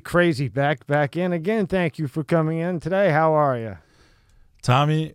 Crazy 0.00 0.48
back 0.48 0.86
back 0.86 1.16
in 1.16 1.32
again. 1.32 1.66
Thank 1.66 1.98
you 1.98 2.08
for 2.08 2.24
coming 2.24 2.58
in 2.58 2.80
today. 2.80 3.10
How 3.10 3.32
are 3.34 3.58
you? 3.58 3.78
Tommy, 4.62 5.14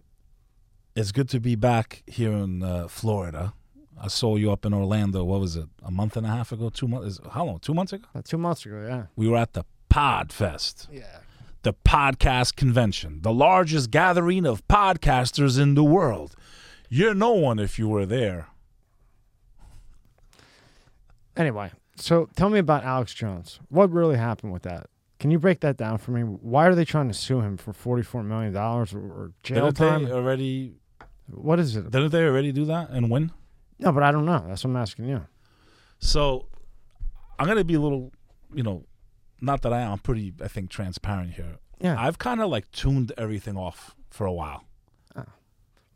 it's 0.96 1.12
good 1.12 1.30
to 1.30 1.40
be 1.40 1.56
back 1.56 2.04
here 2.08 2.32
in 2.32 2.64
uh, 2.64 2.88
Florida. 2.88 3.54
I 4.02 4.08
saw 4.08 4.36
you 4.36 4.52
up 4.52 4.66
in 4.66 4.74
Orlando. 4.74 5.24
What 5.24 5.40
was 5.40 5.56
it? 5.56 5.68
A 5.84 5.92
month 5.92 6.18
and 6.18 6.26
a 6.26 6.30
half 6.30 6.52
ago? 6.52 6.70
Two 6.70 6.88
months? 6.88 7.20
How 7.32 7.46
long? 7.46 7.60
Two 7.60 7.74
months 7.74 7.94
ago? 7.94 8.06
Uh, 8.14 8.22
two 8.24 8.38
months 8.38 8.66
ago, 8.66 8.86
yeah. 8.88 9.06
We 9.16 9.28
were 9.28 9.38
at 9.38 9.54
the 9.54 9.64
Podfest, 9.90 10.88
Yeah. 10.92 11.20
the 11.62 11.74
podcast 11.74 12.56
convention, 12.56 13.22
the 13.22 13.32
largest 13.32 13.92
gathering 13.92 14.46
of 14.46 14.68
podcasters 14.68 15.60
in 15.62 15.76
the 15.76 15.84
world. 15.84 16.36
You're 16.90 17.14
no 17.14 17.32
one 17.34 17.60
if 17.60 17.78
you 17.78 17.88
were 17.88 18.06
there. 18.06 18.48
Anyway, 21.36 21.72
so 21.96 22.28
tell 22.36 22.50
me 22.50 22.60
about 22.60 22.84
Alex 22.84 23.14
Jones. 23.14 23.60
What 23.70 23.92
really 23.92 24.18
happened 24.18 24.54
with 24.54 24.64
that? 24.64 24.88
Can 25.20 25.32
you 25.32 25.40
break 25.40 25.62
that 25.62 25.78
down 25.78 25.98
for 26.00 26.12
me? 26.12 26.22
Why 26.22 26.68
are 26.68 26.76
they 26.76 26.84
trying 26.86 27.08
to 27.08 27.14
sue 27.14 27.40
him 27.42 27.56
for 27.58 27.72
forty-four 27.72 28.24
million 28.24 28.52
dollars 28.54 28.94
or, 28.94 29.32
jail 29.44 29.66
Didn't 29.72 29.78
time? 29.78 30.06
they 30.06 30.12
already? 30.12 30.76
What 31.30 31.60
is 31.60 31.76
it? 31.76 31.90
Didn't 31.92 32.12
they 32.12 32.24
already 32.26 32.52
do 32.52 32.66
that 32.66 32.90
and 32.90 33.10
win? 33.10 33.32
No, 33.80 33.92
but 33.92 34.04
I 34.04 34.12
don't 34.12 34.26
know. 34.26 34.44
That's 34.48 34.64
what 34.64 34.72
I'm 34.72 34.76
asking 34.78 35.08
you. 35.08 35.26
So 36.00 36.48
I'm 37.40 37.48
gonna 37.48 37.64
be 37.64 37.76
a 37.76 37.80
little, 37.80 38.12
you 38.54 38.64
know, 38.64 38.84
not 39.40 39.62
that 39.62 39.72
I 39.72 39.82
am. 39.82 39.94
I'm 39.94 40.00
pretty, 40.00 40.34
I 40.42 40.48
think, 40.50 40.70
transparent 40.70 41.34
here. 41.34 41.58
Yeah. 41.80 41.96
I've 42.00 42.18
kind 42.18 42.42
of 42.42 42.50
like 42.50 42.70
tuned 42.72 43.12
everything 43.18 43.56
off 43.58 43.96
for 44.10 44.26
a 44.26 44.34
while. 44.34 44.66
Oh. 45.16 45.24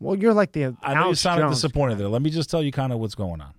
well, 0.00 0.16
you're 0.16 0.34
like 0.34 0.52
the 0.52 0.64
I 0.82 0.94
know 0.94 1.00
you 1.00 1.06
Alex 1.06 1.20
sounded 1.20 1.42
Jones. 1.44 1.56
disappointed 1.56 1.98
there. 1.98 2.08
Let 2.08 2.22
me 2.22 2.30
just 2.30 2.50
tell 2.50 2.62
you 2.62 2.72
kind 2.72 2.92
of 2.92 2.98
what's 2.98 3.14
going 3.14 3.40
on. 3.40 3.52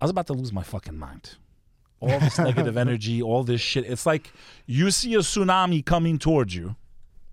I 0.00 0.04
was 0.04 0.10
about 0.10 0.26
to 0.28 0.32
lose 0.32 0.52
my 0.52 0.62
fucking 0.62 0.96
mind. 0.96 1.36
All 2.00 2.20
this 2.20 2.38
negative 2.38 2.76
energy, 2.86 3.20
all 3.20 3.42
this 3.42 3.60
shit. 3.60 3.84
It's 3.84 4.06
like 4.06 4.32
you 4.66 4.90
see 4.90 5.14
a 5.14 5.18
tsunami 5.18 5.84
coming 5.84 6.18
towards 6.18 6.54
you, 6.54 6.76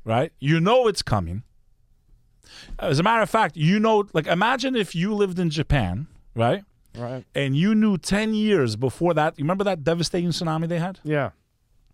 right? 0.04 0.32
You 0.40 0.60
know 0.60 0.88
it's 0.88 1.02
coming. 1.04 1.44
As 2.80 3.00
a 3.00 3.04
matter 3.04 3.22
of 3.22 3.30
fact, 3.30 3.56
you 3.58 3.80
know, 3.80 4.06
like 4.14 4.28
imagine 4.28 4.76
if 4.76 4.96
you 4.96 5.14
lived 5.14 5.38
in 5.40 5.50
Japan, 5.50 6.08
right? 6.36 6.64
Right. 6.98 7.26
And 7.36 7.56
you 7.56 7.76
knew 7.76 7.98
10 7.98 8.34
years 8.34 8.76
before 8.76 9.14
that. 9.16 9.38
You 9.38 9.44
remember 9.44 9.66
that 9.66 9.84
devastating 9.84 10.30
tsunami 10.30 10.68
they 10.68 10.80
had? 10.80 11.00
Yeah. 11.04 11.32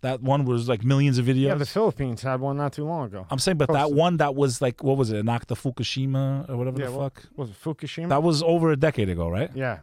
That 0.02 0.20
one 0.22 0.44
was 0.44 0.68
like 0.68 0.84
millions 0.84 1.18
of 1.18 1.26
videos. 1.26 1.42
Yeah. 1.48 1.54
The 1.54 1.66
Philippines 1.66 2.22
had 2.22 2.40
one 2.40 2.56
not 2.56 2.72
too 2.72 2.84
long 2.84 3.06
ago. 3.06 3.26
I'm 3.30 3.38
saying, 3.38 3.58
but 3.58 3.68
that 3.72 3.86
Close. 3.86 3.94
one 3.94 4.16
that 4.18 4.34
was 4.34 4.60
like, 4.62 4.82
what 4.82 4.96
was 4.96 5.10
it? 5.10 5.18
It 5.18 5.24
knocked 5.24 5.48
the 5.48 5.54
Fukushima 5.56 6.48
or 6.48 6.56
whatever 6.56 6.80
Yeah, 6.80 6.90
the 6.90 6.96
fuck. 6.98 7.22
Was 7.36 7.50
it 7.50 7.56
Fukushima? 7.62 8.08
That 8.08 8.22
was 8.22 8.42
over 8.42 8.70
a 8.72 8.76
decade 8.76 9.08
ago, 9.08 9.28
right? 9.28 9.50
yeah. 9.54 9.80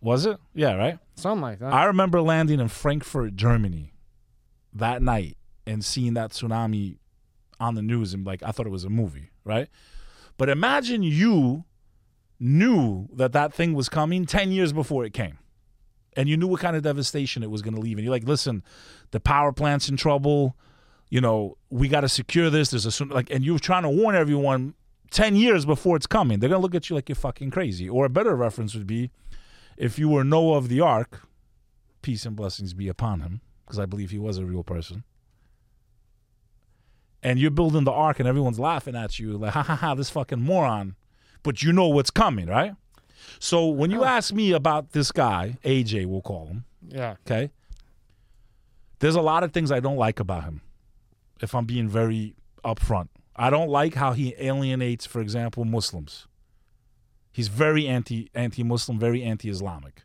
Was 0.00 0.26
it? 0.26 0.38
Yeah, 0.54 0.74
right. 0.74 0.98
Something 1.16 1.42
like 1.42 1.58
that. 1.58 1.72
I 1.72 1.84
remember 1.84 2.22
landing 2.22 2.60
in 2.60 2.68
Frankfurt, 2.68 3.36
Germany, 3.36 3.92
that 4.72 5.02
night 5.02 5.36
and 5.66 5.84
seeing 5.84 6.14
that 6.14 6.30
tsunami 6.30 6.96
on 7.58 7.74
the 7.74 7.82
news, 7.82 8.14
and 8.14 8.24
like 8.24 8.42
I 8.42 8.50
thought 8.50 8.66
it 8.66 8.70
was 8.70 8.84
a 8.84 8.90
movie, 8.90 9.30
right? 9.44 9.68
But 10.38 10.48
imagine 10.48 11.02
you 11.02 11.64
knew 12.38 13.08
that 13.12 13.32
that 13.32 13.52
thing 13.52 13.74
was 13.74 13.88
coming 13.90 14.24
ten 14.24 14.50
years 14.50 14.72
before 14.72 15.04
it 15.04 15.12
came, 15.12 15.38
and 16.16 16.28
you 16.28 16.36
knew 16.38 16.46
what 16.46 16.60
kind 16.60 16.76
of 16.76 16.82
devastation 16.82 17.42
it 17.42 17.50
was 17.50 17.60
going 17.60 17.74
to 17.74 17.80
leave, 17.80 17.98
and 17.98 18.04
you're 18.04 18.14
like, 18.14 18.26
listen, 18.26 18.62
the 19.10 19.20
power 19.20 19.52
plant's 19.52 19.88
in 19.88 19.96
trouble. 19.98 20.56
You 21.10 21.20
know, 21.20 21.58
we 21.68 21.88
got 21.88 22.00
to 22.00 22.08
secure 22.08 22.48
this. 22.48 22.70
There's 22.70 23.00
a 23.00 23.04
like, 23.04 23.30
and 23.30 23.44
you're 23.44 23.58
trying 23.58 23.82
to 23.82 23.90
warn 23.90 24.14
everyone 24.14 24.74
ten 25.10 25.36
years 25.36 25.66
before 25.66 25.96
it's 25.96 26.06
coming. 26.06 26.38
They're 26.38 26.48
gonna 26.48 26.62
look 26.62 26.74
at 26.74 26.88
you 26.88 26.96
like 26.96 27.08
you're 27.08 27.16
fucking 27.16 27.50
crazy. 27.50 27.88
Or 27.88 28.06
a 28.06 28.08
better 28.08 28.34
reference 28.34 28.74
would 28.74 28.86
be 28.86 29.10
if 29.80 29.98
you 29.98 30.10
were 30.10 30.22
Noah 30.22 30.58
of 30.58 30.68
the 30.68 30.82
Ark, 30.82 31.22
peace 32.02 32.26
and 32.26 32.36
blessings 32.36 32.74
be 32.74 32.86
upon 32.86 33.20
him, 33.20 33.40
because 33.64 33.78
I 33.78 33.86
believe 33.86 34.10
he 34.10 34.18
was 34.18 34.36
a 34.36 34.44
real 34.44 34.62
person. 34.62 35.04
And 37.22 37.38
you're 37.38 37.50
building 37.50 37.84
the 37.84 37.92
ark 37.92 38.18
and 38.18 38.28
everyone's 38.28 38.58
laughing 38.58 38.94
at 38.94 39.18
you, 39.18 39.36
like, 39.36 39.52
ha 39.52 39.62
ha 39.62 39.76
ha, 39.76 39.94
this 39.94 40.10
fucking 40.10 40.40
moron. 40.40 40.96
But 41.42 41.62
you 41.62 41.72
know 41.72 41.88
what's 41.88 42.10
coming, 42.10 42.46
right? 42.46 42.74
So 43.38 43.66
when 43.66 43.90
you 43.90 44.02
oh. 44.02 44.06
ask 44.06 44.32
me 44.34 44.52
about 44.52 44.92
this 44.92 45.12
guy, 45.12 45.58
AJ, 45.64 46.06
we'll 46.06 46.22
call 46.22 46.46
him, 46.46 46.64
yeah. 46.86 47.16
okay? 47.26 47.50
There's 48.98 49.16
a 49.16 49.22
lot 49.22 49.44
of 49.44 49.52
things 49.52 49.72
I 49.72 49.80
don't 49.80 49.96
like 49.96 50.20
about 50.20 50.44
him, 50.44 50.60
if 51.40 51.54
I'm 51.54 51.64
being 51.64 51.88
very 51.88 52.34
upfront. 52.64 53.08
I 53.34 53.48
don't 53.48 53.68
like 53.68 53.94
how 53.94 54.12
he 54.12 54.34
alienates, 54.38 55.06
for 55.06 55.20
example, 55.20 55.64
Muslims. 55.64 56.26
He's 57.32 57.48
very 57.48 57.86
anti 57.86 58.30
anti 58.34 58.62
Muslim, 58.62 58.98
very 58.98 59.22
anti 59.22 59.48
Islamic. 59.48 60.02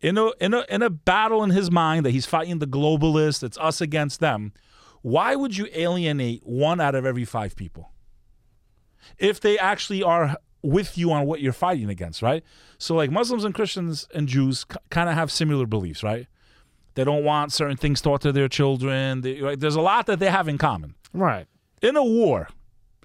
In 0.00 0.16
a 0.16 0.30
in 0.40 0.54
a 0.54 0.64
in 0.68 0.82
a 0.82 0.90
battle 0.90 1.42
in 1.42 1.50
his 1.50 1.70
mind 1.70 2.06
that 2.06 2.10
he's 2.10 2.26
fighting 2.26 2.58
the 2.58 2.66
globalists, 2.66 3.42
it's 3.42 3.58
us 3.58 3.80
against 3.80 4.20
them. 4.20 4.52
Why 5.02 5.34
would 5.34 5.56
you 5.56 5.68
alienate 5.72 6.42
one 6.44 6.80
out 6.80 6.94
of 6.94 7.06
every 7.06 7.24
five 7.24 7.56
people? 7.56 7.90
If 9.18 9.40
they 9.40 9.58
actually 9.58 10.02
are 10.02 10.36
with 10.62 10.98
you 10.98 11.10
on 11.10 11.26
what 11.26 11.40
you're 11.40 11.52
fighting 11.52 11.88
against, 11.88 12.22
right? 12.22 12.44
So 12.78 12.94
like 12.94 13.10
Muslims 13.10 13.44
and 13.44 13.54
Christians 13.54 14.06
and 14.14 14.28
Jews 14.28 14.64
kind 14.90 15.08
of 15.08 15.14
have 15.14 15.32
similar 15.32 15.66
beliefs, 15.66 16.02
right? 16.02 16.26
They 16.94 17.04
don't 17.04 17.24
want 17.24 17.52
certain 17.52 17.76
things 17.76 18.00
taught 18.00 18.20
to 18.22 18.32
their 18.32 18.48
children. 18.48 19.22
They, 19.22 19.40
right? 19.40 19.58
There's 19.58 19.76
a 19.76 19.80
lot 19.80 20.06
that 20.06 20.18
they 20.18 20.30
have 20.30 20.48
in 20.48 20.58
common. 20.58 20.94
Right. 21.12 21.46
In 21.80 21.96
a 21.96 22.04
war, 22.04 22.48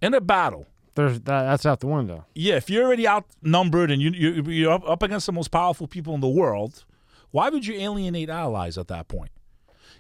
in 0.02 0.14
a 0.14 0.22
battle, 0.22 0.66
There's 0.96 1.20
that. 1.22 1.44
That's 1.44 1.66
out 1.66 1.82
the 1.82 1.88
window. 1.88 2.26
yeah, 2.34 2.56
if 2.56 2.70
you're 2.70 2.86
already 2.86 3.08
outnumbered 3.08 3.92
and 3.92 4.02
you, 4.02 4.12
you 4.12 4.44
you're 4.50 4.72
up, 4.72 5.04
against 5.04 5.26
the 5.26 5.34
most 5.34 5.52
powerful 5.52 5.88
people 5.88 6.16
in 6.16 6.22
the 6.22 6.28
world, 6.28 6.86
why 7.32 7.50
would 7.50 7.66
you 7.66 7.76
alienate 7.76 8.30
allies 8.30 8.78
at 8.78 8.88
that 8.88 9.08
point? 9.08 9.32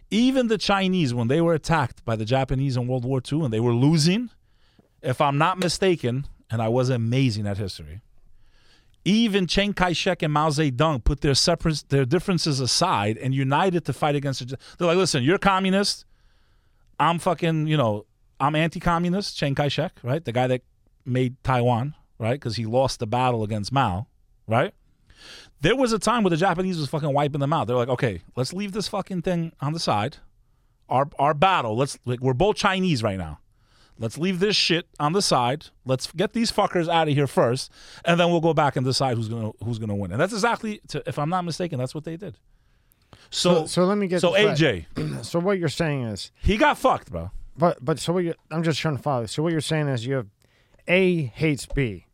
Even 0.10 0.48
the 0.48 0.58
Chinese, 0.58 1.14
when 1.14 1.28
they 1.28 1.42
were 1.42 1.54
attacked 1.54 2.06
by 2.06 2.16
the 2.16 2.26
Japanese 2.26 2.78
in 2.78 2.88
World 2.88 3.04
War 3.04 3.22
II 3.30 3.44
and 3.44 3.54
they 3.54 3.60
were 3.60 3.74
losing, 3.74 4.30
if 5.02 5.20
I'm 5.20 5.38
not 5.38 5.58
mistaken, 5.58 6.28
and 6.50 6.62
I 6.62 6.70
was 6.70 6.90
amazing 6.90 7.46
at 7.46 7.58
history, 7.58 8.02
even 9.04 9.48
Chiang 9.48 9.74
Kai-shek 9.74 10.24
and 10.24 10.34
Mao 10.34 10.50
Zedong 10.50 11.04
put 11.04 11.22
their 11.22 11.36
separate 11.36 11.84
their 11.90 12.06
differences 12.06 12.60
aside 12.60 13.18
and 13.18 13.36
united 13.36 13.86
to 13.86 13.94
fight 13.94 14.16
against. 14.16 14.48
The, 14.48 14.58
they're 14.78 14.88
like, 14.88 14.98
listen, 14.98 15.24
you're 15.24 15.38
communist. 15.38 16.06
I'm 17.00 17.20
fucking, 17.20 17.68
you 17.68 17.78
know, 17.78 18.06
I'm 18.40 18.56
anti-communist. 18.56 19.38
Chiang 19.38 19.56
Kai-shek, 19.56 20.00
right? 20.04 20.24
The 20.24 20.32
guy 20.32 20.48
that 20.48 20.62
made 21.06 21.42
Taiwan, 21.44 21.96
right? 22.20 22.34
Because 22.34 22.56
he 22.56 22.66
lost 22.66 23.00
the 23.00 23.08
battle 23.08 23.44
against 23.44 23.72
Mao, 23.72 24.08
right? 24.48 24.74
There 25.62 25.76
was 25.76 25.94
a 25.94 26.00
time 26.00 26.24
where 26.24 26.30
the 26.30 26.38
Japanese 26.38 26.78
was 26.78 26.90
fucking 26.90 27.14
wiping 27.14 27.40
them 27.42 27.54
out. 27.54 27.68
They're 27.68 27.76
like, 27.78 27.90
okay, 27.90 28.22
let's 28.36 28.54
leave 28.54 28.72
this 28.74 28.88
fucking 28.88 29.22
thing 29.24 29.54
on 29.62 29.74
the 29.74 29.80
side. 29.80 30.18
Our 30.90 31.10
our 31.18 31.34
battle. 31.34 31.76
Let's 31.76 31.98
like 32.06 32.20
we're 32.20 32.34
both 32.34 32.58
Chinese 32.58 33.02
right 33.02 33.18
now. 33.18 33.40
Let's 33.98 34.18
leave 34.18 34.40
this 34.40 34.56
shit 34.58 34.88
on 35.00 35.14
the 35.14 35.22
side. 35.22 35.68
Let's 35.86 36.12
get 36.12 36.34
these 36.34 36.52
fuckers 36.52 36.90
out 36.90 37.08
of 37.08 37.14
here 37.16 37.28
first, 37.28 37.72
and 38.04 38.20
then 38.20 38.30
we'll 38.30 38.42
go 38.42 38.54
back 38.54 38.76
and 38.76 38.86
decide 38.86 39.16
who's 39.18 39.30
gonna 39.30 39.52
who's 39.64 39.80
gonna 39.80 39.96
win. 39.96 40.12
And 40.12 40.20
that's 40.22 40.34
exactly, 40.34 40.82
to, 40.90 41.02
if 41.08 41.18
I'm 41.18 41.30
not 41.30 41.44
mistaken, 41.46 41.80
that's 41.80 41.96
what 41.96 42.04
they 42.04 42.18
did. 42.18 42.38
So 43.32 43.62
So, 43.62 43.66
so 43.68 43.86
let 43.86 43.98
me 43.98 44.08
get. 44.08 44.20
so 44.22 44.34
right. 44.34 44.56
AJ, 44.56 45.24
So 45.26 45.40
what 45.40 45.58
you're 45.58 45.70
saying 45.70 46.04
is, 46.04 46.32
he 46.44 46.58
got 46.58 46.78
fucked, 46.78 47.10
bro. 47.12 47.32
but 47.58 47.84
but 47.84 47.98
so 47.98 48.14
what 48.14 48.26
you 48.26 48.36
I'm 48.52 48.62
just 48.64 48.80
trying 48.80 48.98
to 48.98 49.02
follow. 49.02 49.26
So 49.26 49.42
what 49.42 49.54
you're 49.54 49.62
saying 49.62 49.88
is 49.88 50.06
you 50.06 50.16
have 50.16 50.28
A 50.88 51.24
hates 51.24 51.66
B, 51.66 52.06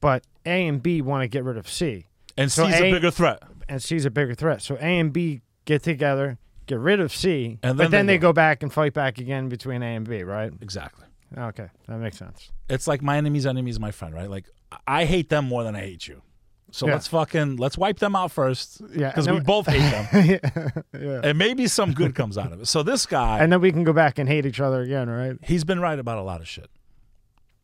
but 0.00 0.24
A 0.46 0.66
and 0.66 0.82
B 0.82 1.00
want 1.02 1.22
to 1.22 1.28
get 1.28 1.44
rid 1.44 1.56
of 1.56 1.68
C, 1.68 2.06
And 2.36 2.50
So 2.50 2.66
C's 2.66 2.80
a 2.80 2.84
A- 2.84 2.90
bigger 2.92 3.10
threat. 3.10 3.42
and 3.68 3.82
C's 3.82 4.04
a 4.04 4.10
bigger 4.10 4.34
threat. 4.34 4.62
So 4.62 4.76
A 4.76 4.98
and 5.00 5.12
B 5.12 5.40
get 5.64 5.82
together, 5.82 6.38
get 6.66 6.78
rid 6.78 7.00
of 7.00 7.12
C, 7.14 7.58
And 7.62 7.76
but 7.76 7.84
then 7.84 7.90
then 7.90 8.06
they 8.06 8.14
they 8.14 8.18
go. 8.18 8.28
go 8.28 8.32
back 8.34 8.62
and 8.62 8.72
fight 8.72 8.94
back 8.94 9.18
again 9.18 9.48
between 9.48 9.82
A 9.82 9.96
and 9.96 10.08
B, 10.08 10.22
right? 10.22 10.52
Exactly. 10.60 11.06
Okay, 11.36 11.68
that 11.88 11.98
makes 11.98 12.18
sense. 12.18 12.50
It's 12.68 12.86
like 12.86 13.00
my 13.02 13.16
enemy's 13.16 13.46
enemy 13.46 13.70
is 13.70 13.80
my 13.80 13.90
friend, 13.90 14.14
right? 14.14 14.28
Like 14.28 14.46
I 14.86 15.04
hate 15.06 15.28
them 15.30 15.46
more 15.46 15.64
than 15.64 15.74
I 15.74 15.80
hate 15.80 16.06
you. 16.06 16.22
So 16.70 16.86
Yeah. 16.86 16.94
let's 16.94 17.06
fucking 17.08 17.56
let's 17.56 17.76
wipe 17.78 17.98
them 17.98 18.14
out 18.16 18.32
first. 18.32 18.80
Yeah, 18.94 19.08
Because 19.10 19.28
we 19.30 19.40
both 19.40 19.66
hate 19.66 19.80
them. 19.90 20.82
yeah. 20.94 21.20
and 21.24 21.36
maybe 21.38 21.66
some 21.66 21.92
good 21.92 22.14
comes 22.14 22.36
out 22.38 22.52
of 22.52 22.60
it. 22.62 22.66
So 22.66 22.82
this 22.82 23.04
guy, 23.06 23.38
And 23.40 23.50
then 23.52 23.60
we 23.60 23.72
can 23.72 23.84
go 23.84 23.92
back 23.92 24.18
and 24.18 24.28
hate 24.28 24.46
each 24.46 24.60
other 24.60 24.80
again, 24.82 25.08
right? 25.10 25.36
he's 25.42 25.64
been 25.64 25.80
right 25.80 25.98
about 25.98 26.18
a 26.18 26.22
lot 26.22 26.40
of 26.40 26.48
shit. 26.48 26.70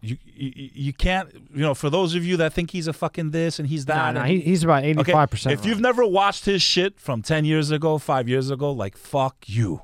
You, 0.00 0.16
you 0.24 0.70
you 0.74 0.92
can't 0.92 1.28
you 1.52 1.62
know 1.62 1.74
for 1.74 1.90
those 1.90 2.14
of 2.14 2.24
you 2.24 2.36
that 2.36 2.52
think 2.52 2.70
he's 2.70 2.86
a 2.86 2.92
fucking 2.92 3.32
this 3.32 3.58
and 3.58 3.66
he's 3.68 3.86
that 3.86 4.14
nah, 4.14 4.20
and- 4.20 4.30
he, 4.30 4.40
he's 4.40 4.62
about 4.62 4.84
eighty 4.84 5.00
okay, 5.00 5.10
five 5.10 5.28
percent. 5.28 5.58
if 5.58 5.66
you've 5.66 5.80
never 5.80 6.06
watched 6.06 6.44
his 6.44 6.62
shit 6.62 7.00
from 7.00 7.20
10 7.20 7.44
years 7.44 7.72
ago 7.72 7.98
5 7.98 8.28
years 8.28 8.48
ago 8.48 8.70
like 8.70 8.96
fuck 8.96 9.34
you 9.46 9.82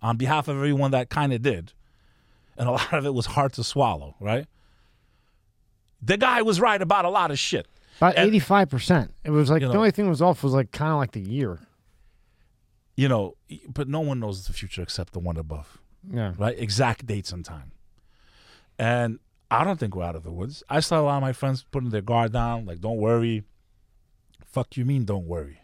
on 0.00 0.16
behalf 0.16 0.48
of 0.48 0.56
everyone 0.56 0.90
that 0.92 1.10
kind 1.10 1.34
of 1.34 1.42
did 1.42 1.74
and 2.56 2.66
a 2.66 2.72
lot 2.78 2.92
of 2.94 3.04
it 3.04 3.12
was 3.12 3.26
hard 3.26 3.52
to 3.52 3.62
swallow 3.62 4.14
right 4.20 4.46
the 6.00 6.16
guy 6.16 6.40
was 6.40 6.58
right 6.58 6.80
about 6.80 7.04
a 7.04 7.10
lot 7.10 7.30
of 7.30 7.38
shit 7.38 7.66
about 7.98 8.16
and- 8.16 8.28
eighty 8.28 8.38
five 8.38 8.70
percent, 8.70 9.12
it 9.22 9.30
was 9.30 9.50
like 9.50 9.60
the 9.60 9.68
know- 9.68 9.74
only 9.76 9.90
thing 9.90 10.08
was 10.08 10.22
off 10.22 10.42
was 10.42 10.54
like 10.54 10.72
kind 10.72 10.92
of 10.92 10.96
like 10.98 11.12
the 11.12 11.20
year. 11.20 11.58
you 12.96 13.06
know 13.06 13.34
but 13.68 13.86
no 13.86 14.00
one 14.00 14.18
knows 14.20 14.46
the 14.46 14.54
future 14.54 14.80
except 14.80 15.12
the 15.12 15.18
one 15.18 15.36
above 15.36 15.76
Yeah, 16.10 16.32
right? 16.38 16.58
Exact 16.58 17.04
dates 17.04 17.32
and 17.32 17.44
time. 17.44 17.72
And 18.78 19.18
I 19.50 19.64
don't 19.64 19.78
think 19.78 19.94
we're 19.94 20.04
out 20.04 20.16
of 20.16 20.24
the 20.24 20.32
woods. 20.32 20.62
I 20.68 20.80
saw 20.80 21.00
a 21.00 21.02
lot 21.02 21.16
of 21.16 21.22
my 21.22 21.32
friends 21.32 21.64
putting 21.70 21.90
their 21.90 22.02
guard 22.02 22.32
down, 22.32 22.66
like, 22.66 22.80
don't 22.80 22.98
worry. 22.98 23.44
Fuck 24.44 24.76
you 24.76 24.84
mean, 24.84 25.04
don't 25.04 25.26
worry. 25.26 25.60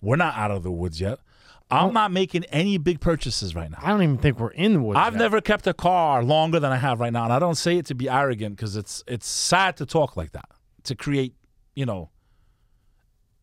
We're 0.00 0.16
not 0.16 0.36
out 0.36 0.50
of 0.50 0.62
the 0.62 0.72
woods 0.72 1.00
yet. 1.00 1.20
I'm 1.70 1.88
oh. 1.88 1.92
not 1.92 2.12
making 2.12 2.44
any 2.46 2.76
big 2.76 3.00
purchases 3.00 3.54
right 3.54 3.70
now. 3.70 3.78
I 3.80 3.88
don't 3.90 4.02
even 4.02 4.18
think 4.18 4.38
we're 4.38 4.50
in 4.50 4.74
the 4.74 4.82
woods. 4.82 4.98
I've 4.98 5.14
yet. 5.14 5.20
never 5.20 5.40
kept 5.40 5.66
a 5.66 5.72
car 5.72 6.22
longer 6.22 6.60
than 6.60 6.70
I 6.70 6.76
have 6.76 7.00
right 7.00 7.12
now, 7.12 7.24
and 7.24 7.32
I 7.32 7.38
don't 7.38 7.54
say 7.54 7.78
it 7.78 7.86
to 7.86 7.94
be 7.94 8.10
arrogant 8.10 8.56
because 8.56 8.76
it's 8.76 9.02
it's 9.06 9.26
sad 9.26 9.78
to 9.78 9.86
talk 9.86 10.16
like 10.16 10.32
that 10.32 10.50
to 10.84 10.94
create, 10.94 11.34
you 11.74 11.86
know, 11.86 12.10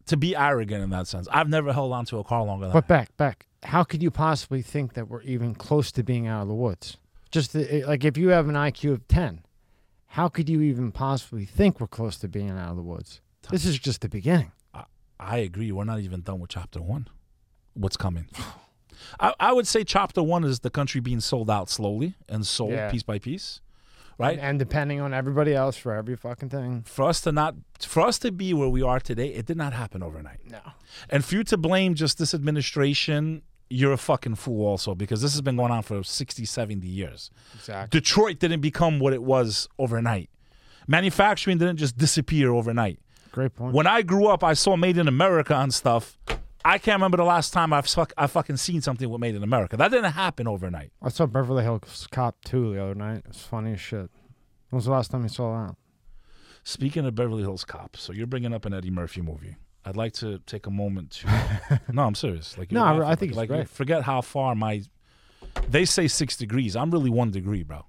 to 0.06 0.18
be 0.18 0.36
arrogant 0.36 0.84
in 0.84 0.92
that 0.92 1.08
sense. 1.08 1.28
I've 1.32 1.50
never 1.50 1.74
held 1.74 1.92
on 1.92 2.06
to 2.06 2.20
a 2.20 2.24
car 2.24 2.44
longer 2.44 2.68
than. 2.68 2.74
But 2.74 2.88
Beck, 2.88 3.18
back. 3.18 3.48
how 3.64 3.84
could 3.84 4.04
you 4.04 4.12
possibly 4.12 4.62
think 4.62 4.94
that 4.94 5.10
we're 5.10 5.24
even 5.24 5.56
close 5.56 5.92
to 5.94 6.04
being 6.04 6.28
out 6.28 6.44
of 6.44 6.48
the 6.48 6.54
woods? 6.54 6.98
Just 7.32 7.54
the, 7.54 7.84
like 7.86 8.04
if 8.04 8.18
you 8.18 8.30
have 8.30 8.48
an 8.48 8.56
IQ 8.56 8.94
of 8.94 9.08
ten, 9.08 9.42
how 10.08 10.28
could 10.30 10.50
you 10.50 10.62
even 10.62 10.92
possibly 10.92 11.46
think 11.46 11.80
we're 11.80 11.88
close 11.88 12.18
to 12.18 12.28
being 12.28 12.50
out 12.52 12.72
of 12.72 12.76
the 12.76 12.82
woods? 12.84 13.22
This 13.52 13.66
is 13.66 13.78
just 13.80 14.02
the 14.02 14.10
beginning. 14.10 14.52
I 15.20 15.38
agree. 15.40 15.72
We're 15.72 15.84
not 15.84 16.00
even 16.00 16.22
done 16.22 16.40
with 16.40 16.50
chapter 16.52 16.82
one. 16.82 17.08
What's 17.74 17.98
coming? 17.98 18.28
I, 19.20 19.34
I 19.40 19.54
would 19.54 19.68
say 19.68 19.84
chapter 19.84 20.22
one 20.24 20.44
is 20.44 20.60
the 20.62 20.70
country 20.70 21.02
being 21.02 21.20
sold 21.20 21.50
out 21.50 21.70
slowly 21.70 22.16
and 22.28 22.46
sold 22.48 22.72
Yeah. 22.72 22.90
piece 22.92 23.04
by 23.04 23.20
piece, 23.20 23.62
right? 24.18 24.38
And, 24.38 24.42
and 24.48 24.60
depending 24.60 25.00
on 25.02 25.14
everybody 25.14 25.54
else 25.54 25.78
for 25.78 25.94
every 25.94 26.16
fucking 26.16 26.50
thing. 26.50 26.84
for 26.86 27.04
us 27.06 27.22
to 27.22 27.32
not, 27.32 27.56
for 27.82 28.02
us 28.02 28.18
to 28.20 28.32
be 28.32 28.54
where 28.54 28.70
we 28.70 28.82
are 28.82 29.00
today, 29.00 29.28
it 29.34 29.46
did 29.46 29.58
not 29.58 29.74
happen 29.74 30.02
overnight. 30.04 30.40
No. 30.50 30.60
And 31.10 31.24
for 31.24 31.36
you 31.36 31.44
to 31.46 31.58
blame 31.58 31.96
just 31.96 32.18
this 32.18 32.34
administration, 32.34 33.42
you're 33.70 33.94
a 33.94 33.98
fucking 33.98 34.36
fool 34.36 34.66
also 34.66 34.96
because 34.96 35.22
this 35.22 35.34
has 35.34 35.42
been 35.42 35.56
going 35.56 35.72
on 35.72 35.84
for 35.84 36.04
60, 36.04 36.46
70 36.46 36.88
years. 36.88 37.32
Exactly. 37.56 38.00
Detroit 38.00 38.40
didn't 38.40 38.62
become 38.62 39.00
what 39.00 39.14
it 39.14 39.24
was 39.24 39.68
overnight. 39.78 40.30
Manufacturing 40.88 41.60
didn't 41.60 41.78
just 41.78 41.98
disappear 41.98 42.52
overnight. 42.52 43.00
Great 43.32 43.54
point. 43.56 43.76
When 43.76 43.86
I 43.86 44.02
grew 44.02 44.28
up, 44.28 44.44
I 44.44 44.54
saw 44.54 44.76
Made 44.76 44.98
in 44.98 45.08
America 45.08 45.54
on 45.54 45.70
stuff. 45.70 46.18
I 46.66 46.78
can't 46.78 46.98
remember 46.98 47.18
the 47.18 47.24
last 47.24 47.54
time 47.54 47.72
I've 47.72 47.88
fuck, 47.88 48.12
I 48.18 48.28
fucking 48.28 48.58
seen 48.58 48.82
something 48.82 49.10
with 49.10 49.22
Made 49.22 49.36
in 49.36 49.44
America. 49.44 49.78
That 49.78 49.92
didn't 49.92 50.12
happen 50.12 50.48
overnight. 50.48 50.92
I 51.02 51.10
saw 51.10 51.28
Beverly 51.28 51.64
Hills 51.64 52.08
Cop 52.12 52.38
2 52.44 52.74
the 52.74 52.84
other 52.84 52.96
night. 52.96 53.24
It's 53.28 53.44
funny 53.44 53.74
as 53.74 53.80
shit. 53.80 54.10
When 54.70 54.78
was 54.78 54.86
the 54.86 54.92
last 54.92 55.12
time 55.12 55.24
you 55.24 55.30
saw 55.30 55.68
that? 55.68 55.76
Speaking 56.64 57.06
of 57.06 57.16
Beverly 57.16 57.44
Hills 57.44 57.64
Cop, 57.64 57.96
so 57.96 58.12
you're 58.14 58.28
bringing 58.28 58.54
up 58.54 58.66
an 58.66 58.74
Eddie 58.74 58.92
Murphy 58.92 59.22
movie. 59.22 59.56
I'd 59.86 59.96
like 59.96 60.14
to 60.14 60.40
take 60.46 60.68
a 60.68 60.70
moment 60.72 61.12
to. 61.12 61.82
no, 61.92 62.04
I'm 62.04 62.16
serious. 62.16 62.58
Like, 62.58 62.72
No, 62.72 62.84
I- 62.84 62.92
laughing. 62.92 63.04
I 63.08 63.16
think 63.16 63.36
like, 63.36 63.50
it's 63.50 63.58
like. 63.58 63.68
Forget 63.68 64.04
how 64.04 64.22
far 64.22 64.56
my. 64.56 64.84
They 65.70 65.86
say 65.86 66.08
six 66.08 66.36
degrees. 66.36 66.76
I'm 66.76 66.92
really 66.92 67.10
one 67.10 67.32
degree, 67.32 67.64
bro. 67.64 67.86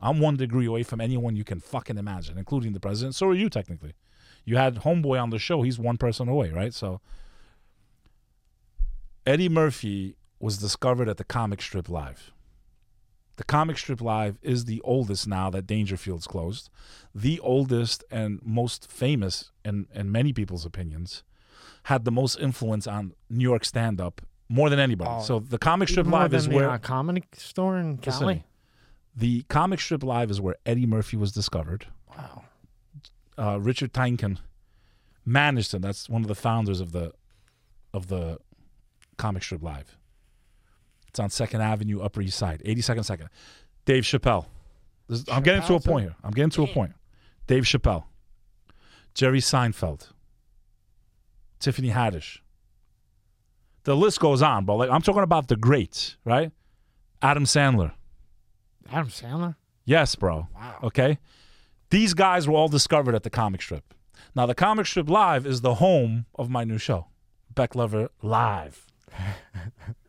I'm 0.00 0.18
one 0.20 0.36
degree 0.36 0.66
away 0.66 0.82
from 0.82 1.00
anyone 1.00 1.36
you 1.36 1.44
can 1.44 1.60
fucking 1.60 1.96
imagine, 1.96 2.36
including 2.36 2.72
the 2.72 2.80
president. 2.80 3.14
So 3.14 3.28
are 3.28 3.34
you, 3.34 3.48
technically. 3.48 3.94
You 4.44 4.56
had 4.56 4.76
Homeboy 4.80 5.22
on 5.22 5.30
the 5.30 5.38
show. 5.38 5.62
He's 5.62 5.78
one 5.78 5.96
person 5.96 6.28
away, 6.28 6.50
right? 6.50 6.74
So. 6.74 7.00
Eddie 9.24 9.48
Murphy 9.48 10.16
was 10.40 10.58
discovered 10.58 11.08
at 11.08 11.16
the 11.16 11.24
Comic 11.24 11.62
Strip 11.62 11.88
Live. 11.88 12.32
The 13.42 13.46
Comic 13.46 13.76
Strip 13.76 14.00
Live 14.00 14.38
is 14.40 14.66
the 14.66 14.80
oldest 14.82 15.26
now 15.26 15.50
that 15.50 15.66
Dangerfield's 15.66 16.28
closed, 16.28 16.70
the 17.12 17.40
oldest 17.40 18.04
and 18.08 18.38
most 18.44 18.88
famous, 18.88 19.50
in, 19.64 19.88
in 19.92 20.12
many 20.12 20.32
people's 20.32 20.64
opinions, 20.64 21.24
had 21.86 22.04
the 22.04 22.12
most 22.12 22.38
influence 22.38 22.86
on 22.86 23.14
New 23.28 23.42
York 23.42 23.64
stand 23.64 24.00
up 24.00 24.20
more 24.48 24.70
than 24.70 24.78
anybody. 24.78 25.10
Oh, 25.12 25.22
so 25.22 25.40
the 25.40 25.58
Comic 25.58 25.88
Strip 25.88 26.06
Live 26.06 26.32
is 26.34 26.46
the, 26.46 26.54
where 26.54 26.70
uh, 26.70 26.78
comedy 26.78 27.24
store 27.32 27.78
in 27.78 27.98
Cali. 27.98 28.44
the 29.16 29.42
Comic 29.48 29.80
Strip 29.80 30.04
Live 30.04 30.30
is 30.30 30.40
where 30.40 30.54
Eddie 30.64 30.86
Murphy 30.86 31.16
was 31.16 31.32
discovered. 31.32 31.86
Wow. 32.16 32.44
Uh, 33.36 33.58
Richard 33.60 33.92
Tienken 33.92 34.38
managed 35.26 35.74
him. 35.74 35.82
That's 35.82 36.08
one 36.08 36.22
of 36.22 36.28
the 36.28 36.36
founders 36.36 36.78
of 36.78 36.92
the 36.92 37.12
of 37.92 38.06
the 38.06 38.38
Comic 39.16 39.42
Strip 39.42 39.64
Live. 39.64 39.96
It's 41.12 41.20
on 41.20 41.28
Second 41.28 41.60
Avenue, 41.60 42.00
Upper 42.00 42.22
East 42.22 42.38
Side, 42.38 42.62
82nd 42.64 43.04
Second. 43.04 43.28
Dave 43.84 44.04
Chappelle. 44.04 44.46
This, 45.08 45.22
I'm 45.30 45.42
getting 45.42 45.60
to 45.62 45.74
a 45.74 45.80
point 45.80 46.04
here. 46.04 46.16
I'm 46.24 46.30
getting 46.30 46.48
to 46.52 46.62
a 46.62 46.66
point. 46.66 46.92
Dave 47.46 47.64
Chappelle, 47.64 48.04
Jerry 49.12 49.40
Seinfeld, 49.40 50.08
Tiffany 51.60 51.90
Haddish. 51.90 52.38
The 53.84 53.94
list 53.94 54.20
goes 54.20 54.40
on, 54.40 54.64
but 54.64 54.76
like 54.76 54.88
I'm 54.88 55.02
talking 55.02 55.22
about 55.22 55.48
the 55.48 55.56
greats, 55.56 56.16
right? 56.24 56.50
Adam 57.20 57.44
Sandler. 57.44 57.92
Adam 58.90 59.08
Sandler? 59.08 59.56
Yes, 59.84 60.14
bro. 60.14 60.48
Wow. 60.54 60.78
Okay. 60.84 61.18
These 61.90 62.14
guys 62.14 62.48
were 62.48 62.54
all 62.54 62.68
discovered 62.68 63.14
at 63.14 63.22
the 63.22 63.28
comic 63.28 63.60
strip. 63.60 63.92
Now, 64.34 64.46
the 64.46 64.54
comic 64.54 64.86
strip 64.86 65.10
live 65.10 65.44
is 65.44 65.60
the 65.60 65.74
home 65.74 66.24
of 66.36 66.48
my 66.48 66.64
new 66.64 66.78
show, 66.78 67.08
Beck 67.54 67.74
Lover 67.74 68.08
Live. 68.22 68.86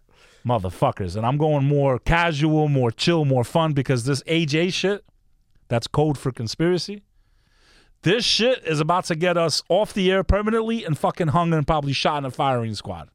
Motherfuckers. 0.46 1.16
And 1.16 1.26
I'm 1.26 1.38
going 1.38 1.66
more 1.66 2.00
casual, 2.00 2.68
more 2.68 2.92
chill, 2.92 3.26
more 3.26 3.44
fun 3.44 3.74
because 3.74 4.06
this 4.06 4.22
AJ 4.24 4.74
shit, 4.74 5.06
that's 5.68 5.88
code 5.88 6.18
for 6.18 6.32
conspiracy. 6.32 7.04
This 8.02 8.26
shit 8.26 8.64
is 8.66 8.82
about 8.82 9.06
to 9.06 9.16
get 9.16 9.38
us 9.38 9.64
off 9.70 9.94
the 9.94 10.12
air 10.12 10.24
permanently 10.24 10.84
and 10.84 10.98
fucking 10.98 11.30
hung 11.30 11.54
and 11.54 11.66
probably 11.66 11.94
shot 11.94 12.18
in 12.18 12.26
a 12.26 12.32
firing 12.32 12.76
squad. 12.76 13.10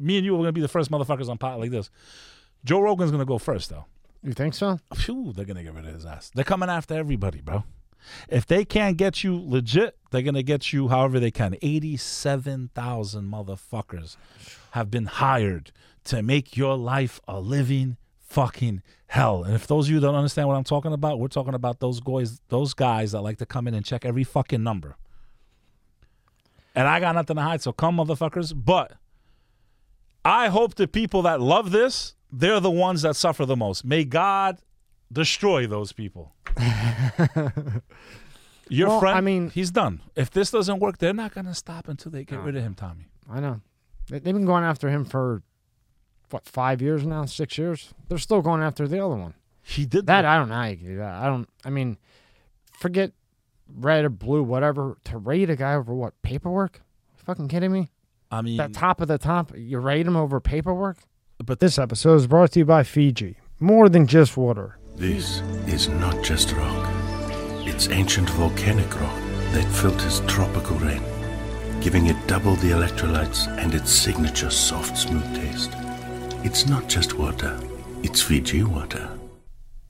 Me 0.00 0.16
and 0.16 0.24
you 0.24 0.34
are 0.34 0.38
going 0.38 0.48
to 0.48 0.52
be 0.52 0.60
the 0.60 0.68
first 0.68 0.90
motherfuckers 0.90 1.28
on 1.28 1.38
pot 1.38 1.58
like 1.58 1.72
this. 1.72 1.90
Joe 2.64 2.80
Rogan's 2.80 3.10
going 3.10 3.20
to 3.20 3.26
go 3.26 3.38
first, 3.38 3.70
though. 3.70 3.86
You 4.22 4.32
think 4.32 4.54
so? 4.54 4.80
Phew, 4.94 5.32
they're 5.32 5.44
gonna 5.44 5.62
get 5.62 5.74
rid 5.74 5.86
of 5.86 5.94
his 5.94 6.04
ass. 6.04 6.30
They're 6.34 6.44
coming 6.44 6.68
after 6.68 6.94
everybody, 6.94 7.40
bro. 7.40 7.64
If 8.28 8.46
they 8.46 8.64
can't 8.64 8.96
get 8.96 9.22
you 9.22 9.40
legit, 9.40 9.96
they're 10.10 10.22
gonna 10.22 10.42
get 10.42 10.72
you 10.72 10.88
however 10.88 11.20
they 11.20 11.30
can. 11.30 11.56
Eighty-seven 11.62 12.70
thousand 12.74 13.30
motherfuckers 13.30 14.16
have 14.72 14.90
been 14.90 15.06
hired 15.06 15.72
to 16.08 16.22
make 16.22 16.56
your 16.56 16.76
life 16.76 17.20
a 17.28 17.40
living 17.40 17.96
fucking 18.20 18.82
hell. 19.06 19.42
And 19.44 19.54
if 19.54 19.66
those 19.66 19.86
of 19.88 19.92
you 19.94 20.00
don't 20.00 20.14
understand 20.14 20.48
what 20.48 20.54
I'm 20.54 20.64
talking 20.64 20.92
about, 20.92 21.18
we're 21.18 21.28
talking 21.28 21.54
about 21.54 21.80
those 21.80 22.00
guys, 22.00 22.40
those 22.48 22.74
guys 22.74 23.12
that 23.12 23.22
like 23.22 23.38
to 23.38 23.46
come 23.46 23.66
in 23.68 23.74
and 23.74 23.84
check 23.84 24.04
every 24.04 24.24
fucking 24.24 24.62
number. 24.62 24.96
And 26.74 26.86
I 26.86 27.00
got 27.00 27.14
nothing 27.14 27.36
to 27.36 27.42
hide, 27.42 27.62
so 27.62 27.72
come, 27.72 27.96
motherfuckers. 27.96 28.52
But 28.54 28.92
I 30.24 30.48
hope 30.48 30.74
the 30.74 30.86
people 30.86 31.22
that 31.22 31.40
love 31.40 31.70
this, 31.72 32.14
they're 32.30 32.60
the 32.60 32.70
ones 32.70 33.02
that 33.02 33.16
suffer 33.16 33.44
the 33.46 33.56
most. 33.56 33.84
May 33.84 34.04
God 34.04 34.58
destroy 35.12 35.66
those 35.66 35.92
people. 35.92 36.34
Your 38.70 38.88
Well, 38.88 39.00
friend, 39.00 39.16
I 39.16 39.20
mean- 39.22 39.50
he's 39.50 39.70
done. 39.70 40.02
If 40.14 40.30
this 40.30 40.50
doesn't 40.50 40.78
work, 40.78 40.98
they're 40.98 41.14
not 41.14 41.32
going 41.34 41.46
to 41.46 41.54
stop 41.54 41.88
until 41.88 42.12
they 42.12 42.24
get 42.24 42.36
No. 42.38 42.42
rid 42.44 42.56
of 42.56 42.62
him, 42.62 42.74
Tommy. 42.74 43.06
I 43.30 43.40
know. 43.40 43.60
They- 44.08 44.18
They've 44.18 44.34
been 44.34 44.44
going 44.44 44.64
after 44.64 44.88
him 44.90 45.04
for, 45.06 45.42
what, 46.30 46.46
five 46.46 46.80
years 46.82 47.04
now? 47.06 47.24
Six 47.24 47.58
years? 47.58 47.92
They're 48.08 48.18
still 48.18 48.42
going 48.42 48.62
after 48.62 48.86
the 48.88 49.04
other 49.04 49.16
one. 49.16 49.34
He 49.62 49.84
did 49.86 50.06
That, 50.06 50.24
I 50.24 50.36
don't 50.38 50.48
know 50.48 50.54
how 50.54 50.64
you 50.64 50.76
can 50.76 50.86
do 50.86 50.96
that. 50.98 51.22
I 51.22 51.26
don't, 51.26 51.48
I 51.64 51.70
mean, 51.70 51.98
forget 52.72 53.12
red 53.76 54.04
or 54.04 54.08
blue, 54.08 54.42
whatever, 54.42 54.96
to 55.04 55.18
rate 55.18 55.50
a 55.50 55.56
guy 55.56 55.74
over 55.74 55.94
what, 55.94 56.20
paperwork? 56.22 56.80
fucking 57.16 57.48
kidding 57.48 57.70
me? 57.72 57.90
I 58.30 58.40
mean, 58.40 58.56
That 58.56 58.72
top 58.72 59.02
of 59.02 59.08
the 59.08 59.18
top, 59.18 59.52
you 59.54 59.78
rate 59.78 60.06
him 60.06 60.16
over 60.16 60.40
paperwork? 60.40 60.96
but 61.44 61.60
This 61.60 61.78
episode 61.78 62.14
is 62.16 62.26
brought 62.26 62.52
to 62.52 62.60
you 62.60 62.64
by 62.64 62.82
Fiji. 62.82 63.36
More 63.60 63.88
than 63.90 64.06
just 64.06 64.36
water. 64.36 64.78
This 64.96 65.40
is 65.66 65.88
not 65.88 66.22
just 66.24 66.52
rock. 66.52 66.88
It's 67.66 67.88
ancient 67.90 68.30
volcanic 68.30 68.98
rock 69.00 69.20
that 69.52 69.64
filters 69.74 70.20
tropical 70.26 70.76
rain, 70.78 71.02
giving 71.80 72.06
it 72.06 72.16
double 72.26 72.54
the 72.56 72.70
electrolytes 72.70 73.46
and 73.62 73.74
its 73.74 73.92
signature 73.92 74.50
soft, 74.50 74.96
smooth 74.96 75.34
taste. 75.36 75.72
It's 76.44 76.68
not 76.68 76.88
just 76.88 77.18
water, 77.18 77.58
it's 78.02 78.22
Fiji 78.22 78.62
water. 78.62 79.10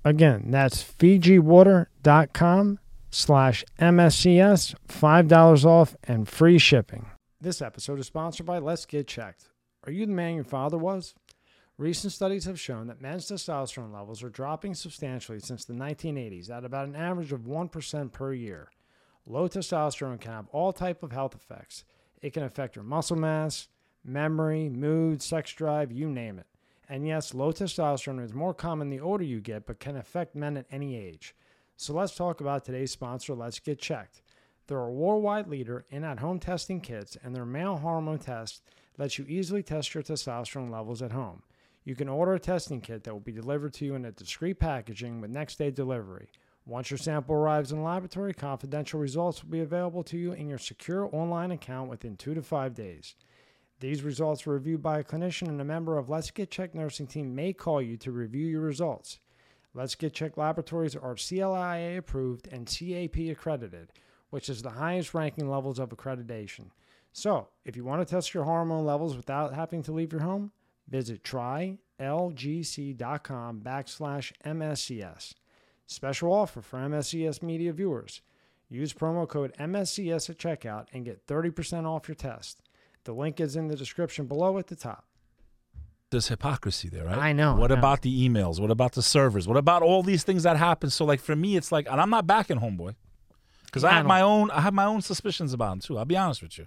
Again, 0.05 0.51
that's 0.51 0.83
FijiWater.com 0.83 2.79
slash 3.11 3.65
MSCS, 3.79 4.75
$5 4.89 5.65
off 5.67 5.97
and 6.05 6.27
free 6.27 6.59
shipping. 6.59 7.11
This 7.39 7.61
episode 7.61 7.99
is 7.99 8.07
sponsored 8.07 8.47
by 8.47 8.59
Let's 8.59 8.87
Get 8.87 9.07
Checked. 9.07 9.51
Are 9.85 9.93
you 9.93 10.07
the 10.07 10.13
man 10.13 10.37
your 10.37 10.45
father 10.45 10.79
was? 10.79 11.15
Recent 11.77 12.15
studies 12.15 12.47
have 12.47 12.59
shown 12.59 12.87
that 12.87 13.03
men's 13.03 13.27
testosterone 13.27 13.93
levels 13.93 14.23
are 14.23 14.31
dropping 14.31 14.75
substantially 14.75 15.41
since 15.41 15.67
the 15.67 15.75
1980s 15.75 16.51
at 16.51 16.65
about 16.65 16.89
an 16.89 16.97
average 16.97 17.31
of 17.31 17.43
1% 17.43 18.13
per 18.13 18.33
year. 18.33 18.71
Low 19.27 19.49
testosterone 19.49 20.21
can 20.21 20.33
have 20.33 20.49
all 20.49 20.73
type 20.73 21.03
of 21.03 21.13
health 21.13 21.35
effects. 21.35 21.85
It 22.23 22.33
can 22.33 22.43
affect 22.43 22.75
your 22.75 22.85
muscle 22.85 23.17
mass, 23.17 23.69
memory, 24.05 24.69
mood, 24.69 25.23
sex 25.23 25.53
drive, 25.53 25.93
you 25.93 26.09
name 26.09 26.39
it. 26.39 26.47
And 26.89 27.07
yes, 27.07 27.35
low 27.35 27.53
testosterone 27.53 28.25
is 28.25 28.33
more 28.33 28.55
common 28.55 28.89
the 28.89 29.01
older 29.01 29.25
you 29.25 29.41
get, 29.41 29.67
but 29.67 29.81
can 29.81 29.97
affect 29.97 30.35
men 30.35 30.57
at 30.57 30.67
any 30.71 30.97
age. 30.97 31.35
So 31.77 31.93
let's 31.93 32.15
talk 32.15 32.41
about 32.41 32.65
today's 32.65 32.91
sponsor, 32.91 33.35
Let's 33.35 33.61
Get 33.61 33.79
Checked. 33.79 34.23
They're 34.67 34.79
a 34.79 34.91
worldwide 34.91 35.49
leader 35.49 35.85
in 35.91 36.05
at 36.05 36.19
home 36.19 36.39
testing 36.39 36.81
kits, 36.81 37.17
and 37.23 37.35
their 37.35 37.47
male 37.47 37.77
hormone 37.77 38.19
test 38.19 38.63
lets 38.99 39.19
you 39.19 39.25
easily 39.29 39.63
test 39.63 39.95
your 39.95 40.03
testosterone 40.03 40.71
levels 40.71 41.03
at 41.03 41.13
home. 41.13 41.43
You 41.85 41.95
can 41.95 42.09
order 42.09 42.35
a 42.35 42.41
testing 42.41 42.81
kit 42.81 43.05
that 43.05 43.13
will 43.13 43.21
be 43.21 43.33
delivered 43.33 43.73
to 43.75 43.85
you 43.85 43.95
in 43.95 44.05
a 44.05 44.13
discreet 44.13 44.59
packaging 44.59 45.21
with 45.21 45.31
next 45.31 45.57
day 45.57 45.71
delivery. 45.71 46.31
Once 46.67 46.91
your 46.91 46.99
sample 46.99 47.35
arrives 47.35 47.73
in 47.73 47.79
the 47.79 47.85
laboratory, 47.85 48.35
confidential 48.35 49.01
results 49.01 49.43
will 49.43 49.51
be 49.51 49.61
available 49.61 50.03
to 50.03 50.19
you 50.19 50.33
in 50.33 50.49
your 50.49 50.59
secure 50.59 51.09
online 51.15 51.51
account 51.51 51.89
within 51.89 52.15
two 52.15 52.35
to 52.35 52.43
five 52.43 52.75
days. 52.75 53.15
These 53.81 54.03
results 54.03 54.45
were 54.45 54.55
reviewed 54.55 54.83
by 54.83 54.99
a 54.99 55.05
clinician 55.05 55.49
and 55.49 55.61
a 55.61 55.65
member 55.65 55.99
of 55.99 56.09
Let's 56.09 56.33
Get 56.33 56.51
Checked 56.51 56.75
nursing 56.75 57.07
team 57.07 57.35
may 57.35 57.53
call 57.53 57.81
you 57.81 57.97
to 57.99 58.11
review 58.11 58.47
your 58.47 58.63
results. 58.63 59.21
Let's 59.73 59.95
Get 59.95 60.15
Checked 60.15 60.37
laboratories 60.37 60.97
are 60.97 61.15
CLIA 61.15 61.99
approved 61.99 62.49
and 62.49 62.67
CAP 62.67 63.17
accredited, 63.31 63.93
which 64.31 64.49
is 64.49 64.63
the 64.63 64.71
highest 64.71 65.15
ranking 65.15 65.49
levels 65.49 65.79
of 65.79 65.91
accreditation. 65.91 66.71
So, 67.13 67.49
if 67.65 67.77
you 67.77 67.85
want 67.85 68.07
to 68.07 68.15
test 68.15 68.35
your 68.35 68.43
hormone 68.45 68.85
levels 68.85 69.17
without 69.17 69.55
having 69.55 69.85
to 69.85 69.93
leave 69.93 70.13
your 70.13 70.23
home, 70.23 70.51
visit 70.89 71.23
trylgc.com 71.23 71.79
backslash 73.61 74.33
MSCS. 74.45 75.35
Special 75.87 76.33
offer 76.33 76.61
for 76.61 76.79
MSCS 76.81 77.43
media 77.43 77.73
viewers. 77.73 78.23
Use 78.69 78.93
promo 78.93 79.29
code 79.29 79.55
MSCS 79.59 80.29
at 80.29 80.39
checkout 80.39 80.87
and 80.93 81.05
get 81.05 81.27
30% 81.27 81.87
off 81.87 82.09
your 82.09 82.17
test. 82.17 82.61
The 83.09 83.15
link 83.15 83.41
is 83.41 83.57
in 83.57 83.69
the 83.69 83.75
description 83.75 84.27
below 84.27 84.59
at 84.59 84.67
the 84.67 84.77
top. 84.77 85.03
There's 86.11 86.29
hypocrisy 86.29 86.91
there, 86.91 87.07
right? 87.07 87.17
I 87.17 87.33
know, 87.33 87.55
What 87.55 87.73
I 87.73 87.75
know. 87.75 87.79
about 87.79 88.03
the 88.03 88.29
emails? 88.29 88.61
What 88.61 88.71
about 88.71 88.93
the 88.93 89.01
servers? 89.01 89.49
What 89.49 89.57
about 89.57 89.81
all 89.81 90.03
these 90.03 90.25
things 90.25 90.43
that 90.43 90.59
happen? 90.59 90.91
So, 90.91 91.07
like 91.07 91.19
for 91.21 91.35
me, 91.35 91.57
it's 91.57 91.73
like, 91.73 91.91
and 91.91 92.03
I'm 92.03 92.11
not 92.11 92.27
backing 92.27 92.59
homeboy 92.61 92.97
because 93.65 93.83
I 93.83 93.93
I 93.93 93.95
have 93.95 94.05
my 94.05 94.21
own. 94.21 94.51
I 94.51 94.61
have 94.61 94.75
my 94.75 94.85
own 94.85 95.01
suspicions 95.01 95.55
about 95.55 95.73
him 95.73 95.81
too. 95.81 95.97
I'll 95.97 96.05
be 96.05 96.19
honest 96.19 96.43
with 96.43 96.59
you. 96.59 96.67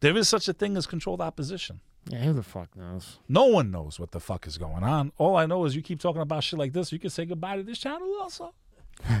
There 0.00 0.16
is 0.16 0.30
such 0.30 0.48
a 0.48 0.54
thing 0.54 0.78
as 0.78 0.86
controlled 0.86 1.20
opposition. 1.20 1.82
Yeah, 2.08 2.20
who 2.20 2.32
the 2.32 2.42
fuck 2.42 2.74
knows? 2.74 3.18
No 3.28 3.44
one 3.44 3.70
knows 3.70 4.00
what 4.00 4.12
the 4.12 4.20
fuck 4.20 4.46
is 4.46 4.56
going 4.56 4.82
on. 4.82 5.12
All 5.18 5.36
I 5.36 5.44
know 5.44 5.62
is 5.66 5.76
you 5.76 5.82
keep 5.82 6.00
talking 6.00 6.22
about 6.22 6.42
shit 6.42 6.58
like 6.58 6.72
this. 6.72 6.90
You 6.90 6.98
can 6.98 7.10
say 7.10 7.26
goodbye 7.26 7.56
to 7.56 7.62
this 7.62 7.78
channel 7.78 8.08
also. 8.18 8.54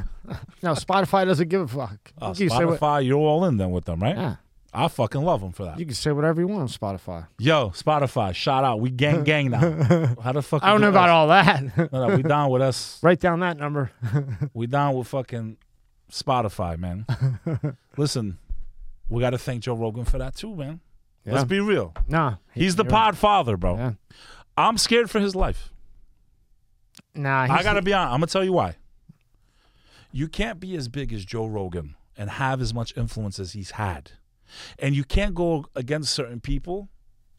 No, 0.62 0.72
Spotify 0.72 1.26
doesn't 1.26 1.48
give 1.48 1.60
a 1.60 1.68
fuck. 1.68 2.12
Uh, 2.20 2.34
you, 2.36 2.48
what, 2.48 2.62
Spotify, 2.62 3.04
you're 3.04 3.18
all 3.18 3.44
in 3.44 3.58
then 3.58 3.70
with 3.72 3.84
them, 3.84 4.00
right? 4.02 4.16
yeah, 4.16 4.36
I 4.72 4.88
fucking 4.88 5.22
love 5.22 5.40
them 5.40 5.52
for 5.52 5.64
that. 5.64 5.78
you 5.78 5.86
can 5.86 5.94
say 5.94 6.12
whatever 6.12 6.40
you 6.42 6.46
want 6.46 6.60
on 6.60 6.68
Spotify. 6.68 7.26
Yo, 7.38 7.70
Spotify, 7.70 8.34
shout 8.34 8.64
out. 8.64 8.80
We 8.80 8.90
gang 8.90 9.24
gang 9.24 9.50
now. 9.50 9.60
How 10.22 10.32
the 10.32 10.42
fuck? 10.42 10.62
I 10.62 10.70
don't 10.70 10.80
know 10.82 10.90
about 10.90 11.08
us? 11.08 11.12
all 11.12 11.28
that. 11.28 11.92
No, 11.92 12.08
no, 12.08 12.16
we 12.16 12.22
down 12.22 12.50
with 12.50 12.60
us. 12.62 12.98
Write 13.02 13.20
down 13.20 13.40
that 13.40 13.56
number. 13.56 13.90
We 14.52 14.66
down 14.66 14.94
with 14.94 15.08
fucking 15.08 15.56
Spotify, 16.12 16.78
man. 16.78 17.06
Listen, 17.96 18.38
we 19.08 19.20
got 19.20 19.30
to 19.30 19.38
thank 19.38 19.62
Joe 19.62 19.74
Rogan 19.74 20.04
for 20.04 20.18
that 20.18 20.36
too, 20.36 20.54
man. 20.54 20.80
Yeah. 21.24 21.34
Let's 21.34 21.44
be 21.44 21.60
real. 21.60 21.94
Nah, 22.06 22.36
He's 22.54 22.76
the 22.76 22.84
pod 22.84 23.16
father, 23.16 23.56
bro. 23.56 23.76
Yeah. 23.76 23.92
I'm 24.56 24.76
scared 24.78 25.10
for 25.10 25.20
his 25.20 25.34
life. 25.34 25.72
Nah, 27.14 27.46
I 27.50 27.62
got 27.62 27.74
to 27.74 27.82
be 27.82 27.92
honest. 27.92 28.14
I'm 28.14 28.20
to 28.20 28.26
tell 28.26 28.44
you 28.44 28.52
why. 28.52 28.76
You 30.12 30.28
can't 30.28 30.58
be 30.60 30.74
as 30.76 30.88
big 30.88 31.12
as 31.12 31.24
Joe 31.24 31.46
Rogan 31.46 31.94
and 32.16 32.30
have 32.30 32.60
as 32.60 32.72
much 32.74 32.96
influence 32.96 33.38
as 33.38 33.52
he's 33.52 33.72
had. 33.72 34.12
And 34.78 34.94
you 34.94 35.04
can't 35.04 35.34
go 35.34 35.66
against 35.74 36.12
certain 36.14 36.40
people 36.40 36.88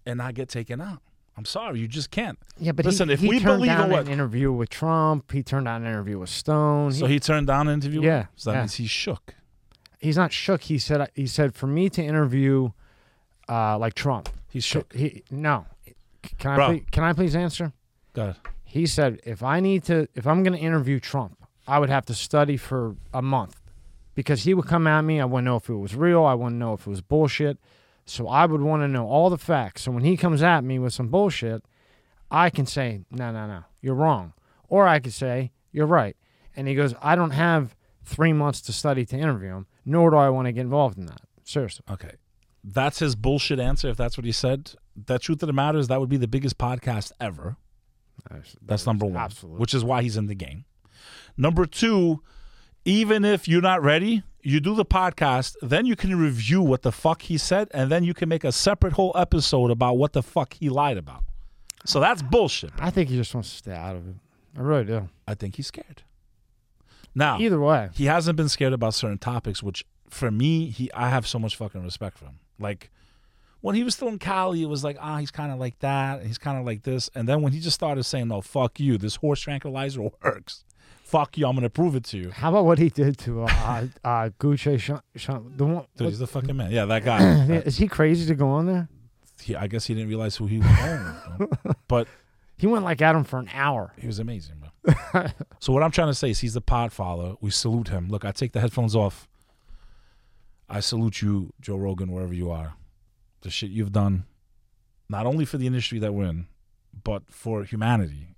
and 0.06 0.18
not 0.18 0.34
get 0.34 0.50
taken 0.50 0.82
out. 0.82 1.02
I'm 1.38 1.46
sorry, 1.46 1.80
you 1.80 1.88
just 1.88 2.12
can't. 2.12 2.38
Yeah, 2.60 2.74
but 2.74 2.84
Listen, 2.86 3.08
he, 3.08 3.14
if 3.14 3.20
he 3.22 3.30
we 3.30 3.40
turned 3.40 3.62
believe 3.62 3.80
in 3.80 3.90
what- 3.92 4.08
an 4.08 4.12
interview 4.12 4.52
with 4.52 4.70
Trump, 4.70 5.32
he 5.32 5.42
turned 5.42 5.66
down 5.66 5.84
an 5.84 5.88
interview 5.88 6.20
with 6.20 6.30
Stone. 6.30 6.92
So 6.94 7.06
he 7.08 7.20
turned 7.20 7.48
down 7.48 7.68
an 7.70 7.76
interview. 7.76 8.02
Yeah, 8.02 8.26
So 8.36 8.50
that 8.52 8.58
yeah. 8.58 8.62
means 8.64 8.74
he's 8.76 8.90
shook. 8.90 9.36
he's 10.00 10.18
not 10.18 10.34
shook. 10.34 10.62
He 10.64 10.78
said 10.78 11.10
he 11.16 11.28
said 11.28 11.56
for 11.56 11.68
me 11.68 11.90
to 11.92 12.04
interview, 12.04 12.72
uh, 13.48 13.78
like 13.78 13.94
Trump. 13.94 14.30
He's 14.50 14.64
shook. 14.66 14.92
He 14.94 15.24
no. 15.32 15.66
Can 16.38 16.52
I 16.52 16.56
Bro. 16.56 16.68
please, 16.68 16.84
can 16.92 17.04
I 17.04 17.14
please 17.14 17.36
answer? 17.36 17.72
Go 18.14 18.22
ahead. 18.24 18.36
He 18.66 18.86
said 18.86 19.20
if 19.26 19.42
I 19.42 19.60
need 19.62 19.84
to 19.86 20.08
if 20.16 20.28
I'm 20.28 20.44
going 20.44 20.58
to 20.58 20.60
interview 20.64 21.00
Trump, 21.00 21.38
I 21.68 21.80
would 21.80 21.90
have 21.90 22.06
to 22.08 22.14
study 22.14 22.58
for 22.58 22.96
a 23.14 23.22
month 23.22 23.59
because 24.20 24.44
he 24.44 24.54
would 24.54 24.66
come 24.66 24.86
at 24.86 25.00
me. 25.04 25.22
I 25.22 25.24
wouldn't 25.24 25.46
know 25.46 25.56
if 25.56 25.70
it 25.70 25.76
was 25.76 25.96
real. 25.96 26.26
I 26.26 26.34
wouldn't 26.34 26.58
know 26.58 26.74
if 26.74 26.86
it 26.86 26.90
was 26.90 27.00
bullshit. 27.00 27.58
So 28.06 28.28
I 28.28 28.46
would 28.46 28.60
want 28.62 28.84
to 28.84 28.90
know 28.90 29.08
all 29.08 29.30
the 29.30 29.38
facts. 29.38 29.84
So 29.84 29.92
when 29.92 30.04
he 30.04 30.18
comes 30.18 30.44
at 30.44 30.62
me 30.66 30.78
with 30.78 30.92
some 30.92 31.08
bullshit, 31.08 31.64
I 32.30 32.50
can 32.50 32.66
say 32.66 33.06
no, 33.10 33.32
no, 33.32 33.48
no, 33.48 33.64
you're 33.80 33.96
wrong, 33.96 34.34
or 34.68 34.90
I 34.90 35.00
could 35.00 35.14
say 35.14 35.54
you're 35.72 35.86
right. 35.86 36.18
And 36.54 36.68
he 36.68 36.76
goes, 36.76 36.94
I 37.02 37.16
don't 37.16 37.32
have 37.32 37.78
three 38.04 38.34
months 38.34 38.60
to 38.64 38.74
study 38.74 39.06
to 39.06 39.18
interview 39.18 39.56
him, 39.56 39.68
nor 39.86 40.10
do 40.10 40.18
I 40.18 40.28
want 40.28 40.48
to 40.48 40.52
get 40.52 40.62
involved 40.62 40.98
in 40.98 41.06
that. 41.06 41.22
Seriously. 41.46 41.86
Okay. 41.90 42.12
That's 42.62 43.00
his 43.00 43.16
bullshit 43.16 43.58
answer, 43.58 43.88
if 43.88 43.96
that's 43.96 44.18
what 44.18 44.26
he 44.26 44.34
said. 44.34 44.74
The 44.98 45.18
truth 45.18 45.42
of 45.44 45.48
the 45.48 45.54
matter 45.54 45.78
is 45.78 45.88
that 45.88 46.02
would 46.02 46.10
be 46.10 46.18
the 46.18 46.28
biggest 46.28 46.58
podcast 46.58 47.14
ever. 47.22 47.56
That's 48.62 48.86
number 48.86 49.06
one. 49.06 49.16
Absolutely. 49.16 49.62
Which 49.62 49.74
is 49.74 49.86
why 49.86 50.02
he's 50.02 50.18
in 50.18 50.26
the 50.26 50.36
game. 50.36 50.66
Number 51.38 51.66
two, 51.66 52.22
even 52.90 53.24
if 53.26 53.48
you're 53.48 53.62
not 53.62 53.82
ready, 53.84 54.24
you 54.42 54.60
do 54.60 54.74
the 54.76 54.86
podcast, 54.86 55.56
then 55.62 55.86
you 55.86 55.96
can 55.96 56.18
review 56.18 56.62
what 56.62 56.82
the 56.82 56.92
fuck 56.92 57.22
he 57.24 57.38
said, 57.38 57.70
and 57.74 57.92
then 57.92 58.04
you 58.04 58.14
can 58.14 58.30
make 58.30 58.44
a 58.44 58.52
separate 58.52 58.94
whole 58.94 59.12
episode 59.16 59.70
about 59.72 59.98
what 59.98 60.14
the 60.14 60.24
fuck 60.24 60.54
he 60.54 60.70
lied 60.70 60.98
about. 60.98 61.24
So 61.86 62.00
that's 62.00 62.22
bullshit. 62.22 62.72
I 62.80 62.90
think 62.90 63.10
he 63.10 63.16
just 63.16 63.34
wants 63.34 63.50
to 63.52 63.58
stay 63.58 63.74
out 63.74 63.96
of 63.96 64.08
it. 64.08 64.16
I 64.58 64.62
really 64.62 64.86
do. 64.86 65.10
I 65.28 65.34
think 65.36 65.56
he's 65.56 65.68
scared. 65.68 66.04
Now, 67.16 67.40
Either 67.40 67.60
way. 67.60 67.90
he 67.94 68.06
hasn't 68.06 68.38
been 68.38 68.50
scared 68.50 68.74
about 68.74 68.94
certain 68.94 69.18
topics, 69.18 69.62
which 69.64 69.86
for 70.10 70.32
me, 70.32 70.68
he 70.70 70.92
I 70.94 71.10
have 71.10 71.28
so 71.28 71.40
much 71.40 71.56
fucking 71.56 71.84
respect 71.84 72.18
for 72.18 72.26
him. 72.26 72.40
Like 72.60 72.90
when 73.62 73.76
he 73.76 73.84
was 73.84 73.96
still 73.96 74.08
in 74.08 74.20
Cali, 74.20 74.62
it 74.64 74.68
was 74.68 74.84
like, 74.84 74.98
ah, 75.02 75.18
he's 75.18 75.32
kind 75.32 75.52
of 75.52 75.60
like 75.60 75.80
that, 75.80 76.26
he's 76.26 76.38
kind 76.38 76.58
of 76.60 76.66
like 76.66 76.84
this, 76.84 77.10
and 77.16 77.28
then 77.28 77.42
when 77.42 77.52
he 77.52 77.60
just 77.60 77.76
started 77.76 78.04
saying, 78.04 78.28
"No, 78.28 78.42
fuck 78.42 78.80
you, 78.80 78.98
this 78.98 79.16
horse 79.18 79.42
tranquilizer 79.42 80.02
works. 80.24 80.64
Fuck 81.10 81.38
you, 81.40 81.48
I'm 81.48 81.56
gonna 81.56 81.70
prove 81.70 81.96
it 81.96 82.04
to 82.06 82.18
you." 82.18 82.30
How 82.32 82.50
about 82.50 82.66
what 82.66 82.78
he 82.78 82.90
did 82.90 83.18
to 83.20 83.44
uh, 83.44 83.46
uh, 84.04 84.30
Gucci? 84.40 84.80
Sean, 84.80 85.02
Sean, 85.16 85.54
the 85.58 85.66
one, 85.66 85.86
Dude, 85.98 86.10
he's 86.10 86.20
the 86.20 86.28
fucking 86.28 86.56
man. 86.56 86.72
Yeah, 86.72 86.86
that 86.86 87.04
guy. 87.04 87.46
Is 87.66 87.78
he 87.78 87.88
crazy 87.88 88.26
to 88.28 88.36
go 88.36 88.50
on 88.50 88.68
there? 88.68 88.88
he, 89.42 89.56
I 89.56 89.68
guess 89.68 89.86
he 89.86 89.94
didn't 89.94 90.10
realize 90.10 90.36
who 90.36 90.46
he 90.48 90.60
was 90.60 91.48
but 91.88 92.08
He 92.58 92.68
went 92.68 92.84
like 92.84 93.02
at 93.02 93.16
him 93.16 93.24
for 93.24 93.40
an 93.40 93.50
hour. 93.54 93.94
he 93.98 94.06
was 94.06 94.20
amazing, 94.20 94.56
bro. 94.60 95.26
so 95.60 95.72
what 95.74 95.82
I'm 95.82 95.92
trying 95.92 96.10
to 96.10 96.14
say 96.14 96.30
is, 96.32 96.40
he's 96.40 96.54
the 96.54 96.62
pod 96.62 96.92
follower. 96.92 97.36
We 97.42 97.50
salute 97.50 97.88
him. 97.88 98.10
Look, 98.10 98.26
I 98.26 98.32
take 98.32 98.52
the 98.52 98.60
headphones 98.60 98.96
off. 98.96 99.28
I 100.70 100.82
salute 100.82 101.22
you, 101.22 101.54
Joe 101.62 101.78
Rogan, 101.78 102.12
wherever 102.12 102.34
you 102.34 102.52
are. 102.52 102.74
The 103.42 103.50
shit 103.50 103.72
you've 103.72 103.92
done, 103.94 104.26
not 105.10 105.26
only 105.26 105.46
for 105.46 105.58
the 105.58 105.66
industry 105.68 105.98
that 106.00 106.14
we're 106.14 106.26
in, 106.30 106.48
but 107.04 107.24
for 107.32 107.64
humanity. 107.64 108.29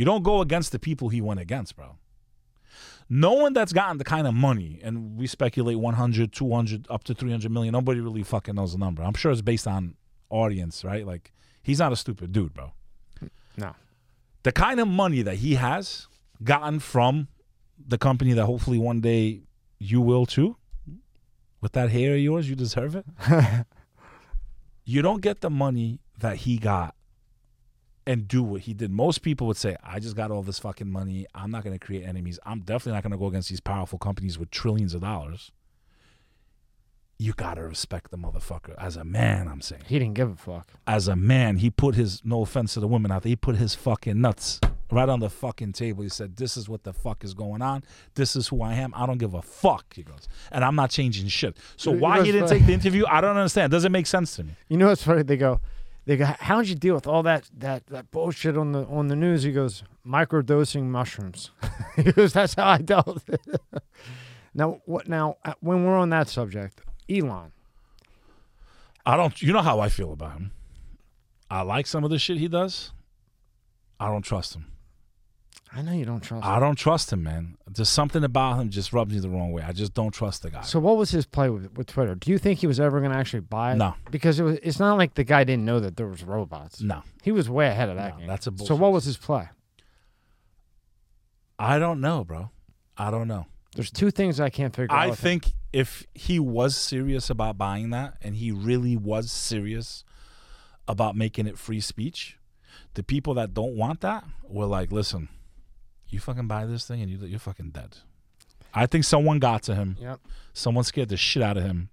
You 0.00 0.06
don't 0.06 0.22
go 0.22 0.40
against 0.40 0.72
the 0.72 0.78
people 0.78 1.10
he 1.10 1.20
went 1.20 1.40
against, 1.40 1.76
bro. 1.76 1.98
No 3.10 3.34
one 3.34 3.52
that's 3.52 3.74
gotten 3.74 3.98
the 3.98 4.04
kind 4.04 4.26
of 4.26 4.32
money, 4.32 4.80
and 4.82 5.14
we 5.18 5.26
speculate 5.26 5.78
100, 5.78 6.32
200, 6.32 6.86
up 6.88 7.04
to 7.04 7.12
300 7.12 7.52
million. 7.52 7.72
Nobody 7.72 8.00
really 8.00 8.22
fucking 8.22 8.54
knows 8.54 8.72
the 8.72 8.78
number. 8.78 9.02
I'm 9.02 9.12
sure 9.12 9.30
it's 9.30 9.42
based 9.42 9.66
on 9.66 9.96
audience, 10.30 10.84
right? 10.84 11.06
Like, 11.06 11.34
he's 11.62 11.80
not 11.80 11.92
a 11.92 11.96
stupid 11.96 12.32
dude, 12.32 12.54
bro. 12.54 12.72
No. 13.58 13.74
The 14.42 14.52
kind 14.52 14.80
of 14.80 14.88
money 14.88 15.20
that 15.20 15.36
he 15.36 15.56
has 15.56 16.08
gotten 16.42 16.78
from 16.78 17.28
the 17.78 17.98
company 17.98 18.32
that 18.32 18.46
hopefully 18.46 18.78
one 18.78 19.02
day 19.02 19.42
you 19.78 20.00
will 20.00 20.24
too, 20.24 20.56
with 21.60 21.72
that 21.72 21.90
hair 21.90 22.14
of 22.14 22.20
yours, 22.20 22.48
you 22.48 22.56
deserve 22.56 22.96
it. 22.96 23.04
you 24.86 25.02
don't 25.02 25.20
get 25.20 25.42
the 25.42 25.50
money 25.50 26.00
that 26.20 26.36
he 26.36 26.56
got 26.56 26.94
and 28.06 28.26
do 28.26 28.42
what 28.42 28.62
he 28.62 28.74
did. 28.74 28.90
Most 28.90 29.22
people 29.22 29.46
would 29.46 29.56
say, 29.56 29.76
I 29.84 30.00
just 30.00 30.16
got 30.16 30.30
all 30.30 30.42
this 30.42 30.58
fucking 30.58 30.90
money. 30.90 31.26
I'm 31.34 31.50
not 31.50 31.64
going 31.64 31.78
to 31.78 31.84
create 31.84 32.04
enemies. 32.04 32.38
I'm 32.44 32.60
definitely 32.60 32.92
not 32.92 33.02
going 33.02 33.12
to 33.12 33.18
go 33.18 33.26
against 33.26 33.48
these 33.48 33.60
powerful 33.60 33.98
companies 33.98 34.38
with 34.38 34.50
trillions 34.50 34.94
of 34.94 35.02
dollars. 35.02 35.52
You 37.18 37.34
got 37.34 37.54
to 37.54 37.62
respect 37.62 38.10
the 38.10 38.16
motherfucker. 38.16 38.74
As 38.78 38.96
a 38.96 39.04
man, 39.04 39.46
I'm 39.46 39.60
saying. 39.60 39.82
He 39.86 39.98
didn't 39.98 40.14
give 40.14 40.30
a 40.30 40.36
fuck. 40.36 40.72
As 40.86 41.06
a 41.06 41.16
man, 41.16 41.58
he 41.58 41.68
put 41.68 41.94
his, 41.94 42.22
no 42.24 42.42
offense 42.42 42.74
to 42.74 42.80
the 42.80 42.88
women 42.88 43.12
out 43.12 43.22
there, 43.22 43.30
he 43.30 43.36
put 43.36 43.56
his 43.56 43.74
fucking 43.74 44.18
nuts 44.18 44.58
right 44.90 45.08
on 45.08 45.20
the 45.20 45.28
fucking 45.28 45.72
table. 45.72 46.02
He 46.02 46.08
said, 46.08 46.36
This 46.36 46.56
is 46.56 46.68
what 46.68 46.84
the 46.84 46.92
fuck 46.92 47.22
is 47.22 47.34
going 47.34 47.62
on. 47.62 47.84
This 48.14 48.36
is 48.36 48.48
who 48.48 48.62
I 48.62 48.74
am. 48.74 48.92
I 48.96 49.04
don't 49.06 49.18
give 49.18 49.34
a 49.34 49.42
fuck, 49.42 49.94
he 49.94 50.02
goes. 50.02 50.28
And 50.50 50.64
I'm 50.64 50.74
not 50.74 50.90
changing 50.90 51.28
shit. 51.28 51.58
So 51.76 51.90
why 51.90 52.24
he 52.24 52.32
didn't 52.32 52.48
funny? 52.48 52.60
take 52.60 52.66
the 52.66 52.72
interview, 52.72 53.04
I 53.06 53.20
don't 53.20 53.36
understand. 53.36 53.70
It 53.70 53.76
doesn't 53.76 53.92
make 53.92 54.06
sense 54.06 54.36
to 54.36 54.44
me. 54.44 54.52
You 54.68 54.78
know 54.78 54.88
what's 54.88 55.02
funny? 55.02 55.22
They 55.22 55.36
go, 55.36 55.60
they 56.06 56.16
go. 56.16 56.24
How'd 56.24 56.66
you 56.66 56.74
deal 56.74 56.94
with 56.94 57.06
all 57.06 57.22
that 57.24 57.50
that 57.58 57.86
that 57.88 58.10
bullshit 58.10 58.56
on 58.56 58.72
the 58.72 58.84
on 58.86 59.08
the 59.08 59.16
news? 59.16 59.42
He 59.42 59.52
goes, 59.52 59.82
microdosing 60.06 60.84
mushrooms. 60.84 61.50
he 61.96 62.12
goes, 62.12 62.32
that's 62.32 62.54
how 62.54 62.68
I 62.68 62.78
dealt 62.78 63.06
with 63.06 63.28
it. 63.28 63.60
now 64.54 64.80
what? 64.86 65.08
Now 65.08 65.36
uh, 65.44 65.54
when 65.60 65.84
we're 65.84 65.96
on 65.96 66.10
that 66.10 66.28
subject, 66.28 66.80
Elon. 67.08 67.52
I 69.04 69.16
don't. 69.16 69.40
You 69.40 69.52
know 69.52 69.62
how 69.62 69.80
I 69.80 69.88
feel 69.88 70.12
about 70.12 70.32
him. 70.32 70.52
I 71.50 71.62
like 71.62 71.86
some 71.86 72.04
of 72.04 72.10
the 72.10 72.18
shit 72.18 72.38
he 72.38 72.48
does. 72.48 72.92
I 73.98 74.08
don't 74.08 74.22
trust 74.22 74.54
him. 74.54 74.66
I 75.72 75.82
know 75.82 75.92
you 75.92 76.04
don't 76.04 76.20
trust. 76.20 76.44
him. 76.44 76.50
I 76.52 76.58
don't 76.58 76.74
trust 76.74 77.12
him, 77.12 77.22
man. 77.22 77.56
There's 77.68 77.88
something 77.88 78.24
about 78.24 78.58
him 78.58 78.70
just 78.70 78.92
rubs 78.92 79.14
me 79.14 79.20
the 79.20 79.28
wrong 79.30 79.52
way. 79.52 79.62
I 79.62 79.70
just 79.72 79.94
don't 79.94 80.10
trust 80.10 80.42
the 80.42 80.50
guy. 80.50 80.62
So 80.62 80.80
what 80.80 80.96
was 80.96 81.10
his 81.12 81.26
play 81.26 81.48
with, 81.48 81.72
with 81.76 81.86
Twitter? 81.86 82.16
Do 82.16 82.32
you 82.32 82.38
think 82.38 82.58
he 82.58 82.66
was 82.66 82.80
ever 82.80 82.98
going 82.98 83.12
to 83.12 83.16
actually 83.16 83.40
buy 83.40 83.72
it? 83.72 83.76
No. 83.76 83.94
because 84.10 84.40
it 84.40 84.42
was. 84.42 84.58
It's 84.64 84.80
not 84.80 84.98
like 84.98 85.14
the 85.14 85.22
guy 85.22 85.44
didn't 85.44 85.64
know 85.64 85.78
that 85.78 85.96
there 85.96 86.08
was 86.08 86.24
robots. 86.24 86.80
no, 86.80 87.02
He 87.22 87.30
was 87.30 87.48
way 87.48 87.68
ahead 87.68 87.88
of 87.88 87.96
that 87.96 88.14
No, 88.14 88.18
game. 88.18 88.26
that's 88.26 88.46
a 88.48 88.52
So 88.58 88.74
what 88.74 88.90
was 88.92 89.04
his 89.04 89.16
play? 89.16 89.48
I 91.58 91.78
don't 91.78 92.00
know, 92.00 92.24
bro. 92.24 92.50
I 92.96 93.10
don't 93.10 93.28
know. 93.28 93.46
There's 93.76 93.90
two 93.90 94.10
things 94.10 94.40
I 94.40 94.50
can't 94.50 94.74
figure 94.74 94.94
out. 94.94 94.98
I 95.00 95.08
with 95.10 95.20
him. 95.20 95.40
think 95.40 95.52
if 95.72 96.06
he 96.14 96.40
was 96.40 96.74
serious 96.76 97.30
about 97.30 97.56
buying 97.58 97.90
that, 97.90 98.16
and 98.22 98.34
he 98.36 98.50
really 98.50 98.96
was 98.96 99.30
serious 99.30 100.02
about 100.88 101.14
making 101.14 101.46
it 101.46 101.56
free 101.58 101.80
speech. 101.80 102.36
The 102.94 103.04
people 103.04 103.34
that 103.34 103.54
don't 103.54 103.76
want 103.76 104.00
that 104.00 104.24
were 104.42 104.66
like, 104.66 104.90
listen, 104.90 105.28
you 106.12 106.20
fucking 106.20 106.46
buy 106.46 106.66
this 106.66 106.86
thing 106.86 107.00
and 107.02 107.10
you, 107.10 107.18
you're 107.26 107.38
fucking 107.38 107.70
dead. 107.70 107.96
I 108.72 108.86
think 108.86 109.04
someone 109.04 109.38
got 109.38 109.62
to 109.64 109.74
him. 109.74 109.96
Yep. 110.00 110.20
Someone 110.52 110.84
scared 110.84 111.08
the 111.08 111.16
shit 111.16 111.42
out 111.42 111.56
of 111.56 111.64
him. 111.64 111.90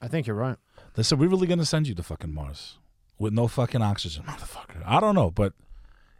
I 0.00 0.08
think 0.08 0.26
you're 0.26 0.36
right. 0.36 0.56
They 0.94 1.02
said, 1.02 1.18
we're 1.18 1.28
really 1.28 1.46
going 1.46 1.58
to 1.58 1.64
send 1.66 1.86
you 1.86 1.94
to 1.94 2.02
fucking 2.02 2.32
Mars 2.32 2.78
with 3.18 3.32
no 3.32 3.46
fucking 3.48 3.82
oxygen, 3.82 4.24
motherfucker. 4.24 4.82
I 4.86 4.98
don't 4.98 5.14
know, 5.14 5.30
but 5.30 5.52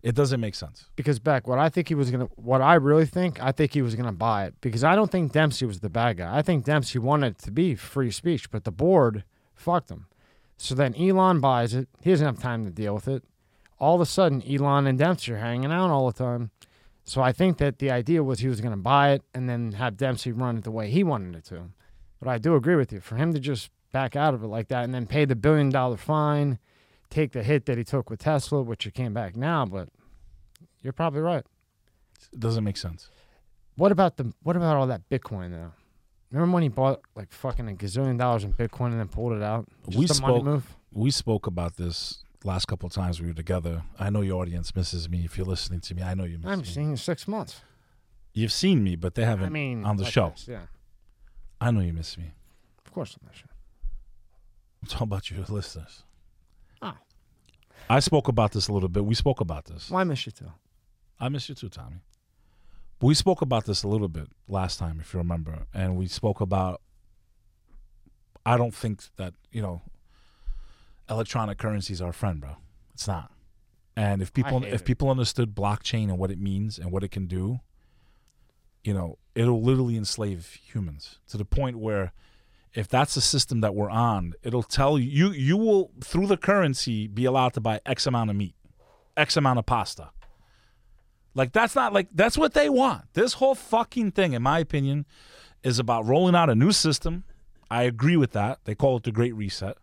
it 0.02 0.14
doesn't 0.14 0.40
make 0.40 0.54
sense. 0.54 0.88
Because 0.96 1.18
Beck, 1.18 1.48
what 1.48 1.58
I 1.58 1.68
think 1.68 1.88
he 1.88 1.94
was 1.94 2.10
gonna, 2.10 2.28
what 2.36 2.60
I 2.60 2.74
really 2.74 3.06
think, 3.06 3.42
I 3.42 3.52
think 3.52 3.72
he 3.72 3.82
was 3.82 3.94
gonna 3.94 4.12
buy 4.12 4.46
it 4.46 4.54
because 4.60 4.84
I 4.84 4.94
don't 4.94 5.10
think 5.10 5.32
Dempsey 5.32 5.66
was 5.66 5.80
the 5.80 5.90
bad 5.90 6.18
guy. 6.18 6.36
I 6.36 6.42
think 6.42 6.64
Dempsey 6.64 6.98
wanted 6.98 7.36
it 7.36 7.38
to 7.44 7.50
be 7.50 7.74
free 7.74 8.10
speech, 8.10 8.50
but 8.50 8.64
the 8.64 8.70
board 8.70 9.24
fucked 9.54 9.90
him. 9.90 10.06
So 10.56 10.74
then 10.74 10.94
Elon 10.94 11.40
buys 11.40 11.74
it. 11.74 11.88
He 12.02 12.10
doesn't 12.10 12.26
have 12.26 12.38
time 12.38 12.64
to 12.66 12.70
deal 12.70 12.94
with 12.94 13.08
it. 13.08 13.24
All 13.78 13.94
of 13.94 14.00
a 14.02 14.06
sudden, 14.06 14.42
Elon 14.42 14.86
and 14.86 14.98
Dempsey 14.98 15.32
are 15.32 15.38
hanging 15.38 15.72
out 15.72 15.90
all 15.90 16.10
the 16.10 16.18
time. 16.18 16.50
So 17.10 17.20
I 17.22 17.32
think 17.32 17.58
that 17.58 17.80
the 17.80 17.90
idea 17.90 18.22
was 18.22 18.38
he 18.38 18.46
was 18.46 18.60
going 18.60 18.70
to 18.70 18.80
buy 18.80 19.10
it 19.10 19.24
and 19.34 19.48
then 19.48 19.72
have 19.72 19.96
Dempsey 19.96 20.30
run 20.30 20.58
it 20.58 20.62
the 20.62 20.70
way 20.70 20.88
he 20.88 21.02
wanted 21.02 21.34
it 21.34 21.44
to. 21.46 21.62
But 22.20 22.28
I 22.28 22.38
do 22.38 22.54
agree 22.54 22.76
with 22.76 22.92
you. 22.92 23.00
For 23.00 23.16
him 23.16 23.34
to 23.34 23.40
just 23.40 23.72
back 23.90 24.14
out 24.14 24.32
of 24.32 24.44
it 24.44 24.46
like 24.46 24.68
that 24.68 24.84
and 24.84 24.94
then 24.94 25.08
pay 25.08 25.24
the 25.24 25.34
billion 25.34 25.70
dollar 25.70 25.96
fine, 25.96 26.60
take 27.10 27.32
the 27.32 27.42
hit 27.42 27.66
that 27.66 27.76
he 27.78 27.82
took 27.82 28.10
with 28.10 28.20
Tesla, 28.20 28.62
which 28.62 28.84
he 28.84 28.92
came 28.92 29.12
back 29.12 29.34
now, 29.34 29.66
but 29.66 29.88
you're 30.82 30.92
probably 30.92 31.20
right. 31.20 31.44
It 32.32 32.38
doesn't 32.38 32.62
make 32.62 32.76
sense. 32.76 33.10
What 33.74 33.90
about 33.90 34.16
the 34.16 34.32
what 34.44 34.54
about 34.54 34.76
all 34.76 34.86
that 34.86 35.08
Bitcoin 35.10 35.50
though? 35.50 35.72
Remember 36.30 36.54
when 36.54 36.62
he 36.62 36.68
bought 36.68 37.00
like 37.16 37.32
fucking 37.32 37.68
a 37.68 37.72
gazillion 37.72 38.18
dollars 38.18 38.44
in 38.44 38.52
Bitcoin 38.52 38.92
and 38.92 39.00
then 39.00 39.08
pulled 39.08 39.32
it 39.32 39.42
out? 39.42 39.66
Just 39.88 39.98
We 39.98 40.04
a 40.04 40.22
money 40.22 40.40
spoke-? 40.42 40.62
We 40.92 41.10
spoke 41.10 41.48
about 41.48 41.76
this 41.76 42.22
last 42.44 42.66
couple 42.66 42.86
of 42.86 42.92
times 42.92 43.20
we 43.20 43.28
were 43.28 43.34
together. 43.34 43.82
I 43.98 44.10
know 44.10 44.20
your 44.22 44.40
audience 44.40 44.74
misses 44.74 45.08
me. 45.08 45.24
If 45.24 45.36
you're 45.36 45.46
listening 45.46 45.80
to 45.80 45.94
me, 45.94 46.02
I 46.02 46.14
know 46.14 46.24
you 46.24 46.38
miss 46.38 46.44
me. 46.44 46.48
I 46.48 46.50
haven't 46.50 46.66
me. 46.66 46.72
seen 46.72 46.90
you 46.90 46.96
six 46.96 47.28
months. 47.28 47.60
You've 48.32 48.52
seen 48.52 48.82
me, 48.82 48.96
but 48.96 49.14
they 49.14 49.24
haven't 49.24 49.46
I 49.46 49.50
mean, 49.50 49.84
on 49.84 49.96
the 49.96 50.04
like 50.04 50.12
show. 50.12 50.30
this, 50.30 50.46
yeah, 50.48 50.66
I 51.60 51.70
know 51.70 51.80
you 51.80 51.92
miss 51.92 52.16
me. 52.16 52.32
of 52.84 52.92
course 52.92 53.16
I'm 53.20 53.26
not 53.26 53.34
sure. 53.34 53.48
I'm 54.82 54.88
talking 54.88 55.04
about 55.04 55.30
your 55.30 55.44
listeners. 55.48 56.04
Oh. 56.80 56.94
I 57.88 58.00
spoke 58.00 58.28
about 58.28 58.52
this 58.52 58.68
a 58.68 58.72
little 58.72 58.88
bit. 58.88 59.04
We 59.04 59.14
spoke 59.14 59.40
about 59.40 59.64
this. 59.66 59.90
Why 59.90 60.04
miss 60.04 60.24
you 60.24 60.32
too? 60.32 60.52
I 61.18 61.28
miss 61.28 61.48
you 61.48 61.54
too, 61.54 61.68
Tommy. 61.68 61.96
But 62.98 63.06
we 63.08 63.14
spoke 63.14 63.42
about 63.42 63.64
this 63.64 63.82
a 63.82 63.88
little 63.88 64.08
bit 64.08 64.28
last 64.48 64.78
time, 64.78 65.00
if 65.00 65.12
you 65.12 65.18
remember, 65.18 65.66
and 65.74 65.96
we 65.96 66.06
spoke 66.06 66.40
about. 66.40 66.80
I 68.46 68.56
don't 68.56 68.74
think 68.74 69.02
that 69.16 69.34
you 69.50 69.60
know. 69.60 69.82
Electronic 71.10 71.58
currency 71.58 71.92
is 71.92 72.00
our 72.00 72.12
friend, 72.12 72.40
bro. 72.40 72.56
It's 72.94 73.08
not. 73.08 73.32
And 73.96 74.22
if 74.22 74.32
people 74.32 74.64
if 74.64 74.82
it. 74.82 74.84
people 74.84 75.10
understood 75.10 75.54
blockchain 75.54 76.04
and 76.04 76.18
what 76.18 76.30
it 76.30 76.38
means 76.38 76.78
and 76.78 76.92
what 76.92 77.02
it 77.02 77.10
can 77.10 77.26
do, 77.26 77.60
you 78.84 78.94
know, 78.94 79.18
it'll 79.34 79.62
literally 79.62 79.96
enslave 79.96 80.58
humans 80.64 81.18
to 81.28 81.36
the 81.36 81.44
point 81.44 81.78
where 81.78 82.12
if 82.72 82.88
that's 82.88 83.14
the 83.14 83.20
system 83.20 83.60
that 83.60 83.74
we're 83.74 83.90
on, 83.90 84.34
it'll 84.42 84.62
tell 84.62 84.98
you 84.98 85.10
you 85.10 85.32
you 85.32 85.56
will 85.56 85.90
through 86.02 86.28
the 86.28 86.36
currency 86.36 87.08
be 87.08 87.24
allowed 87.24 87.52
to 87.54 87.60
buy 87.60 87.80
X 87.84 88.06
amount 88.06 88.30
of 88.30 88.36
meat, 88.36 88.54
X 89.16 89.36
amount 89.36 89.58
of 89.58 89.66
pasta. 89.66 90.10
Like 91.34 91.52
that's 91.52 91.74
not 91.74 91.92
like 91.92 92.08
that's 92.14 92.38
what 92.38 92.54
they 92.54 92.68
want. 92.68 93.04
This 93.14 93.34
whole 93.34 93.54
fucking 93.54 94.12
thing, 94.12 94.32
in 94.32 94.42
my 94.42 94.60
opinion, 94.60 95.06
is 95.62 95.78
about 95.78 96.06
rolling 96.06 96.34
out 96.34 96.48
a 96.48 96.54
new 96.54 96.72
system. 96.72 97.24
I 97.70 97.82
agree 97.82 98.16
with 98.16 98.32
that. 98.32 98.60
They 98.64 98.74
call 98.74 98.96
it 98.96 99.02
the 99.02 99.12
Great 99.12 99.34
Reset. 99.34 99.76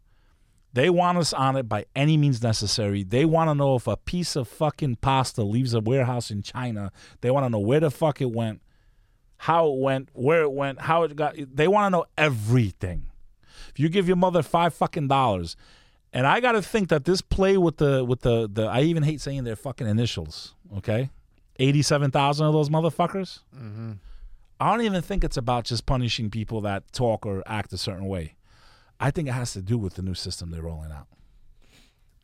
They 0.77 0.91
want 0.91 1.17
us 1.17 1.33
on 1.33 1.55
it 1.55 1.67
by 1.67 1.85
any 1.95 2.17
means 2.17 2.43
necessary. 2.43 3.01
They 3.01 3.25
want 3.25 3.49
to 3.49 3.55
know 3.55 3.77
if 3.77 3.87
a 3.87 3.97
piece 3.97 4.35
of 4.35 4.47
fucking 4.47 4.97
pasta 4.97 5.41
leaves 5.41 5.73
a 5.73 5.79
warehouse 5.79 6.29
in 6.29 6.43
China. 6.43 6.91
They 7.21 7.31
want 7.31 7.47
to 7.47 7.49
know 7.49 7.57
where 7.57 7.79
the 7.79 7.89
fuck 7.89 8.21
it 8.21 8.29
went, 8.29 8.61
how 9.37 9.69
it 9.69 9.79
went, 9.79 10.09
where 10.13 10.43
it 10.43 10.51
went, 10.51 10.81
how 10.81 11.01
it 11.01 11.15
got. 11.15 11.33
They 11.35 11.67
want 11.67 11.87
to 11.87 11.89
know 11.97 12.05
everything. 12.15 13.07
If 13.69 13.79
you 13.79 13.89
give 13.89 14.07
your 14.07 14.17
mother 14.17 14.43
five 14.43 14.71
fucking 14.75 15.07
dollars, 15.07 15.55
and 16.13 16.27
I 16.27 16.39
got 16.41 16.51
to 16.51 16.61
think 16.61 16.89
that 16.89 17.05
this 17.05 17.21
play 17.21 17.57
with 17.57 17.77
the 17.77 18.05
with 18.05 18.21
the 18.21 18.47
the 18.47 18.67
I 18.67 18.81
even 18.81 19.01
hate 19.01 19.19
saying 19.19 19.45
their 19.45 19.55
fucking 19.55 19.87
initials. 19.87 20.53
Okay, 20.77 21.09
eighty-seven 21.57 22.11
thousand 22.11 22.45
of 22.45 22.53
those 22.53 22.69
motherfuckers. 22.69 23.39
Mm-hmm. 23.55 23.93
I 24.59 24.71
don't 24.71 24.85
even 24.85 25.01
think 25.01 25.23
it's 25.23 25.37
about 25.37 25.63
just 25.63 25.87
punishing 25.87 26.29
people 26.29 26.61
that 26.61 26.91
talk 26.91 27.25
or 27.25 27.41
act 27.47 27.73
a 27.73 27.79
certain 27.79 28.05
way. 28.05 28.35
I 28.99 29.11
think 29.11 29.27
it 29.27 29.33
has 29.33 29.53
to 29.53 29.61
do 29.61 29.77
with 29.77 29.95
the 29.95 30.01
new 30.01 30.13
system 30.13 30.51
they're 30.51 30.61
rolling 30.61 30.91
out. 30.91 31.07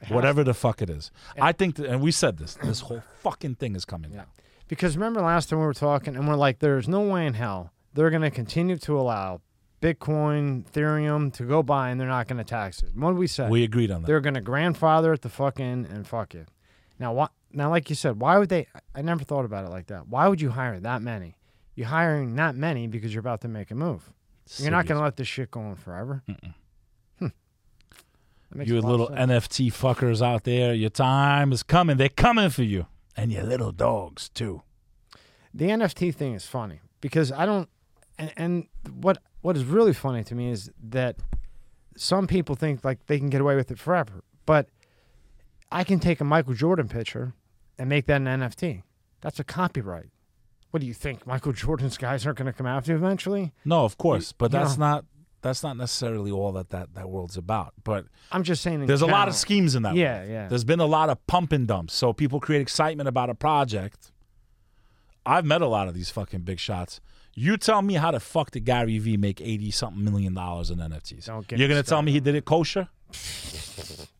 Whatever 0.09 0.43
the 0.43 0.53
fuck 0.53 0.81
it 0.81 0.89
is. 0.89 1.11
I 1.39 1.53
think, 1.53 1.75
that, 1.75 1.85
and 1.85 2.01
we 2.01 2.11
said 2.11 2.37
this, 2.37 2.55
this 2.55 2.81
whole 2.81 3.03
fucking 3.21 3.55
thing 3.55 3.75
is 3.75 3.85
coming 3.85 4.11
down. 4.11 4.25
Because 4.67 4.97
remember 4.97 5.21
last 5.21 5.49
time 5.49 5.59
we 5.59 5.65
were 5.65 5.73
talking, 5.73 6.15
and 6.15 6.27
we're 6.27 6.35
like, 6.35 6.59
there's 6.59 6.87
no 6.87 7.01
way 7.01 7.25
in 7.25 7.35
hell 7.35 7.71
they're 7.93 8.09
going 8.09 8.21
to 8.21 8.31
continue 8.31 8.77
to 8.77 8.99
allow 8.99 9.41
Bitcoin, 9.81 10.65
Ethereum 10.65 11.31
to 11.33 11.43
go 11.43 11.61
by, 11.61 11.89
and 11.89 11.99
they're 11.99 12.07
not 12.07 12.27
going 12.27 12.37
to 12.37 12.43
tax 12.43 12.81
it. 12.81 12.95
What 12.95 13.11
did 13.11 13.17
we 13.17 13.27
say? 13.27 13.49
We 13.49 13.63
agreed 13.63 13.91
on 13.91 14.01
that. 14.01 14.07
They're 14.07 14.21
going 14.21 14.33
to 14.33 14.41
grandfather 14.41 15.13
it 15.13 15.21
to 15.21 15.29
fucking 15.29 15.87
and 15.89 16.07
fuck 16.07 16.35
it. 16.35 16.47
Now, 16.99 17.13
why, 17.13 17.27
now, 17.51 17.69
like 17.69 17.89
you 17.89 17.95
said, 17.95 18.19
why 18.19 18.37
would 18.37 18.49
they? 18.49 18.67
I 18.95 19.01
never 19.01 19.23
thought 19.23 19.45
about 19.45 19.65
it 19.65 19.69
like 19.69 19.87
that. 19.87 20.07
Why 20.07 20.27
would 20.27 20.41
you 20.41 20.51
hire 20.51 20.79
that 20.79 21.01
many? 21.01 21.37
You're 21.75 21.87
hiring 21.87 22.35
that 22.35 22.55
many 22.55 22.87
because 22.87 23.13
you're 23.13 23.19
about 23.19 23.41
to 23.41 23.47
make 23.47 23.71
a 23.71 23.75
move. 23.75 24.11
You're 24.57 24.71
not 24.71 24.85
going 24.85 24.97
to 24.97 25.03
let 25.03 25.17
this 25.17 25.27
shit 25.27 25.51
go 25.51 25.61
on 25.61 25.75
forever. 25.75 26.23
Hmm. 26.27 26.49
You 28.55 28.81
little. 28.81 29.09
NFT 29.09 29.71
fuckers 29.73 30.21
out 30.21 30.43
there, 30.43 30.73
your 30.73 30.89
time 30.89 31.51
is 31.51 31.63
coming. 31.63 31.97
They're 31.97 32.09
coming 32.09 32.49
for 32.49 32.63
you. 32.63 32.87
And 33.15 33.31
your 33.31 33.43
little 33.43 33.71
dogs, 33.71 34.29
too. 34.29 34.63
the 35.53 35.65
NFT 35.69 36.13
thing 36.15 36.33
is 36.33 36.45
funny 36.45 36.79
because 36.99 37.31
I 37.31 37.45
don't, 37.45 37.69
and, 38.17 38.33
and 38.37 38.67
what 38.91 39.19
what 39.41 39.55
is 39.55 39.65
really 39.65 39.93
funny 39.93 40.23
to 40.23 40.35
me 40.35 40.49
is 40.49 40.71
that 40.81 41.17
some 41.95 42.25
people 42.27 42.55
think 42.55 42.83
like 42.83 43.05
they 43.05 43.19
can 43.19 43.29
get 43.29 43.41
away 43.41 43.55
with 43.55 43.69
it 43.69 43.77
forever, 43.77 44.23
but 44.45 44.67
I 45.71 45.83
can 45.83 45.99
take 45.99 46.21
a 46.21 46.23
Michael 46.23 46.53
Jordan 46.53 46.87
picture 46.87 47.33
and 47.77 47.89
make 47.89 48.05
that 48.07 48.21
an 48.21 48.25
NFT. 48.25 48.83
That's 49.21 49.39
a 49.39 49.43
copyright. 49.43 50.09
What 50.71 50.79
do 50.79 50.87
you 50.87 50.93
think? 50.93 51.27
Michael 51.27 51.53
Jordan's 51.53 51.97
guys 51.97 52.25
aren't 52.25 52.39
going 52.39 52.47
to 52.47 52.53
come 52.53 52.65
after 52.65 52.91
you 52.93 52.97
eventually? 52.97 53.51
No, 53.63 53.85
of 53.85 53.97
course. 53.99 54.31
But 54.31 54.51
you 54.51 54.59
that's 54.59 54.77
know. 54.77 54.85
not 54.85 55.05
that's 55.43 55.61
not 55.61 55.77
necessarily 55.77 56.31
all 56.31 56.51
that, 56.53 56.69
that 56.71 56.95
that 56.95 57.09
world's 57.09 57.37
about. 57.37 57.73
But 57.83 58.05
I'm 58.31 58.41
just 58.43 58.63
saying. 58.63 58.81
in 58.81 58.87
there's 58.87 59.03
a 59.03 59.05
lot 59.05 59.27
of 59.27 59.35
schemes 59.35 59.75
in 59.75 59.83
that. 59.83 59.95
Yeah, 59.95 60.19
world. 60.19 60.31
yeah. 60.31 60.47
There's 60.47 60.63
been 60.63 60.79
a 60.79 60.85
lot 60.87 61.09
of 61.09 61.25
pump 61.27 61.51
and 61.51 61.67
dumps. 61.67 61.93
So 61.93 62.13
people 62.13 62.39
create 62.39 62.61
excitement 62.61 63.07
about 63.07 63.29
a 63.29 63.35
project. 63.35 64.11
I've 65.25 65.45
met 65.45 65.61
a 65.61 65.67
lot 65.67 65.87
of 65.87 65.93
these 65.93 66.09
fucking 66.09 66.41
big 66.41 66.59
shots. 66.59 66.99
You 67.35 67.57
tell 67.57 67.81
me 67.81 67.95
how 67.95 68.11
the 68.11 68.19
fuck 68.19 68.51
did 68.51 68.65
Gary 68.65 68.97
Vee 68.97 69.17
make 69.17 69.41
eighty 69.41 69.69
something 69.71 70.03
million 70.03 70.33
dollars 70.33 70.71
in 70.71 70.79
NFTs? 70.79 71.27
You're 71.57 71.67
gonna 71.67 71.83
tell 71.83 72.01
me 72.01 72.11
he 72.11 72.19
did 72.19 72.35
it 72.35 72.45
kosher? 72.45 72.89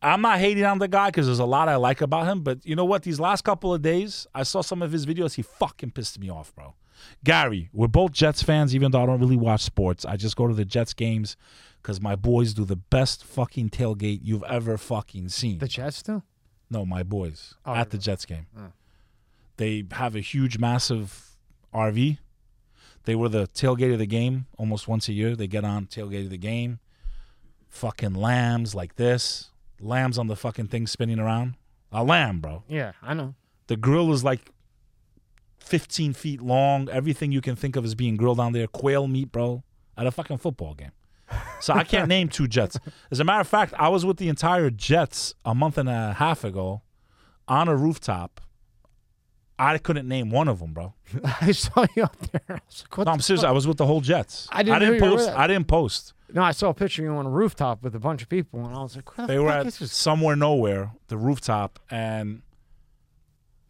I'm 0.02 0.20
not 0.20 0.38
hating 0.38 0.64
on 0.64 0.78
the 0.78 0.88
guy 0.88 1.08
because 1.08 1.26
there's 1.26 1.38
a 1.38 1.44
lot 1.44 1.68
I 1.68 1.76
like 1.76 2.00
about 2.00 2.26
him, 2.26 2.42
but 2.42 2.64
you 2.64 2.76
know 2.76 2.84
what? 2.84 3.02
These 3.02 3.18
last 3.18 3.42
couple 3.42 3.72
of 3.72 3.82
days, 3.82 4.26
I 4.34 4.42
saw 4.42 4.60
some 4.60 4.82
of 4.82 4.92
his 4.92 5.06
videos. 5.06 5.34
He 5.34 5.42
fucking 5.42 5.92
pissed 5.92 6.18
me 6.18 6.30
off, 6.30 6.54
bro. 6.54 6.74
Gary, 7.24 7.68
we're 7.72 7.88
both 7.88 8.12
Jets 8.12 8.42
fans, 8.42 8.74
even 8.74 8.90
though 8.92 9.02
I 9.02 9.06
don't 9.06 9.20
really 9.20 9.36
watch 9.36 9.62
sports. 9.62 10.04
I 10.04 10.16
just 10.16 10.36
go 10.36 10.46
to 10.46 10.54
the 10.54 10.64
Jets 10.64 10.92
games 10.94 11.36
because 11.82 12.00
my 12.00 12.16
boys 12.16 12.54
do 12.54 12.64
the 12.64 12.76
best 12.76 13.24
fucking 13.24 13.70
tailgate 13.70 14.20
you've 14.22 14.44
ever 14.44 14.76
fucking 14.78 15.28
seen. 15.28 15.58
The 15.58 15.68
Jets 15.68 16.02
do. 16.02 16.22
No, 16.70 16.84
my 16.86 17.02
boys 17.02 17.54
Oh, 17.66 17.74
at 17.74 17.90
the 17.90 17.98
Jets 17.98 18.24
game. 18.24 18.46
Oh. 18.58 18.72
They 19.56 19.84
have 19.92 20.16
a 20.16 20.20
huge, 20.20 20.58
massive 20.58 21.36
RV. 21.72 22.18
They 23.04 23.14
were 23.14 23.28
the 23.28 23.46
tailgate 23.48 23.92
of 23.92 23.98
the 23.98 24.06
game 24.06 24.46
almost 24.56 24.88
once 24.88 25.08
a 25.08 25.12
year. 25.12 25.36
They 25.36 25.46
get 25.46 25.62
on 25.64 25.86
tailgate 25.86 26.24
of 26.24 26.30
the 26.30 26.38
game. 26.38 26.78
Fucking 27.68 28.14
lambs 28.14 28.74
like 28.74 28.96
this. 28.96 29.50
Lambs 29.80 30.16
on 30.18 30.26
the 30.28 30.36
fucking 30.36 30.68
thing 30.68 30.86
spinning 30.86 31.18
around. 31.18 31.54
A 31.92 32.02
lamb, 32.02 32.40
bro. 32.40 32.62
Yeah, 32.68 32.92
I 33.02 33.14
know. 33.14 33.34
The 33.66 33.76
grill 33.76 34.12
is 34.12 34.24
like 34.24 34.50
15 35.64 36.12
feet 36.12 36.40
long. 36.40 36.88
Everything 36.90 37.32
you 37.32 37.40
can 37.40 37.56
think 37.56 37.76
of 37.76 37.84
is 37.84 37.94
being 37.94 38.16
grilled 38.16 38.40
on 38.40 38.52
there. 38.52 38.66
Quail 38.66 39.08
meat, 39.08 39.32
bro. 39.32 39.62
At 39.96 40.06
a 40.06 40.10
fucking 40.10 40.38
football 40.38 40.74
game. 40.74 40.92
So 41.60 41.72
I 41.72 41.84
can't 41.84 42.08
name 42.16 42.28
two 42.28 42.46
Jets. 42.46 42.78
As 43.10 43.20
a 43.20 43.24
matter 43.24 43.40
of 43.40 43.48
fact, 43.48 43.74
I 43.78 43.88
was 43.88 44.04
with 44.04 44.18
the 44.18 44.28
entire 44.28 44.70
Jets 44.70 45.34
a 45.44 45.54
month 45.54 45.78
and 45.78 45.88
a 45.88 46.14
half 46.14 46.44
ago 46.44 46.82
on 47.48 47.68
a 47.68 47.76
rooftop. 47.76 48.40
I 49.56 49.78
couldn't 49.78 50.08
name 50.08 50.30
one 50.30 50.48
of 50.48 50.58
them, 50.58 50.72
bro. 50.72 50.94
I 51.40 51.52
saw 51.52 51.86
you 51.94 52.02
up 52.02 52.16
there. 52.32 52.40
I 52.48 52.60
was 52.66 52.84
like, 52.84 52.98
what 52.98 53.04
no, 53.04 53.12
I'm 53.12 53.20
serious. 53.20 53.42
fuck? 53.42 53.50
I 53.50 53.52
was 53.52 53.68
with 53.68 53.76
the 53.76 53.86
whole 53.86 54.00
Jets. 54.00 54.48
I 54.50 54.64
didn't 54.64 54.82
you 54.82 54.92
were 54.94 54.98
post. 54.98 55.28
I 55.30 55.46
didn't 55.46 55.68
post. 55.68 56.12
No, 56.32 56.42
I 56.42 56.50
saw 56.50 56.70
a 56.70 56.74
picture 56.74 57.02
of 57.02 57.12
you 57.12 57.16
on 57.16 57.26
a 57.26 57.30
rooftop 57.30 57.84
with 57.84 57.94
a 57.94 58.00
bunch 58.00 58.20
of 58.22 58.28
people, 58.28 58.64
and 58.66 58.74
I 58.74 58.82
was 58.82 58.96
like, 58.96 59.14
the 59.14 59.26
They 59.26 59.38
were 59.38 59.50
at 59.50 59.72
somewhere 59.72 60.34
nowhere, 60.34 60.90
the 61.06 61.16
rooftop, 61.16 61.78
and 61.88 62.42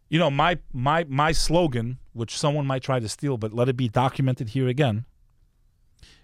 you 0.09 0.19
know 0.19 0.29
my 0.29 0.59
my 0.73 1.05
my 1.05 1.31
slogan, 1.31 1.99
which 2.13 2.37
someone 2.37 2.65
might 2.65 2.83
try 2.83 2.99
to 2.99 3.09
steal, 3.09 3.37
but 3.37 3.53
let 3.53 3.69
it 3.69 3.77
be 3.77 3.89
documented 3.89 4.49
here 4.49 4.67
again, 4.67 5.05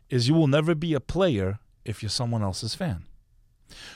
is 0.10 0.28
you 0.28 0.34
will 0.34 0.48
never 0.48 0.76
be 0.76 0.94
a 0.94 1.00
player 1.00 1.60
if 1.86 2.02
you're 2.02 2.10
someone 2.10 2.44
else's 2.44 2.76
fan. 2.76 3.06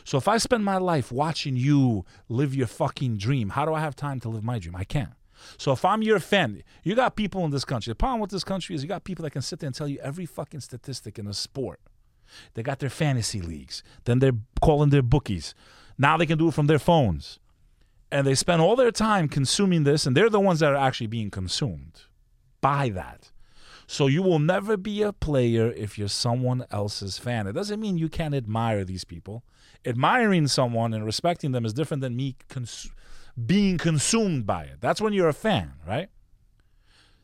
So 0.03 0.17
if 0.17 0.27
I 0.27 0.37
spend 0.37 0.63
my 0.63 0.77
life 0.77 1.11
watching 1.11 1.55
you 1.57 2.05
live 2.29 2.55
your 2.55 2.67
fucking 2.67 3.17
dream, 3.17 3.49
how 3.49 3.65
do 3.65 3.73
I 3.73 3.81
have 3.81 3.95
time 3.95 4.19
to 4.21 4.29
live 4.29 4.43
my 4.43 4.57
dream? 4.57 4.75
I 4.75 4.85
can't. 4.85 5.13
So 5.57 5.73
if 5.73 5.83
I'm 5.83 6.01
your 6.01 6.19
fan, 6.19 6.63
you 6.83 6.95
got 6.95 7.15
people 7.15 7.43
in 7.45 7.51
this 7.51 7.65
country. 7.65 7.91
The 7.91 7.95
problem 7.95 8.21
with 8.21 8.31
this 8.31 8.43
country 8.43 8.75
is 8.75 8.81
you 8.81 8.87
got 8.87 9.03
people 9.03 9.23
that 9.23 9.31
can 9.31 9.41
sit 9.41 9.59
there 9.59 9.67
and 9.67 9.75
tell 9.75 9.87
you 9.87 9.99
every 9.99 10.25
fucking 10.25 10.61
statistic 10.61 11.19
in 11.19 11.27
a 11.27 11.33
sport. 11.33 11.81
They 12.53 12.63
got 12.63 12.79
their 12.79 12.89
fantasy 12.89 13.41
leagues. 13.41 13.83
Then 14.05 14.19
they're 14.19 14.37
calling 14.61 14.89
their 14.89 15.03
bookies. 15.03 15.53
Now 15.97 16.17
they 16.17 16.25
can 16.25 16.37
do 16.37 16.47
it 16.47 16.53
from 16.53 16.67
their 16.67 16.79
phones. 16.79 17.39
And 18.11 18.25
they 18.25 18.35
spend 18.35 18.61
all 18.61 18.75
their 18.75 18.91
time 18.91 19.27
consuming 19.27 19.83
this, 19.83 20.05
and 20.05 20.15
they're 20.15 20.29
the 20.29 20.39
ones 20.39 20.59
that 20.59 20.71
are 20.71 20.75
actually 20.75 21.07
being 21.07 21.31
consumed 21.31 22.03
by 22.61 22.89
that. 22.89 23.31
So 23.87 24.07
you 24.07 24.23
will 24.23 24.39
never 24.39 24.77
be 24.77 25.01
a 25.01 25.13
player 25.13 25.71
if 25.71 25.97
you're 25.97 26.07
someone 26.07 26.65
else's 26.71 27.17
fan. 27.17 27.45
It 27.45 27.53
doesn't 27.53 27.79
mean 27.79 27.97
you 27.97 28.09
can't 28.09 28.33
admire 28.33 28.83
these 28.83 29.03
people. 29.03 29.43
Admiring 29.85 30.47
someone 30.47 30.93
and 30.93 31.05
respecting 31.05 31.51
them 31.51 31.65
is 31.65 31.73
different 31.73 32.01
than 32.01 32.15
me 32.15 32.35
cons- 32.49 32.89
being 33.45 33.77
consumed 33.77 34.45
by 34.45 34.63
it. 34.63 34.77
That's 34.81 35.01
when 35.01 35.13
you're 35.13 35.29
a 35.29 35.33
fan, 35.33 35.73
right? 35.87 36.09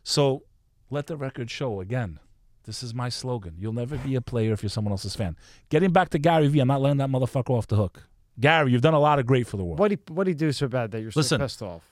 So 0.03 0.43
let 0.89 1.07
the 1.07 1.17
record 1.17 1.49
show 1.49 1.81
again. 1.81 2.19
This 2.65 2.83
is 2.83 2.93
my 2.93 3.09
slogan. 3.09 3.55
You'll 3.57 3.73
never 3.73 3.97
be 3.97 4.13
a 4.13 4.21
player 4.21 4.53
if 4.53 4.61
you're 4.61 4.69
someone 4.69 4.91
else's 4.91 5.15
fan. 5.15 5.35
Getting 5.69 5.91
back 5.91 6.09
to 6.09 6.19
Gary 6.19 6.47
Vee, 6.47 6.59
I'm 6.59 6.67
not 6.67 6.81
letting 6.81 6.97
that 6.99 7.09
motherfucker 7.09 7.49
off 7.49 7.65
the 7.65 7.75
hook. 7.75 8.07
Gary, 8.41 8.71
you've 8.71 8.81
done 8.81 8.93
a 8.93 8.99
lot 8.99 9.19
of 9.19 9.25
great 9.25 9.47
for 9.47 9.55
the 9.57 9.63
world. 9.63 9.79
What 9.79 9.91
he 9.91 9.97
what 10.09 10.27
he 10.27 10.33
do 10.33 10.51
so 10.51 10.67
bad 10.67 10.91
that 10.91 11.01
you're 11.01 11.11
so 11.11 11.37
pissed 11.37 11.61
off? 11.61 11.83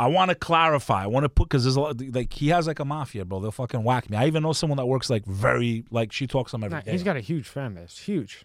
I 0.00 0.06
want 0.06 0.30
to 0.30 0.34
clarify. 0.36 1.02
I 1.02 1.06
want 1.08 1.24
to 1.24 1.28
put 1.28 1.48
because 1.48 1.64
there's 1.64 1.76
a 1.76 1.80
lot, 1.80 2.00
like 2.14 2.32
he 2.32 2.48
has 2.48 2.66
like 2.66 2.78
a 2.78 2.84
mafia, 2.84 3.24
bro. 3.24 3.40
They'll 3.40 3.50
fucking 3.50 3.82
whack 3.82 4.08
me. 4.10 4.16
I 4.16 4.26
even 4.26 4.42
know 4.42 4.52
someone 4.52 4.76
that 4.78 4.86
works 4.86 5.10
like 5.10 5.24
very 5.26 5.84
like 5.90 6.12
she 6.12 6.26
talks 6.26 6.52
to 6.52 6.56
him 6.56 6.64
every 6.64 6.76
Nah, 6.78 6.82
day. 6.82 6.92
he's 6.92 7.02
got 7.02 7.16
a 7.16 7.20
huge 7.20 7.48
fan 7.48 7.74
base, 7.74 7.98
huge. 7.98 8.44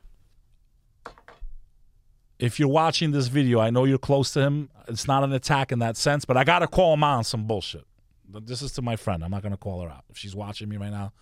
if 2.40 2.60
you're 2.60 2.68
watching 2.70 3.12
this 3.12 3.28
video, 3.28 3.60
I 3.60 3.70
know 3.70 3.86
you're 3.86 3.98
close 3.98 4.34
to 4.34 4.42
him. 4.42 4.70
It's 4.88 5.08
not 5.08 5.24
an 5.24 5.32
attack 5.32 5.72
in 5.72 5.80
that 5.80 5.96
sense, 5.96 6.26
but 6.26 6.36
I 6.38 6.44
gotta 6.44 6.68
call 6.68 6.94
him 6.96 7.04
out 7.04 7.18
on 7.18 7.24
some 7.24 7.46
bullshit. 7.46 7.86
This 8.28 8.62
is 8.62 8.72
to 8.74 8.82
my 8.82 8.96
friend. 8.96 9.24
I'm 9.24 9.32
not 9.32 9.44
gonna 9.44 9.58
call 9.58 9.82
her 9.82 9.90
out. 9.90 10.04
If 10.10 10.18
she's 10.18 10.36
watching 10.36 10.68
me 10.70 10.78
right 10.78 10.92
now, 10.92 11.14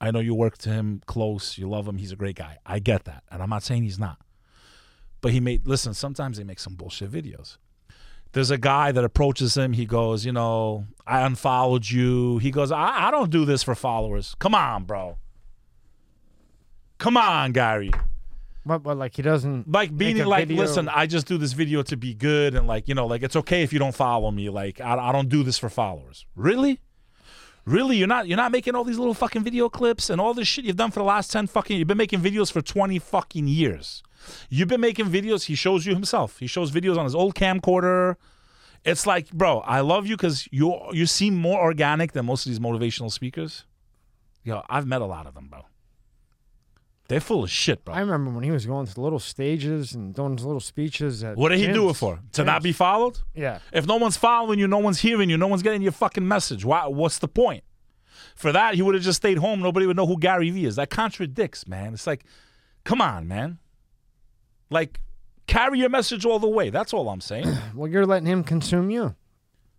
I 0.00 0.10
know 0.10 0.20
you 0.20 0.34
work 0.34 0.58
to 0.58 0.70
him 0.70 1.02
close. 1.06 1.58
You 1.58 1.68
love 1.68 1.86
him. 1.86 1.98
He's 1.98 2.12
a 2.12 2.16
great 2.16 2.36
guy. 2.36 2.58
I 2.66 2.78
get 2.78 3.04
that, 3.04 3.22
and 3.30 3.42
I'm 3.42 3.50
not 3.50 3.62
saying 3.62 3.82
he's 3.84 3.98
not. 3.98 4.18
But 5.24 5.32
he 5.32 5.40
made 5.40 5.66
listen. 5.66 5.94
Sometimes 5.94 6.36
they 6.36 6.44
make 6.44 6.60
some 6.60 6.74
bullshit 6.74 7.10
videos. 7.10 7.56
There's 8.32 8.50
a 8.50 8.58
guy 8.58 8.92
that 8.92 9.04
approaches 9.04 9.56
him. 9.56 9.72
He 9.72 9.86
goes, 9.86 10.26
you 10.26 10.32
know, 10.32 10.84
I 11.06 11.22
unfollowed 11.22 11.88
you. 11.88 12.36
He 12.36 12.50
goes, 12.50 12.70
I, 12.70 13.08
I 13.08 13.10
don't 13.10 13.30
do 13.30 13.46
this 13.46 13.62
for 13.62 13.74
followers. 13.74 14.36
Come 14.38 14.54
on, 14.54 14.84
bro. 14.84 15.16
Come 16.98 17.16
on, 17.16 17.52
Gary 17.52 17.90
But 18.66 18.82
but 18.82 18.98
like 18.98 19.16
he 19.16 19.22
doesn't 19.22 19.66
like 19.72 19.96
being 19.96 20.18
like 20.26 20.48
video- 20.48 20.62
listen 20.62 20.90
i 20.90 21.06
just 21.06 21.26
do 21.26 21.38
this 21.38 21.54
video 21.54 21.82
to 21.84 21.96
be 21.96 22.12
good 22.12 22.54
and 22.54 22.66
like 22.66 22.86
you 22.86 22.94
know 22.94 23.06
like 23.06 23.22
it's 23.22 23.36
okay 23.36 23.62
if 23.62 23.72
you 23.72 23.78
don't 23.78 23.94
follow 23.94 24.30
me 24.30 24.50
like 24.50 24.82
i, 24.82 24.94
I 25.08 25.10
don't 25.10 25.30
do 25.30 25.42
this 25.42 25.56
for 25.58 25.70
followers 25.70 26.26
really 26.36 26.80
really 27.64 27.96
you're 27.96 28.08
not 28.08 28.28
you're 28.28 28.36
not 28.36 28.52
making 28.52 28.74
all 28.74 28.84
these 28.84 28.98
little 28.98 29.14
fucking 29.14 29.42
video 29.42 29.70
clips 29.70 30.10
and 30.10 30.20
all 30.20 30.34
this 30.34 30.48
shit 30.48 30.66
you've 30.66 30.76
done 30.76 30.90
for 30.90 31.00
the 31.00 31.06
last 31.06 31.32
10 31.32 31.46
fucking 31.46 31.78
you've 31.78 31.88
been 31.88 31.96
making 31.96 32.20
videos 32.20 32.52
for 32.52 32.60
20 32.60 32.98
fucking 32.98 33.48
years 33.48 34.02
you've 34.50 34.68
been 34.68 34.80
making 34.80 35.06
videos 35.06 35.44
he 35.44 35.54
shows 35.54 35.86
you 35.86 35.94
himself 35.94 36.38
he 36.38 36.46
shows 36.46 36.70
videos 36.70 36.96
on 36.96 37.04
his 37.04 37.14
old 37.14 37.34
camcorder 37.34 38.16
it's 38.84 39.06
like 39.06 39.30
bro 39.32 39.60
i 39.60 39.80
love 39.80 40.06
you 40.06 40.16
because 40.16 40.48
you 40.50 40.78
you 40.92 41.06
seem 41.06 41.34
more 41.34 41.60
organic 41.60 42.12
than 42.12 42.26
most 42.26 42.46
of 42.46 42.50
these 42.50 42.60
motivational 42.60 43.10
speakers 43.10 43.64
yo 44.42 44.62
i've 44.68 44.86
met 44.86 45.00
a 45.00 45.06
lot 45.06 45.26
of 45.26 45.34
them 45.34 45.48
bro 45.48 45.64
they're 47.08 47.20
full 47.20 47.44
of 47.44 47.50
shit 47.50 47.84
bro 47.84 47.94
I 47.94 48.00
remember 48.00 48.30
when 48.30 48.44
he 48.44 48.50
was 48.50 48.64
going 48.64 48.86
to 48.86 48.94
the 48.94 49.00
little 49.00 49.18
stages 49.18 49.94
and 49.94 50.14
doing 50.14 50.36
his 50.38 50.46
little 50.46 50.58
speeches. 50.60 51.22
At 51.22 51.36
What 51.36 51.50
did 51.50 51.58
he 51.58 51.66
do 51.70 51.90
it 51.90 51.94
for? 51.96 52.18
To 52.32 52.44
not 52.44 52.62
be 52.62 52.72
followed? 52.72 53.18
Yeah, 53.34 53.58
If 53.74 53.86
no 53.86 53.96
one's 53.96 54.16
following 54.16 54.58
you, 54.58 54.66
no 54.66 54.78
one's 54.78 55.00
hearing 55.00 55.28
you, 55.28 55.36
no 55.36 55.46
one's 55.46 55.62
getting 55.62 55.82
your 55.82 55.92
fucking 55.92 56.26
message. 56.26 56.64
Why, 56.64 56.86
what's 56.86 57.18
the 57.18 57.28
point? 57.28 57.62
For 58.34 58.52
that, 58.52 58.74
he 58.74 58.80
would 58.82 58.94
have 58.94 59.04
just 59.04 59.18
stayed 59.18 59.36
home. 59.36 59.60
Nobody 59.60 59.86
would 59.86 59.96
know 59.98 60.06
who 60.06 60.18
Gary 60.18 60.48
Vee 60.48 60.64
is. 60.64 60.76
That 60.76 60.88
contradicts, 60.88 61.68
man. 61.68 61.92
It's 61.92 62.06
like, 62.06 62.24
come 62.84 63.02
on, 63.02 63.28
man. 63.28 63.58
Like, 64.70 65.00
carry 65.46 65.78
your 65.78 65.88
message 65.90 66.24
all 66.24 66.38
the 66.38 66.48
way. 66.48 66.70
That's 66.70 66.92
all 66.92 67.08
I'm 67.08 67.20
saying. 67.20 67.46
well, 67.74 67.90
you're 67.90 68.06
letting 68.06 68.26
him 68.26 68.44
consume 68.44 68.90
you. 68.90 69.14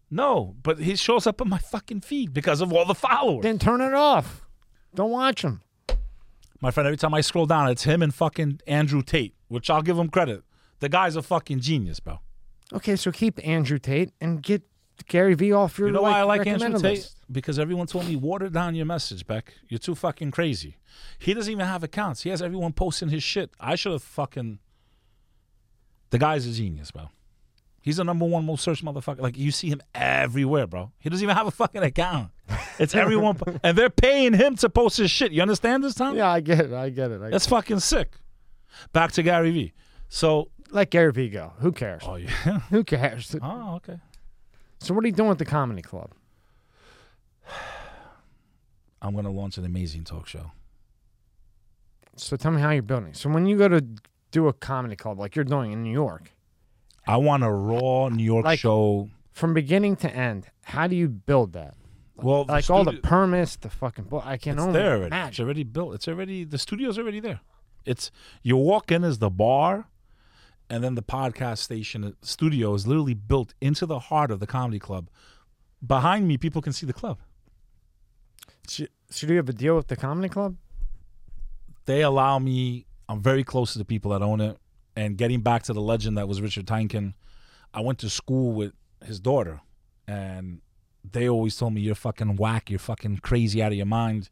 no, 0.10 0.56
but 0.64 0.80
he 0.80 0.96
shows 0.96 1.28
up 1.28 1.42
on 1.42 1.50
my 1.50 1.58
fucking 1.58 2.02
feed 2.02 2.34
because 2.34 2.62
of 2.62 2.72
all 2.72 2.86
the 2.86 2.96
followers. 2.96 3.44
Then 3.44 3.60
turn 3.60 3.82
it 3.82 3.94
off. 3.94 4.46
Don't 4.94 5.12
watch 5.12 5.44
him. 5.44 5.62
My 6.62 6.72
friend, 6.72 6.88
every 6.88 6.98
time 6.98 7.14
I 7.14 7.22
scroll 7.22 7.46
down, 7.46 7.70
it's 7.70 7.84
him 7.84 8.02
and 8.02 8.14
fucking 8.14 8.62
Andrew 8.66 9.02
Tate, 9.02 9.36
which 9.50 9.70
I'll 9.70 9.82
give 9.82 9.98
him 10.00 10.10
credit. 10.10 10.44
The 10.80 10.90
guy's 10.90 11.16
a 11.16 11.22
fucking 11.22 11.60
genius, 11.60 12.00
bro. 12.00 12.20
Okay, 12.74 12.96
so 12.96 13.12
keep 13.12 13.46
Andrew 13.46 13.78
Tate 13.78 14.12
and 14.22 14.42
get 14.42 14.64
Gary 15.08 15.34
Vee 15.34 15.52
off 15.52 15.78
your. 15.78 15.90
You 15.90 15.94
know 15.94 16.02
why 16.04 16.20
I 16.20 16.24
like 16.24 16.48
Andrew 16.48 16.80
Tate? 16.80 17.12
Because 17.32 17.60
everyone 17.60 17.88
told 17.88 18.08
me 18.08 18.16
water 18.16 18.50
down 18.50 18.74
your 18.76 18.86
message, 18.86 19.28
Beck. 19.28 19.54
You're 19.68 19.80
too 19.80 19.96
fucking 19.96 20.32
crazy. 20.32 20.78
He 21.20 21.34
doesn't 21.34 21.52
even 21.52 21.66
have 21.66 21.84
accounts. 21.84 22.24
He 22.24 22.30
has 22.30 22.42
everyone 22.42 22.72
posting 22.74 23.10
his 23.10 23.22
shit. 23.24 23.52
I 23.60 23.76
should 23.76 23.92
have 23.92 24.04
fucking. 24.04 24.60
The 26.10 26.18
guy's 26.18 26.46
a 26.48 26.52
genius, 26.52 26.92
bro. 26.92 27.10
He's 27.82 27.98
the 27.98 28.04
number 28.04 28.26
one 28.26 28.46
most 28.46 28.64
searched 28.64 28.84
motherfucker. 28.84 29.20
Like 29.20 29.38
you 29.38 29.52
see 29.52 29.70
him 29.70 29.82
everywhere, 29.94 30.66
bro. 30.66 30.92
He 30.98 31.10
doesn't 31.10 31.24
even 31.24 31.36
have 31.36 31.46
a 31.46 31.52
fucking 31.52 31.84
account. 31.84 32.32
It's 32.80 32.96
everyone, 33.04 33.38
and 33.64 33.78
they're 33.78 33.92
paying 33.92 34.34
him 34.34 34.56
to 34.58 34.70
post 34.70 34.98
his 34.98 35.12
shit. 35.12 35.32
You 35.32 35.42
understand 35.44 35.84
this, 35.84 35.94
Tom? 35.94 36.16
Yeah, 36.18 36.30
I 36.32 36.40
get 36.40 36.62
it. 36.62 36.74
I 36.74 36.90
get 36.90 37.12
it. 37.12 37.22
I 37.22 37.30
That's 37.30 37.46
fucking 37.46 37.80
sick. 37.82 38.16
Back 38.92 39.12
to 39.14 39.24
Gary 39.24 39.52
Vee. 39.52 39.74
So, 40.10 40.50
let 40.72 40.90
Gary 40.90 41.12
Vee 41.12 41.30
go. 41.30 41.54
Who 41.60 41.72
cares? 41.72 42.02
oh 42.06 42.16
yeah. 42.16 42.30
Who 42.72 42.84
cares? 42.84 43.36
Oh 43.44 43.76
okay. 43.76 44.00
So 44.80 44.94
what 44.94 45.04
are 45.04 45.08
you 45.08 45.14
doing 45.14 45.30
with 45.30 45.38
the 45.38 45.46
comedy 45.46 45.82
club? 45.82 46.12
I'm 49.02 49.14
gonna 49.16 49.32
launch 49.32 49.58
an 49.58 49.66
amazing 49.66 50.04
talk 50.04 50.28
show. 50.28 50.52
So 52.16 52.36
tell 52.36 52.52
me 52.52 52.62
how 52.62 52.72
you're 52.72 52.82
building. 52.82 53.14
So 53.14 53.30
when 53.30 53.46
you 53.46 53.58
go 53.58 53.68
to 53.68 53.86
do 54.36 54.48
a 54.48 54.54
comedy 54.54 54.96
club 54.96 55.18
like 55.20 55.36
you're 55.36 55.46
doing 55.56 55.72
in 55.72 55.82
New 55.84 55.92
York, 56.06 56.32
I 57.08 57.18
want 57.18 57.44
a 57.44 57.52
raw 57.52 58.10
New 58.10 58.24
York 58.34 58.46
Like- 58.46 58.60
show. 58.60 59.10
from 59.32 59.54
beginning 59.54 59.96
to 59.98 60.10
end, 60.28 60.48
how 60.74 60.88
do 60.88 60.96
you 60.96 61.08
build 61.10 61.54
that? 61.54 61.74
Well, 62.18 62.46
Like 62.48 62.70
all 62.70 62.84
the 62.84 62.92
studio- 62.92 63.10
permits, 63.10 63.56
the 63.58 63.70
fucking. 63.70 64.08
I 64.24 64.38
can 64.38 64.54
it's 64.54 64.62
only 64.62 64.74
there 64.80 64.92
already. 64.96 65.06
It's 65.08 65.14
imagine. 65.14 65.46
already 65.46 65.64
built. 65.64 65.96
It's 65.96 66.08
already 66.08 66.44
the 66.46 66.58
studio's 66.58 66.98
already 66.98 67.20
there. 67.20 67.40
It's 67.86 68.10
you 68.42 68.56
walk 68.58 68.92
in 68.92 69.04
as 69.04 69.20
the 69.20 69.30
bar, 69.30 69.88
and 70.70 70.84
then 70.84 70.96
the 70.96 71.04
podcast 71.04 71.60
station 71.60 72.04
uh, 72.04 72.12
studio 72.22 72.74
is 72.74 72.88
literally 72.88 73.14
built 73.14 73.54
into 73.62 73.86
the 73.86 74.00
heart 74.10 74.32
of 74.32 74.40
the 74.40 74.48
comedy 74.48 74.80
club. 74.80 75.10
Behind 75.86 76.28
me, 76.28 76.38
people 76.38 76.62
can 76.62 76.74
see 76.74 76.86
the 76.86 76.94
club. 77.02 77.18
Do 78.68 78.88
you 79.28 79.36
have 79.36 79.50
a 79.50 79.54
deal 79.54 79.76
with 79.76 79.88
the 79.88 79.96
comedy 79.96 80.30
club? 80.30 80.56
They 81.86 82.02
allow 82.02 82.40
me. 82.40 82.86
I'm 83.08 83.22
very 83.22 83.44
close 83.44 83.74
to 83.74 83.80
the 83.80 83.86
people 83.86 84.12
that 84.12 84.22
own 84.22 84.42
it. 84.42 84.58
And 84.96 85.18
getting 85.18 85.42
back 85.42 85.64
to 85.64 85.74
the 85.74 85.82
legend 85.82 86.18
that 86.18 86.28
was 86.28 86.42
Richard 86.42 86.66
Tienken, 86.66 87.14
I 87.74 87.82
went 87.82 88.00
to 88.00 88.10
school 88.10 88.54
with 88.54 88.74
his 89.04 89.20
daughter, 89.20 89.60
and 90.08 90.62
they 91.12 91.28
always 91.28 91.58
told 91.58 91.74
me 91.74 91.82
you're 91.82 91.96
fucking 91.96 92.38
whack, 92.38 92.70
you're 92.70 92.80
fucking 92.80 93.18
crazy 93.18 93.62
out 93.62 93.72
of 93.74 93.78
your 93.78 93.86
mind, 93.86 94.30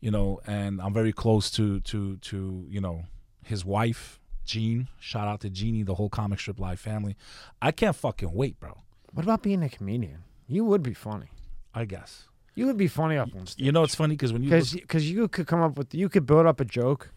you 0.00 0.10
know. 0.10 0.40
And 0.46 0.80
I'm 0.82 0.92
very 0.92 1.12
close 1.12 1.50
to 1.52 1.80
to 1.80 2.16
to 2.16 2.66
you 2.68 2.80
know 2.80 3.04
his 3.44 3.64
wife, 3.64 4.18
Jean. 4.44 4.88
Shout 4.98 5.28
out 5.28 5.40
to 5.42 5.50
Jeannie, 5.50 5.84
the 5.84 5.94
whole 5.94 6.08
comic 6.08 6.40
strip 6.40 6.58
live 6.58 6.80
family. 6.80 7.16
I 7.62 7.70
can't 7.70 7.94
fucking 7.94 8.32
wait, 8.32 8.58
bro. 8.58 8.78
What 9.12 9.22
about 9.22 9.42
being 9.42 9.62
a 9.62 9.68
comedian? 9.68 10.24
You 10.48 10.64
would 10.64 10.82
be 10.82 10.94
funny. 10.94 11.28
I 11.72 11.84
guess. 11.84 12.24
You 12.56 12.66
would 12.66 12.76
be 12.78 12.88
funny 12.88 13.18
up 13.18 13.28
on 13.38 13.46
stage. 13.46 13.64
You 13.64 13.70
know 13.70 13.84
it's 13.84 13.94
funny 13.94 14.14
because 14.16 14.32
when 14.32 14.42
you 14.42 14.50
because 14.50 14.74
look- 14.74 14.82
because 14.82 15.08
you 15.10 15.28
could 15.28 15.46
come 15.46 15.60
up 15.60 15.78
with 15.78 15.94
you 15.94 16.08
could 16.08 16.26
build 16.26 16.46
up 16.46 16.58
a 16.60 16.64
joke 16.64 17.12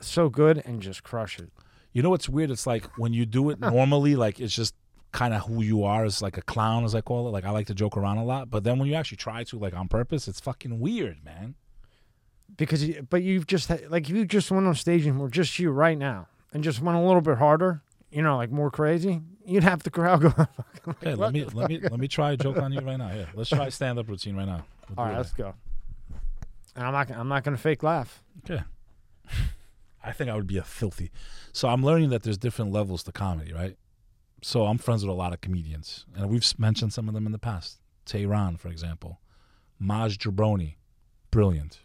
so 0.00 0.28
good 0.28 0.62
and 0.64 0.80
just 0.80 1.02
crush 1.02 1.38
it. 1.38 1.50
You 1.92 2.02
know 2.02 2.10
what's 2.10 2.28
weird? 2.28 2.50
It's 2.50 2.66
like 2.66 2.84
when 2.98 3.12
you 3.12 3.26
do 3.26 3.50
it 3.50 3.60
normally, 3.60 4.16
like 4.16 4.40
it's 4.40 4.54
just 4.54 4.74
kind 5.12 5.32
of 5.34 5.42
who 5.46 5.62
you 5.62 5.84
are 5.84 6.04
as 6.04 6.20
like 6.22 6.36
a 6.36 6.42
clown, 6.42 6.84
as 6.84 6.94
I 6.94 7.00
call 7.00 7.28
it. 7.28 7.30
Like 7.30 7.44
I 7.44 7.50
like 7.50 7.66
to 7.68 7.74
joke 7.74 7.96
around 7.96 8.18
a 8.18 8.24
lot, 8.24 8.50
but 8.50 8.64
then 8.64 8.78
when 8.78 8.88
you 8.88 8.94
actually 8.94 9.16
try 9.16 9.44
to, 9.44 9.58
like 9.58 9.74
on 9.74 9.88
purpose, 9.88 10.28
it's 10.28 10.40
fucking 10.40 10.80
weird, 10.80 11.24
man. 11.24 11.54
Because 12.56 12.82
you, 12.84 13.06
but 13.08 13.22
you've 13.22 13.46
just 13.46 13.68
had, 13.68 13.90
like 13.90 14.08
if 14.08 14.16
you 14.16 14.24
just 14.24 14.50
went 14.50 14.66
on 14.66 14.74
stage 14.74 15.06
and 15.06 15.20
were 15.20 15.28
just 15.28 15.58
you 15.58 15.70
right 15.70 15.98
now 15.98 16.28
and 16.52 16.64
just 16.64 16.80
went 16.80 16.96
a 16.96 17.00
little 17.00 17.20
bit 17.20 17.38
harder, 17.38 17.82
you 18.10 18.22
know, 18.22 18.36
like 18.36 18.50
more 18.50 18.70
crazy, 18.70 19.20
you'd 19.44 19.64
have 19.64 19.82
the 19.82 19.90
crowd 19.90 20.22
go. 20.22 20.32
Okay, 20.88 21.14
let 21.14 21.32
me 21.32 21.44
let 21.44 21.68
me 21.68 21.78
let 21.78 21.98
me 21.98 22.08
try 22.08 22.32
a 22.32 22.36
joke 22.36 22.58
on 22.58 22.72
you 22.72 22.80
right 22.80 22.96
now. 22.96 23.12
Yeah, 23.12 23.26
let's 23.34 23.50
try 23.50 23.68
stand 23.68 23.98
up 23.98 24.08
routine 24.08 24.36
right 24.36 24.46
now. 24.46 24.64
We'll 24.88 25.06
All 25.06 25.10
do 25.10 25.16
let's 25.16 25.32
go. 25.32 25.54
And 26.74 26.86
I'm 26.86 26.92
not 26.92 27.10
I'm 27.10 27.28
not 27.28 27.44
gonna 27.44 27.56
fake 27.56 27.82
laugh. 27.82 28.22
Okay. 28.44 28.62
I 30.08 30.12
think 30.12 30.30
I 30.30 30.34
would 30.34 30.46
be 30.46 30.56
a 30.56 30.62
filthy. 30.62 31.10
So 31.52 31.68
I'm 31.68 31.84
learning 31.84 32.08
that 32.10 32.22
there's 32.22 32.38
different 32.38 32.72
levels 32.72 33.02
to 33.02 33.12
comedy, 33.12 33.52
right? 33.52 33.76
So 34.40 34.64
I'm 34.64 34.78
friends 34.78 35.04
with 35.04 35.10
a 35.10 35.18
lot 35.18 35.34
of 35.34 35.42
comedians, 35.42 36.06
and 36.16 36.30
we've 36.30 36.46
mentioned 36.58 36.94
some 36.94 37.08
of 37.08 37.14
them 37.14 37.26
in 37.26 37.32
the 37.32 37.38
past. 37.38 37.80
Tehran, 38.06 38.56
for 38.56 38.68
example, 38.68 39.20
Maj 39.78 40.16
Jabroni, 40.16 40.76
brilliant. 41.30 41.80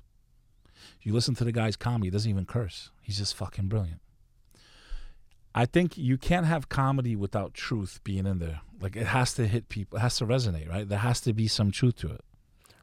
You 1.01 1.11
listen 1.11 1.35
to 1.35 1.43
the 1.43 1.51
guy's 1.51 1.75
comedy; 1.75 2.07
he 2.07 2.11
doesn't 2.11 2.29
even 2.29 2.45
curse. 2.45 2.91
He's 3.01 3.17
just 3.17 3.35
fucking 3.35 3.67
brilliant. 3.67 3.99
I 5.53 5.65
think 5.65 5.97
you 5.97 6.17
can't 6.17 6.45
have 6.45 6.69
comedy 6.69 7.17
without 7.17 7.53
truth 7.53 7.99
being 8.05 8.25
in 8.25 8.39
there. 8.39 8.61
Like 8.79 8.95
it 8.95 9.07
has 9.07 9.33
to 9.33 9.47
hit 9.47 9.67
people. 9.67 9.97
It 9.97 10.01
has 10.01 10.17
to 10.19 10.25
resonate, 10.25 10.69
right? 10.69 10.87
There 10.87 10.99
has 10.99 11.19
to 11.21 11.33
be 11.33 11.49
some 11.49 11.71
truth 11.71 11.97
to 11.97 12.11
it. 12.11 12.21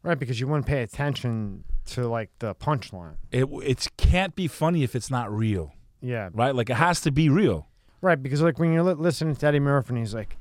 Right, 0.03 0.18
because 0.18 0.38
you 0.38 0.48
wouldn't 0.48 0.66
pay 0.66 0.83
attention 0.83 1.64
to 1.90 2.09
like 2.09 2.31
the 2.40 2.55
punchline. 2.55 3.16
It 3.31 3.46
it 3.62 3.88
can't 3.96 4.35
be 4.35 4.46
funny 4.48 4.83
if 4.83 4.94
it's 4.96 5.11
not 5.11 5.31
real, 5.33 5.74
Yeah. 6.00 6.31
right? 6.33 6.55
Like 6.55 6.70
it 6.70 6.76
has 6.76 7.00
to 7.03 7.11
be 7.11 7.29
real. 7.29 7.66
Right, 8.03 8.20
because 8.22 8.40
like 8.42 8.59
when 8.59 8.72
you're 8.72 8.83
li- 8.83 8.94
listening 8.94 9.37
to 9.37 9.46
Eddie 9.46 9.61
Murphy, 9.61 9.90
and 9.90 9.98
he's 9.98 10.14
like, 10.14 10.37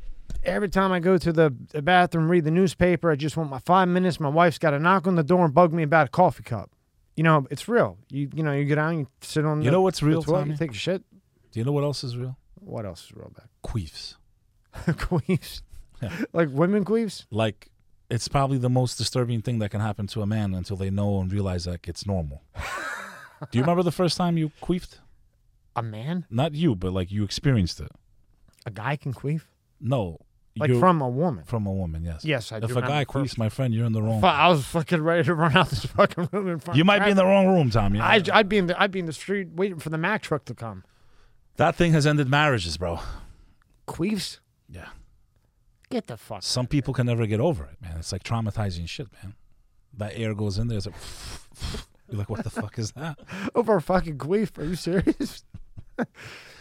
every 0.46 0.70
time 0.70 0.92
I 0.94 1.00
go 1.02 1.18
to 1.18 1.34
the, 1.34 1.54
the 1.72 1.82
bathroom, 1.82 2.30
read 2.32 2.46
the 2.46 2.52
newspaper, 2.52 3.12
I 3.12 3.16
just 3.18 3.36
want 3.36 3.50
my 3.50 3.60
five 3.60 3.90
minutes. 3.90 4.18
My 4.20 4.30
wife's 4.30 4.58
got 4.58 4.72
to 4.72 4.80
knock 4.80 5.08
on 5.08 5.16
the 5.16 5.24
door 5.24 5.44
and 5.44 5.54
bug 5.54 5.74
me 5.74 5.84
about 5.84 6.08
a 6.08 6.10
coffee 6.10 6.44
cup. 6.44 6.72
You 7.18 7.24
know, 7.24 7.46
it's 7.52 7.68
real. 7.68 7.98
You 8.10 8.30
you 8.34 8.44
know, 8.44 8.54
you 8.54 8.64
get 8.64 8.76
down, 8.76 8.90
and 8.92 9.00
you 9.00 9.08
sit 9.22 9.44
on. 9.46 9.60
You 9.60 9.66
the, 9.66 9.72
know 9.72 9.82
what's 9.82 10.02
real, 10.02 10.24
toilet, 10.24 10.48
you 10.48 10.56
take 10.56 10.72
a 10.72 10.74
shit. 10.74 11.04
Do 11.52 11.60
you 11.60 11.66
know 11.66 11.74
what 11.74 11.84
else 11.84 12.04
is 12.06 12.16
real? 12.16 12.38
What 12.62 12.86
else 12.86 13.04
is 13.06 13.14
real 13.14 13.32
back? 13.36 13.48
Queefs. 13.64 14.16
queefs, 14.74 15.62
Yeah. 16.02 16.12
like 16.32 16.50
women 16.52 16.86
queefs. 16.86 17.26
Like 17.32 17.70
it's 18.10 18.28
probably 18.28 18.58
the 18.58 18.70
most 18.70 18.98
disturbing 18.98 19.42
thing 19.42 19.60
that 19.60 19.70
can 19.72 19.82
happen 19.82 20.08
to 20.08 20.22
a 20.22 20.26
man 20.26 20.54
until 20.54 20.78
they 20.78 20.90
know 20.90 21.20
and 21.22 21.32
realize 21.32 21.66
that 21.66 21.88
it's 21.88 22.06
normal. 22.06 22.42
Do 23.52 23.58
you 23.58 23.62
remember 23.62 23.84
the 23.84 23.92
first 23.92 24.18
time 24.18 24.38
you 24.38 24.52
queefed? 24.62 24.98
A 25.76 25.82
man, 25.84 26.26
Not 26.30 26.54
you, 26.54 26.76
but 26.76 26.92
like 26.92 27.12
you 27.12 27.24
experienced 27.24 27.80
it. 27.80 27.90
a 28.66 28.72
guy 28.72 28.96
can 28.98 29.14
queef, 29.14 29.44
No, 29.80 30.18
like 30.58 30.68
you're- 30.70 30.80
from 30.80 31.02
a 31.02 31.08
woman. 31.08 31.46
from 31.46 31.66
a 31.68 31.72
woman. 31.72 32.04
Yes. 32.04 32.26
Yes, 32.26 32.52
I 32.52 32.60
do. 32.60 32.66
If 32.66 32.76
a 32.76 32.82
guy 32.82 33.06
queefs, 33.06 33.22
first. 33.30 33.38
my 33.38 33.48
friend, 33.50 33.74
you're 33.74 33.86
in 33.86 33.94
the 33.94 34.02
wrong. 34.02 34.20
Fu- 34.20 34.28
I 34.28 34.50
was 34.50 34.66
fucking 34.66 35.02
ready 35.02 35.24
to 35.24 35.36
run 35.36 35.56
out 35.56 35.70
this 35.70 35.86
fucking 35.86 36.28
room 36.34 36.50
in 36.50 36.60
front. 36.60 36.78
You 36.78 36.84
might 36.84 37.06
be 37.06 37.12
in 37.12 37.16
the 37.18 37.24
wrong 37.26 37.48
room, 37.48 37.70
Tommy. 37.70 38.00
I'd, 38.02 38.30
I'd 38.30 38.50
be 38.50 38.58
in 38.58 38.68
the 38.68 38.82
I'd 38.82 38.92
be 38.92 39.00
in 39.00 39.06
the 39.06 39.14
street 39.14 39.50
waiting 39.54 39.80
for 39.80 39.90
the 39.90 39.98
Mack 39.98 40.22
truck 40.24 40.44
to 40.46 40.54
come. 40.56 40.84
that 41.56 41.76
thing 41.76 41.94
has 41.94 42.06
ended 42.06 42.28
marriages, 42.28 42.76
bro. 42.78 43.00
Queefs, 43.88 44.40
Yeah. 44.70 44.88
Get 45.90 46.08
the 46.08 46.18
fuck. 46.18 46.44
Some 46.44 46.68
people 46.68 46.94
can 46.94 47.08
never 47.08 47.26
get 47.26 47.40
over 47.40 47.66
it, 47.66 47.82
man. 47.82 47.98
It's 47.98 48.12
like 48.12 48.24
traumatizing 48.24 48.88
shit, 48.88 49.08
man. 49.22 49.36
That 49.98 50.14
air 50.16 50.34
goes 50.34 50.58
in 50.58 50.68
there. 50.68 50.78
It's 50.78 50.86
like, 50.86 50.96
you're 52.10 52.20
like, 52.20 52.30
what 52.30 52.44
the 52.44 52.50
fuck 52.50 52.78
is 52.78 52.92
that? 52.94 53.20
over 53.56 53.76
a 53.76 53.82
fucking 53.82 54.18
queef. 54.18 54.58
Are 54.58 54.66
you 54.66 54.76
serious? 54.76 55.44
that 55.98 56.08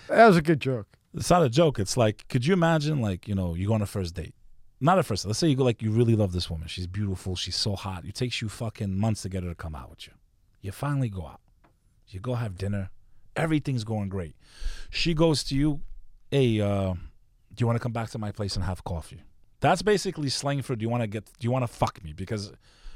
was 0.09 0.37
a 0.37 0.43
good 0.43 0.61
joke. 0.61 0.87
It's 1.15 1.31
not 1.31 1.43
a 1.43 1.49
joke. 1.49 1.79
It's 1.79 1.97
like, 1.97 2.27
could 2.29 2.47
you 2.47 2.53
imagine, 2.53 3.01
like, 3.01 3.29
you 3.29 3.35
know, 3.35 3.55
you 3.55 3.69
go 3.69 3.75
on 3.75 3.83
a 3.83 3.87
first 3.87 4.15
date? 4.15 4.35
Not 4.81 4.99
a 4.99 5.03
first. 5.03 5.27
Let's 5.27 5.39
say 5.39 5.49
you 5.49 5.57
go, 5.57 5.65
like, 5.65 5.83
you 5.83 5.91
really 5.91 6.15
love 6.15 6.33
this 6.33 6.51
woman. 6.51 6.69
She's 6.69 6.87
beautiful. 6.87 7.35
She's 7.35 7.57
so 7.57 7.75
hot. 7.75 8.05
It 8.05 8.15
takes 8.15 8.41
you 8.41 8.49
fucking 8.49 8.97
months 8.97 9.23
to 9.23 9.29
get 9.29 9.43
her 9.43 9.49
to 9.49 9.55
come 9.55 9.75
out 9.75 9.91
with 9.91 10.07
you. 10.07 10.13
You 10.61 10.73
finally 10.73 11.09
go 11.09 11.27
out. 11.27 11.41
You 12.09 12.21
go 12.21 12.35
have 12.35 12.57
dinner. 12.57 12.91
Everything's 13.37 13.85
going 13.85 14.09
great. 14.09 14.37
She 14.91 15.15
goes 15.15 15.45
to 15.45 15.57
you, 15.57 15.81
hey, 16.31 16.61
uh, 16.61 16.95
do 17.59 17.63
you 17.63 17.67
want 17.67 17.77
to 17.77 17.83
come 17.83 17.93
back 17.93 18.09
to 18.11 18.19
my 18.19 18.31
place 18.31 18.55
and 18.57 18.65
have 18.65 18.85
coffee? 18.85 19.21
That's 19.61 19.83
basically 19.83 20.29
slang 20.29 20.63
for 20.63 20.77
do 20.77 20.83
you 20.85 20.89
want 20.89 21.03
to 21.03 21.09
get, 21.09 21.25
do 21.25 21.45
you 21.45 21.51
want 21.51 21.65
to 21.65 21.67
fuck 21.67 22.03
me? 22.05 22.13
Because 22.13 22.53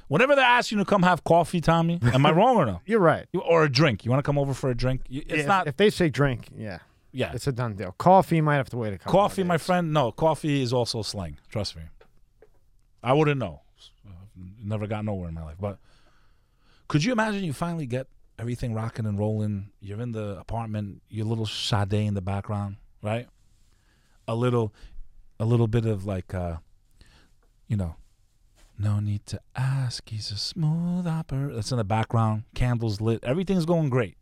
whenever 0.06 0.36
they 0.36 0.42
ask 0.42 0.70
you 0.70 0.78
to 0.78 0.84
come 0.84 1.02
have 1.02 1.24
coffee, 1.24 1.60
Tommy, 1.60 1.98
am 2.14 2.24
I 2.24 2.30
wrong 2.30 2.56
or 2.56 2.64
no? 2.64 2.80
You're 2.86 3.00
right. 3.00 3.26
You- 3.32 3.40
Or 3.42 3.64
a 3.64 3.68
drink. 3.68 4.04
You 4.04 4.10
want 4.12 4.24
to 4.24 4.26
come 4.26 4.38
over 4.38 4.54
for 4.54 4.70
a 4.70 4.74
drink? 4.74 5.00
You- 5.08 5.22
It's 5.26 5.40
if, 5.40 5.46
not, 5.46 5.66
if 5.66 5.76
they 5.76 5.90
say 5.90 6.08
drink, 6.08 6.48
yeah, 6.56 6.78
yeah. 7.10 7.32
it's 7.34 7.48
a 7.48 7.52
done 7.52 7.74
deal. 7.74 7.92
Coffee 7.98 8.40
might 8.40 8.56
have 8.56 8.70
to 8.70 8.76
wait 8.76 8.92
a 8.94 8.98
couple. 8.98 9.12
Coffee, 9.12 9.42
my 9.42 9.56
days. 9.56 9.66
friend. 9.66 9.92
No, 9.92 10.12
coffee 10.12 10.62
is 10.62 10.72
also 10.72 11.02
slang. 11.02 11.36
Trust 11.50 11.74
me. 11.76 11.82
I 13.02 13.12
wouldn't 13.12 13.40
know. 13.40 13.60
Never 14.64 14.86
got 14.86 15.04
nowhere 15.04 15.28
in 15.28 15.34
my 15.34 15.42
life. 15.42 15.56
But 15.60 15.78
could 16.88 17.02
you 17.04 17.10
imagine 17.12 17.42
you 17.42 17.52
finally 17.52 17.86
get 17.86 18.06
everything 18.38 18.72
rocking 18.74 19.06
and 19.06 19.18
rolling? 19.18 19.70
You're 19.80 20.00
in 20.00 20.12
the 20.12 20.38
apartment. 20.38 21.02
Your 21.08 21.26
little 21.26 21.46
Sade 21.46 21.92
in 21.94 22.14
the 22.14 22.20
background, 22.22 22.76
right? 23.02 23.26
A 24.28 24.34
little, 24.34 24.72
a 25.38 25.44
little 25.44 25.66
bit 25.68 25.84
of 25.84 26.06
like, 26.06 26.32
uh, 26.34 26.56
you 27.68 27.76
know, 27.76 27.96
no 28.78 29.00
need 29.00 29.26
to 29.26 29.40
ask. 29.54 30.08
He's 30.08 30.30
a 30.30 30.36
smooth 30.36 31.06
operator. 31.06 31.54
That's 31.54 31.70
in 31.70 31.78
the 31.78 31.84
background. 31.84 32.44
Candles 32.54 33.00
lit. 33.00 33.22
Everything's 33.22 33.64
going 33.66 33.90
great. 33.90 34.16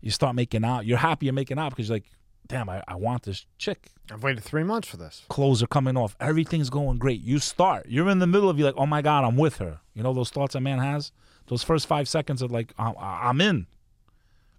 You 0.00 0.10
start 0.10 0.34
making 0.34 0.64
out. 0.64 0.86
You're 0.86 0.98
happy 0.98 1.26
you're 1.26 1.32
making 1.32 1.58
out 1.58 1.70
because 1.70 1.88
you're 1.88 1.96
like, 1.96 2.10
damn, 2.48 2.68
I, 2.68 2.82
I 2.88 2.96
want 2.96 3.22
this 3.22 3.46
chick 3.58 3.90
I've 4.10 4.22
waited 4.22 4.42
three 4.42 4.64
months 4.64 4.88
for 4.88 4.96
this. 4.96 5.24
clothes 5.28 5.62
are 5.62 5.66
coming 5.66 5.96
off. 5.96 6.16
Everything's 6.18 6.70
going 6.70 6.98
great. 6.98 7.20
You 7.20 7.38
start. 7.38 7.86
You're 7.88 8.08
in 8.08 8.18
the 8.18 8.26
middle 8.26 8.48
of 8.48 8.58
you 8.58 8.64
like, 8.64 8.74
oh 8.76 8.86
my 8.86 9.02
god, 9.02 9.24
I'm 9.24 9.36
with 9.36 9.58
her. 9.58 9.80
You 9.94 10.02
know 10.02 10.12
those 10.14 10.30
thoughts 10.30 10.54
a 10.54 10.60
man 10.60 10.78
has. 10.78 11.12
Those 11.46 11.62
first 11.62 11.86
five 11.86 12.08
seconds 12.08 12.42
of 12.42 12.50
like, 12.50 12.72
I'm, 12.78 12.94
I'm 12.98 13.40
in. 13.40 13.66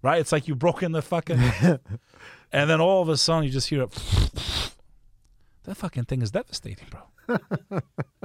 Right? 0.02 0.20
It's 0.20 0.32
like 0.32 0.48
you 0.48 0.54
broke 0.54 0.82
in 0.82 0.92
the 0.92 1.02
fucking, 1.02 1.36
and 2.52 2.68
then 2.70 2.80
all 2.80 3.02
of 3.02 3.08
a 3.08 3.16
sudden 3.16 3.44
you 3.44 3.50
just 3.50 3.68
hear 3.68 3.82
it. 3.82 3.90
That 5.64 5.74
fucking 5.76 6.04
thing 6.04 6.22
is 6.22 6.30
devastating, 6.30 6.86
bro. 6.90 7.38
no, 7.70 7.80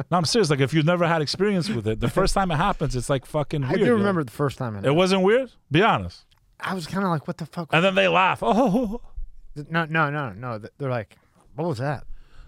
I'm 0.09 0.23
serious. 0.23 0.49
Like 0.49 0.61
if 0.61 0.73
you've 0.73 0.85
never 0.85 1.05
had 1.05 1.21
experience 1.21 1.69
with 1.69 1.85
it, 1.85 1.99
the 1.99 2.09
first 2.09 2.33
time 2.33 2.49
it 2.49 2.55
happens, 2.55 2.95
it's 2.95 3.09
like 3.09 3.25
fucking 3.25 3.61
I 3.63 3.67
weird. 3.71 3.79
do 3.81 3.85
yo. 3.87 3.93
remember 3.93 4.23
the 4.23 4.31
first 4.31 4.57
time. 4.57 4.75
It, 4.77 4.85
It 4.85 4.93
wasn't 4.95 5.21
weird. 5.21 5.51
Be 5.69 5.81
honest. 5.83 6.23
I 6.61 6.73
was 6.73 6.87
kind 6.87 7.03
of 7.03 7.09
like, 7.11 7.27
"What 7.27 7.37
the 7.37 7.45
fuck?" 7.45 7.69
And 7.73 7.83
then 7.83 7.93
they 7.93 8.07
laugh. 8.07 8.39
Oh 8.41 9.01
No, 9.69 9.83
no, 9.85 10.09
no, 10.09 10.31
no. 10.31 10.59
They're 10.77 10.89
like, 10.89 11.17
"What 11.55 11.67
was 11.67 11.77
that?" 11.79 12.05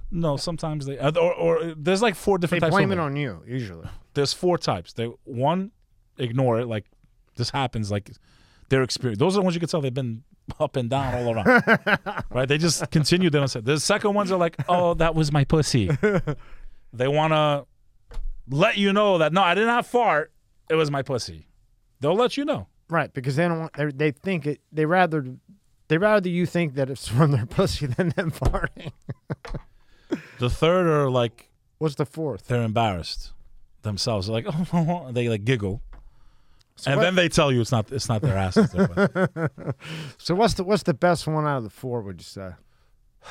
no. 0.09 0.37
Sometimes 0.37 0.85
they 0.85 0.97
uh, 0.97 1.11
or, 1.19 1.33
or 1.33 1.73
there's 1.75 2.01
like 2.01 2.15
four 2.15 2.37
They 2.37 2.43
different 2.43 2.61
types. 2.63 2.73
blame 2.73 2.91
of 2.93 2.97
it 2.97 3.01
on 3.01 3.17
you 3.17 3.43
usually. 3.45 3.87
there's 4.13 4.31
four 4.33 4.57
types. 4.57 4.93
They 4.93 5.05
one 5.25 5.71
ignore 6.17 6.59
it, 6.61 6.65
like 6.67 6.85
this 7.35 7.49
happens, 7.49 7.91
like 7.91 8.09
their 8.69 8.83
experience. 8.83 9.19
Those 9.19 9.35
are 9.35 9.39
the 9.39 9.43
ones 9.43 9.55
you 9.55 9.59
can 9.59 9.69
tell 9.69 9.81
they've 9.81 9.93
been 9.93 10.23
up 10.59 10.75
and 10.75 10.89
down 10.89 11.13
all 11.15 11.33
around, 11.33 11.63
right? 12.29 12.47
They 12.47 12.57
just 12.57 12.89
continue. 12.91 13.29
They 13.29 13.39
don't 13.39 13.47
say. 13.47 13.61
The 13.61 13.79
second 13.79 14.13
ones 14.13 14.31
are 14.31 14.37
like, 14.37 14.55
oh, 14.69 14.93
that 14.95 15.15
was 15.15 15.31
my 15.31 15.43
pussy. 15.43 15.89
they 16.93 17.07
want 17.07 17.33
to 17.33 17.65
let 18.49 18.77
you 18.77 18.93
know 18.93 19.17
that 19.17 19.33
no, 19.33 19.41
I 19.41 19.53
did 19.53 19.65
not 19.65 19.85
fart. 19.85 20.31
It 20.69 20.75
was 20.75 20.91
my 20.91 21.01
pussy. 21.01 21.47
They'll 21.99 22.15
let 22.15 22.37
you 22.37 22.45
know. 22.45 22.67
Right, 22.89 23.13
because 23.13 23.35
they 23.35 23.47
don't 23.47 23.59
want. 23.59 23.73
They, 23.73 23.85
they 23.87 24.11
think 24.11 24.45
it. 24.45 24.61
They 24.71 24.85
rather. 24.85 25.25
They 25.89 25.97
rather 25.97 26.27
you 26.27 26.45
think 26.45 26.75
that 26.75 26.89
it's 26.89 27.07
from 27.07 27.31
their 27.31 27.45
pussy 27.49 27.85
than 27.85 28.09
them 28.09 28.31
farting. 28.31 28.91
The 30.39 30.49
third 30.49 30.85
are 30.87 31.09
like 31.09 31.49
What's 31.77 31.95
the 31.95 32.05
fourth? 32.05 32.47
they're 32.47 32.63
embarrassed 32.63 33.31
themselves. 33.83 34.27
They're 34.27 34.41
like, 34.41 34.45
oh, 34.73 35.11
they 35.11 35.29
like 35.29 35.45
giggle. 35.45 35.81
So 36.77 36.91
and 36.91 36.97
what- 36.97 37.03
then 37.03 37.15
they 37.15 37.27
tell 37.29 37.51
you 37.51 37.59
it's 37.61 37.71
not 37.71 37.91
it's 37.91 38.07
not 38.07 38.21
their 38.21 38.37
asses. 38.37 38.71
So 40.17 40.35
what's 40.35 40.53
the 40.55 40.63
what's 40.63 40.83
the 40.83 40.93
best 40.93 41.27
one 41.27 41.45
out 41.45 41.57
of 41.57 41.63
the 41.63 41.69
four? 41.69 42.01
Would 42.01 42.19
you 42.19 42.23
say? 42.25 42.51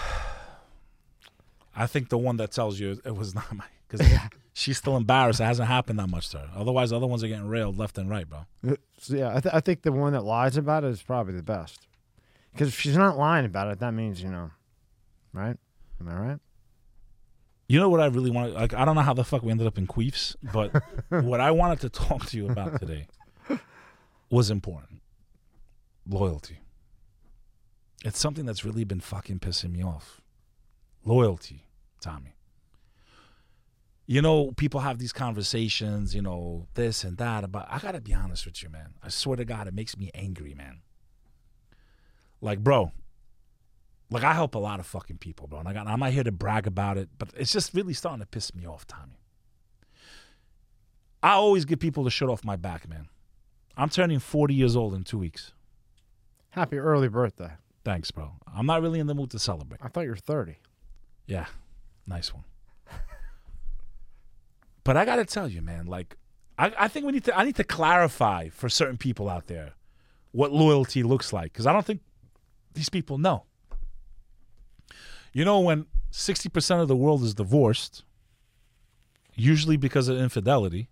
I 1.74 1.86
think 1.86 2.08
the 2.08 2.18
one 2.18 2.36
that 2.38 2.52
tells 2.52 2.80
you 2.80 3.00
it 3.04 3.14
was 3.14 3.34
not 3.34 3.52
my 3.54 3.64
because 3.88 4.06
she's 4.54 4.78
still 4.78 4.96
embarrassed. 4.96 5.40
It 5.40 5.44
hasn't 5.44 5.68
happened 5.68 5.98
that 5.98 6.08
much 6.08 6.30
to 6.30 6.38
her. 6.38 6.50
Otherwise, 6.56 6.90
the 6.90 6.96
other 6.96 7.06
ones 7.06 7.22
are 7.22 7.28
getting 7.28 7.46
railed 7.48 7.78
left 7.78 7.98
and 7.98 8.08
right, 8.08 8.28
bro. 8.28 8.46
Uh, 8.66 8.76
so, 8.98 9.16
yeah, 9.16 9.36
I, 9.36 9.40
th- 9.40 9.54
I 9.54 9.60
think 9.60 9.82
the 9.82 9.92
one 9.92 10.12
that 10.14 10.24
lies 10.24 10.56
about 10.56 10.84
it 10.84 10.88
is 10.88 11.02
probably 11.02 11.34
the 11.34 11.42
best. 11.42 11.86
Because 12.52 12.68
if 12.68 12.80
she's 12.80 12.96
not 12.96 13.18
lying 13.18 13.44
about 13.44 13.70
it, 13.70 13.78
that 13.80 13.92
means 13.92 14.22
you 14.22 14.30
know, 14.30 14.50
right? 15.34 15.56
Am 16.00 16.08
I 16.08 16.14
right? 16.14 16.38
You 17.68 17.78
know 17.80 17.90
what 17.90 18.00
I 18.00 18.06
really 18.06 18.30
want? 18.30 18.54
Like, 18.54 18.72
I 18.72 18.84
don't 18.86 18.94
know 18.94 19.02
how 19.02 19.12
the 19.12 19.24
fuck 19.24 19.42
we 19.42 19.50
ended 19.50 19.66
up 19.66 19.76
in 19.76 19.86
queefs, 19.86 20.36
but 20.52 20.72
what 21.24 21.40
I 21.40 21.50
wanted 21.50 21.80
to 21.80 21.90
talk 21.90 22.24
to 22.26 22.36
you 22.38 22.48
about 22.48 22.80
today 22.80 23.06
was 24.30 24.50
important. 24.50 25.00
Loyalty. 26.08 26.58
It's 28.04 28.18
something 28.18 28.46
that's 28.46 28.64
really 28.64 28.84
been 28.84 29.00
fucking 29.00 29.40
pissing 29.40 29.72
me 29.72 29.82
off. 29.82 30.20
Loyalty, 31.04 31.66
Tommy. 32.00 32.34
You 34.06 34.22
know, 34.22 34.52
people 34.52 34.80
have 34.80 34.98
these 34.98 35.12
conversations, 35.12 36.14
you 36.14 36.22
know, 36.22 36.66
this 36.74 37.02
and 37.02 37.16
that 37.18 37.42
about 37.42 37.66
I 37.68 37.80
gotta 37.80 38.00
be 38.00 38.14
honest 38.14 38.46
with 38.46 38.62
you, 38.62 38.68
man. 38.68 38.94
I 39.02 39.08
swear 39.08 39.36
to 39.36 39.44
God, 39.44 39.66
it 39.66 39.74
makes 39.74 39.96
me 39.96 40.10
angry, 40.14 40.54
man. 40.54 40.82
Like, 42.40 42.60
bro, 42.60 42.92
like 44.10 44.22
I 44.22 44.34
help 44.34 44.54
a 44.54 44.58
lot 44.58 44.78
of 44.78 44.86
fucking 44.86 45.18
people, 45.18 45.48
bro. 45.48 45.58
And 45.58 45.68
I 45.68 45.72
got, 45.72 45.88
I'm 45.88 45.98
not 45.98 46.12
here 46.12 46.22
to 46.22 46.32
brag 46.32 46.66
about 46.66 46.98
it, 46.98 47.08
but 47.18 47.30
it's 47.36 47.52
just 47.52 47.74
really 47.74 47.92
starting 47.92 48.20
to 48.20 48.26
piss 48.26 48.54
me 48.54 48.66
off, 48.66 48.86
Tommy. 48.86 49.18
I 51.22 51.32
always 51.32 51.64
get 51.64 51.80
people 51.80 52.04
to 52.04 52.10
shut 52.10 52.28
off 52.28 52.44
my 52.44 52.56
back, 52.56 52.88
man. 52.88 53.08
I'm 53.76 53.88
turning 53.90 54.18
40 54.18 54.54
years 54.54 54.74
old 54.74 54.94
in 54.94 55.04
two 55.04 55.18
weeks. 55.18 55.52
Happy 56.50 56.78
early 56.78 57.08
birthday. 57.08 57.50
Thanks, 57.84 58.10
bro. 58.10 58.32
I'm 58.52 58.66
not 58.66 58.82
really 58.82 58.98
in 58.98 59.06
the 59.06 59.14
mood 59.14 59.30
to 59.30 59.38
celebrate. 59.38 59.80
I 59.82 59.88
thought 59.88 60.00
you 60.00 60.10
were 60.10 60.16
thirty. 60.16 60.56
Yeah, 61.26 61.46
nice 62.06 62.34
one. 62.34 62.44
but 64.82 64.96
I 64.96 65.04
gotta 65.04 65.24
tell 65.24 65.46
you, 65.46 65.62
man, 65.62 65.86
like 65.86 66.16
I, 66.58 66.72
I 66.78 66.88
think 66.88 67.06
we 67.06 67.12
need 67.12 67.24
to 67.24 67.38
I 67.38 67.44
need 67.44 67.56
to 67.56 67.64
clarify 67.64 68.48
for 68.48 68.68
certain 68.68 68.96
people 68.96 69.28
out 69.28 69.46
there 69.46 69.74
what 70.32 70.50
loyalty 70.50 71.02
looks 71.02 71.32
like. 71.32 71.52
Because 71.52 71.66
I 71.66 71.72
don't 71.72 71.86
think 71.86 72.00
these 72.74 72.88
people 72.88 73.18
know. 73.18 73.44
You 75.32 75.44
know, 75.44 75.60
when 75.60 75.86
sixty 76.10 76.48
percent 76.48 76.80
of 76.80 76.88
the 76.88 76.96
world 76.96 77.22
is 77.22 77.34
divorced, 77.34 78.02
usually 79.34 79.76
because 79.76 80.08
of 80.08 80.18
infidelity, 80.18 80.88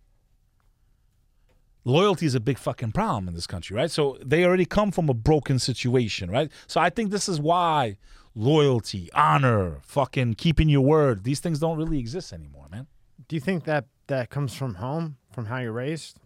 loyalty 1.84 2.26
is 2.26 2.34
a 2.34 2.40
big 2.40 2.58
fucking 2.58 2.92
problem 2.92 3.28
in 3.28 3.34
this 3.34 3.46
country, 3.46 3.76
right? 3.76 3.90
So 3.90 4.18
they 4.24 4.44
already 4.44 4.64
come 4.64 4.90
from 4.90 5.08
a 5.08 5.14
broken 5.14 5.58
situation, 5.58 6.30
right? 6.30 6.50
So 6.66 6.80
I 6.80 6.90
think 6.90 7.10
this 7.10 7.28
is 7.28 7.40
why 7.40 7.96
loyalty, 8.34 9.10
honor, 9.14 9.78
fucking 9.82 10.34
keeping 10.34 10.68
your 10.68 10.80
word, 10.80 11.24
these 11.24 11.40
things 11.40 11.58
don't 11.58 11.78
really 11.78 11.98
exist 11.98 12.32
anymore, 12.32 12.66
man. 12.70 12.86
Do 13.28 13.36
you 13.36 13.40
think 13.40 13.64
that 13.64 13.86
that 14.06 14.30
comes 14.30 14.54
from 14.54 14.74
home, 14.74 15.16
from 15.32 15.46
how 15.46 15.58
you're 15.58 15.72
raised? 15.72 16.18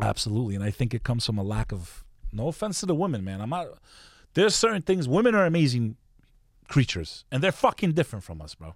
Absolutely. 0.00 0.54
And 0.54 0.64
I 0.64 0.70
think 0.70 0.94
it 0.94 1.02
comes 1.02 1.26
from 1.26 1.38
a 1.38 1.42
lack 1.42 1.72
of 1.72 2.04
no 2.32 2.48
offense 2.48 2.80
to 2.80 2.86
the 2.86 2.94
women, 2.94 3.24
man. 3.24 3.40
I'm 3.40 3.50
not 3.50 3.68
there's 4.34 4.54
certain 4.54 4.82
things 4.82 5.06
women 5.06 5.34
are 5.34 5.44
amazing 5.44 5.96
creatures 6.68 7.24
and 7.30 7.42
they're 7.42 7.52
fucking 7.52 7.92
different 7.92 8.24
from 8.24 8.40
us, 8.40 8.54
bro. 8.54 8.74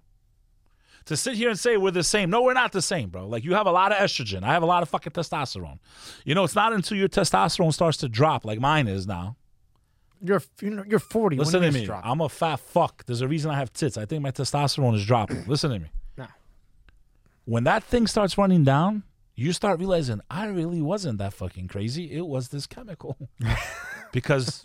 To 1.07 1.15
sit 1.17 1.35
here 1.35 1.49
and 1.49 1.57
say 1.57 1.77
we're 1.77 1.91
the 1.91 2.03
same. 2.03 2.29
No, 2.29 2.41
we're 2.41 2.53
not 2.53 2.73
the 2.73 2.81
same, 2.81 3.09
bro. 3.09 3.27
Like 3.27 3.43
you 3.43 3.53
have 3.53 3.65
a 3.65 3.71
lot 3.71 3.91
of 3.91 3.97
estrogen. 3.97 4.43
I 4.43 4.53
have 4.53 4.61
a 4.63 4.65
lot 4.65 4.83
of 4.83 4.89
fucking 4.89 5.13
testosterone. 5.13 5.79
You 6.25 6.35
know, 6.35 6.43
it's 6.43 6.55
not 6.55 6.73
until 6.73 6.97
your 6.97 7.07
testosterone 7.07 7.73
starts 7.73 7.97
to 7.99 8.09
drop 8.09 8.43
like 8.43 8.59
mine 8.59 8.87
is 8.87 9.07
now. 9.07 9.37
You're 10.21 10.41
you're 10.61 10.99
40. 10.99 11.37
Listen 11.37 11.61
to 11.61 11.71
me. 11.71 11.85
drop? 11.85 12.05
I'm 12.05 12.21
a 12.21 12.29
fat 12.29 12.59
fuck. 12.59 13.05
There's 13.05 13.21
a 13.21 13.27
reason 13.27 13.51
I 13.51 13.55
have 13.55 13.71
tits. 13.71 13.97
I 13.97 14.05
think 14.05 14.21
my 14.21 14.31
testosterone 14.31 14.95
is 14.95 15.05
dropping. 15.05 15.45
Listen 15.47 15.71
to 15.71 15.79
me. 15.79 15.87
No. 16.17 16.27
When 17.45 17.63
that 17.65 17.83
thing 17.83 18.07
starts 18.07 18.37
running 18.37 18.63
down, 18.63 19.03
you 19.35 19.53
start 19.53 19.79
realizing 19.79 20.19
I 20.29 20.47
really 20.47 20.81
wasn't 20.81 21.19
that 21.19 21.33
fucking 21.33 21.67
crazy. 21.67 22.11
It 22.11 22.25
was 22.25 22.49
this 22.49 22.67
chemical. 22.67 23.17
because 24.17 24.63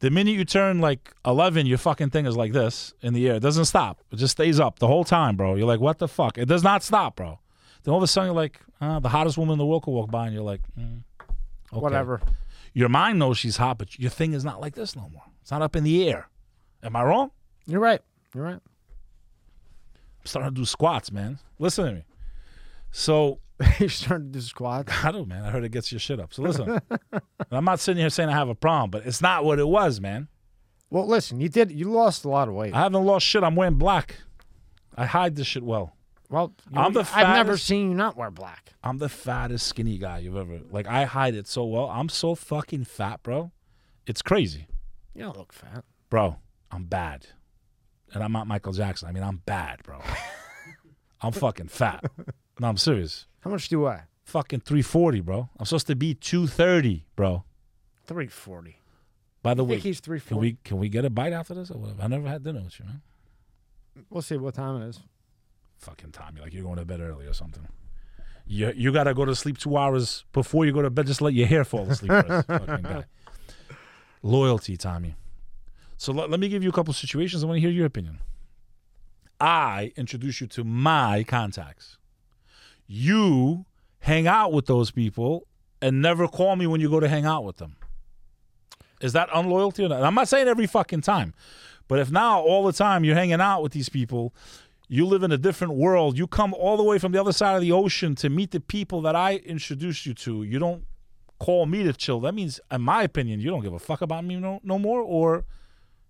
the 0.00 0.08
minute 0.08 0.36
you 0.36 0.44
turn 0.44 0.80
like 0.80 1.12
11, 1.26 1.66
your 1.66 1.78
fucking 1.78 2.10
thing 2.10 2.26
is 2.26 2.36
like 2.36 2.52
this 2.52 2.94
in 3.00 3.12
the 3.12 3.28
air. 3.28 3.34
It 3.34 3.40
doesn't 3.40 3.64
stop. 3.64 4.00
It 4.12 4.16
just 4.20 4.30
stays 4.30 4.60
up 4.60 4.78
the 4.78 4.86
whole 4.86 5.02
time, 5.02 5.34
bro. 5.36 5.56
You're 5.56 5.66
like, 5.66 5.80
what 5.80 5.98
the 5.98 6.06
fuck? 6.06 6.38
It 6.38 6.46
does 6.46 6.62
not 6.62 6.84
stop, 6.84 7.16
bro. 7.16 7.40
Then 7.82 7.90
all 7.90 7.98
of 7.98 8.04
a 8.04 8.06
sudden, 8.06 8.28
you're 8.28 8.36
like, 8.36 8.60
uh, 8.80 9.00
the 9.00 9.08
hottest 9.08 9.36
woman 9.36 9.54
in 9.54 9.58
the 9.58 9.66
world 9.66 9.82
could 9.82 9.90
walk 9.90 10.12
by, 10.12 10.26
and 10.26 10.34
you're 10.34 10.44
like, 10.44 10.60
mm, 10.78 11.02
okay. 11.72 11.80
Whatever. 11.80 12.20
Your 12.72 12.88
mind 12.88 13.18
knows 13.18 13.36
she's 13.36 13.56
hot, 13.56 13.78
but 13.78 13.98
your 13.98 14.12
thing 14.12 14.32
is 14.32 14.44
not 14.44 14.60
like 14.60 14.76
this 14.76 14.94
no 14.94 15.08
more. 15.12 15.24
It's 15.40 15.50
not 15.50 15.60
up 15.60 15.74
in 15.74 15.82
the 15.82 16.08
air. 16.08 16.28
Am 16.84 16.94
I 16.94 17.02
wrong? 17.02 17.32
You're 17.66 17.80
right. 17.80 18.00
You're 18.32 18.44
right. 18.44 18.60
I'm 18.62 20.26
starting 20.26 20.54
to 20.54 20.60
do 20.60 20.64
squats, 20.64 21.10
man. 21.10 21.40
Listen 21.58 21.84
to 21.86 21.92
me. 21.94 22.04
So 22.92 23.40
you're 23.78 23.88
starting 23.88 24.28
to 24.32 24.38
do 24.38 24.40
squats. 24.40 24.92
I 25.04 25.12
do, 25.12 25.24
man. 25.24 25.44
I 25.44 25.50
heard 25.50 25.64
it 25.64 25.70
gets 25.72 25.92
your 25.92 25.98
shit 25.98 26.18
up. 26.20 26.32
So 26.34 26.42
listen, 26.42 26.80
I'm 27.50 27.64
not 27.64 27.80
sitting 27.80 28.00
here 28.00 28.10
saying 28.10 28.28
I 28.28 28.32
have 28.32 28.48
a 28.48 28.54
problem, 28.54 28.90
but 28.90 29.06
it's 29.06 29.20
not 29.22 29.44
what 29.44 29.58
it 29.58 29.68
was, 29.68 30.00
man. 30.00 30.28
Well, 30.90 31.06
listen, 31.06 31.40
you 31.40 31.48
did. 31.48 31.70
You 31.70 31.90
lost 31.90 32.24
a 32.24 32.28
lot 32.28 32.48
of 32.48 32.54
weight. 32.54 32.74
I 32.74 32.80
haven't 32.80 33.04
lost 33.04 33.24
shit. 33.26 33.42
I'm 33.42 33.54
wearing 33.56 33.74
black. 33.76 34.16
I 34.96 35.06
hide 35.06 35.36
this 35.36 35.46
shit 35.46 35.62
well. 35.62 35.96
well, 36.28 36.52
you- 36.70 36.78
I'm 36.80 36.92
the 36.92 37.08
I've 37.14 37.34
never 37.36 37.56
seen 37.56 37.90
you 37.90 37.96
not 37.96 38.16
wear 38.16 38.30
black. 38.30 38.72
I'm 38.82 38.98
the 38.98 39.08
fattest 39.08 39.66
skinny 39.66 39.96
guy 39.96 40.18
you've 40.18 40.36
ever 40.36 40.60
like. 40.70 40.86
I 40.86 41.04
hide 41.04 41.34
it 41.34 41.46
so 41.46 41.64
well. 41.64 41.88
I'm 41.88 42.08
so 42.08 42.34
fucking 42.34 42.84
fat, 42.84 43.22
bro. 43.22 43.52
It's 44.06 44.20
crazy, 44.22 44.66
You 45.14 45.22
don't 45.22 45.36
look 45.38 45.52
fat. 45.52 45.84
bro. 46.10 46.36
I'm 46.70 46.84
bad, 46.84 47.26
and 48.12 48.22
I'm 48.24 48.32
not 48.32 48.46
Michael 48.48 48.72
Jackson. 48.72 49.08
I 49.08 49.12
mean, 49.12 49.22
I'm 49.22 49.36
bad, 49.46 49.82
bro. 49.84 50.00
I'm 51.20 51.32
fucking 51.32 51.68
fat. 51.68 52.04
No, 52.58 52.68
I'm 52.68 52.76
serious. 52.76 53.26
How 53.42 53.50
much 53.50 53.68
do 53.68 53.86
I? 53.86 54.02
Fucking 54.24 54.60
340, 54.60 55.20
bro. 55.20 55.48
I'm 55.58 55.66
supposed 55.66 55.86
to 55.88 55.96
be 55.96 56.14
230, 56.14 57.04
bro. 57.16 57.44
Three 58.04 58.26
forty. 58.26 58.78
By 59.42 59.54
the 59.54 59.64
I 59.64 59.66
way, 59.68 59.74
think 59.80 59.84
he's 59.84 60.00
can 60.00 60.36
we 60.38 60.56
can 60.64 60.78
we 60.78 60.88
get 60.88 61.04
a 61.04 61.10
bite 61.10 61.32
after 61.32 61.54
this? 61.54 61.70
Or 61.70 61.78
what? 61.78 61.94
I 62.00 62.06
never 62.08 62.28
had 62.28 62.42
dinner 62.42 62.60
with 62.62 62.78
you, 62.78 62.84
man. 62.84 63.02
We'll 64.10 64.22
see 64.22 64.36
what 64.36 64.54
time 64.54 64.82
it 64.82 64.88
is. 64.88 65.00
Fucking 65.78 66.12
Tommy, 66.12 66.40
like 66.40 66.52
you're 66.52 66.62
going 66.64 66.78
to 66.78 66.84
bed 66.84 67.00
early 67.00 67.26
or 67.26 67.32
something. 67.32 67.66
You 68.46 68.72
you 68.76 68.92
gotta 68.92 69.14
go 69.14 69.24
to 69.24 69.34
sleep 69.36 69.58
two 69.58 69.76
hours 69.76 70.24
before 70.32 70.64
you 70.66 70.72
go 70.72 70.82
to 70.82 70.90
bed. 70.90 71.06
Just 71.06 71.20
let 71.22 71.32
your 71.32 71.46
hair 71.46 71.64
fall 71.64 71.88
asleep. 71.90 72.10
first, 72.10 72.46
fucking 72.48 72.82
guy. 72.82 73.04
Loyalty, 74.22 74.76
Tommy. 74.76 75.14
So 75.96 76.12
let, 76.12 76.28
let 76.30 76.40
me 76.40 76.48
give 76.48 76.62
you 76.62 76.68
a 76.68 76.72
couple 76.72 76.92
situations. 76.92 77.42
I 77.42 77.46
want 77.46 77.56
to 77.56 77.60
hear 77.60 77.70
your 77.70 77.86
opinion. 77.86 78.18
I 79.40 79.92
introduce 79.96 80.40
you 80.40 80.46
to 80.48 80.64
my 80.64 81.24
contacts. 81.24 81.98
You 82.86 83.66
hang 84.00 84.26
out 84.26 84.52
with 84.52 84.66
those 84.66 84.90
people 84.90 85.46
and 85.80 86.02
never 86.02 86.28
call 86.28 86.56
me 86.56 86.66
when 86.66 86.80
you 86.80 86.90
go 86.90 87.00
to 87.00 87.08
hang 87.08 87.24
out 87.24 87.44
with 87.44 87.56
them. 87.56 87.76
Is 89.00 89.12
that 89.14 89.28
unloyalty 89.34 89.84
or 89.84 89.88
not? 89.88 90.02
I'm 90.02 90.14
not 90.14 90.28
saying 90.28 90.48
every 90.48 90.66
fucking 90.66 91.00
time, 91.00 91.34
but 91.88 91.98
if 91.98 92.10
now 92.10 92.40
all 92.40 92.64
the 92.64 92.72
time 92.72 93.04
you're 93.04 93.16
hanging 93.16 93.40
out 93.40 93.62
with 93.62 93.72
these 93.72 93.88
people, 93.88 94.32
you 94.88 95.06
live 95.06 95.22
in 95.22 95.32
a 95.32 95.38
different 95.38 95.74
world, 95.74 96.16
you 96.16 96.26
come 96.26 96.54
all 96.54 96.76
the 96.76 96.82
way 96.82 96.98
from 96.98 97.12
the 97.12 97.20
other 97.20 97.32
side 97.32 97.56
of 97.56 97.62
the 97.62 97.72
ocean 97.72 98.14
to 98.16 98.28
meet 98.28 98.50
the 98.50 98.60
people 98.60 99.00
that 99.02 99.16
I 99.16 99.36
introduced 99.36 100.06
you 100.06 100.14
to, 100.14 100.42
you 100.42 100.58
don't 100.58 100.84
call 101.38 101.66
me 101.66 101.82
to 101.82 101.92
chill. 101.92 102.20
That 102.20 102.34
means, 102.34 102.60
in 102.70 102.82
my 102.82 103.02
opinion, 103.02 103.40
you 103.40 103.50
don't 103.50 103.62
give 103.62 103.72
a 103.72 103.78
fuck 103.78 104.02
about 104.02 104.24
me 104.24 104.36
no, 104.36 104.60
no 104.62 104.78
more, 104.78 105.00
or 105.00 105.44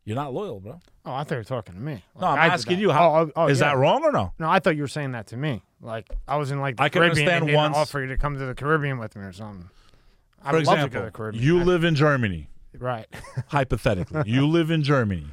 you're 0.04 0.16
not 0.16 0.32
loyal, 0.34 0.60
bro. 0.60 0.80
Oh, 1.04 1.12
I 1.12 1.24
thought 1.24 1.32
you 1.34 1.38
were 1.38 1.44
talking 1.44 1.74
to 1.74 1.80
me. 1.80 2.02
No, 2.20 2.26
I'm 2.28 2.38
I 2.38 2.46
asking 2.46 2.78
you. 2.78 2.90
How 2.90 3.14
oh, 3.14 3.20
oh, 3.28 3.32
oh, 3.36 3.46
is 3.48 3.60
yeah. 3.60 3.68
that 3.70 3.76
wrong 3.78 4.02
or 4.04 4.12
no? 4.12 4.32
No, 4.38 4.48
I 4.48 4.58
thought 4.58 4.76
you 4.76 4.82
were 4.82 4.88
saying 4.88 5.12
that 5.12 5.26
to 5.28 5.36
me. 5.36 5.62
Like 5.80 6.10
I 6.28 6.36
was 6.36 6.50
in 6.50 6.60
like 6.60 6.76
the 6.76 6.82
I 6.84 6.88
can 6.88 7.02
Caribbean 7.02 7.28
understand 7.28 7.48
and 7.50 7.56
once- 7.56 7.76
offer 7.76 8.00
you 8.00 8.06
to 8.08 8.16
come 8.16 8.38
to 8.38 8.46
the 8.46 8.54
Caribbean 8.54 8.98
with 8.98 9.16
me 9.16 9.22
or 9.24 9.32
something. 9.32 9.68
I 10.44 10.50
For 10.50 10.56
would 10.58 10.66
love 10.66 10.74
to 10.74 10.80
go 10.80 10.84
example, 10.86 11.00
to 11.00 11.04
the 11.06 11.10
Caribbean. 11.12 11.44
you 11.44 11.60
I- 11.60 11.64
live 11.64 11.84
in 11.84 11.94
Germany. 11.94 12.48
right. 12.78 13.06
hypothetically. 13.48 14.22
you 14.26 14.46
live 14.46 14.70
in 14.70 14.82
Germany. 14.82 15.26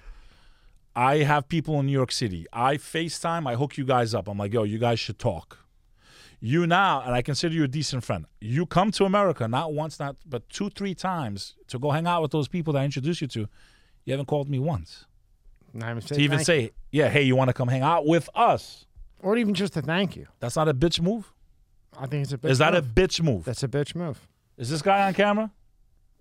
I 0.96 1.18
have 1.18 1.48
people 1.48 1.80
in 1.80 1.86
New 1.86 1.92
York 1.94 2.12
City. 2.12 2.46
I 2.52 2.76
FaceTime, 2.78 3.48
I 3.48 3.56
hook 3.56 3.78
you 3.78 3.86
guys 3.86 4.14
up. 4.14 4.28
I'm 4.28 4.38
like, 4.38 4.54
yo, 4.54 4.64
you 4.64 4.78
guys 4.80 5.00
should 5.00 5.18
talk. 5.20 5.60
You 6.42 6.66
now, 6.68 7.02
and 7.02 7.14
I 7.14 7.22
consider 7.22 7.54
you 7.54 7.64
a 7.64 7.68
decent 7.68 8.04
friend. 8.04 8.26
You 8.40 8.66
come 8.66 8.92
to 8.92 9.06
America 9.06 9.48
not 9.48 9.74
once, 9.74 10.00
not 10.00 10.16
but 10.26 10.48
two, 10.50 10.70
three 10.70 10.96
times 10.96 11.56
to 11.68 11.78
go 11.80 11.92
hang 11.92 12.08
out 12.08 12.22
with 12.22 12.32
those 12.32 12.48
people 12.48 12.74
that 12.74 12.80
I 12.80 12.86
introduced 12.86 13.22
you 13.22 13.28
to. 13.28 13.48
You 14.10 14.14
haven't 14.14 14.26
called 14.26 14.50
me 14.50 14.58
once 14.58 15.06
Not 15.72 15.92
even 15.92 16.02
to 16.02 16.16
even 16.20 16.38
thank 16.40 16.46
say, 16.48 16.72
yeah, 16.92 17.10
hey, 17.10 17.22
you 17.22 17.36
want 17.36 17.50
to 17.50 17.54
come 17.54 17.68
hang 17.68 17.84
out 17.84 18.08
with 18.08 18.28
us? 18.34 18.88
or 19.22 19.38
even 19.38 19.54
just 19.54 19.74
to 19.74 19.84
thank 19.84 20.16
you. 20.16 20.26
That's 20.40 20.56
not 20.56 20.68
a 20.68 20.74
bitch 20.74 21.00
move. 21.00 21.32
I 21.96 22.08
think 22.08 22.24
it's 22.24 22.34
a 22.34 22.40
bitch 22.40 22.50
Is 22.50 22.58
that 22.58 22.74
a 22.74 22.82
move. 22.82 22.96
bitch 22.96 23.22
move? 23.22 23.46
That's 23.46 23.62
a 23.62 23.68
bitch 23.68 23.94
move. 23.94 24.28
Is 24.58 24.72
this 24.72 24.82
guy 24.82 25.06
on 25.06 25.14
camera? 25.14 25.52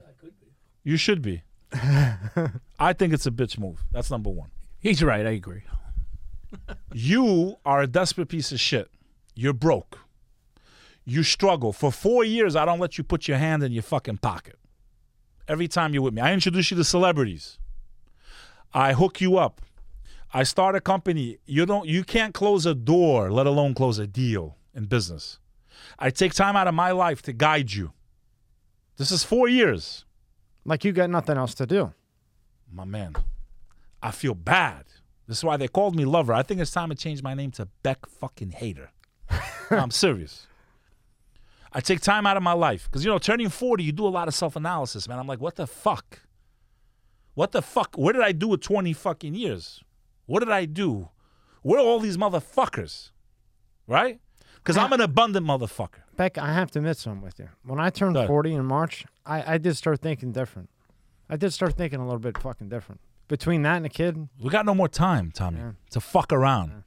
I 0.07 0.11
could 0.21 0.39
be. 0.39 0.49
You 0.85 0.99
should 0.99 1.23
be. 1.23 1.45
I 1.73 2.93
think 2.93 3.15
it's 3.15 3.25
a 3.25 3.31
bitch 3.31 3.59
move. 3.59 3.83
That's 3.91 4.11
number 4.11 4.29
one. 4.29 4.51
He's 4.81 5.03
right. 5.03 5.25
I 5.27 5.31
agree. 5.31 5.63
You 6.93 7.57
are 7.65 7.81
a 7.81 7.87
desperate 7.87 8.29
piece 8.29 8.53
of 8.53 8.61
shit. 8.61 8.91
You're 9.35 9.55
broke. 9.55 9.99
You 11.07 11.23
struggle. 11.23 11.73
For 11.73 11.91
four 11.91 12.23
years, 12.23 12.55
I 12.55 12.67
don't 12.67 12.81
let 12.81 12.99
you 12.99 13.05
put 13.05 13.29
your 13.29 13.39
hand 13.39 13.63
in 13.63 13.73
your 13.73 13.83
fucking 13.83 14.19
pocket. 14.19 14.57
Every 15.47 15.69
time 15.69 15.95
you're 15.95 16.03
with 16.03 16.13
me, 16.15 16.21
I 16.21 16.35
introduce 16.35 16.71
you 16.71 16.77
to 16.77 16.85
celebrities. 16.85 17.59
I 18.73 18.93
hook 18.93 19.21
you 19.21 19.39
up. 19.39 19.61
I 20.33 20.43
start 20.43 20.75
a 20.77 20.81
company. 20.81 21.39
You 21.47 21.65
don't. 21.67 21.89
You 21.89 22.05
can't 22.05 22.35
close 22.35 22.67
a 22.67 22.75
door, 22.75 23.31
let 23.31 23.47
alone 23.47 23.75
close 23.75 23.99
a 23.99 24.07
deal 24.07 24.57
in 24.75 24.85
business. 24.85 25.39
I 25.99 26.11
take 26.11 26.35
time 26.35 26.55
out 26.57 26.69
of 26.69 26.75
my 26.75 26.91
life 26.91 27.23
to 27.23 27.33
guide 27.33 27.73
you. 27.73 27.93
This 28.99 29.11
is 29.13 29.25
four 29.25 29.49
years, 29.49 30.05
Like 30.65 30.85
you 30.85 30.93
got 30.93 31.09
nothing 31.09 31.37
else 31.39 31.55
to 31.55 31.67
do. 31.67 31.93
my 32.71 32.85
man. 32.85 33.15
I 34.03 34.11
feel 34.11 34.35
bad. 34.35 34.85
This 35.27 35.39
is 35.39 35.45
why 35.45 35.57
they 35.57 35.69
called 35.69 35.95
me 35.97 36.05
lover. 36.05 36.33
I 36.33 36.43
think 36.43 36.61
it's 36.61 36.71
time 36.71 36.89
to 36.91 36.95
change 36.95 37.23
my 37.23 37.35
name 37.35 37.51
to 37.53 37.67
Beck 37.83 38.07
fucking 38.07 38.51
hater. 38.53 38.91
No, 39.71 39.77
I'm 39.79 39.91
serious. 39.91 40.47
I 41.73 41.81
take 41.81 42.01
time 42.01 42.27
out 42.27 42.39
of 42.39 42.43
my 42.43 42.55
life 42.55 42.85
because 42.89 43.05
you 43.05 43.11
know, 43.11 43.19
turning 43.19 43.51
40, 43.51 43.85
you 43.85 43.93
do 43.93 44.07
a 44.07 44.09
lot 44.09 44.27
of 44.29 44.35
self 44.35 44.57
analysis, 44.57 45.07
man. 45.07 45.19
I'm 45.19 45.27
like, 45.27 45.41
what 45.43 45.57
the 45.57 45.67
fuck? 45.67 46.21
What 47.39 47.53
the 47.53 47.63
fuck? 47.63 47.95
What 47.97 48.15
did 48.15 48.23
I 48.23 48.33
do 48.33 48.49
with 48.49 48.63
20 48.63 48.93
fucking 48.95 49.37
years? 49.37 49.85
What 50.27 50.41
did 50.41 50.51
I 50.51 50.65
do? 50.65 51.11
Where 51.63 51.79
are 51.79 51.85
all 51.87 52.01
these 52.01 52.17
motherfuckers? 52.17 53.13
Right? 53.87 54.19
Because 54.57 54.77
I'm 54.77 54.93
an 54.93 55.01
abundant 55.01 55.47
motherfucker. 55.47 56.03
Beck, 56.17 56.37
I 56.37 56.53
have 56.53 56.73
to 56.73 56.81
admit 56.81 56.97
something 56.97 57.23
with 57.23 57.39
you. 57.39 57.49
When 57.63 57.79
I 57.79 57.91
turned 57.91 58.15
Go 58.15 58.21
ahead. 58.23 58.27
40 58.29 58.55
in 58.55 58.65
March, 58.65 59.07
I, 59.25 59.55
I 59.55 59.59
did 59.59 59.77
start 59.77 60.01
thinking 60.01 60.33
different. 60.33 60.69
I 61.31 61.37
did 61.37 61.53
start 61.53 61.77
thinking 61.77 62.01
a 62.01 62.05
little 62.05 62.19
bit 62.19 62.37
fucking 62.39 62.71
different. 62.71 63.01
Between 63.29 63.63
that 63.63 63.77
and 63.77 63.87
a 63.87 63.89
kid, 63.89 64.29
We 64.43 64.51
got 64.51 64.67
no 64.67 64.75
more 64.75 64.89
time, 64.89 65.31
Tommy, 65.31 65.61
Yeah. 65.61 65.73
to 65.91 66.01
fuck 66.01 66.33
around. 66.33 66.83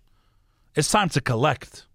It's 0.76 0.92
time 0.92 1.08
to 1.16 1.22
collect. 1.22 1.86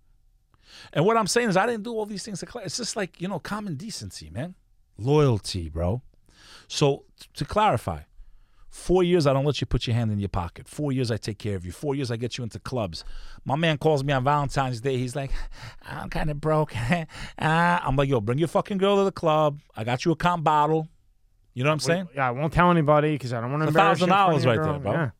And 0.94 1.04
what 1.04 1.18
I'm 1.18 1.26
saying 1.26 1.50
is, 1.50 1.59
I 1.59 1.66
didn't 1.66 1.82
do 1.82 1.92
all 1.92 2.07
these 2.07 2.24
things 2.24 2.40
to 2.40 2.46
collect. 2.46 2.68
It's 2.68 2.78
just 2.78 2.96
like, 2.96 3.20
you 3.20 3.28
know, 3.28 3.38
common 3.38 3.74
decency, 3.74 4.30
man. 4.30 4.54
Loyalty, 4.96 5.68
bro. 5.68 6.00
So, 6.68 7.04
t- 7.20 7.26
to 7.34 7.44
clarify, 7.44 8.00
four 8.69 9.03
years, 9.03 9.27
I 9.27 9.33
don't 9.33 9.45
let 9.45 9.61
you 9.61 9.67
put 9.67 9.87
your 9.87 9.95
hand 9.95 10.12
in 10.12 10.19
your 10.19 10.29
pocket. 10.29 10.69
Four 10.69 10.93
years, 10.93 11.11
I 11.11 11.17
take 11.17 11.39
care 11.39 11.57
of 11.57 11.64
you. 11.64 11.73
Four 11.73 11.95
years, 11.95 12.11
I 12.11 12.17
get 12.17 12.39
you 12.39 12.45
into 12.45 12.59
clubs. 12.59 13.05
My 13.45 13.57
man 13.57 13.79
calls 13.79 14.05
me 14.05 14.12
on 14.12 14.25
Valentine's 14.25 14.81
Day. 14.81 14.97
He's 14.99 15.17
like, 15.17 15.31
I'm 15.83 16.11
kind 16.11 16.31
of 16.31 16.41
broke. 16.41 16.73
Ah, 17.39 17.83
I'm 17.87 17.97
like, 17.97 18.09
yo, 18.09 18.21
bring 18.21 18.39
your 18.39 18.49
fucking 18.49 18.79
girl 18.79 18.97
to 18.97 19.05
the 19.05 19.12
club. 19.12 19.61
I 19.77 19.85
got 19.85 20.05
you 20.05 20.12
a 20.12 20.17
comp 20.17 20.45
bottle. 20.45 20.89
You 21.55 21.64
know 21.64 21.71
what 21.71 21.75
I'm 21.75 21.81
saying? 21.81 22.09
yeah, 22.14 22.29
I 22.29 22.31
won't 22.33 22.53
tell 22.53 22.71
anybody 22.71 23.12
because 23.12 23.33
I 23.33 23.41
don't 23.41 23.51
want 23.51 23.62
to 23.62 23.67
a 23.67 23.69
embarrass 23.69 24.01
you 24.01 24.05
in 24.05 24.11
front 24.11 24.35
of 24.37 24.43
$1,000 24.43 24.47
right 24.47 24.57
girl. 24.57 24.73
there, 24.73 24.79
bro. 24.81 24.93
Yeah. 24.93 25.11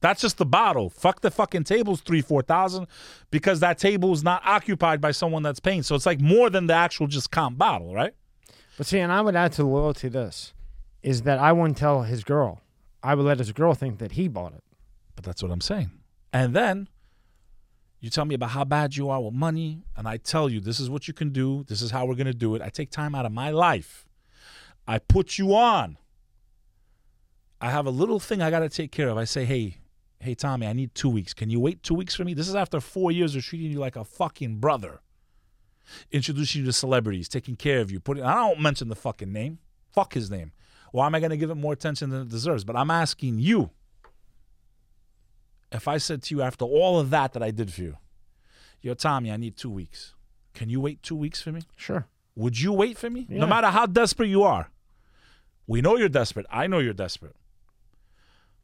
That's 0.00 0.20
just 0.20 0.38
the 0.38 0.46
bottle. 0.46 0.90
Fuck 0.90 1.22
the 1.22 1.30
fucking 1.30 1.64
table's 1.64 2.00
three, 2.00 2.20
four 2.20 2.42
thousand, 2.42 2.86
because 3.30 3.60
that 3.60 3.78
table 3.78 4.12
is 4.12 4.22
not 4.22 4.42
occupied 4.44 5.00
by 5.00 5.10
someone 5.10 5.42
that's 5.42 5.60
paying. 5.60 5.82
So 5.82 5.94
it's 5.94 6.06
like 6.06 6.20
more 6.20 6.50
than 6.50 6.66
the 6.66 6.74
actual 6.74 7.06
just 7.06 7.30
comp 7.30 7.58
bottle, 7.58 7.94
right? 7.94 8.14
But 8.76 8.86
see, 8.86 9.00
and 9.00 9.10
I 9.10 9.20
would 9.20 9.34
add 9.34 9.52
to 9.52 9.62
the 9.62 9.68
loyalty 9.68 10.08
this 10.08 10.52
is 11.02 11.22
that 11.22 11.38
I 11.38 11.52
wouldn't 11.52 11.76
tell 11.78 12.02
his 12.02 12.22
girl. 12.22 12.60
I 13.02 13.14
would 13.14 13.26
let 13.26 13.38
his 13.38 13.52
girl 13.52 13.74
think 13.74 13.98
that 13.98 14.12
he 14.12 14.28
bought 14.28 14.54
it. 14.54 14.64
But 15.14 15.24
that's 15.24 15.42
what 15.42 15.52
I'm 15.52 15.60
saying. 15.60 15.90
And 16.32 16.54
then 16.54 16.88
you 18.00 18.10
tell 18.10 18.24
me 18.24 18.34
about 18.34 18.50
how 18.50 18.64
bad 18.64 18.96
you 18.96 19.08
are 19.10 19.20
with 19.20 19.34
money, 19.34 19.82
and 19.96 20.06
I 20.06 20.18
tell 20.18 20.48
you 20.48 20.60
this 20.60 20.78
is 20.78 20.88
what 20.88 21.08
you 21.08 21.14
can 21.14 21.30
do. 21.30 21.64
This 21.66 21.82
is 21.82 21.90
how 21.90 22.06
we're 22.06 22.14
gonna 22.14 22.32
do 22.32 22.54
it. 22.54 22.62
I 22.62 22.68
take 22.68 22.90
time 22.90 23.14
out 23.14 23.26
of 23.26 23.32
my 23.32 23.50
life. 23.50 24.06
I 24.86 24.98
put 24.98 25.38
you 25.38 25.54
on. 25.54 25.98
I 27.60 27.70
have 27.70 27.86
a 27.86 27.90
little 27.90 28.20
thing 28.20 28.40
I 28.40 28.50
gotta 28.50 28.68
take 28.68 28.92
care 28.92 29.08
of. 29.08 29.18
I 29.18 29.24
say, 29.24 29.44
hey, 29.44 29.78
hey 30.20 30.34
Tommy, 30.34 30.66
I 30.66 30.72
need 30.72 30.94
two 30.94 31.08
weeks. 31.08 31.34
Can 31.34 31.50
you 31.50 31.58
wait 31.58 31.82
two 31.82 31.94
weeks 31.94 32.14
for 32.14 32.24
me? 32.24 32.34
This 32.34 32.48
is 32.48 32.54
after 32.54 32.80
four 32.80 33.10
years 33.10 33.34
of 33.34 33.42
treating 33.42 33.72
you 33.72 33.78
like 33.78 33.96
a 33.96 34.04
fucking 34.04 34.58
brother. 34.58 35.00
Introducing 36.12 36.60
you 36.60 36.66
to 36.66 36.72
celebrities, 36.72 37.28
taking 37.28 37.56
care 37.56 37.80
of 37.80 37.90
you, 37.90 37.98
putting 37.98 38.22
I 38.22 38.34
don't 38.34 38.60
mention 38.60 38.88
the 38.88 38.94
fucking 38.94 39.32
name. 39.32 39.58
Fuck 39.90 40.14
his 40.14 40.30
name. 40.30 40.52
Why 40.92 41.06
am 41.06 41.14
I 41.14 41.20
gonna 41.20 41.36
give 41.36 41.50
it 41.50 41.56
more 41.56 41.72
attention 41.72 42.10
than 42.10 42.22
it 42.22 42.28
deserves? 42.28 42.64
But 42.64 42.76
I'm 42.76 42.90
asking 42.90 43.38
you. 43.38 43.70
If 45.70 45.86
I 45.86 45.98
said 45.98 46.22
to 46.24 46.34
you 46.34 46.40
after 46.42 46.64
all 46.64 46.98
of 46.98 47.10
that 47.10 47.34
that 47.34 47.42
I 47.42 47.50
did 47.50 47.72
for 47.72 47.82
you, 47.82 47.98
yo, 48.80 48.94
Tommy, 48.94 49.30
I 49.30 49.36
need 49.36 49.56
two 49.56 49.70
weeks. 49.70 50.14
Can 50.54 50.70
you 50.70 50.80
wait 50.80 51.02
two 51.02 51.14
weeks 51.14 51.42
for 51.42 51.52
me? 51.52 51.62
Sure. 51.76 52.06
Would 52.36 52.58
you 52.58 52.72
wait 52.72 52.96
for 52.96 53.10
me? 53.10 53.26
Yeah. 53.28 53.40
No 53.40 53.46
matter 53.46 53.66
how 53.66 53.84
desperate 53.86 54.28
you 54.28 54.44
are. 54.44 54.70
We 55.66 55.82
know 55.82 55.96
you're 55.96 56.08
desperate. 56.08 56.46
I 56.50 56.66
know 56.66 56.78
you're 56.78 56.94
desperate. 56.94 57.36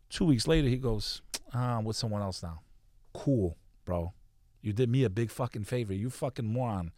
Two 0.09 0.25
weeks 0.25 0.49
later, 0.49 0.69
he 0.69 0.77
goes, 0.77 1.21
ah, 1.53 1.77
I'm 1.77 1.85
with 1.85 1.97
someone 1.97 2.23
else 2.23 2.43
now. 2.43 2.61
Cool, 3.13 3.59
bro. 3.85 4.15
You 4.63 4.73
did 4.73 4.89
me 4.89 5.05
a 5.05 5.11
big 5.11 5.31
fucking 5.31 5.65
favor. 5.65 5.93
You 5.93 6.09
fucking 6.09 6.47
moron. 6.47 6.93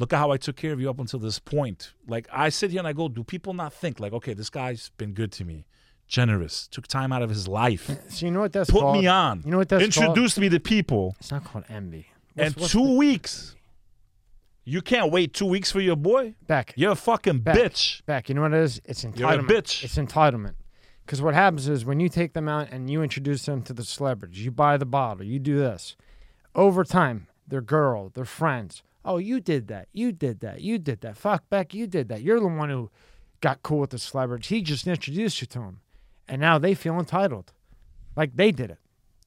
Look 0.00 0.14
at 0.14 0.18
how 0.18 0.30
I 0.30 0.38
took 0.38 0.56
care 0.56 0.72
of 0.72 0.80
you 0.80 0.88
up 0.88 0.98
until 0.98 1.18
this 1.18 1.38
point. 1.38 1.92
Like, 2.08 2.26
I 2.32 2.48
sit 2.48 2.70
here 2.70 2.78
and 2.78 2.88
I 2.88 2.94
go, 2.94 3.06
do 3.08 3.22
people 3.22 3.52
not 3.52 3.74
think, 3.74 4.00
like, 4.00 4.14
okay, 4.14 4.32
this 4.32 4.48
guy's 4.48 4.90
been 4.96 5.12
good 5.12 5.30
to 5.32 5.44
me, 5.44 5.66
generous, 6.08 6.66
took 6.68 6.86
time 6.86 7.12
out 7.12 7.20
of 7.20 7.28
his 7.28 7.46
life, 7.46 7.90
eh, 7.90 7.96
So 8.08 8.24
you 8.24 8.32
know 8.32 8.40
what 8.40 8.52
that's 8.54 8.70
put 8.70 8.80
called? 8.80 8.96
me 8.96 9.06
on, 9.06 9.42
You 9.44 9.50
know 9.50 9.58
what 9.58 9.68
that's 9.68 9.94
called? 9.94 10.08
introduced 10.08 10.38
me 10.38 10.48
to 10.48 10.58
people, 10.58 11.16
It's 11.20 11.30
not 11.30 11.44
called 11.44 11.64
envy. 11.68 12.06
and 12.34 12.54
What's- 12.54 12.60
what's 12.60 12.72
two 12.72 12.86
the- 12.86 12.94
weeks. 12.94 13.56
You 14.64 14.80
can't 14.80 15.12
wait 15.12 15.34
two 15.34 15.46
weeks 15.46 15.70
for 15.70 15.80
your 15.80 15.96
boy? 15.96 16.34
Beck. 16.46 16.72
You're 16.76 16.92
a 16.92 16.96
fucking 16.96 17.40
Beck, 17.40 17.56
bitch. 17.56 18.02
Beck, 18.06 18.28
you 18.30 18.34
know 18.34 18.42
what 18.42 18.54
it 18.54 18.60
is? 18.62 18.80
It's 18.86 19.04
entitlement. 19.04 19.18
You're 19.18 19.30
a 19.40 19.42
bitch. 19.42 19.84
It's 19.84 19.96
entitlement. 19.96 20.54
Because 21.04 21.20
what 21.20 21.34
happens 21.34 21.68
is 21.68 21.84
when 21.84 22.00
you 22.00 22.08
take 22.08 22.32
them 22.32 22.48
out 22.48 22.68
and 22.70 22.88
you 22.88 23.02
introduce 23.02 23.44
them 23.46 23.62
to 23.64 23.72
the 23.74 23.84
celebrities, 23.84 24.44
you 24.44 24.50
buy 24.50 24.76
the 24.78 24.86
bottle, 24.86 25.24
you 25.24 25.38
do 25.40 25.58
this. 25.58 25.96
Over 26.54 26.84
time, 26.84 27.26
their 27.46 27.60
girl, 27.62 28.10
their 28.10 28.24
friends. 28.24 28.82
Oh, 29.04 29.16
you 29.18 29.40
did 29.40 29.68
that. 29.68 29.88
You 29.92 30.12
did 30.12 30.40
that. 30.40 30.60
You 30.60 30.78
did 30.78 31.00
that. 31.00 31.16
Fuck, 31.16 31.48
Beck, 31.48 31.72
you 31.74 31.86
did 31.86 32.08
that. 32.08 32.22
You're 32.22 32.40
the 32.40 32.46
one 32.46 32.68
who 32.68 32.90
got 33.40 33.62
cool 33.62 33.78
with 33.80 33.90
the 33.90 33.98
celebrities. 33.98 34.48
He 34.48 34.60
just 34.62 34.86
introduced 34.86 35.40
you 35.40 35.46
to 35.48 35.60
him. 35.60 35.80
And 36.28 36.40
now 36.40 36.58
they 36.58 36.74
feel 36.74 36.98
entitled. 36.98 37.52
Like 38.16 38.36
they 38.36 38.52
did 38.52 38.70
it. 38.70 38.78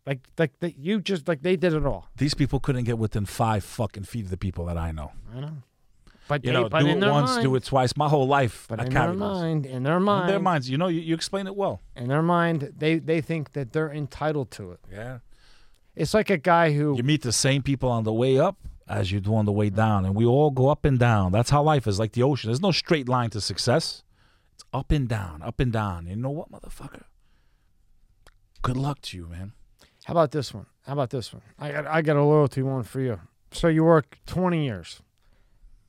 Like 0.06 0.20
like 0.38 0.52
they, 0.60 0.76
you 0.78 1.00
just 1.02 1.28
like 1.28 1.42
they 1.42 1.56
did 1.56 1.74
it 1.74 1.86
all. 1.86 2.08
These 2.18 2.34
people 2.34 2.60
couldn't 2.60 2.84
get 2.84 2.98
within 2.98 3.26
five 3.26 3.64
fucking 3.64 4.04
feet 4.04 4.26
of 4.26 4.32
the 4.32 4.38
people 4.38 4.66
that 4.66 4.78
I 4.78 4.92
know. 4.92 5.12
I 5.36 5.40
know. 5.40 5.52
But 6.28 6.46
You 6.46 6.52
they, 6.54 6.62
know, 6.62 6.70
but 6.70 6.80
do 6.82 6.88
it 6.88 7.00
once, 7.10 7.32
mind, 7.32 7.44
do 7.44 7.56
it 7.56 7.64
twice. 7.66 7.98
My 7.98 8.08
whole 8.08 8.28
life, 8.28 8.66
But 8.70 8.80
I 8.80 8.86
in 8.86 8.94
their 8.94 9.08
those. 9.08 9.18
mind, 9.18 9.66
in 9.66 9.84
their 9.84 10.00
mind, 10.00 10.24
In 10.24 10.28
their 10.30 10.40
minds, 10.40 10.70
you 10.70 10.78
know, 10.78 10.88
you, 10.88 11.02
you 11.02 11.14
explain 11.16 11.48
it 11.48 11.56
well. 11.56 11.82
in 11.98 12.08
their 12.08 12.22
mind, 12.22 12.74
they 12.78 13.00
they 13.00 13.20
think 13.22 13.52
that 13.54 13.74
they're 13.74 13.92
entitled 13.92 14.52
to 14.52 14.72
it. 14.72 14.80
Yeah. 14.92 15.20
It's 15.96 16.14
like 16.14 16.30
a 16.30 16.38
guy 16.38 16.72
who 16.74 16.96
You 16.96 17.04
meet 17.04 17.22
the 17.24 17.32
same 17.34 17.62
people 17.62 17.90
on 17.90 18.04
the 18.04 18.14
way 18.14 18.40
up 18.40 18.58
as 18.88 19.12
you 19.12 19.20
do 19.20 19.36
on 19.36 19.46
the 19.46 19.52
way 19.52 19.70
down, 19.70 20.06
and 20.06 20.16
we 20.16 20.26
all 20.26 20.52
go 20.52 20.70
up 20.70 20.86
and 20.86 21.00
down. 21.00 21.32
That's 21.32 21.50
how 21.50 21.64
life 21.64 21.88
is, 21.88 22.00
like 22.00 22.14
the 22.14 22.24
ocean. 22.24 22.50
There's 22.50 22.62
no 22.62 22.72
straight 22.72 23.08
line 23.08 23.30
to 23.32 23.42
success. 23.42 24.04
It's 24.54 24.64
up 24.74 24.92
and 24.92 25.08
down, 25.08 25.42
up 25.42 25.60
and 25.60 25.72
down. 25.72 26.08
You 26.08 26.16
know 26.16 26.30
what, 26.30 26.52
motherfucker? 26.52 27.04
Good 28.62 28.78
luck 28.78 29.02
to 29.04 29.18
you, 29.18 29.28
man. 29.28 29.54
How 30.06 30.14
about 30.14 30.32
this 30.32 30.54
one? 30.54 30.66
How 30.86 30.94
about 30.94 31.10
this 31.10 31.34
one? 31.34 31.42
I 31.58 31.72
got 31.72 31.88
I 31.88 32.02
got 32.02 32.18
a 32.18 32.24
loyalty 32.24 32.62
one 32.62 32.84
for 32.84 33.00
you. 33.00 33.20
So 33.52 33.68
you 33.68 33.84
work 33.84 34.18
20 34.26 34.66
years, 34.66 35.02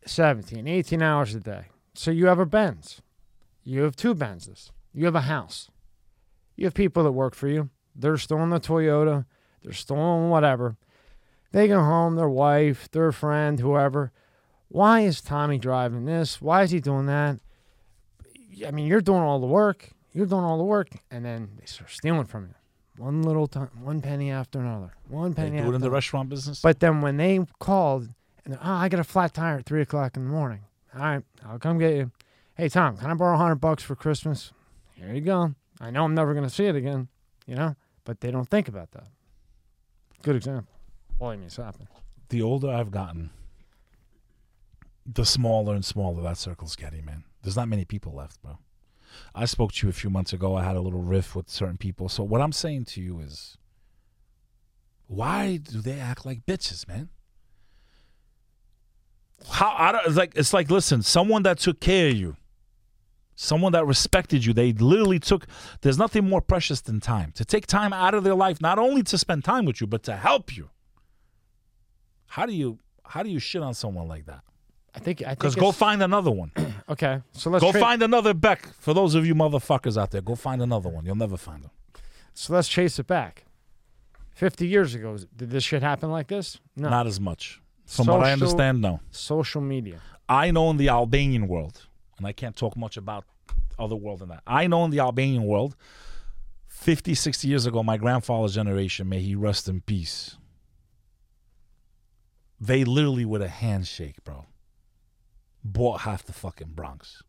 17, 0.07 0.69
18 0.69 1.03
hours 1.03 1.35
a 1.35 1.41
day. 1.41 1.67
So 1.95 2.11
you 2.11 2.27
have 2.27 2.39
a 2.39 2.47
Benz. 2.47 3.01
You 3.63 3.83
have 3.83 3.97
two 3.97 4.15
Benzes. 4.15 4.71
You 4.93 5.07
have 5.07 5.15
a 5.15 5.23
house. 5.23 5.71
You 6.57 6.67
have 6.67 6.75
people 6.75 7.03
that 7.05 7.13
work 7.13 7.35
for 7.35 7.49
you. 7.49 7.71
They're 7.97 8.19
still 8.19 8.43
in 8.43 8.51
the 8.51 8.61
Toyota. 8.61 9.25
They're 9.63 9.73
still 9.73 9.97
in 9.97 10.29
whatever. 10.29 10.77
They 11.55 11.69
go 11.69 11.79
home, 11.79 12.17
their 12.17 12.29
wife, 12.29 12.91
their 12.91 13.13
friend, 13.13 13.61
whoever. 13.61 14.11
Why 14.67 15.03
is 15.03 15.21
Tommy 15.21 15.57
driving 15.57 16.05
this? 16.05 16.43
Why 16.43 16.65
is 16.65 16.73
he 16.73 16.81
doing 16.81 17.07
that? 17.07 17.39
I 18.67 18.73
mean, 18.73 18.89
you're 18.89 19.01
doing 19.01 19.21
all 19.21 19.39
the 19.39 19.47
work. 19.47 19.91
You're 20.13 20.27
doing 20.27 20.43
all 20.43 20.59
the 20.59 20.65
work, 20.65 20.89
and 21.13 21.25
then 21.25 21.51
they 21.61 21.67
start 21.67 21.91
stealing 21.91 22.25
from 22.25 22.47
you. 22.47 22.55
One 22.97 23.23
little 23.23 23.47
time, 23.47 23.71
one 23.81 24.01
penny 24.01 24.33
after 24.33 24.59
another. 24.59 24.95
One 25.09 25.33
penny. 25.33 25.59
They 25.59 25.63
do 25.63 25.71
it 25.71 25.77
in 25.77 25.81
the 25.81 25.93
restaurant 25.93 26.29
business. 26.29 26.61
But 26.61 26.81
then 26.81 27.03
when 27.03 27.19
they 27.19 27.39
called, 27.61 28.09
and 28.45 28.55
oh, 28.55 28.59
I 28.61 28.89
got 28.89 28.99
a 28.99 29.05
flat 29.05 29.33
tire 29.33 29.59
at 29.59 29.65
three 29.65 29.83
o'clock 29.83 30.17
in 30.17 30.25
the 30.25 30.31
morning. 30.31 30.63
All 30.93 31.03
right, 31.03 31.23
I'll 31.47 31.61
come 31.61 31.79
get 31.79 31.95
you. 31.95 32.11
Hey 32.57 32.69
Tom, 32.69 32.97
can 32.97 33.13
I 33.13 33.15
borrow 33.15 33.37
a 33.37 33.39
hundred 33.39 33.61
bucks 33.61 33.85
for 33.85 33.95
Christmas? 33.95 34.53
Here 34.95 35.15
you 35.15 35.21
go. 35.21 35.55
I 35.81 35.93
know 35.93 36.05
I'm 36.05 36.17
never 36.17 36.35
gonna 36.35 36.51
see 36.51 36.67
it 36.67 36.75
again, 36.75 37.07
you 37.47 37.55
know, 37.55 37.77
but 38.03 38.23
they 38.23 38.33
don't 38.33 38.49
think 38.49 38.67
about 38.67 38.91
that. 38.91 39.07
Good 40.23 40.35
example. 40.35 40.74
The 42.29 42.43
older 42.43 42.69
I've 42.71 42.91
gotten, 42.91 43.31
the 45.07 45.25
smaller 45.25 45.75
and 45.75 45.85
smaller 45.85 46.23
that 46.23 46.39
circle's 46.39 46.77
getting, 46.77 47.05
man. 47.05 47.25
There's 47.43 47.57
not 47.57 47.69
many 47.69 47.85
people 47.85 48.15
left, 48.15 48.43
bro. 48.43 48.59
I 49.35 49.45
spoke 49.45 49.73
to 49.73 49.87
you 49.87 49.91
a 49.91 49.93
few 49.93 50.11
months 50.11 50.33
ago. 50.33 50.57
I 50.57 50.65
had 50.65 50.77
a 50.77 50.81
little 50.81 51.03
riff 51.03 51.37
with 51.37 51.49
certain 51.49 51.77
people. 51.77 52.09
So 52.09 52.25
what 52.25 52.41
I'm 52.41 52.53
saying 52.53 52.87
to 52.87 53.01
you 53.01 53.21
is, 53.21 53.57
why 55.07 55.59
do 55.59 55.81
they 55.81 56.01
act 56.01 56.25
like 56.27 56.47
bitches, 56.47 56.89
man? 56.89 57.11
How 59.51 59.75
I 59.79 59.93
don't, 59.93 60.07
it's 60.07 60.17
like 60.17 60.33
it's 60.37 60.53
like 60.55 60.71
listen, 60.71 61.03
someone 61.03 61.43
that 61.43 61.59
took 61.59 61.79
care 61.81 62.09
of 62.09 62.17
you, 62.17 62.37
someone 63.35 63.73
that 63.73 63.87
respected 63.87 64.45
you, 64.45 64.53
they 64.53 64.73
literally 64.73 65.19
took. 65.19 65.47
There's 65.83 65.99
nothing 65.99 66.29
more 66.29 66.41
precious 66.41 66.81
than 66.81 67.01
time 67.01 67.33
to 67.33 67.45
take 67.45 67.67
time 67.67 67.93
out 67.93 68.15
of 68.15 68.25
their 68.25 68.35
life, 68.35 68.61
not 68.61 68.79
only 68.79 69.03
to 69.03 69.19
spend 69.19 69.45
time 69.45 69.67
with 69.67 69.81
you, 69.81 69.87
but 69.87 70.03
to 70.05 70.17
help 70.17 70.57
you. 70.57 70.71
How 72.35 72.47
do 72.47 72.53
you 72.53 72.79
how 73.07 73.23
do 73.23 73.31
you 73.31 73.39
shit 73.39 73.63
on 73.63 73.75
someone 73.75 74.09
like 74.09 74.27
that? 74.27 74.43
I 74.93 74.99
think. 74.99 75.23
I 75.23 75.27
think. 75.27 75.39
Because 75.39 75.55
go 75.55 75.69
it's- 75.69 75.77
find 75.79 76.03
another 76.03 76.33
one. 76.33 76.51
Okay, 76.87 77.23
so 77.33 77.49
let's 77.49 77.65
go 77.65 77.71
tra- 77.73 77.81
find 77.81 78.03
another 78.03 78.35
Beck. 78.35 78.69
For 78.79 78.93
those 78.93 79.15
of 79.15 79.25
you 79.25 79.35
motherfuckers 79.35 79.97
out 79.97 80.11
there, 80.11 80.21
go 80.21 80.35
find 80.35 80.61
another 80.61 80.91
one. 80.91 81.07
You'll 81.07 81.15
never 81.27 81.39
find 81.39 81.63
them. 81.65 81.71
So 82.35 82.53
let's 82.53 82.69
chase 82.69 82.99
it 82.99 83.07
back. 83.07 83.45
Fifty 84.35 84.67
years 84.67 84.95
ago, 84.95 85.17
did 85.35 85.49
this 85.51 85.65
shit 85.65 85.83
happen 85.83 86.11
like 86.11 86.27
this? 86.27 86.61
No. 86.77 86.91
Not 86.91 87.07
as 87.07 87.19
much. 87.19 87.63
From 87.87 88.07
what 88.09 88.17
I 88.21 88.25
Social- 88.25 88.33
understand, 88.33 88.81
no. 88.83 89.01
Social 89.13 89.63
media. 89.63 90.01
I 90.29 90.51
know 90.51 90.69
in 90.71 90.77
the 90.77 90.89
Albanian 90.91 91.49
world, 91.49 91.87
and 92.19 92.27
I 92.27 92.33
can't 92.33 92.55
talk 92.57 92.77
much 92.77 92.97
about 92.99 93.25
other 93.79 93.97
world 93.97 94.19
than 94.19 94.29
that. 94.29 94.43
I 94.47 94.67
know 94.67 94.85
in 94.85 94.91
the 94.91 95.01
Albanian 95.01 95.45
world, 95.45 95.75
50, 96.69 97.15
60 97.15 97.49
years 97.49 97.65
ago, 97.67 97.83
my 97.83 97.97
grandfather's 97.97 98.55
generation, 98.55 99.09
may 99.09 99.21
he 99.21 99.35
rest 99.35 99.69
in 99.69 99.81
peace. 99.81 100.37
They 102.61 102.85
literally 102.85 103.25
with 103.25 103.43
a 103.43 103.49
handshake, 103.49 104.23
bro, 104.25 104.47
bought 105.63 106.03
half 106.03 106.25
the 106.25 106.33
fucking 106.33 106.73
Bronx. 106.75 107.23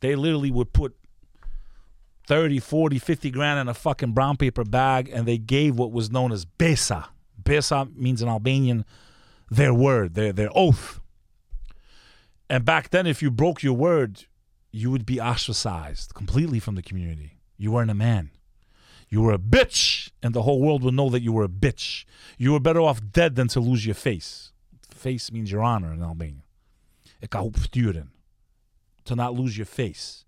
They 0.00 0.14
literally 0.14 0.50
would 0.50 0.72
put 0.72 0.96
30, 2.26 2.60
40, 2.60 2.98
50 2.98 3.30
grand 3.30 3.58
in 3.58 3.68
a 3.68 3.74
fucking 3.74 4.12
brown 4.12 4.36
paper 4.36 4.64
bag 4.64 5.10
and 5.12 5.26
they 5.26 5.38
gave 5.38 5.76
what 5.76 5.92
was 5.92 6.10
known 6.10 6.32
as 6.32 6.44
besa. 6.44 7.08
Besa 7.42 7.88
means 7.96 8.22
in 8.22 8.28
Albanian 8.28 8.84
their 9.50 9.74
word, 9.74 10.14
their 10.14 10.32
their 10.32 10.50
oath. 10.54 11.00
And 12.48 12.64
back 12.64 12.90
then, 12.90 13.06
if 13.06 13.22
you 13.22 13.30
broke 13.30 13.62
your 13.62 13.74
word, 13.74 14.26
you 14.72 14.90
would 14.90 15.06
be 15.06 15.20
ostracized 15.20 16.14
completely 16.14 16.60
from 16.60 16.76
the 16.76 16.82
community. 16.82 17.38
You 17.56 17.72
weren't 17.72 17.90
a 17.90 17.94
man. 17.94 18.30
You 19.10 19.22
were 19.22 19.32
a 19.32 19.38
bitch, 19.38 20.10
and 20.22 20.34
the 20.34 20.42
whole 20.42 20.60
world 20.60 20.84
would 20.84 20.94
know 20.94 21.10
that 21.10 21.22
you 21.22 21.32
were 21.32 21.44
a 21.44 21.48
bitch. 21.48 22.04
You 22.38 22.52
were 22.52 22.60
better 22.60 22.80
off 22.80 23.00
dead 23.12 23.34
than 23.34 23.48
to 23.48 23.60
lose 23.60 23.84
your 23.84 23.96
face. 23.96 24.52
Face 24.94 25.32
means 25.32 25.50
your 25.50 25.62
honor 25.62 25.92
in 25.92 26.02
Albania. 26.02 26.42
To 27.22 29.16
not 29.16 29.34
lose 29.34 29.58
your 29.58 29.66
face. 29.66 30.24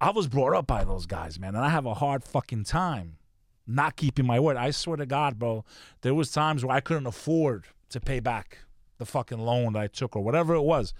I 0.00 0.10
was 0.10 0.28
brought 0.28 0.54
up 0.54 0.66
by 0.66 0.84
those 0.84 1.06
guys, 1.06 1.40
man, 1.40 1.54
and 1.54 1.64
I 1.64 1.70
have 1.70 1.86
a 1.86 1.94
hard 1.94 2.22
fucking 2.22 2.64
time 2.64 3.16
not 3.66 3.96
keeping 3.96 4.26
my 4.26 4.38
word. 4.38 4.56
I 4.56 4.70
swear 4.70 4.96
to 4.96 5.06
God, 5.06 5.38
bro, 5.38 5.64
there 6.02 6.14
was 6.14 6.30
times 6.30 6.64
where 6.64 6.76
I 6.76 6.80
couldn't 6.80 7.06
afford 7.06 7.64
to 7.90 8.00
pay 8.00 8.20
back 8.20 8.58
the 8.98 9.06
fucking 9.06 9.38
loan 9.38 9.72
that 9.72 9.82
I 9.82 9.86
took 9.88 10.14
or 10.14 10.22
whatever 10.22 10.54
it 10.54 10.62
was. 10.62 10.94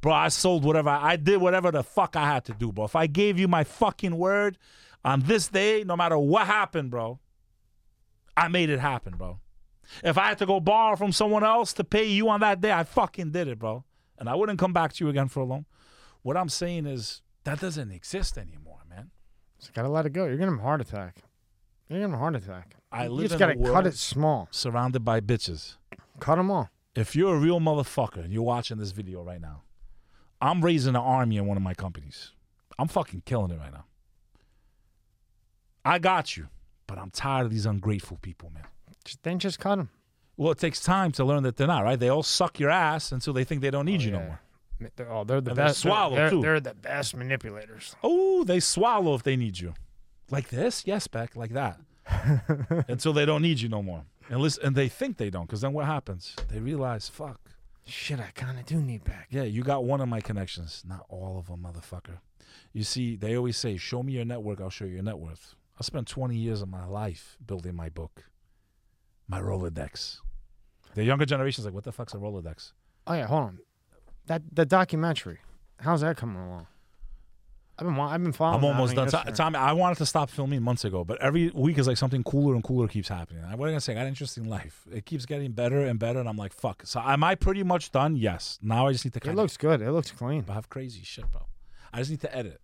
Bro, 0.00 0.12
I 0.12 0.28
sold 0.28 0.64
whatever. 0.64 0.90
I 0.90 1.16
did 1.16 1.40
whatever 1.40 1.70
the 1.70 1.82
fuck 1.82 2.16
I 2.16 2.26
had 2.26 2.44
to 2.46 2.52
do, 2.52 2.72
bro. 2.72 2.84
If 2.84 2.96
I 2.96 3.06
gave 3.06 3.38
you 3.38 3.48
my 3.48 3.64
fucking 3.64 4.16
word, 4.16 4.58
On 5.08 5.20
this 5.20 5.48
day, 5.48 5.84
no 5.86 5.96
matter 5.96 6.18
what 6.18 6.46
happened, 6.46 6.90
bro, 6.90 7.18
I 8.36 8.48
made 8.48 8.68
it 8.68 8.78
happen, 8.78 9.16
bro. 9.16 9.40
If 10.04 10.18
I 10.18 10.28
had 10.28 10.36
to 10.36 10.44
go 10.44 10.60
borrow 10.60 10.96
from 10.96 11.12
someone 11.12 11.42
else 11.42 11.72
to 11.74 11.84
pay 11.84 12.04
you 12.04 12.28
on 12.28 12.40
that 12.40 12.60
day, 12.60 12.72
I 12.72 12.84
fucking 12.84 13.30
did 13.30 13.48
it, 13.48 13.58
bro. 13.58 13.84
And 14.18 14.28
I 14.28 14.34
wouldn't 14.34 14.58
come 14.58 14.74
back 14.74 14.92
to 14.92 15.04
you 15.04 15.08
again 15.08 15.28
for 15.28 15.40
a 15.40 15.44
loan. 15.46 15.64
What 16.20 16.36
I'm 16.36 16.50
saying 16.50 16.84
is 16.84 17.22
that 17.44 17.58
doesn't 17.58 17.90
exist 17.90 18.36
anymore, 18.36 18.80
man. 18.86 19.10
Just 19.58 19.72
gotta 19.72 19.88
let 19.88 20.04
it 20.04 20.12
go. 20.12 20.26
You're 20.26 20.36
gonna 20.36 20.50
have 20.50 20.60
a 20.60 20.62
heart 20.62 20.82
attack. 20.82 21.22
You're 21.88 22.00
gonna 22.00 22.10
have 22.10 22.18
a 22.18 22.22
heart 22.22 22.36
attack. 22.36 22.74
I 22.92 23.04
you 23.04 23.10
live 23.12 23.30
just 23.30 23.34
in 23.34 23.38
gotta 23.38 23.54
a 23.54 23.56
world 23.56 23.74
cut 23.76 23.86
it 23.86 23.94
small. 23.94 24.48
surrounded 24.50 25.06
by 25.06 25.22
bitches. 25.22 25.78
Cut 26.20 26.36
them 26.36 26.50
all. 26.50 26.68
If 26.94 27.16
you're 27.16 27.34
a 27.34 27.38
real 27.38 27.60
motherfucker 27.60 28.24
and 28.24 28.30
you're 28.30 28.42
watching 28.42 28.76
this 28.76 28.90
video 28.90 29.22
right 29.22 29.40
now, 29.40 29.62
I'm 30.38 30.62
raising 30.62 30.96
an 30.96 31.00
army 31.00 31.38
in 31.38 31.46
one 31.46 31.56
of 31.56 31.62
my 31.62 31.72
companies. 31.72 32.32
I'm 32.78 32.88
fucking 32.88 33.22
killing 33.24 33.52
it 33.52 33.58
right 33.58 33.72
now. 33.72 33.86
I 35.84 35.98
got 35.98 36.36
you, 36.36 36.48
but 36.86 36.98
I'm 36.98 37.10
tired 37.10 37.46
of 37.46 37.50
these 37.50 37.66
ungrateful 37.66 38.18
people, 38.22 38.50
man. 38.50 38.64
Just, 39.04 39.22
then 39.22 39.38
just 39.38 39.58
cut 39.58 39.76
them. 39.76 39.90
Well, 40.36 40.52
it 40.52 40.58
takes 40.58 40.80
time 40.80 41.12
to 41.12 41.24
learn 41.24 41.42
that 41.44 41.56
they're 41.56 41.66
not, 41.66 41.82
right? 41.84 41.98
They 41.98 42.08
all 42.08 42.22
suck 42.22 42.60
your 42.60 42.70
ass 42.70 43.10
until 43.12 43.32
they 43.32 43.44
think 43.44 43.60
they 43.60 43.70
don't 43.70 43.86
need 43.86 44.00
oh, 44.02 44.04
you 44.04 44.10
no 44.12 44.20
more. 44.20 44.40
They're, 44.94 45.10
oh, 45.10 45.24
they're 45.24 45.40
the 45.40 45.50
And 45.50 45.58
they 45.58 45.62
best. 45.64 45.80
swallow, 45.80 46.14
they're, 46.14 46.30
too. 46.30 46.40
they're 46.40 46.60
the 46.60 46.74
best 46.74 47.16
manipulators. 47.16 47.96
Oh, 48.02 48.44
they 48.44 48.60
swallow 48.60 49.14
if 49.14 49.24
they 49.24 49.36
need 49.36 49.58
you. 49.58 49.74
Like 50.30 50.50
this? 50.50 50.86
Yes, 50.86 51.08
Beck, 51.08 51.34
like 51.34 51.52
that. 51.54 51.80
until 52.88 53.12
they 53.12 53.24
don't 53.24 53.42
need 53.42 53.60
you 53.60 53.68
no 53.68 53.82
more. 53.82 54.04
And 54.30 54.40
listen, 54.40 54.64
and 54.66 54.76
they 54.76 54.88
think 54.88 55.16
they 55.16 55.30
don't, 55.30 55.46
because 55.46 55.62
then 55.62 55.72
what 55.72 55.86
happens? 55.86 56.36
They 56.48 56.60
realize, 56.60 57.08
fuck. 57.08 57.40
Shit, 57.86 58.20
I 58.20 58.30
kind 58.34 58.58
of 58.58 58.66
do 58.66 58.80
need 58.80 59.02
Beck. 59.04 59.26
Yeah, 59.30 59.44
you 59.44 59.62
got 59.62 59.84
one 59.84 60.00
of 60.00 60.08
my 60.08 60.20
connections, 60.20 60.84
not 60.86 61.06
all 61.08 61.38
of 61.38 61.46
them, 61.46 61.66
motherfucker. 61.66 62.18
You 62.72 62.84
see, 62.84 63.16
they 63.16 63.34
always 63.36 63.56
say, 63.56 63.78
"Show 63.78 64.02
me 64.02 64.12
your 64.12 64.26
network, 64.26 64.60
I'll 64.60 64.68
show 64.68 64.84
you 64.84 64.94
your 64.94 65.02
net 65.02 65.18
worth." 65.18 65.54
I 65.78 65.84
spent 65.84 66.08
20 66.08 66.36
years 66.36 66.60
of 66.62 66.68
my 66.68 66.84
life 66.84 67.36
building 67.44 67.74
my 67.74 67.88
book, 67.88 68.24
my 69.28 69.40
Rolodex. 69.40 70.18
The 70.94 71.04
younger 71.04 71.24
generation's 71.24 71.64
like, 71.64 71.74
"What 71.74 71.84
the 71.84 71.92
fuck's 71.92 72.14
a 72.14 72.16
Rolodex?" 72.16 72.72
Oh 73.06 73.14
yeah, 73.14 73.26
hold 73.26 73.44
on. 73.44 73.58
That 74.26 74.42
the 74.52 74.66
documentary. 74.66 75.38
How's 75.80 76.00
that 76.00 76.16
coming 76.16 76.42
along? 76.42 76.66
I've 77.78 77.86
been 77.86 77.98
I've 78.00 78.22
been 78.22 78.32
following. 78.32 78.58
I'm 78.58 78.64
almost 78.64 78.96
done. 78.96 79.06
Instagram. 79.06 79.34
Tommy, 79.36 79.56
I 79.56 79.72
wanted 79.72 79.98
to 79.98 80.06
stop 80.06 80.30
filming 80.30 80.62
months 80.62 80.84
ago, 80.84 81.04
but 81.04 81.20
every 81.20 81.50
week 81.50 81.78
is 81.78 81.86
like 81.86 81.96
something 81.96 82.24
cooler 82.24 82.54
and 82.54 82.64
cooler 82.64 82.88
keeps 82.88 83.08
happening. 83.08 83.44
I 83.44 83.54
wasn't 83.54 83.74
gonna 83.74 83.80
say 83.80 83.92
I 83.92 83.96
got 83.96 84.02
an 84.02 84.08
interesting 84.08 84.48
life. 84.48 84.84
It 84.92 85.06
keeps 85.06 85.26
getting 85.26 85.52
better 85.52 85.84
and 85.86 85.96
better, 85.98 86.18
and 86.18 86.28
I'm 86.28 86.36
like, 86.36 86.52
"Fuck." 86.52 86.82
So 86.84 87.00
am 87.00 87.22
I 87.22 87.36
pretty 87.36 87.62
much 87.62 87.92
done? 87.92 88.16
Yes. 88.16 88.58
Now 88.60 88.88
I 88.88 88.92
just 88.92 89.04
need 89.04 89.14
to 89.14 89.20
cut 89.20 89.30
It 89.30 89.36
looks 89.36 89.56
good. 89.56 89.80
It 89.80 89.92
looks 89.92 90.10
clean. 90.10 90.44
I 90.48 90.54
have 90.54 90.68
crazy 90.68 91.02
shit, 91.04 91.30
bro. 91.30 91.46
I 91.92 91.98
just 91.98 92.10
need 92.10 92.20
to 92.22 92.36
edit. 92.36 92.60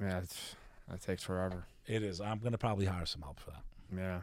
Yeah, 0.00 0.20
it's, 0.20 0.54
that 0.88 1.02
takes 1.02 1.22
forever. 1.22 1.66
It 1.88 2.02
is. 2.02 2.20
I'm 2.20 2.38
gonna 2.38 2.58
probably 2.58 2.86
hire 2.86 3.06
some 3.06 3.22
help 3.22 3.40
for 3.40 3.50
that. 3.50 3.62
Yeah, 3.96 4.20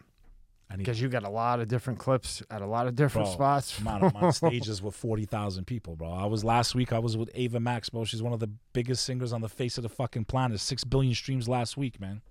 because 0.78 1.02
you 1.02 1.10
got 1.10 1.24
a 1.24 1.30
lot 1.30 1.60
of 1.60 1.68
different 1.68 2.00
clips 2.00 2.44
at 2.50 2.62
a 2.62 2.66
lot 2.66 2.88
of 2.88 2.96
different 2.96 3.28
Bro, 3.28 3.34
spots. 3.34 3.80
I'm 3.80 3.88
on, 3.88 4.04
I'm 4.04 4.16
on 4.16 4.34
stages 4.34 4.82
with 4.82 4.96
40,000 4.96 5.66
people, 5.66 5.96
bro. 5.96 6.12
I 6.12 6.26
was 6.26 6.44
last 6.44 6.76
week, 6.76 6.94
I 6.94 7.00
was 7.00 7.18
with 7.18 7.30
Ava 7.34 7.60
Max, 7.60 7.90
bro. 7.90 8.06
She's 8.06 8.22
one 8.22 8.34
of 8.34 8.40
the 8.40 8.50
biggest 8.74 9.04
singers 9.04 9.34
on 9.34 9.42
the 9.42 9.50
face 9.50 9.78
of 9.78 9.84
the 9.84 9.90
fucking 9.90 10.26
planet. 10.26 10.60
Six 10.60 10.84
billion 10.84 11.16
streams 11.16 11.48
last 11.48 11.78
week, 11.78 12.00
man. 12.00 12.22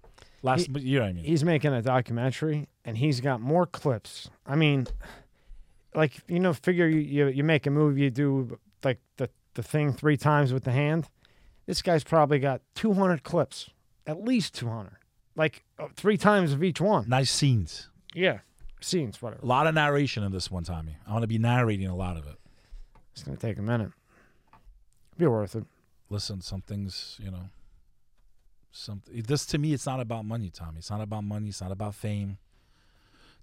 Last 0.43 0.69
year, 0.69 1.03
I 1.03 1.13
mean. 1.13 1.25
He's 1.25 1.43
making 1.43 1.73
a 1.73 1.81
documentary, 1.83 2.69
and 2.85 2.99
he's 2.99 3.21
got 3.21 3.41
more 3.41 3.67
clips. 3.67 4.29
I 4.47 4.57
mean, 4.57 4.87
like 5.95 6.21
you 6.29 6.39
know, 6.39 6.53
figure 6.53 6.87
you 6.87 6.99
you, 6.99 7.27
you 7.29 7.45
make 7.45 7.67
a 7.67 7.71
movie, 7.71 8.03
you 8.03 8.11
do 8.11 8.59
like 8.85 9.01
the 9.17 9.31
the 9.55 9.63
thing 9.63 9.93
three 9.93 10.17
times 10.17 10.53
with 10.53 10.65
the 10.65 10.73
hand. 10.73 11.09
This 11.67 11.81
guy's 11.81 12.05
probably 12.05 12.39
got 12.39 12.61
200 12.75 13.23
clips, 13.23 13.71
at 14.07 14.23
least 14.23 14.55
200, 14.55 14.99
like 15.37 15.65
uh, 15.79 15.89
three 15.97 16.17
times 16.17 16.53
of 16.53 16.63
each 16.63 16.81
one. 16.81 17.09
Nice 17.09 17.31
scenes. 17.31 17.89
Yeah, 18.15 18.39
scenes, 18.81 19.21
whatever. 19.21 19.43
A 19.43 19.47
lot 19.47 19.67
of 19.67 19.75
narration 19.75 20.23
in 20.23 20.33
this 20.33 20.51
one, 20.51 20.65
Tommy. 20.65 20.97
I 21.07 21.13
want 21.13 21.23
to 21.23 21.29
be 21.29 21.39
narrating 21.39 21.89
a 21.89 21.97
lot 21.97 22.17
of 22.17 22.27
it. 22.27 22.37
It's 23.13 23.23
gonna 23.23 23.37
take 23.37 23.59
a 23.59 23.63
minute. 23.63 23.93
Be 25.17 25.27
worth 25.27 25.55
it. 25.55 25.65
Listen, 26.11 26.41
some 26.41 26.61
things, 26.61 27.19
you 27.23 27.31
know, 27.31 27.49
something. 28.73 29.23
This 29.23 29.47
to 29.47 29.59
me, 29.59 29.73
it's 29.73 29.87
not 29.87 30.01
about 30.01 30.25
money, 30.25 30.51
Tommy. 30.51 30.79
It's 30.79 30.91
not 30.91 31.01
about 31.01 31.25
money. 31.25 31.49
It's 31.49 31.61
not 31.61 31.73
about 31.73 31.95
fame. 31.95 32.39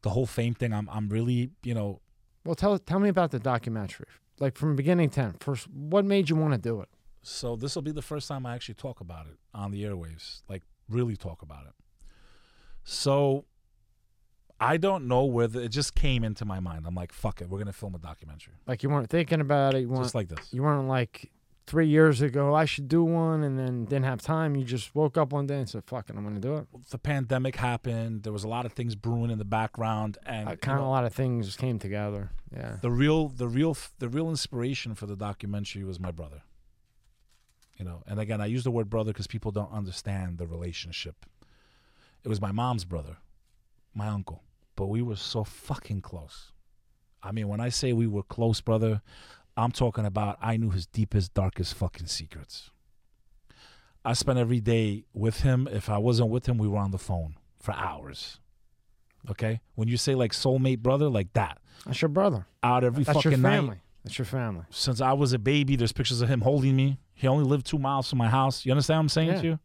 The 0.02 0.10
whole 0.10 0.26
fame 0.26 0.54
thing, 0.54 0.74
I'm, 0.74 0.90
I'm 0.92 1.10
really, 1.10 1.52
you 1.64 1.74
know, 1.74 2.02
Well, 2.44 2.56
tell 2.56 2.78
tell 2.80 3.00
me 3.00 3.10
about 3.10 3.32
the 3.32 3.40
documentary, 3.40 4.08
like 4.40 4.58
from 4.58 4.76
beginning 4.76 5.10
to 5.12 5.22
end. 5.22 5.38
First, 5.42 5.70
what 5.70 6.06
made 6.06 6.30
you 6.30 6.36
want 6.36 6.54
to 6.54 6.58
do 6.60 6.82
it? 6.82 6.90
So 7.24 7.56
this 7.56 7.76
will 7.76 7.84
be 7.84 7.92
the 7.92 8.02
first 8.02 8.28
time 8.28 8.46
I 8.46 8.56
actually 8.56 8.76
talk 8.76 9.00
about 9.00 9.28
it 9.28 9.38
on 9.54 9.72
the 9.72 9.84
airwaves, 9.84 10.42
like 10.50 10.64
really 10.90 11.16
talk 11.16 11.42
about 11.44 11.68
it. 11.68 11.74
So 12.84 13.46
I 14.60 14.78
don't 14.78 15.08
know 15.08 15.26
whether 15.26 15.60
it 15.62 15.70
just 15.70 15.96
came 15.96 16.24
into 16.24 16.46
my 16.46 16.60
mind. 16.60 16.86
I'm 16.86 16.96
like, 16.96 17.12
fuck 17.12 17.42
it, 17.42 17.50
we're 17.50 17.60
gonna 17.60 17.74
film 17.74 17.96
a 17.96 18.00
documentary, 18.00 18.54
Like 18.68 18.84
you 18.84 18.90
weren't 18.90 19.10
thinking 19.10 19.42
about 19.42 19.74
it. 19.76 19.82
You 19.82 19.90
weren't 19.90 20.04
just 20.04 20.16
like 20.16 20.28
this. 20.30 20.54
you 20.54 20.64
weren't 20.64 20.88
like 20.88 21.32
three 21.68 21.88
years 21.88 22.22
ago. 22.22 22.54
I 22.54 22.66
should 22.66 22.88
do 22.88 23.04
one, 23.04 23.44
and 23.44 23.58
then 23.58 23.86
didn't 23.86 24.06
have 24.06 24.22
time. 24.22 24.56
You 24.56 24.64
just 24.66 24.94
woke 24.94 25.18
up 25.18 25.32
one 25.32 25.48
day 25.48 25.58
and 25.60 25.70
said, 25.70 25.84
"Fuck 25.86 26.10
it, 26.10 26.16
I'm 26.16 26.24
gonna 26.24 26.40
do 26.40 26.58
it." 26.58 26.68
The 26.90 26.98
pandemic 26.98 27.56
happened. 27.56 28.24
There 28.24 28.34
was 28.34 28.44
a 28.44 28.48
lot 28.50 28.66
of 28.66 28.74
things 28.74 28.96
brewing 28.96 29.32
in 29.32 29.38
the 29.38 29.46
background, 29.46 30.18
and 30.26 30.48
Uh, 30.50 30.52
you 30.52 30.58
kind 30.58 30.78
of 30.80 30.84
know, 30.84 30.90
a 30.90 30.92
lot 30.92 31.06
of 31.06 31.14
things 31.14 31.56
came 31.56 31.80
together. 31.80 32.32
Yeah. 32.54 32.78
the 32.82 32.92
real, 32.92 33.30
the 33.30 33.48
real, 33.48 33.78
the 34.00 34.10
real 34.10 34.30
inspiration 34.30 34.94
for 34.96 35.06
the 35.06 35.16
documentary 35.16 35.84
was 35.86 36.00
my 36.00 36.12
brother. 36.12 36.42
You 37.78 37.86
know, 37.86 38.04
and 38.06 38.20
again, 38.20 38.42
I 38.42 38.46
use 38.48 38.64
the 38.64 38.72
word 38.72 38.90
brother 38.90 39.12
because 39.14 39.28
people 39.28 39.52
don't 39.52 39.72
understand 39.72 40.38
the 40.38 40.46
relationship. 40.46 41.26
It 42.24 42.30
was 42.30 42.42
my 42.42 42.52
mom's 42.52 42.86
brother, 42.86 43.18
my 43.96 44.08
uncle, 44.08 44.44
but 44.76 44.88
we 44.88 45.02
were 45.02 45.16
so 45.16 45.44
fucking 45.44 46.02
close. 46.02 46.52
I 47.24 47.32
mean, 47.32 47.48
when 47.48 47.60
I 47.60 47.70
say 47.70 47.94
we 47.94 48.08
were 48.08 48.24
close, 48.24 48.62
brother, 48.62 49.02
I'm 49.58 49.72
talking 49.72 50.06
about 50.06 50.38
I 50.42 50.58
knew 50.58 50.70
his 50.70 50.86
deepest, 50.88 51.34
darkest 51.34 51.74
fucking 51.76 52.08
secrets. 52.08 52.70
I 54.04 54.14
spent 54.14 54.40
every 54.40 54.60
day 54.60 55.04
with 55.14 55.42
him. 55.42 55.68
If 55.72 55.90
I 55.90 55.98
wasn't 56.00 56.30
with 56.30 56.48
him, 56.48 56.58
we 56.58 56.68
were 56.68 56.80
on 56.80 56.92
the 56.92 56.98
phone 56.98 57.36
for 57.60 57.74
hours. 57.74 58.40
Okay? 59.30 59.62
When 59.76 59.88
you 59.88 59.98
say 59.98 60.16
like 60.16 60.32
soulmate 60.32 60.80
brother, 60.80 61.10
like 61.10 61.34
that, 61.34 61.60
That's 61.86 62.02
your 62.02 62.10
brother. 62.10 62.48
out 62.64 62.84
every 62.84 63.04
That's 63.04 63.24
your 63.24 63.32
fucking 63.34 63.44
family. 63.44 63.70
night. 63.70 63.78
That's 64.04 64.18
your 64.18 64.26
family. 64.26 64.66
Since 64.72 65.00
I 65.02 65.14
was 65.14 65.34
a 65.34 65.38
baby, 65.40 65.76
there's 65.76 65.92
pictures 65.92 66.22
of 66.22 66.30
him 66.30 66.42
holding 66.42 66.76
me. 66.76 66.98
He 67.14 67.28
only 67.28 67.44
lived 67.44 67.68
two 67.68 67.78
miles 67.78 68.10
from 68.10 68.18
my 68.18 68.30
house. 68.30 68.66
You 68.66 68.72
understand 68.72 68.98
what 68.98 69.02
I'm 69.02 69.10
saying 69.10 69.28
Yeah. 69.30 69.42
to 69.42 69.48
you? 69.48 69.60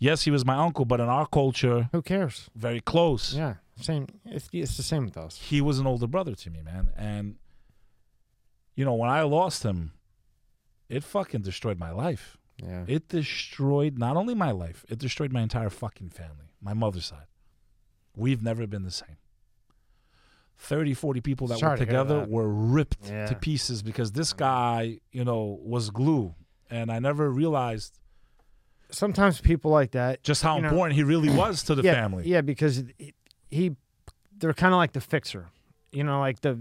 Yes, 0.00 0.22
he 0.24 0.30
was 0.30 0.44
my 0.44 0.54
uncle, 0.56 0.84
but 0.86 0.98
in 0.98 1.08
our 1.08 1.26
culture, 1.26 1.88
Who 1.92 2.00
cares? 2.02 2.48
very 2.56 2.80
close. 2.80 3.34
Yeah. 3.34 3.54
Same. 3.80 4.06
It's, 4.24 4.48
it's 4.52 4.76
the 4.76 4.82
same 4.82 5.04
with 5.04 5.16
us. 5.16 5.36
He 5.38 5.60
was 5.60 5.78
an 5.78 5.86
older 5.86 6.06
brother 6.06 6.34
to 6.34 6.50
me, 6.50 6.62
man. 6.62 6.88
And, 6.96 7.36
you 8.74 8.84
know, 8.84 8.94
when 8.94 9.10
I 9.10 9.22
lost 9.22 9.62
him, 9.62 9.92
it 10.88 11.04
fucking 11.04 11.42
destroyed 11.42 11.78
my 11.78 11.90
life. 11.90 12.38
Yeah. 12.62 12.84
It 12.88 13.08
destroyed 13.08 13.98
not 13.98 14.16
only 14.16 14.34
my 14.34 14.50
life, 14.50 14.84
it 14.88 14.98
destroyed 14.98 15.32
my 15.32 15.42
entire 15.42 15.70
fucking 15.70 16.10
family, 16.10 16.48
my 16.62 16.74
mother's 16.74 17.06
side. 17.06 17.26
We've 18.16 18.42
never 18.42 18.66
been 18.66 18.82
the 18.84 18.90
same. 18.90 19.16
30, 20.58 20.92
40 20.94 21.20
people 21.20 21.46
that 21.48 21.58
Sorry 21.58 21.72
were 21.72 21.76
to 21.76 21.82
hear 21.84 21.86
together 21.86 22.20
that. 22.20 22.28
were 22.30 22.48
ripped 22.48 23.08
Yeah. 23.08 23.26
to 23.26 23.34
pieces 23.34 23.82
because 23.82 24.12
this 24.12 24.32
guy, 24.32 24.98
you 25.12 25.24
know, 25.24 25.58
was 25.62 25.90
glue. 25.90 26.34
And 26.70 26.90
I 26.90 26.98
never 26.98 27.30
realized 27.30 27.98
Sometimes 28.90 29.40
people 29.40 29.70
like 29.70 29.92
that. 29.92 30.22
just 30.22 30.42
how 30.42 30.56
You 30.56 30.62
know- 30.62 30.68
important 30.68 30.96
he 30.96 31.02
really 31.04 31.30
was 31.30 31.62
to 31.64 31.74
the 31.74 31.82
yeah, 31.82 31.94
family. 31.94 32.24
Yeah, 32.26 32.40
because 32.40 32.84
he, 32.98 33.14
he 33.50 33.76
they're 34.38 34.54
kind 34.54 34.72
of 34.72 34.78
like 34.78 34.92
the 34.92 35.00
fixer. 35.00 35.48
You 35.92 36.04
know, 36.04 36.20
like 36.20 36.40
the 36.40 36.58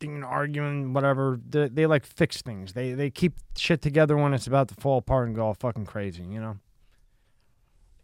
you 0.00 0.08
know, 0.08 0.26
arguing 0.26 0.92
whatever. 0.92 1.40
They, 1.48 1.68
they 1.68 1.86
like 1.86 2.04
fix 2.04 2.42
things. 2.42 2.72
They 2.72 2.92
they 2.94 3.10
keep 3.10 3.34
shit 3.56 3.80
together 3.82 4.16
when 4.16 4.34
it's 4.34 4.46
about 4.46 4.68
to 4.68 4.74
fall 4.74 4.98
apart 4.98 5.28
and 5.28 5.36
go 5.36 5.46
all 5.46 5.54
fucking 5.54 5.86
crazy. 5.86 6.24
You 6.24 6.40
know. 6.40 6.56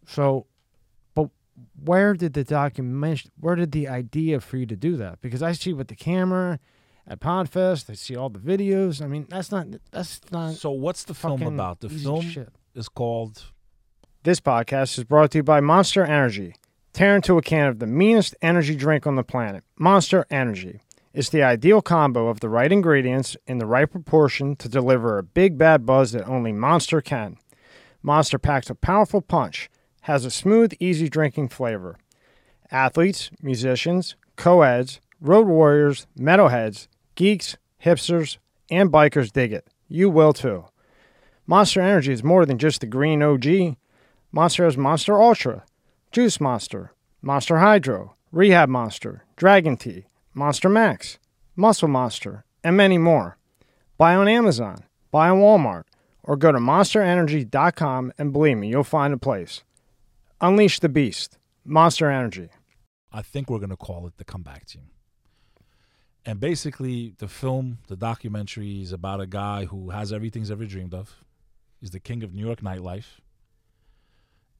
So, 0.07 0.47
but 1.13 1.29
where 1.83 2.13
did 2.13 2.33
the 2.33 2.43
document? 2.43 3.29
Where 3.39 3.55
did 3.55 3.71
the 3.71 3.87
idea 3.87 4.39
for 4.39 4.57
you 4.57 4.65
to 4.65 4.75
do 4.75 4.95
that? 4.97 5.21
Because 5.21 5.43
I 5.43 5.51
see 5.51 5.73
with 5.73 5.87
the 5.87 5.95
camera 5.95 6.59
at 7.07 7.19
Podfest, 7.19 7.89
I 7.89 7.93
see 7.93 8.15
all 8.15 8.29
the 8.29 8.39
videos. 8.39 9.01
I 9.01 9.07
mean, 9.07 9.25
that's 9.29 9.51
not 9.51 9.67
that's 9.91 10.21
not 10.31 10.53
So 10.53 10.71
what's 10.71 11.03
the 11.03 11.13
film 11.13 11.41
about? 11.41 11.81
The 11.81 11.89
film 11.89 12.21
shit. 12.29 12.49
is 12.73 12.87
called 12.87 13.51
This 14.23 14.41
podcast 14.41 14.97
is 14.97 15.05
brought 15.05 15.31
to 15.31 15.37
you 15.37 15.43
by 15.43 15.61
Monster 15.61 16.03
Energy. 16.03 16.53
Tear 16.91 17.15
into 17.15 17.37
a 17.37 17.41
can 17.41 17.67
of 17.67 17.79
the 17.79 17.87
meanest 17.87 18.35
energy 18.41 18.75
drink 18.75 19.07
on 19.07 19.15
the 19.15 19.23
planet, 19.23 19.63
Monster 19.77 20.25
Energy. 20.29 20.81
It's 21.13 21.29
the 21.29 21.41
ideal 21.41 21.81
combo 21.81 22.27
of 22.27 22.41
the 22.41 22.49
right 22.49 22.69
ingredients 22.69 23.37
in 23.47 23.59
the 23.59 23.65
right 23.65 23.89
proportion 23.89 24.57
to 24.57 24.67
deliver 24.67 25.17
a 25.17 25.23
big 25.23 25.57
bad 25.57 25.85
buzz 25.85 26.11
that 26.11 26.27
only 26.27 26.51
Monster 26.51 26.99
can. 26.99 27.37
Monster 28.03 28.37
packs 28.37 28.69
a 28.69 28.75
powerful 28.75 29.21
punch, 29.21 29.69
has 30.01 30.25
a 30.25 30.31
smooth, 30.31 30.73
easy 30.81 31.07
drinking 31.07 31.47
flavor. 31.47 31.97
Athletes, 32.71 33.31
musicians, 33.41 34.17
co-eds, 34.35 34.99
road 35.21 35.47
warriors, 35.47 36.07
metalheads, 36.19 36.89
geeks, 37.15 37.55
hipsters, 37.85 38.37
and 38.69 38.91
bikers 38.91 39.31
dig 39.31 39.53
it. 39.53 39.65
You 39.87 40.09
will 40.09 40.33
too. 40.33 40.65
Monster 41.47 41.79
Energy 41.79 42.11
is 42.11 42.21
more 42.21 42.45
than 42.45 42.57
just 42.57 42.81
the 42.81 42.85
green 42.85 43.23
OG. 43.23 43.77
Monster 44.31 44.65
has 44.65 44.77
Monster 44.77 45.19
Ultra, 45.19 45.63
Juice 46.11 46.39
Monster, 46.39 46.93
Monster 47.21 47.59
Hydro, 47.59 48.15
Rehab 48.31 48.69
Monster, 48.69 49.25
Dragon 49.35 49.75
Tea, 49.75 50.05
Monster 50.33 50.69
Max, 50.69 51.17
Muscle 51.55 51.87
Monster, 51.87 52.45
and 52.63 52.77
many 52.77 52.97
more. 52.97 53.37
Buy 53.97 54.15
on 54.15 54.27
Amazon, 54.27 54.83
buy 55.11 55.29
on 55.29 55.39
Walmart, 55.39 55.83
or 56.23 56.37
go 56.37 56.51
to 56.51 56.59
monsterenergy.com 56.59 58.13
and 58.17 58.31
believe 58.31 58.57
me, 58.57 58.69
you'll 58.69 58.83
find 58.83 59.13
a 59.13 59.17
place. 59.17 59.63
Unleash 60.41 60.79
the 60.79 60.89
beast. 60.89 61.37
Monster 61.65 62.09
Energy. 62.09 62.49
I 63.11 63.21
think 63.21 63.49
we're 63.49 63.59
going 63.59 63.69
to 63.69 63.75
call 63.75 64.07
it 64.07 64.17
the 64.17 64.23
comeback 64.23 64.65
team. 64.65 64.89
And 66.25 66.39
basically, 66.39 67.13
the 67.17 67.27
film, 67.27 67.79
the 67.87 67.95
documentary 67.95 68.81
is 68.81 68.91
about 68.91 69.21
a 69.21 69.27
guy 69.27 69.65
who 69.65 69.89
has 69.89 70.13
everything 70.13 70.43
he's 70.43 70.51
ever 70.51 70.65
dreamed 70.65 70.93
of. 70.93 71.23
He's 71.79 71.91
the 71.91 71.99
king 71.99 72.23
of 72.23 72.33
New 72.33 72.45
York 72.45 72.61
nightlife. 72.61 73.19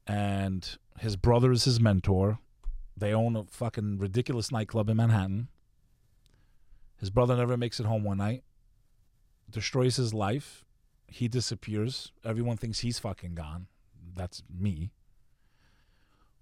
And 0.10 0.68
his 0.98 1.16
brother 1.16 1.52
is 1.52 1.66
his 1.66 1.80
mentor. 1.80 2.40
They 2.98 3.14
own 3.14 3.36
a 3.36 3.44
fucking 3.44 4.00
ridiculous 4.00 4.52
nightclub 4.52 4.90
in 4.90 4.98
Manhattan. 4.98 5.50
His 6.98 7.12
brother 7.12 7.38
never 7.38 7.56
makes 7.56 7.80
it 7.80 7.86
home 7.86 8.04
one 8.04 8.18
night, 8.18 8.44
destroys 9.48 9.98
his 9.98 10.12
life. 10.12 10.66
He 11.08 11.28
disappears. 11.28 12.12
Everyone 12.26 12.58
thinks 12.58 12.80
he's 12.80 12.98
fucking 12.98 13.36
gone. 13.36 13.68
That's 14.16 14.42
me. 14.52 14.90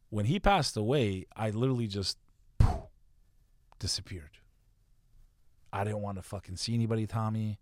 When 0.09 0.27
he 0.27 0.39
passed 0.39 0.77
away, 0.77 1.25
I 1.35 1.49
literally 1.49 1.87
just 1.87 2.17
poof, 2.59 2.87
disappeared. 3.79 4.37
I 5.73 5.83
didn't 5.83 6.01
want 6.01 6.17
to 6.17 6.21
fucking 6.21 6.55
see 6.55 6.73
anybody, 6.73 7.05
Tommy. 7.05 7.59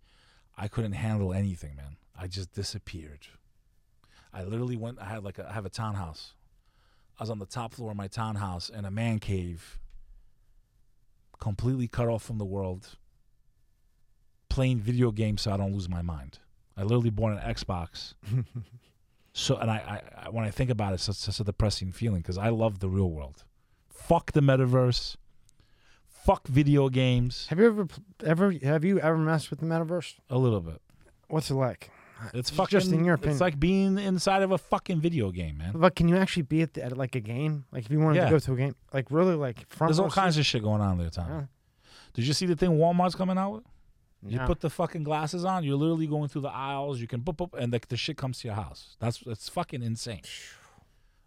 I 0.56 0.68
couldn't 0.68 0.92
handle 0.92 1.32
anything, 1.32 1.74
man. 1.74 1.96
I 2.16 2.28
just 2.28 2.52
disappeared. 2.52 3.26
I 4.36 4.44
literally 4.44 4.76
went. 4.76 4.98
I 5.00 5.06
had 5.06 5.24
like 5.24 5.38
a, 5.38 5.48
I 5.48 5.52
have 5.52 5.64
a 5.64 5.70
townhouse. 5.70 6.34
I 7.18 7.22
was 7.22 7.30
on 7.30 7.38
the 7.38 7.46
top 7.46 7.72
floor 7.72 7.92
of 7.92 7.96
my 7.96 8.08
townhouse 8.08 8.68
in 8.68 8.84
a 8.84 8.90
man 8.90 9.18
cave, 9.18 9.78
completely 11.40 11.88
cut 11.88 12.08
off 12.08 12.22
from 12.22 12.36
the 12.36 12.44
world, 12.44 12.96
playing 14.50 14.80
video 14.80 15.10
games 15.10 15.42
so 15.42 15.52
I 15.52 15.56
don't 15.56 15.72
lose 15.72 15.88
my 15.88 16.02
mind. 16.02 16.38
I 16.76 16.82
literally 16.82 17.08
bought 17.08 17.32
an 17.32 17.38
Xbox. 17.38 18.12
so, 19.32 19.56
and 19.56 19.70
I, 19.70 20.02
I, 20.24 20.28
when 20.28 20.44
I 20.44 20.50
think 20.50 20.68
about 20.68 20.92
it, 20.92 20.96
it's 20.96 21.04
such, 21.04 21.16
such 21.16 21.40
a 21.40 21.44
depressing 21.44 21.90
feeling 21.90 22.20
because 22.20 22.36
I 22.36 22.50
love 22.50 22.80
the 22.80 22.90
real 22.90 23.10
world. 23.10 23.44
Fuck 23.88 24.32
the 24.32 24.40
metaverse. 24.40 25.16
Fuck 26.06 26.46
video 26.48 26.90
games. 26.90 27.46
Have 27.48 27.58
you 27.58 27.66
ever 27.66 27.86
ever 28.22 28.52
have 28.62 28.84
you 28.84 29.00
ever 29.00 29.16
messed 29.16 29.48
with 29.48 29.60
the 29.60 29.66
metaverse? 29.66 30.16
A 30.28 30.36
little 30.36 30.60
bit. 30.60 30.82
What's 31.28 31.50
it 31.50 31.54
like? 31.54 31.90
It's 32.32 32.50
Just 32.50 32.72
fucking. 32.86 32.98
in 32.98 33.04
your 33.04 33.14
opinion. 33.14 33.32
It's 33.32 33.40
like 33.40 33.60
being 33.60 33.98
inside 33.98 34.42
of 34.42 34.50
a 34.50 34.58
fucking 34.58 35.00
video 35.00 35.30
game, 35.30 35.58
man. 35.58 35.72
But 35.74 35.94
can 35.94 36.08
you 36.08 36.16
actually 36.16 36.42
be 36.42 36.62
at, 36.62 36.74
the, 36.74 36.84
at 36.84 36.96
like 36.96 37.14
a 37.14 37.20
game? 37.20 37.64
Like 37.72 37.84
if 37.84 37.90
you 37.90 38.00
wanted 38.00 38.16
Yeah. 38.16 38.24
to 38.26 38.30
go 38.30 38.38
to 38.38 38.52
a 38.52 38.56
game, 38.56 38.74
like 38.92 39.10
really 39.10 39.34
like 39.34 39.68
front. 39.68 39.90
There's 39.90 39.98
all 39.98 40.06
row 40.06 40.10
kinds 40.10 40.38
of 40.38 40.46
shit 40.46 40.62
going 40.62 40.80
on 40.80 40.98
there, 40.98 41.10
Tom. 41.10 41.28
Yeah. 41.28 41.42
Did 42.14 42.26
you 42.26 42.32
see 42.32 42.46
the 42.46 42.56
thing 42.56 42.70
Walmart's 42.70 43.14
coming 43.14 43.36
out 43.36 43.52
with? 43.52 43.64
You 44.28 44.40
put 44.40 44.60
the 44.60 44.70
fucking 44.70 45.04
glasses 45.04 45.44
on. 45.44 45.62
You're 45.62 45.76
literally 45.76 46.06
going 46.06 46.28
through 46.28 46.40
the 46.42 46.50
aisles. 46.50 47.00
You 47.00 47.06
can 47.06 47.20
boop 47.20 47.36
boop, 47.36 47.54
and 47.56 47.72
the, 47.72 47.80
the 47.88 47.96
shit 47.96 48.16
comes 48.16 48.40
to 48.40 48.48
your 48.48 48.56
house. 48.56 48.96
That's 48.98 49.22
it's 49.26 49.48
fucking 49.48 49.82
insane. 49.82 50.22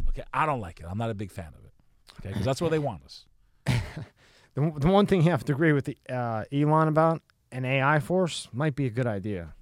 Okay, 0.09 0.23
I 0.33 0.45
don't 0.45 0.59
like 0.59 0.79
it. 0.79 0.85
I'm 0.89 0.97
not 0.97 1.09
a 1.09 1.13
big 1.13 1.31
fan 1.31 1.53
of 1.57 1.63
it. 1.65 1.71
Okay, 2.19 2.29
because 2.29 2.45
that's 2.45 2.59
where 2.61 2.69
they 2.69 2.79
want 2.79 3.03
us. 3.05 3.25
the, 3.65 4.73
the 4.79 4.87
one 4.87 5.05
thing 5.05 5.21
you 5.21 5.31
have 5.31 5.45
to 5.45 5.53
agree 5.53 5.71
with 5.71 5.85
the, 5.85 5.97
uh, 6.09 6.43
Elon 6.51 6.87
about 6.87 7.21
an 7.51 7.63
AI 7.63 7.99
force 7.99 8.49
might 8.51 8.75
be 8.75 8.85
a 8.85 8.89
good 8.89 9.07
idea. 9.07 9.53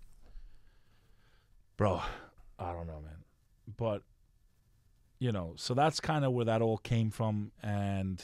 Bro 1.77 2.01
i 2.59 2.71
don't 2.73 2.87
know 2.87 2.99
man. 3.03 3.23
But 3.77 4.01
you 5.19 5.31
know 5.31 5.53
so 5.57 5.73
that's 5.73 5.99
kind 5.99 6.25
of 6.25 6.31
where 6.33 6.45
that 6.45 6.61
all 6.61 6.77
came 6.77 7.09
from. 7.11 7.51
And 7.61 8.21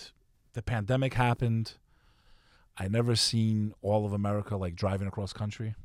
the 0.53 0.61
pandemic 0.61 1.13
happened. 1.15 1.73
I 2.77 2.87
never 2.87 3.15
seen 3.15 3.73
all 3.81 4.05
of 4.05 4.13
america 4.13 4.55
like 4.57 4.75
driving 4.75 5.07
across 5.07 5.33
country. 5.33 5.75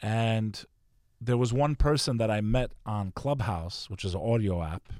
And 0.00 0.64
there 1.20 1.36
was 1.36 1.52
one 1.52 1.74
person 1.76 2.16
that 2.18 2.30
i 2.30 2.40
met 2.40 2.72
on 2.86 3.12
clubhouse 3.12 3.88
which 3.90 4.04
is 4.04 4.14
an 4.14 4.20
audio 4.20 4.62
app 4.62 4.92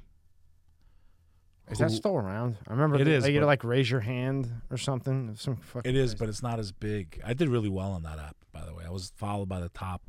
Is 1.69 1.77
that 1.79 1.91
still 1.91 2.15
around? 2.15 2.57
I 2.67 2.71
remember 2.71 2.97
It 2.97 3.05
the- 3.05 3.11
is, 3.11 3.23
Like, 3.23 3.33
you 3.33 3.39
but- 3.41 3.45
like 3.47 3.63
raise 3.63 3.89
your 3.89 4.01
hand 4.01 4.51
or 4.69 4.77
something. 4.77 5.35
Some 5.35 5.55
fucking 5.57 5.89
it 5.89 5.95
is 5.97 6.11
crazy- 6.11 6.17
but 6.19 6.29
it's 6.29 6.43
not 6.43 6.59
as 6.59 6.71
big. 6.73 7.21
I 7.25 7.33
did 7.33 7.47
really 7.49 7.69
well 7.69 7.91
on 7.91 8.03
that 8.03 8.19
app 8.19 8.35
by 8.51 8.65
the 8.65 8.73
way. 8.73 8.83
I 8.85 8.89
was 8.89 9.11
followed 9.15 9.47
by 9.49 9.59
the 9.61 9.69
top 9.69 10.01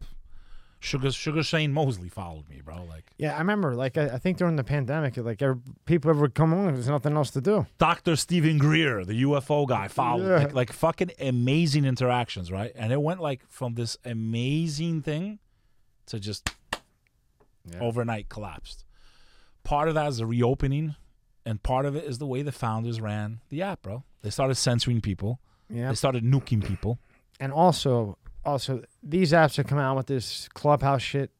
sugar 0.84 1.10
sugar 1.10 1.42
shane 1.42 1.72
mosley 1.72 2.08
followed 2.08 2.48
me 2.48 2.60
bro 2.64 2.84
like 2.84 3.04
yeah, 3.16 3.34
I 3.36 3.38
remember. 3.38 3.74
Like 3.76 3.96
I, 3.96 4.06
I 4.06 4.18
think 4.18 4.38
during 4.38 4.56
the 4.56 4.64
pandemic, 4.64 5.16
like 5.16 5.40
every, 5.40 5.60
people 5.86 6.10
ever 6.10 6.28
come 6.28 6.52
on, 6.52 6.74
there's 6.74 6.88
nothing 6.88 7.14
else 7.16 7.30
to 7.30 7.40
do. 7.40 7.64
Dr. 7.78 8.16
Steven 8.16 8.58
Greer, 8.58 9.04
the 9.04 9.22
UFO 9.22 9.68
guy, 9.68 9.86
followed 9.86 10.26
Yeah. 10.28 10.38
like, 10.38 10.52
like 10.52 10.72
fucking 10.72 11.12
amazing 11.20 11.84
interactions, 11.84 12.50
right? 12.50 12.72
And 12.74 12.92
it 12.92 13.00
went 13.00 13.20
like 13.20 13.42
from 13.48 13.74
this 13.76 13.96
amazing 14.04 15.02
thing 15.02 15.38
to 16.06 16.18
just 16.18 16.50
Yeah. 17.70 17.78
overnight 17.80 18.28
collapsed. 18.28 18.84
Part 19.62 19.88
of 19.88 19.94
that 19.94 20.08
is 20.08 20.16
the 20.18 20.26
reopening, 20.26 20.96
and 21.46 21.62
part 21.62 21.86
of 21.86 21.94
it 21.96 22.04
is 22.04 22.18
the 22.18 22.26
way 22.26 22.42
the 22.42 22.52
founders 22.52 23.00
ran 23.00 23.40
the 23.48 23.62
app, 23.62 23.82
bro. 23.82 24.02
They 24.22 24.30
started 24.30 24.56
censoring 24.56 25.00
people. 25.00 25.38
Yeah, 25.70 25.88
They 25.90 25.94
started 25.94 26.24
nuking 26.24 26.64
people. 26.66 26.98
and 27.40 27.52
also, 27.52 28.18
also 28.44 28.82
these 29.02 29.32
apps 29.32 29.56
that 29.56 29.68
come 29.68 29.78
out 29.78 29.96
with 29.96 30.06
this 30.06 30.48
clubhouse 30.54 31.02
shit, 31.02 31.30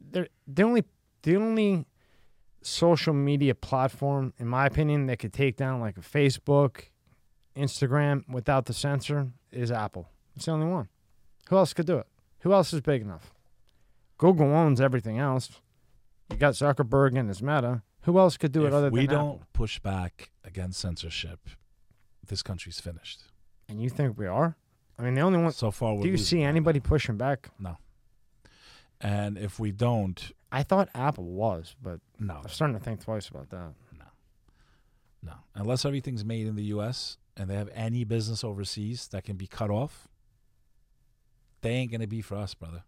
they're 0.00 0.28
the 0.46 0.62
only 0.62 0.84
the 1.22 1.36
only 1.36 1.86
social 2.62 3.14
media 3.14 3.54
platform, 3.54 4.32
in 4.38 4.46
my 4.46 4.66
opinion, 4.66 5.06
that 5.06 5.18
could 5.18 5.32
take 5.32 5.56
down 5.56 5.80
like 5.80 5.96
a 5.96 6.00
Facebook, 6.00 6.84
Instagram 7.56 8.28
without 8.28 8.66
the 8.66 8.72
censor 8.72 9.28
is 9.50 9.70
Apple. 9.70 10.08
It's 10.36 10.46
the 10.46 10.52
only 10.52 10.66
one. 10.66 10.88
Who 11.48 11.56
else 11.56 11.72
could 11.72 11.86
do 11.86 11.98
it? 11.98 12.06
Who 12.40 12.52
else 12.52 12.72
is 12.72 12.80
big 12.80 13.02
enough? 13.02 13.34
Google 14.18 14.54
owns 14.54 14.80
everything 14.80 15.18
else. 15.18 15.60
You 16.30 16.36
got 16.36 16.54
Zuckerberg 16.54 17.18
and 17.18 17.28
his 17.28 17.42
Meta. 17.42 17.82
Who 18.02 18.18
else 18.18 18.36
could 18.36 18.52
do 18.52 18.66
it 18.66 18.72
other 18.72 18.90
we 18.90 19.00
than 19.00 19.02
we 19.02 19.06
don't 19.06 19.34
Apple? 19.34 19.46
push 19.52 19.78
back 19.78 20.30
against 20.44 20.80
censorship, 20.80 21.40
this 22.26 22.42
country's 22.42 22.80
finished. 22.80 23.24
And 23.68 23.80
you 23.82 23.90
think 23.90 24.16
we 24.18 24.26
are? 24.26 24.56
I 25.00 25.04
mean, 25.04 25.14
the 25.14 25.22
only 25.22 25.38
one. 25.38 25.52
So 25.52 25.70
far, 25.70 25.96
Do 26.00 26.08
you 26.08 26.18
see 26.18 26.42
anybody 26.42 26.78
pushing 26.78 27.16
back? 27.16 27.48
No. 27.58 27.78
And 29.00 29.38
if 29.38 29.58
we 29.58 29.72
don't, 29.72 30.30
I 30.52 30.62
thought 30.62 30.90
Apple 30.94 31.24
was, 31.24 31.74
but 31.82 32.00
no, 32.18 32.40
I'm 32.42 32.48
starting 32.48 32.76
to 32.76 32.84
think 32.84 33.02
twice 33.02 33.28
about 33.28 33.48
that. 33.48 33.72
No. 33.98 34.04
No. 35.22 35.32
Unless 35.54 35.86
everything's 35.86 36.24
made 36.24 36.46
in 36.46 36.54
the 36.54 36.64
US 36.64 37.16
and 37.34 37.48
they 37.48 37.54
have 37.54 37.70
any 37.74 38.04
business 38.04 38.44
overseas 38.44 39.08
that 39.08 39.24
can 39.24 39.36
be 39.36 39.46
cut 39.46 39.70
off, 39.70 40.06
they 41.62 41.70
ain't 41.70 41.90
gonna 41.90 42.06
be 42.06 42.20
for 42.20 42.36
us, 42.36 42.52
brother. 42.52 42.84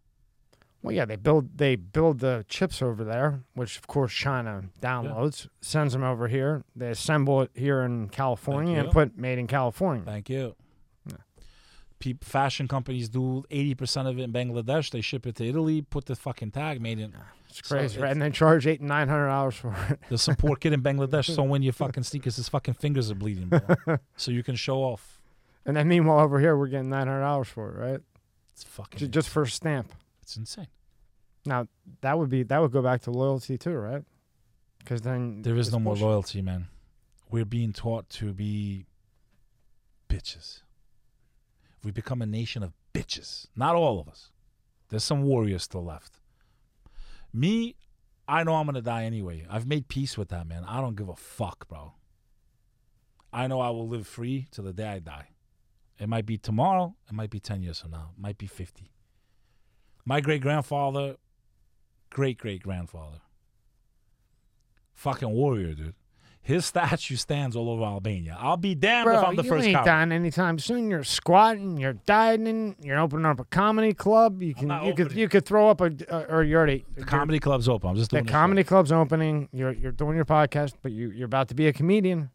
Well, 0.82 0.94
yeah, 0.94 1.06
they 1.06 1.16
build 1.16 1.56
they 1.56 1.76
build 1.76 2.18
the 2.18 2.44
chips 2.46 2.82
over 2.82 3.04
there, 3.04 3.44
which 3.54 3.78
of 3.78 3.86
course 3.86 4.12
China 4.12 4.64
downloads, 4.82 5.48
sends 5.62 5.94
them 5.94 6.02
over 6.02 6.28
here. 6.28 6.64
They 6.76 6.90
assemble 6.90 7.42
it 7.42 7.52
here 7.54 7.82
in 7.82 8.10
California 8.10 8.80
and 8.80 8.90
put 8.90 9.16
made 9.16 9.38
in 9.38 9.46
California. 9.46 10.04
Thank 10.04 10.28
you. 10.28 10.56
Yeah. 12.04 12.12
Peop 12.12 12.24
fashion 12.24 12.68
companies 12.68 13.08
do 13.08 13.44
eighty 13.50 13.74
percent 13.74 14.08
of 14.08 14.18
it 14.18 14.22
in 14.22 14.32
Bangladesh. 14.32 14.90
They 14.90 15.00
ship 15.00 15.26
it 15.26 15.36
to 15.36 15.46
Italy, 15.48 15.82
put 15.82 16.06
the 16.06 16.16
fucking 16.16 16.50
tag 16.50 16.80
made 16.80 16.98
in. 16.98 17.14
It's 17.48 17.66
So 17.68 17.74
crazy, 17.76 17.98
right? 17.98 18.04
it's- 18.06 18.12
And 18.12 18.22
then 18.22 18.32
charge 18.32 18.66
eight 18.66 18.80
nine 18.80 19.08
hundred 19.08 19.28
dollars 19.28 19.54
for 19.56 19.74
it. 19.90 19.98
There's 20.08 20.22
some 20.22 20.36
poor 20.36 20.56
kid 20.56 20.72
in 20.72 20.82
Bangladesh 20.88 21.34
So 21.34 21.42
when 21.42 21.62
your 21.62 21.72
fucking 21.72 22.02
sneakers. 22.02 22.36
His 22.36 22.48
fucking 22.48 22.74
fingers 22.74 23.10
are 23.10 23.14
bleeding, 23.14 23.48
bro. 23.48 23.60
so 24.16 24.30
you 24.30 24.42
can 24.42 24.56
show 24.56 24.78
off. 24.78 25.20
And 25.64 25.76
then 25.76 25.86
meanwhile 25.88 26.20
over 26.20 26.40
here 26.40 26.56
we're 26.56 26.66
getting 26.68 26.90
nine 26.90 27.06
hundred 27.06 27.20
dollars 27.20 27.48
for 27.48 27.70
it, 27.70 27.78
right? 27.78 28.00
It's 28.54 28.64
fucking. 28.64 28.98
Ju- 28.98 29.08
Just 29.08 29.28
for 29.28 29.42
a 29.42 29.46
stamp. 29.48 29.92
it's 30.22 30.36
insane. 30.36 30.66
Now 31.46 31.66
that 32.00 32.18
would 32.18 32.28
be 32.30 32.42
that 32.44 32.60
would 32.60 32.72
go 32.72 32.82
back 32.82 33.02
to 33.02 33.10
loyalty 33.10 33.56
too, 33.58 33.74
right? 33.74 34.02
Because 34.78 35.02
then 35.02 35.42
There 35.42 35.56
is 35.56 35.70
no 35.70 35.78
more 35.78 35.94
loyalty, 35.96 36.42
man. 36.42 36.66
We're 37.30 37.44
being 37.44 37.72
taught 37.72 38.08
to 38.10 38.32
be 38.32 38.86
bitches. 40.08 40.62
We 41.84 41.90
become 41.90 42.22
a 42.22 42.26
nation 42.26 42.62
of 42.62 42.72
bitches. 42.94 43.46
Not 43.56 43.74
all 43.74 44.00
of 44.00 44.08
us. 44.08 44.30
There's 44.88 45.04
some 45.04 45.22
warriors 45.22 45.64
still 45.64 45.84
left. 45.84 46.20
Me, 47.32 47.76
I 48.28 48.44
know 48.44 48.54
I'm 48.54 48.66
gonna 48.66 48.82
die 48.82 49.04
anyway. 49.04 49.46
I've 49.48 49.66
made 49.66 49.88
peace 49.88 50.16
with 50.16 50.28
that, 50.28 50.46
man. 50.46 50.64
I 50.64 50.80
don't 50.80 50.96
give 50.96 51.08
a 51.08 51.16
fuck, 51.16 51.66
bro. 51.68 51.94
I 53.32 53.46
know 53.46 53.60
I 53.60 53.70
will 53.70 53.88
live 53.88 54.06
free 54.06 54.46
till 54.50 54.64
the 54.64 54.72
day 54.72 54.86
I 54.88 54.98
die. 54.98 55.28
It 55.98 56.08
might 56.08 56.26
be 56.26 56.36
tomorrow. 56.36 56.96
It 57.08 57.14
might 57.14 57.30
be 57.30 57.40
ten 57.40 57.62
years 57.62 57.80
from 57.80 57.92
now. 57.92 58.10
It 58.16 58.20
might 58.20 58.38
be 58.38 58.46
fifty. 58.46 58.92
My 60.04 60.20
great 60.20 60.42
grandfather, 60.42 61.16
great 62.10 62.38
great 62.38 62.62
grandfather, 62.62 63.20
fucking 64.92 65.30
warrior, 65.30 65.74
dude. 65.74 65.94
His 66.44 66.66
statue 66.66 67.14
stands 67.14 67.54
all 67.54 67.70
over 67.70 67.84
Albania. 67.84 68.36
I'll 68.38 68.56
be 68.56 68.74
damned 68.74 69.08
if 69.08 69.16
I'm 69.24 69.36
the 69.36 69.44
you 69.44 69.48
first 69.48 69.64
ain't 69.64 69.76
coward. 69.76 69.86
dying 69.86 70.10
anytime 70.10 70.58
soon. 70.58 70.90
You're 70.90 71.04
squatting, 71.04 71.76
you're 71.76 71.92
dieting, 71.92 72.74
you're 72.82 72.98
opening 72.98 73.26
up 73.26 73.38
a 73.38 73.44
comedy 73.44 73.94
club. 73.94 74.42
You 74.42 74.52
can, 74.52 74.66
not 74.66 74.84
you 74.84 74.92
could, 74.92 75.06
opening. 75.06 75.18
you 75.20 75.28
could 75.28 75.46
throw 75.46 75.68
up 75.68 75.80
a, 75.80 75.92
uh, 76.10 76.26
or 76.28 76.42
you're 76.42 76.58
already 76.58 76.84
The 76.96 77.04
comedy 77.04 77.38
club's 77.38 77.68
open. 77.68 77.90
I'm 77.90 77.94
just 77.96 78.10
The 78.10 78.16
doing 78.18 78.26
comedy 78.26 78.64
club's 78.64 78.90
opening. 78.90 79.50
You're 79.52 79.70
you're 79.70 79.92
doing 79.92 80.16
your 80.16 80.24
podcast, 80.24 80.72
but 80.82 80.90
you 80.90 81.10
you're 81.12 81.26
about 81.26 81.46
to 81.50 81.54
be 81.54 81.68
a 81.68 81.72
comedian. 81.72 82.28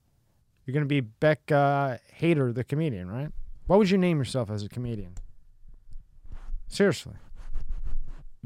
You're 0.65 0.73
gonna 0.73 0.85
be 0.85 1.01
Beck 1.01 1.51
uh, 1.51 1.97
Hater, 2.13 2.53
the 2.53 2.63
comedian, 2.63 3.11
right? 3.11 3.29
What 3.65 3.77
would 3.77 3.89
you 3.89 3.97
name 3.97 4.19
yourself 4.19 4.49
as 4.49 4.63
a 4.63 4.69
comedian? 4.69 5.15
Seriously, 6.69 7.15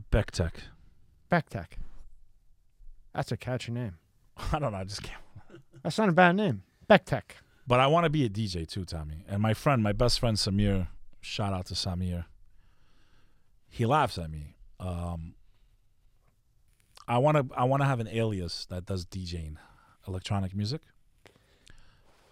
Beck 0.09 0.31
Tech. 0.31 0.55
Beck 1.29 1.49
Tech. 1.49 1.77
That's 3.13 3.31
a 3.31 3.37
catchy 3.37 3.71
name. 3.71 3.97
I 4.51 4.57
don't 4.57 4.71
know. 4.71 4.79
I 4.79 4.85
just 4.85 5.03
can't. 5.03 5.21
That's 5.83 5.97
not 5.97 6.09
a 6.09 6.13
bad 6.13 6.35
name. 6.35 6.63
Beck 6.87 7.05
Tech. 7.05 7.37
But 7.67 7.79
I 7.79 7.87
want 7.87 8.05
to 8.05 8.09
be 8.09 8.25
a 8.25 8.29
DJ 8.29 8.67
too, 8.67 8.85
Tommy. 8.85 9.25
And 9.27 9.41
my 9.41 9.53
friend, 9.53 9.81
my 9.81 9.93
best 9.93 10.19
friend 10.19 10.37
Samir, 10.37 10.87
shout 11.21 11.53
out 11.53 11.67
to 11.67 11.73
Samir. 11.73 12.25
He 13.69 13.85
laughs 13.85 14.17
at 14.17 14.29
me. 14.29 14.55
Um, 14.79 15.35
I 17.07 17.17
want 17.17 17.37
to. 17.37 17.55
I 17.55 17.63
want 17.63 17.81
to 17.81 17.87
have 17.87 17.99
an 17.99 18.07
alias 18.07 18.65
that 18.69 18.85
does 18.85 19.05
DJing, 19.05 19.55
electronic 20.07 20.55
music. 20.55 20.81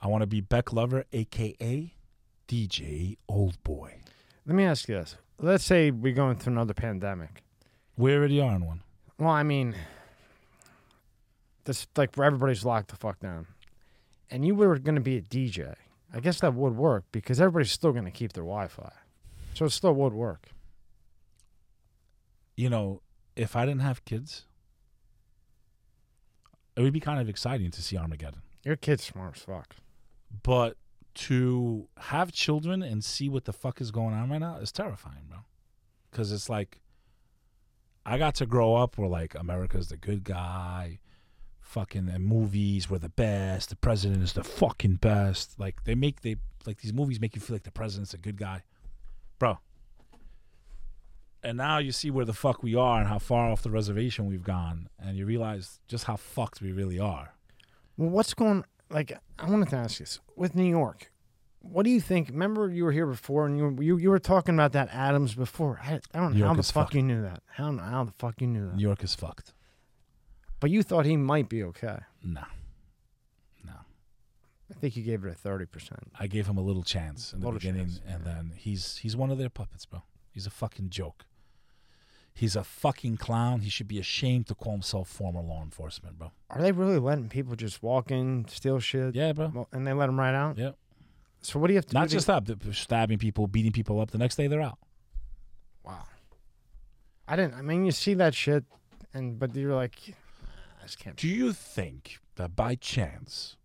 I 0.02 0.08
want 0.08 0.22
to 0.22 0.28
be 0.28 0.42
Beck 0.42 0.74
Lover, 0.74 1.06
aka 1.12 1.94
DJ 2.48 3.18
Old 3.28 3.62
Boy. 3.64 4.02
Let 4.46 4.56
me 4.56 4.64
ask 4.64 4.88
you 4.88 4.96
this. 4.96 5.16
Let's 5.40 5.64
say 5.64 5.92
we're 5.92 6.14
going 6.14 6.38
through 6.38 6.54
another 6.54 6.74
pandemic. 6.74 7.44
We 7.98 8.14
already 8.14 8.42
are 8.42 8.56
in 8.56 8.66
one. 8.66 8.82
Well, 9.18 9.30
I 9.30 9.44
mean, 9.44 9.76
this 11.70 11.88
like 11.96 12.16
where 12.16 12.26
everybody's 12.26 12.66
locked 12.66 12.90
the 12.90 12.96
fuck 12.96 13.20
down, 13.20 13.46
and 14.30 14.46
you 14.46 14.56
were 14.56 14.78
going 14.80 14.96
to 14.96 15.02
be 15.02 15.18
a 15.18 15.22
DJ. 15.22 15.76
I 16.12 16.20
guess 16.20 16.40
that 16.40 16.56
would 16.56 16.76
work 16.76 17.06
because 17.12 17.40
everybody's 17.40 17.72
still 17.72 17.92
going 17.92 18.06
to 18.06 18.12
keep 18.12 18.34
their 18.34 18.44
Wi-Fi, 18.44 18.92
so 19.54 19.66
it 19.66 19.70
still 19.70 19.94
would 19.94 20.14
work. 20.14 20.50
You 22.58 22.70
know, 22.70 23.02
if 23.36 23.56
I 23.56 23.66
didn't 23.66 23.82
have 23.82 24.04
kids, 24.04 24.46
it 26.76 26.82
would 26.82 26.94
be 26.94 27.00
kind 27.00 27.22
of 27.22 27.30
exciting 27.30 27.70
to 27.72 27.82
see 27.82 27.96
Armageddon. 27.98 28.42
Your 28.64 28.76
kid's 28.76 29.04
smart 29.04 29.38
as 29.38 29.44
fuck. 29.44 29.76
But 30.44 30.76
to 31.16 31.88
have 31.98 32.32
children 32.32 32.82
and 32.82 33.04
see 33.04 33.30
what 33.30 33.46
the 33.46 33.54
fuck 33.54 33.80
is 33.80 33.92
going 33.92 34.14
on 34.14 34.30
right 34.30 34.40
now 34.40 34.58
is 34.58 34.72
terrifying, 34.72 35.26
bro. 35.30 35.40
Because 36.10 36.32
it's 36.32 36.50
like, 36.50 36.82
I 38.06 38.18
got 38.18 38.36
to 38.36 38.46
grow 38.46 38.76
up 38.76 38.98
where 38.98 39.08
like 39.08 39.36
America's 39.36 39.90
the 39.90 39.98
good 39.98 40.24
guy, 40.24 41.00
fucking 41.70 42.10
in 42.10 42.24
movies 42.24 42.90
we're 42.90 42.98
the 42.98 43.10
best, 43.10 43.70
the 43.70 43.76
president 43.76 44.24
is 44.24 44.34
the 44.34 44.44
fucking 44.44 44.96
best. 44.96 45.60
Like 45.60 45.84
they 45.84 45.96
make 45.96 46.22
they 46.22 46.38
like 46.66 46.82
these 46.82 46.94
movies 46.94 47.22
make 47.22 47.36
you 47.36 47.42
feel 47.42 47.56
like 47.56 47.64
the 47.64 47.72
president's 47.72 48.14
a 48.14 48.18
good 48.18 48.38
guy, 48.38 48.64
bro. 49.38 49.60
And 51.44 51.58
now 51.58 51.78
you 51.78 51.92
see 51.94 52.12
where 52.12 52.26
the 52.26 52.34
fuck 52.34 52.64
we 52.64 52.76
are 52.76 53.00
and 53.00 53.08
how 53.08 53.20
far 53.20 53.50
off 53.50 53.62
the 53.62 53.70
reservation 53.70 54.26
we've 54.26 54.44
gone, 54.44 54.90
and 55.00 55.16
you 55.16 55.26
realize 55.26 55.80
just 55.88 56.04
how 56.06 56.18
fucked 56.18 56.60
we 56.62 56.72
really 56.74 57.00
are. 57.00 57.34
Well, 57.98 58.10
what's 58.10 58.34
going? 58.34 58.66
Like, 58.90 59.18
I 59.38 59.50
wanted 59.50 59.70
to 59.70 59.78
ask 59.78 60.00
you 60.00 60.06
this. 60.06 60.20
with 60.36 60.56
New 60.56 60.66
York. 60.70 61.12
What 61.62 61.84
do 61.84 61.92
you 61.92 62.02
think? 62.02 62.30
Remember, 62.30 62.70
you 62.70 62.84
were 62.84 62.92
here 62.92 63.06
before, 63.06 63.46
and 63.46 63.58
you 63.58 63.64
were, 63.66 63.84
you, 63.84 63.98
you 63.98 64.10
were 64.10 64.20
talking 64.20 64.56
about 64.56 64.72
that 64.74 64.90
Adams 64.92 65.34
before. 65.36 65.80
I, 65.84 66.00
I 66.14 66.20
don't 66.20 66.34
New 66.34 66.40
know 66.40 66.46
how 66.48 66.54
York 66.54 66.58
the 66.58 66.64
fuck 66.64 66.74
fucked. 66.88 66.96
you 66.96 67.04
knew 67.04 67.22
that. 67.22 67.42
How 67.46 67.72
how 67.78 68.04
the 68.06 68.12
fuck 68.14 68.42
you 68.42 68.48
knew 68.48 68.66
that? 68.68 68.76
New 68.76 68.82
York 68.84 69.04
is 69.04 69.16
fucked. 69.16 69.54
But 70.60 70.72
you 70.72 70.84
thought 70.84 71.06
he 71.06 71.16
might 71.18 71.48
be 71.50 71.64
okay. 71.64 72.00
No, 72.24 72.44
no. 73.66 73.74
I 74.70 74.74
think 74.80 74.96
you 74.98 75.04
gave 75.04 75.24
it 75.26 75.30
a 75.32 75.34
thirty 75.36 75.66
percent. 75.66 76.12
I 76.20 76.28
gave 76.28 76.48
him 76.48 76.58
a 76.58 76.62
little 76.62 76.84
chance 76.84 77.34
in 77.34 77.40
the 77.40 77.46
Little 77.46 77.60
beginning, 77.60 77.86
chance, 77.88 78.02
and 78.08 78.24
yeah. 78.26 78.34
then 78.34 78.54
he's 78.56 78.98
he's 78.98 79.16
one 79.16 79.32
of 79.32 79.38
their 79.38 79.50
puppets, 79.50 79.86
bro. 79.86 80.04
He's 80.32 80.46
a 80.46 80.50
fucking 80.52 80.90
joke. 80.90 81.26
He's 82.34 82.56
a 82.56 82.64
fucking 82.64 83.18
clown. 83.18 83.62
He 83.62 83.70
should 83.70 83.88
be 83.88 84.00
ashamed 84.00 84.48
to 84.48 84.56
call 84.56 84.72
himself 84.74 85.10
former 85.10 85.42
law 85.42 85.62
enforcement, 85.62 86.18
bro. 86.18 86.32
Are 86.50 86.62
they 86.62 86.72
really 86.72 86.98
letting 87.00 87.28
people 87.28 87.56
just 87.56 87.84
walk 87.84 88.12
in, 88.12 88.46
steal 88.48 88.80
shit, 88.80 89.14
Yeah, 89.14 89.34
bro. 89.34 89.52
well, 89.54 89.68
and 89.74 89.86
they 89.86 89.92
let 89.92 90.06
them 90.06 90.18
right 90.18 90.34
out? 90.34 90.58
Yeah. 90.58 90.72
So 91.42 91.60
what 91.60 91.68
do 91.68 91.74
you 91.74 91.78
have 91.80 91.86
to 91.88 91.92
do? 91.92 91.98
Not 92.00 92.08
do? 92.08 92.14
just 92.14 92.28
that, 92.28 92.44
stabbing 92.74 93.18
people, 93.18 93.48
beating 93.48 93.74
people 93.74 94.00
up. 94.00 94.12
The 94.12 94.18
next 94.18 94.36
day 94.38 94.48
they're 94.48 94.62
out. 94.62 94.78
wow. 95.84 96.04
I 97.28 97.36
didn't. 97.36 97.56
I 97.56 97.62
mean, 97.62 97.86
you 97.86 97.92
see 97.92 98.14
that 98.16 98.34
shit, 98.34 98.64
and 99.14 99.38
but 99.38 99.54
you're 99.56 99.76
like, 99.76 100.16
just 100.90 101.00
can't. 101.00 101.16
Do 101.16 101.28
you 101.28 101.54
think 101.54 102.20
that 102.36 102.56
by 102.56 102.76
chance, 102.76 103.56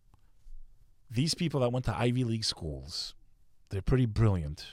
these 1.10 1.34
people 1.34 1.60
that 1.60 1.70
went 1.70 1.84
to 1.86 1.96
Ivy 1.96 2.24
League 2.24 2.44
schools, 2.44 3.14
they're 3.70 3.82
pretty 3.82 4.06
brilliant. 4.06 4.66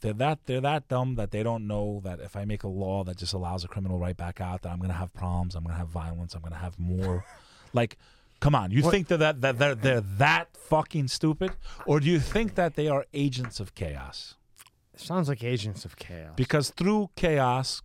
They're 0.00 0.12
that 0.14 0.40
they're 0.46 0.60
that 0.60 0.88
dumb 0.88 1.14
that 1.14 1.30
they 1.30 1.42
don't 1.42 1.66
know 1.66 2.00
that 2.04 2.20
if 2.20 2.36
I 2.36 2.44
make 2.44 2.62
a 2.62 2.68
law 2.68 3.04
that 3.04 3.16
just 3.16 3.32
allows 3.32 3.64
a 3.64 3.68
criminal 3.68 3.98
right 3.98 4.16
back 4.16 4.40
out, 4.40 4.62
that 4.62 4.70
I'm 4.70 4.78
gonna 4.80 4.92
have 4.94 5.12
problems, 5.14 5.54
I'm 5.54 5.62
gonna 5.64 5.78
have 5.78 5.88
violence, 5.88 6.34
I'm 6.34 6.42
gonna 6.42 6.56
have 6.56 6.78
more. 6.78 7.24
like, 7.72 7.96
come 8.40 8.54
on, 8.54 8.70
you 8.70 8.82
What- 8.82 8.90
think 8.90 9.08
that 9.08 9.18
that 9.18 9.40
that 9.40 9.58
they're 9.58 9.74
they're 9.74 10.00
that 10.18 10.54
fucking 10.56 11.08
stupid, 11.08 11.52
or 11.86 12.00
do 12.00 12.06
you 12.06 12.20
think 12.20 12.54
that 12.56 12.74
they 12.74 12.88
are 12.88 13.06
agents 13.14 13.60
of 13.60 13.74
chaos? 13.74 14.34
It 14.92 15.00
sounds 15.00 15.28
like 15.28 15.42
agents 15.42 15.84
of 15.84 15.96
chaos. 15.96 16.34
Because 16.36 16.70
through 16.70 17.10
chaos, 17.16 17.82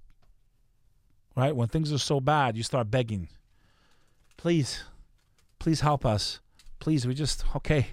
right, 1.36 1.55
when 1.55 1.67
things 1.70 1.91
are 1.93 1.97
so 1.97 2.20
bad, 2.20 2.55
you 2.57 2.63
start 2.63 2.91
begging, 2.91 3.30
please, 4.40 4.84
please 5.60 5.82
help 5.82 6.06
us. 6.06 6.40
Please, 6.80 7.06
we 7.06 7.14
just, 7.14 7.44
okay, 7.58 7.88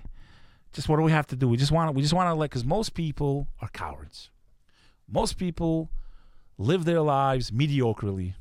just 0.72 0.88
what 0.88 0.96
do 0.96 1.02
we 1.02 1.10
have 1.10 1.26
to 1.26 1.36
do? 1.36 1.48
We 1.48 1.56
just 1.56 1.72
want 1.72 1.88
to, 1.88 1.92
we 1.92 2.02
just 2.02 2.14
want 2.14 2.28
to 2.30 2.34
let, 2.34 2.50
because 2.50 2.64
most 2.64 2.94
people 2.94 3.48
are 3.60 3.68
cowards. 3.68 4.30
Most 5.08 5.38
people 5.38 5.90
live 6.56 6.84
their 6.84 7.00
lives 7.00 7.50
mediocrely, 7.50 8.34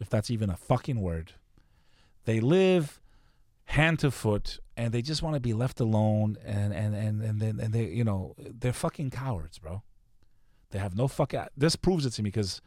if 0.00 0.08
that's 0.08 0.30
even 0.30 0.48
a 0.48 0.56
fucking 0.56 1.00
word. 1.00 1.32
They 2.24 2.40
live 2.40 2.98
hand 3.66 3.98
to 3.98 4.10
foot 4.10 4.58
and 4.76 4.92
they 4.92 5.02
just 5.02 5.22
want 5.22 5.34
to 5.34 5.40
be 5.40 5.52
left 5.52 5.78
alone 5.78 6.36
and 6.44 6.72
and 6.72 6.92
and 6.92 7.22
and 7.22 7.40
then 7.40 7.60
and 7.60 7.72
they 7.72 7.84
you 7.84 8.02
know 8.02 8.34
they're 8.36 8.72
fucking 8.72 9.10
cowards 9.10 9.60
bro 9.60 9.80
they 10.70 10.78
have 10.78 10.96
no 10.96 11.08
fucking. 11.08 11.46
This 11.56 11.76
proves 11.76 12.06
it 12.06 12.10
to 12.10 12.22
me 12.22 12.28
because, 12.28 12.60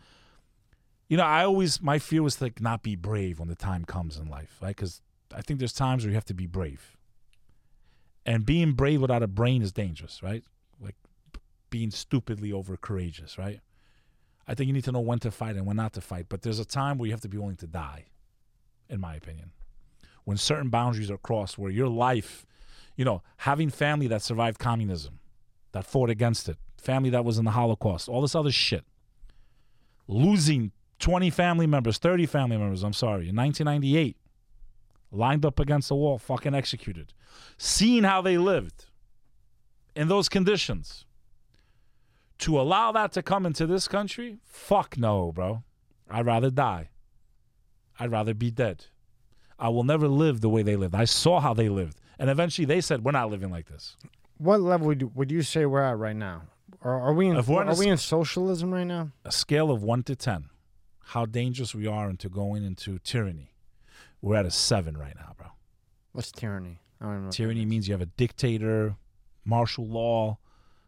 you 1.07 1.17
know, 1.17 1.23
I 1.23 1.43
always 1.43 1.81
my 1.81 1.99
fear 1.99 2.23
was 2.23 2.37
to 2.37 2.45
like 2.45 2.61
not 2.61 2.83
be 2.83 2.95
brave 2.95 3.39
when 3.39 3.47
the 3.47 3.55
time 3.55 3.85
comes 3.85 4.17
in 4.17 4.29
life, 4.29 4.57
right? 4.61 4.75
Because 4.75 5.01
I 5.33 5.41
think 5.41 5.59
there's 5.59 5.73
times 5.73 6.03
where 6.03 6.09
you 6.09 6.15
have 6.15 6.25
to 6.25 6.33
be 6.33 6.47
brave, 6.47 6.97
and 8.25 8.45
being 8.45 8.73
brave 8.73 9.01
without 9.01 9.23
a 9.23 9.27
brain 9.27 9.61
is 9.61 9.71
dangerous, 9.71 10.23
right? 10.23 10.43
Like 10.79 10.95
being 11.69 11.91
stupidly 11.91 12.51
over 12.51 12.77
courageous, 12.77 13.37
right? 13.37 13.59
I 14.47 14.55
think 14.55 14.67
you 14.67 14.73
need 14.73 14.83
to 14.85 14.91
know 14.91 14.99
when 14.99 15.19
to 15.19 15.31
fight 15.31 15.55
and 15.55 15.65
when 15.65 15.77
not 15.77 15.93
to 15.93 16.01
fight, 16.01 16.27
but 16.29 16.41
there's 16.41 16.59
a 16.59 16.65
time 16.65 16.97
where 16.97 17.07
you 17.07 17.13
have 17.13 17.21
to 17.21 17.29
be 17.29 17.37
willing 17.37 17.55
to 17.57 17.67
die, 17.67 18.05
in 18.89 18.99
my 18.99 19.15
opinion, 19.15 19.51
when 20.25 20.37
certain 20.37 20.69
boundaries 20.69 21.09
are 21.09 21.17
crossed, 21.17 21.57
where 21.57 21.71
your 21.71 21.87
life, 21.87 22.45
you 22.95 23.05
know, 23.05 23.21
having 23.37 23.69
family 23.69 24.07
that 24.07 24.21
survived 24.21 24.59
communism, 24.59 25.19
that 25.71 25.85
fought 25.85 26.09
against 26.09 26.49
it, 26.49 26.57
family 26.77 27.09
that 27.09 27.23
was 27.23 27.37
in 27.37 27.45
the 27.45 27.51
Holocaust, 27.51 28.09
all 28.09 28.21
this 28.21 28.35
other 28.35 28.51
shit. 28.51 28.83
Losing 30.07 30.71
20 31.03 31.29
family 31.31 31.67
members, 31.67 31.97
30 31.97 32.25
family 32.25 32.55
members, 32.55 32.81
I'm 32.81 32.93
sorry, 32.93 33.27
in 33.27 33.35
1998, 33.35 34.15
lined 35.11 35.45
up 35.45 35.59
against 35.59 35.89
the 35.89 35.95
wall, 35.95 36.17
fucking 36.17 36.55
executed. 36.55 37.11
Seeing 37.57 38.05
how 38.05 38.21
they 38.21 38.37
lived 38.37 38.85
in 39.97 40.07
those 40.07 40.29
conditions. 40.29 41.03
To 42.39 42.57
allow 42.59 42.93
that 42.93 43.11
to 43.13 43.21
come 43.21 43.45
into 43.45 43.67
this 43.67 43.89
country, 43.89 44.37
fuck 44.45 44.97
no, 44.97 45.33
bro. 45.33 45.63
I'd 46.09 46.25
rather 46.25 46.49
die. 46.49 46.89
I'd 47.99 48.11
rather 48.11 48.33
be 48.33 48.49
dead. 48.49 48.85
I 49.59 49.67
will 49.67 49.83
never 49.83 50.07
live 50.07 50.39
the 50.39 50.47
way 50.47 50.63
they 50.63 50.77
lived. 50.77 50.95
I 50.95 51.03
saw 51.03 51.41
how 51.41 51.53
they 51.53 51.67
lived. 51.67 51.99
And 52.17 52.29
eventually 52.29 52.63
they 52.63 52.79
said, 52.79 53.03
we're 53.03 53.11
not 53.11 53.29
living 53.29 53.51
like 53.51 53.67
this. 53.67 53.97
What 54.37 54.61
level 54.61 54.87
would 54.87 55.01
you, 55.01 55.11
would 55.13 55.31
you 55.31 55.41
say 55.41 55.65
we're 55.65 55.83
at 55.83 55.97
right 55.97 56.15
now? 56.15 56.43
Are 56.81 57.13
we 57.13 57.27
in, 57.27 57.35
are 57.35 57.75
we 57.77 57.89
in 57.89 57.97
socialism 57.97 58.73
right 58.73 58.87
now? 58.87 59.11
a 59.25 59.31
scale 59.33 59.69
of 59.69 59.83
one 59.83 60.03
to 60.03 60.15
ten, 60.15 60.49
how 61.03 61.25
dangerous 61.25 61.75
we 61.75 61.85
are 61.87 62.09
into 62.09 62.29
going 62.29 62.63
into 62.63 62.99
tyranny. 62.99 63.53
We're 64.21 64.37
at 64.37 64.45
a 64.45 64.51
seven 64.51 64.97
right 64.97 65.15
now, 65.15 65.33
bro. 65.37 65.47
What's 66.13 66.31
tyranny? 66.31 66.79
I 67.01 67.05
don't 67.05 67.25
know. 67.25 67.31
Tyranny 67.31 67.65
means. 67.65 67.87
you 67.87 67.93
have 67.93 68.01
a 68.01 68.05
dictator, 68.05 68.95
martial 69.43 69.85
law, 69.85 70.37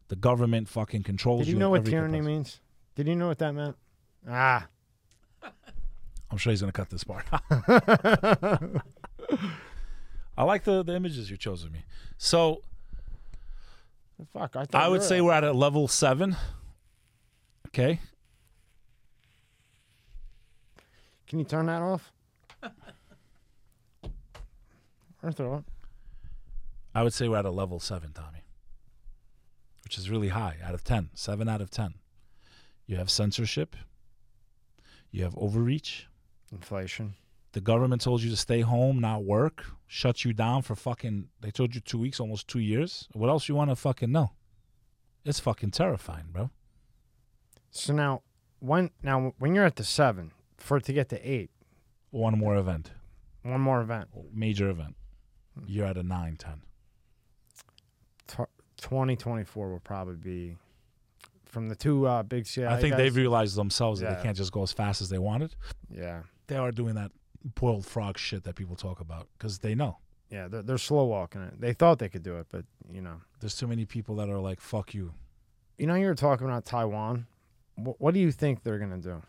the 0.07 0.15
government 0.15 0.69
fucking 0.69 1.03
controls 1.03 1.41
you. 1.41 1.45
Did 1.45 1.51
you 1.51 1.55
you. 1.55 1.59
know 1.59 1.69
what 1.69 1.85
tyranny 1.85 2.19
capacity. 2.19 2.33
means? 2.33 2.61
Did 2.95 3.07
you 3.07 3.15
know 3.15 3.27
what 3.27 3.39
that 3.39 3.51
meant? 3.51 3.75
Ah. 4.27 4.67
I'm 6.31 6.37
sure 6.37 6.51
he's 6.51 6.61
gonna 6.61 6.71
cut 6.71 6.89
this 6.89 7.03
part. 7.03 7.25
I 10.37 10.43
like 10.43 10.63
the, 10.63 10.83
the 10.83 10.95
images 10.95 11.29
you 11.29 11.37
chose 11.37 11.63
of 11.63 11.71
me. 11.71 11.83
So 12.17 12.61
Fuck. 14.31 14.55
I 14.55 14.65
thought 14.65 14.83
I 14.83 14.87
would 14.87 15.03
say 15.03 15.21
we're 15.21 15.33
at 15.33 15.43
a 15.43 15.51
level 15.51 15.87
seven. 15.87 16.35
Okay. 17.67 17.99
Can 21.35 21.39
you 21.41 21.45
turn 21.45 21.65
that 21.65 21.81
off? 21.81 22.13
Or 25.21 25.33
throw 25.33 25.55
it. 25.55 25.63
I 26.93 27.03
would 27.03 27.11
say 27.11 27.27
we're 27.27 27.35
at 27.35 27.43
a 27.43 27.51
level 27.51 27.77
seven, 27.81 28.13
Tommy, 28.13 28.45
which 29.83 29.97
is 29.97 30.09
really 30.09 30.29
high 30.29 30.55
out 30.63 30.73
of 30.73 30.85
10. 30.85 31.09
Seven 31.13 31.49
out 31.49 31.59
of 31.59 31.69
10. 31.69 31.95
You 32.87 32.95
have 32.95 33.09
censorship, 33.09 33.75
you 35.11 35.25
have 35.25 35.35
overreach. 35.35 36.07
Inflation. 36.53 37.15
The 37.51 37.59
government 37.59 38.01
told 38.01 38.23
you 38.23 38.29
to 38.29 38.37
stay 38.37 38.61
home, 38.61 39.01
not 39.01 39.25
work, 39.25 39.65
shut 39.87 40.23
you 40.23 40.31
down 40.31 40.61
for 40.61 40.73
fucking, 40.73 41.27
they 41.41 41.51
told 41.51 41.75
you 41.75 41.81
two 41.81 41.97
weeks, 41.97 42.21
almost 42.21 42.47
two 42.47 42.59
years. 42.59 43.09
What 43.11 43.27
else 43.27 43.49
you 43.49 43.55
want 43.55 43.71
to 43.71 43.75
fucking 43.75 44.13
know? 44.13 44.31
It's 45.25 45.41
fucking 45.41 45.71
terrifying, 45.71 46.27
bro. 46.31 46.49
So 47.71 47.91
now, 47.91 48.21
when 48.59 48.91
now 49.03 49.33
when 49.37 49.53
you're 49.53 49.65
at 49.65 49.75
the 49.75 49.83
seven, 49.83 50.31
for 50.65 50.77
it 50.77 50.83
to 50.85 50.93
get 50.93 51.09
to 51.09 51.19
eight, 51.29 51.51
One 52.11 52.37
more 52.37 52.55
event, 52.55 52.91
one 53.43 53.61
more 53.61 53.81
event. 53.81 54.09
major 54.33 54.69
event. 54.69 54.95
You're 55.67 55.85
at 55.85 55.97
a 55.97 56.03
9, 56.03 56.35
10. 56.37 56.61
Tw- 58.27 58.49
2024 58.77 59.69
will 59.71 59.79
probably 59.79 60.15
be 60.15 60.57
from 61.45 61.69
the 61.69 61.75
two 61.75 62.05
uh, 62.07 62.23
big 62.23 62.45
CI. 62.45 62.65
I 62.65 62.79
think 62.79 62.91
guys, 62.91 62.97
they've 62.97 63.15
realized 63.15 63.55
themselves 63.55 63.99
that 64.01 64.09
Yeah. 64.09 64.15
they 64.17 64.23
can't 64.23 64.37
just 64.37 64.51
go 64.51 64.63
as 64.63 64.73
fast 64.73 65.01
as 65.01 65.09
they 65.09 65.17
wanted. 65.19 65.55
Yeah, 65.89 66.23
They 66.47 66.57
are 66.57 66.71
doing 66.71 66.95
that 66.95 67.11
boiled 67.43 67.85
frog 67.85 68.17
shit 68.17 68.43
that 68.43 68.55
people 68.55 68.75
talk 68.75 68.99
about 68.99 69.27
because 69.37 69.59
they 69.59 69.75
know. 69.75 69.99
yeah, 70.29 70.47
they're, 70.47 70.63
they're 70.63 70.77
slow 70.77 71.05
walking 71.05 71.41
it. 71.41 71.61
They 71.61 71.73
thought 71.73 71.99
they 71.99 72.09
could 72.09 72.23
do 72.23 72.37
it, 72.37 72.47
but 72.51 72.65
you 72.91 73.01
know, 73.01 73.21
There's 73.39 73.55
too 73.55 73.67
many 73.67 73.85
people 73.85 74.15
that 74.17 74.29
are 74.29 74.39
like, 74.39 74.59
fuck 74.59 74.93
you. 74.93 75.13
you 75.77 75.85
know, 75.87 75.95
you 75.95 76.07
were 76.07 76.15
talking 76.15 76.47
about 76.47 76.65
Taiwan. 76.65 77.27
What, 77.75 78.01
what 78.01 78.13
do 78.13 78.19
you 78.19 78.31
think 78.31 78.63
they're 78.63 78.79
gonna 78.79 78.97
do? 78.97 79.21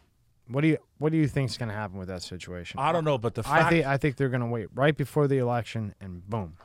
What 0.49 0.61
do 0.63 0.69
you 0.69 0.79
What 0.99 1.13
do 1.13 1.19
you 1.19 1.29
think's 1.29 1.57
gonna 1.57 1.73
happen 1.73 1.99
with 1.99 2.09
that 2.09 2.23
situation? 2.23 2.79
I 2.81 2.93
don't 2.93 3.05
know, 3.05 3.19
but 3.19 3.35
the 3.35 3.43
I 3.47 3.69
think 3.69 3.87
I 3.87 3.97
think 3.97 4.17
they're 4.17 4.29
gonna 4.29 4.47
wait 4.49 4.69
right 4.75 4.97
before 4.97 5.27
the 5.29 5.39
election 5.39 5.95
and 6.01 6.29
boom. 6.29 6.57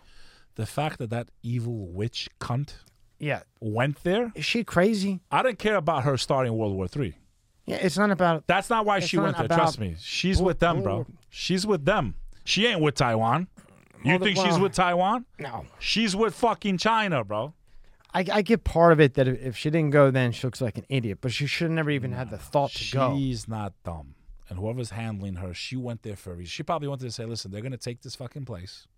the 0.56 0.66
fact 0.66 1.00
that 1.00 1.10
that 1.10 1.30
evil 1.44 1.88
witch 1.88 2.30
cunt 2.40 2.74
Yeah, 3.20 3.42
went 3.60 4.04
there, 4.04 4.32
is 4.36 4.46
she 4.46 4.64
crazy? 4.64 5.22
I 5.32 5.42
didn't 5.44 5.60
care 5.60 5.76
about 5.78 6.04
her 6.04 6.18
starting 6.18 6.54
World 6.58 6.76
War 6.76 6.88
Three. 6.88 7.16
Yeah, 7.66 7.78
it's 7.78 7.98
not 7.98 8.12
about. 8.12 8.48
That's 8.48 8.70
not 8.70 8.86
why 8.86 9.00
she 9.00 9.18
not 9.18 9.24
went 9.36 9.38
there. 9.50 9.58
Trust 9.58 9.80
me, 9.80 9.96
she's 10.00 10.38
Well, 10.38 10.48
with 10.48 10.60
them, 10.60 10.82
bro. 10.84 10.96
well- 10.98 11.08
She's 11.30 11.66
with 11.66 11.86
them. 11.86 12.16
She 12.44 12.66
ain't 12.68 12.82
with 12.82 12.96
Taiwan. 12.96 13.48
You 14.04 14.12
Well, 14.14 14.20
think 14.20 14.38
she's 14.38 14.58
with 14.60 14.74
Taiwan? 14.74 15.26
No, 15.40 15.66
She's 15.80 16.16
with 16.16 16.34
fucking 16.34 16.80
China, 16.80 17.24
bro. 17.24 17.54
I, 18.14 18.26
I 18.32 18.42
get 18.42 18.64
part 18.64 18.92
of 18.92 19.00
it 19.00 19.14
that 19.16 19.28
if- 19.28 19.56
she 19.58 19.70
didn't 19.70 19.92
go, 19.92 20.12
then 20.12 20.32
she 20.32 20.46
looks 20.48 20.60
like 20.62 20.78
an 20.78 20.86
idiot. 20.90 21.20
But 21.22 21.32
she 21.32 21.48
should 21.48 21.66
have 21.66 21.72
never 21.72 21.92
even 21.92 22.12
had 22.12 22.30
the 22.30 22.38
thought 22.38 22.72
to 22.72 22.92
go. 22.94 23.16
She's 23.16 23.48
not 23.48 23.74
dumb. 23.84 24.16
And 24.50 24.60
whoever's 24.60 24.90
handling 24.90 25.36
her, 25.36 25.54
she 25.54 25.78
went 25.78 26.04
there 26.04 26.18
for 26.18 26.32
a 26.34 26.36
reason. 26.36 26.50
She 26.50 26.64
probably 26.64 26.90
wanted 26.90 27.06
to 27.06 27.12
say, 27.12 27.24
listen, 27.26 27.52
they're 27.52 27.62
going 27.62 27.72
to 27.72 27.78
take 27.78 28.02
this 28.02 28.16
fucking 28.16 28.46
place. 28.46 28.88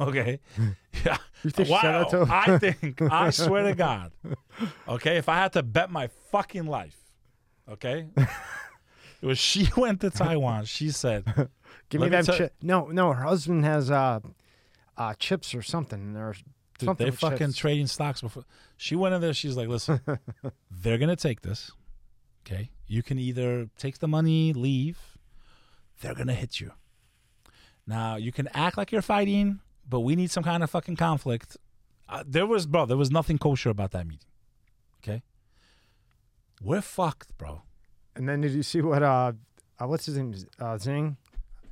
Okay? 0.00 0.40
yeah. 1.04 1.18
You 1.44 1.50
think 1.50 1.68
Wow. 1.68 2.04
to? 2.04 2.26
I 2.30 2.56
think, 2.58 3.02
I 3.02 3.28
swear 3.28 3.64
to 3.64 3.74
God. 3.74 4.12
Okay? 4.88 5.18
If 5.18 5.28
I 5.28 5.36
had 5.36 5.52
to 5.52 5.62
bet 5.62 5.90
my 5.90 6.08
fucking 6.32 6.64
life, 6.64 6.96
okay? 7.70 8.06
It 8.16 9.26
was 9.26 9.38
she 9.38 9.68
went 9.76 10.00
to 10.00 10.08
Taiwan. 10.08 10.64
She 10.64 10.88
said, 10.90 11.24
Give 11.90 12.00
me 12.00 12.06
me 12.06 12.10
that 12.12 12.24
chip. 12.34 12.54
No, 12.62 12.86
no, 12.86 13.12
her 13.12 13.24
husband 13.24 13.66
has 13.66 13.90
uh, 13.90 14.20
uh, 14.96 15.12
chips 15.18 15.54
or 15.54 15.60
something. 15.60 16.16
Or 16.16 16.34
Dude, 16.80 16.98
they 16.98 17.10
fucking 17.10 17.52
trading 17.52 17.86
stocks 17.86 18.20
before. 18.20 18.44
She 18.76 18.96
went 18.96 19.14
in 19.14 19.20
there. 19.20 19.34
She's 19.34 19.56
like, 19.56 19.68
listen, 19.68 20.00
they're 20.70 20.98
gonna 20.98 21.16
take 21.16 21.42
this. 21.42 21.70
Okay, 22.46 22.70
you 22.86 23.02
can 23.02 23.18
either 23.18 23.68
take 23.78 23.98
the 23.98 24.08
money, 24.08 24.52
leave. 24.52 24.98
They're 26.00 26.14
gonna 26.14 26.34
hit 26.34 26.60
you. 26.60 26.72
Now 27.86 28.16
you 28.16 28.32
can 28.32 28.48
act 28.54 28.76
like 28.76 28.92
you're 28.92 29.02
fighting, 29.02 29.60
but 29.88 30.00
we 30.00 30.16
need 30.16 30.30
some 30.30 30.42
kind 30.44 30.62
of 30.62 30.70
fucking 30.70 30.96
conflict. 30.96 31.56
Uh, 32.08 32.24
there 32.26 32.46
was, 32.46 32.66
bro. 32.66 32.86
There 32.86 32.96
was 32.96 33.10
nothing 33.10 33.38
kosher 33.38 33.70
about 33.70 33.92
that 33.92 34.06
meeting. 34.06 34.26
Okay, 35.02 35.22
we're 36.62 36.80
fucked, 36.80 37.36
bro. 37.38 37.62
And 38.16 38.28
then 38.28 38.40
did 38.40 38.52
you 38.52 38.62
see 38.62 38.80
what? 38.80 39.02
Uh, 39.02 39.32
uh 39.78 39.86
what's 39.86 40.06
his 40.06 40.16
name? 40.16 40.34
Uh, 40.58 40.78
Zing. 40.78 41.16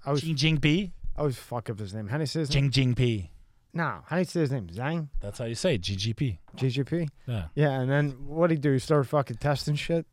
I 0.06 0.12
was 0.12 0.22
Jing 0.22 0.36
Jingpi, 0.36 0.92
I 1.18 1.22
always 1.22 1.36
fuck 1.36 1.68
up 1.68 1.80
his 1.80 1.92
name. 1.92 2.06
How 2.06 2.16
do 2.16 2.22
you 2.22 2.26
say 2.26 2.40
his 2.40 2.54
name? 2.54 2.70
Jing 2.70 2.94
Jingpi. 2.94 3.28
No, 3.74 4.00
how 4.06 4.16
do 4.16 4.20
you 4.20 4.24
say 4.24 4.40
his 4.40 4.50
name? 4.50 4.66
Zhang. 4.68 5.08
That's 5.20 5.38
how 5.38 5.44
you 5.44 5.54
say 5.54 5.74
it, 5.74 5.82
GGP. 5.82 6.38
GGP. 6.56 7.08
Yeah. 7.26 7.44
Yeah, 7.54 7.80
and 7.80 7.90
then 7.90 8.10
what 8.26 8.40
would 8.40 8.50
he 8.50 8.56
do? 8.56 8.72
He 8.72 8.78
started 8.78 9.08
fucking 9.08 9.36
testing 9.36 9.74
shit. 9.74 10.06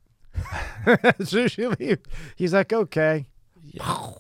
as 1.20 1.30
soon 1.30 1.45
as 1.45 1.53
she 1.53 1.66
leave, 1.68 1.99
he's 2.36 2.53
like, 2.53 2.74
okay. 2.74 3.26
Yeah. 3.64 4.12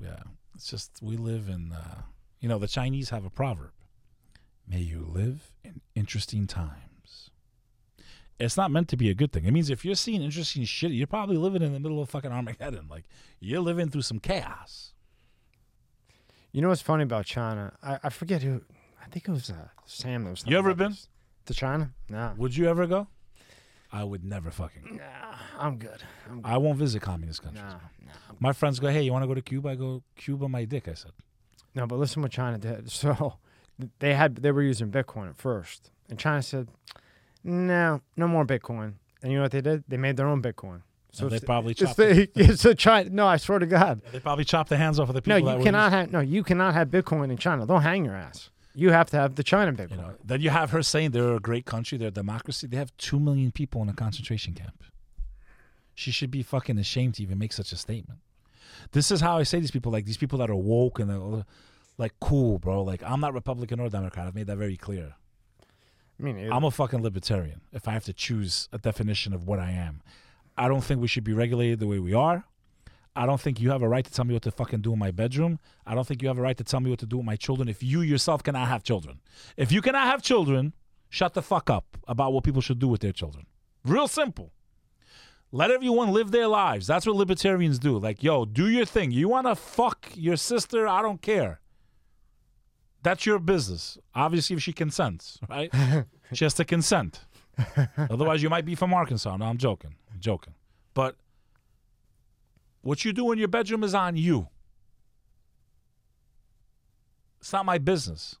yeah. 0.00 0.20
It's 0.54 0.70
just 0.70 0.98
we 1.02 1.16
live 1.16 1.48
in 1.48 1.72
uh 1.72 2.02
you 2.40 2.48
know, 2.48 2.58
the 2.58 2.68
Chinese 2.68 3.10
have 3.10 3.24
a 3.24 3.30
proverb. 3.30 3.72
May 4.68 4.80
you 4.80 5.00
live 5.12 5.52
in 5.64 5.80
interesting 5.94 6.46
times. 6.46 7.30
It's 8.38 8.56
not 8.56 8.70
meant 8.70 8.88
to 8.88 8.96
be 8.96 9.08
a 9.08 9.14
good 9.14 9.32
thing. 9.32 9.46
It 9.46 9.52
means 9.52 9.70
if 9.70 9.84
you're 9.84 9.94
seeing 9.94 10.22
interesting 10.22 10.64
shit, 10.64 10.92
you're 10.92 11.06
probably 11.06 11.38
living 11.38 11.62
in 11.62 11.72
the 11.72 11.80
middle 11.80 12.00
of 12.02 12.10
fucking 12.10 12.30
Armageddon. 12.32 12.86
Like 12.90 13.04
you're 13.40 13.60
living 13.60 13.88
through 13.90 14.02
some 14.02 14.18
chaos. 14.20 14.92
You 16.52 16.62
know 16.62 16.68
what's 16.68 16.82
funny 16.82 17.02
about 17.02 17.26
China? 17.26 17.74
I, 17.82 17.98
I 18.04 18.08
forget 18.10 18.42
who. 18.42 18.62
I 19.06 19.08
think 19.08 19.28
it 19.28 19.30
was 19.30 19.50
uh, 19.50 19.68
Sam 19.86 20.24
that 20.24 20.30
was. 20.30 20.44
You 20.46 20.58
ever 20.58 20.74
been? 20.74 20.90
this. 20.90 21.08
to 21.46 21.54
China? 21.54 21.92
No. 22.10 22.34
Would 22.36 22.56
you 22.56 22.68
ever 22.68 22.86
go? 22.86 23.06
I 23.92 24.02
would 24.02 24.24
never 24.24 24.50
fucking 24.50 24.96
Nah, 24.98 25.36
I'm 25.58 25.78
good. 25.78 26.02
I'm 26.28 26.42
good. 26.42 26.50
I 26.50 26.58
won't 26.58 26.76
visit 26.76 27.00
communist 27.02 27.42
countries. 27.42 27.62
No, 27.64 27.78
no. 28.04 28.12
My 28.40 28.52
friends 28.52 28.80
go, 28.80 28.88
Hey, 28.88 29.02
you 29.02 29.12
wanna 29.12 29.28
go 29.28 29.34
to 29.34 29.40
Cuba? 29.40 29.70
I 29.70 29.74
go, 29.76 30.02
Cuba 30.16 30.48
my 30.48 30.64
dick, 30.64 30.88
I 30.88 30.94
said. 30.94 31.12
No, 31.74 31.86
but 31.86 31.98
listen 31.98 32.20
what 32.20 32.32
China 32.32 32.58
did. 32.58 32.90
So 32.90 33.34
they 34.00 34.14
had 34.14 34.36
they 34.36 34.50
were 34.50 34.62
using 34.62 34.90
Bitcoin 34.90 35.28
at 35.28 35.36
first, 35.36 35.90
and 36.08 36.18
China 36.18 36.42
said, 36.42 36.68
"No, 37.44 38.00
no 38.16 38.26
more 38.26 38.46
Bitcoin." 38.46 38.94
And 39.22 39.30
you 39.30 39.38
know 39.38 39.42
what 39.42 39.52
they 39.52 39.60
did? 39.60 39.84
They 39.86 39.98
made 39.98 40.16
their 40.16 40.26
own 40.26 40.42
Bitcoin. 40.42 40.80
So 41.12 41.28
they 41.28 41.40
probably 41.40 41.72
it's 41.72 41.80
chopped 41.80 41.96
the, 41.96 42.28
it's 42.34 42.64
a 42.64 42.74
China. 42.74 43.10
No, 43.10 43.26
I 43.26 43.36
swear 43.36 43.58
to 43.58 43.66
God. 43.66 44.00
They 44.12 44.20
probably 44.20 44.44
chopped 44.44 44.70
the 44.70 44.76
hands 44.76 44.98
off 44.98 45.08
of 45.08 45.14
the 45.14 45.22
people. 45.22 45.42
that 45.44 45.58
you 45.58 45.64
cannot 45.64 45.92
have. 45.92 46.10
No, 46.10 46.20
you 46.20 46.42
cannot 46.42 46.74
have 46.74 46.88
Bitcoin 46.88 47.30
in 47.30 47.36
China. 47.36 47.66
They'll 47.66 47.78
hang 47.78 48.04
your 48.04 48.14
ass. 48.16 48.50
You 48.78 48.90
have 48.90 49.08
to 49.10 49.16
have 49.16 49.36
the 49.36 49.42
China 49.42 49.72
Bitcoin. 49.72 49.90
You 49.92 49.96
know, 49.96 50.14
then 50.22 50.40
you 50.42 50.50
have 50.50 50.70
her 50.70 50.82
saying 50.82 51.12
they're 51.12 51.34
a 51.34 51.40
great 51.40 51.64
country, 51.64 51.96
they're 51.96 52.08
a 52.08 52.10
democracy. 52.10 52.66
They 52.66 52.76
have 52.76 52.94
two 52.98 53.18
million 53.18 53.50
people 53.50 53.80
in 53.82 53.88
a 53.88 53.94
concentration 53.94 54.52
camp. 54.52 54.84
She 55.94 56.10
should 56.10 56.30
be 56.30 56.42
fucking 56.42 56.76
ashamed 56.78 57.14
to 57.14 57.22
even 57.22 57.38
make 57.38 57.54
such 57.54 57.72
a 57.72 57.76
statement. 57.76 58.20
This 58.92 59.10
is 59.10 59.22
how 59.22 59.38
I 59.38 59.44
say 59.44 59.60
these 59.60 59.70
people, 59.70 59.90
like 59.90 60.04
these 60.04 60.18
people 60.18 60.38
that 60.40 60.50
are 60.50 60.54
woke 60.54 60.98
and 60.98 61.08
they're 61.08 61.46
like 61.96 62.12
cool, 62.20 62.58
bro. 62.58 62.82
Like 62.82 63.02
I'm 63.02 63.20
not 63.20 63.32
Republican 63.32 63.80
or 63.80 63.88
Democrat. 63.88 64.26
I've 64.26 64.34
made 64.34 64.46
that 64.48 64.58
very 64.58 64.76
clear. 64.76 65.14
I 66.20 66.22
mean, 66.22 66.36
it- 66.38 66.52
I'm 66.52 66.64
a 66.64 66.70
fucking 66.70 67.02
libertarian. 67.02 67.62
If 67.72 67.88
I 67.88 67.92
have 67.92 68.04
to 68.04 68.12
choose 68.12 68.68
a 68.72 68.78
definition 68.78 69.32
of 69.32 69.46
what 69.46 69.58
I 69.58 69.70
am, 69.70 70.02
I 70.58 70.68
don't 70.68 70.84
think 70.84 71.00
we 71.00 71.08
should 71.08 71.24
be 71.24 71.32
regulated 71.32 71.78
the 71.80 71.86
way 71.86 71.98
we 71.98 72.12
are. 72.12 72.44
I 73.16 73.24
don't 73.26 73.40
think 73.40 73.60
you 73.60 73.70
have 73.70 73.82
a 73.82 73.88
right 73.88 74.04
to 74.04 74.12
tell 74.12 74.24
me 74.26 74.34
what 74.34 74.42
to 74.42 74.50
fucking 74.50 74.82
do 74.82 74.92
in 74.92 74.98
my 74.98 75.10
bedroom. 75.10 75.58
I 75.86 75.94
don't 75.94 76.06
think 76.06 76.20
you 76.20 76.28
have 76.28 76.38
a 76.38 76.42
right 76.42 76.56
to 76.58 76.64
tell 76.64 76.80
me 76.80 76.90
what 76.90 76.98
to 77.00 77.06
do 77.06 77.16
with 77.16 77.26
my 77.26 77.36
children 77.36 77.68
if 77.68 77.82
you 77.82 78.02
yourself 78.02 78.42
cannot 78.42 78.68
have 78.68 78.82
children. 78.82 79.20
If 79.56 79.72
you 79.72 79.80
cannot 79.80 80.06
have 80.06 80.22
children, 80.22 80.74
shut 81.08 81.32
the 81.34 81.42
fuck 81.42 81.70
up 81.70 81.96
about 82.06 82.32
what 82.32 82.44
people 82.44 82.60
should 82.60 82.78
do 82.78 82.88
with 82.88 83.00
their 83.00 83.12
children. 83.12 83.46
Real 83.84 84.06
simple. 84.06 84.52
Let 85.50 85.70
everyone 85.70 86.12
live 86.12 86.30
their 86.30 86.48
lives. 86.48 86.86
That's 86.86 87.06
what 87.06 87.16
libertarians 87.16 87.78
do. 87.78 87.98
Like, 87.98 88.22
yo, 88.22 88.44
do 88.44 88.68
your 88.68 88.84
thing. 88.84 89.12
You 89.12 89.28
want 89.28 89.46
to 89.46 89.54
fuck 89.54 90.10
your 90.14 90.36
sister? 90.36 90.86
I 90.86 91.00
don't 91.00 91.22
care. 91.22 91.60
That's 93.02 93.24
your 93.24 93.38
business. 93.38 93.96
Obviously, 94.14 94.56
if 94.56 94.62
she 94.62 94.72
consents, 94.72 95.38
right? 95.48 95.72
she 96.32 96.44
has 96.44 96.54
to 96.54 96.64
consent. 96.64 97.20
Otherwise, 97.96 98.42
you 98.42 98.50
might 98.50 98.64
be 98.66 98.74
from 98.74 98.92
Arkansas. 98.92 99.36
No, 99.36 99.46
I'm 99.46 99.56
joking. 99.56 99.94
I'm 100.12 100.20
joking. 100.20 100.54
But 100.92 101.16
what 102.86 103.04
you 103.04 103.12
do 103.12 103.32
in 103.32 103.38
your 103.38 103.48
bedroom 103.48 103.82
is 103.82 103.94
on 103.94 104.16
you. 104.16 104.48
It's 107.40 107.52
not 107.52 107.66
my 107.66 107.78
business. 107.78 108.36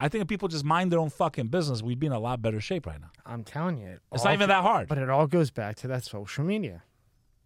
I 0.00 0.08
think 0.08 0.22
if 0.22 0.28
people 0.28 0.48
just 0.48 0.64
mind 0.64 0.90
their 0.90 0.98
own 0.98 1.10
fucking 1.10 1.48
business, 1.48 1.82
we'd 1.82 2.00
be 2.00 2.06
in 2.06 2.12
a 2.12 2.18
lot 2.18 2.40
better 2.42 2.60
shape 2.60 2.86
right 2.86 3.00
now. 3.00 3.10
I'm 3.24 3.44
telling 3.44 3.78
you, 3.78 3.86
it 3.86 4.00
It's 4.12 4.22
all 4.22 4.30
not 4.30 4.34
even 4.34 4.48
that 4.48 4.62
hard. 4.62 4.88
But 4.88 4.98
it 4.98 5.08
all 5.10 5.26
goes 5.26 5.50
back 5.50 5.76
to 5.76 5.88
that 5.88 6.04
social 6.04 6.42
media. 6.44 6.82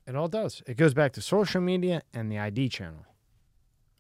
It 0.07 0.15
all 0.17 0.29
does. 0.29 0.63
It 0.67 0.77
goes 0.77 0.95
back 0.95 1.13
to 1.15 1.21
social 1.21 1.61
media 1.61 2.03
and 2.13 2.31
the 2.31 2.39
ID 2.39 2.69
channel. 2.69 3.05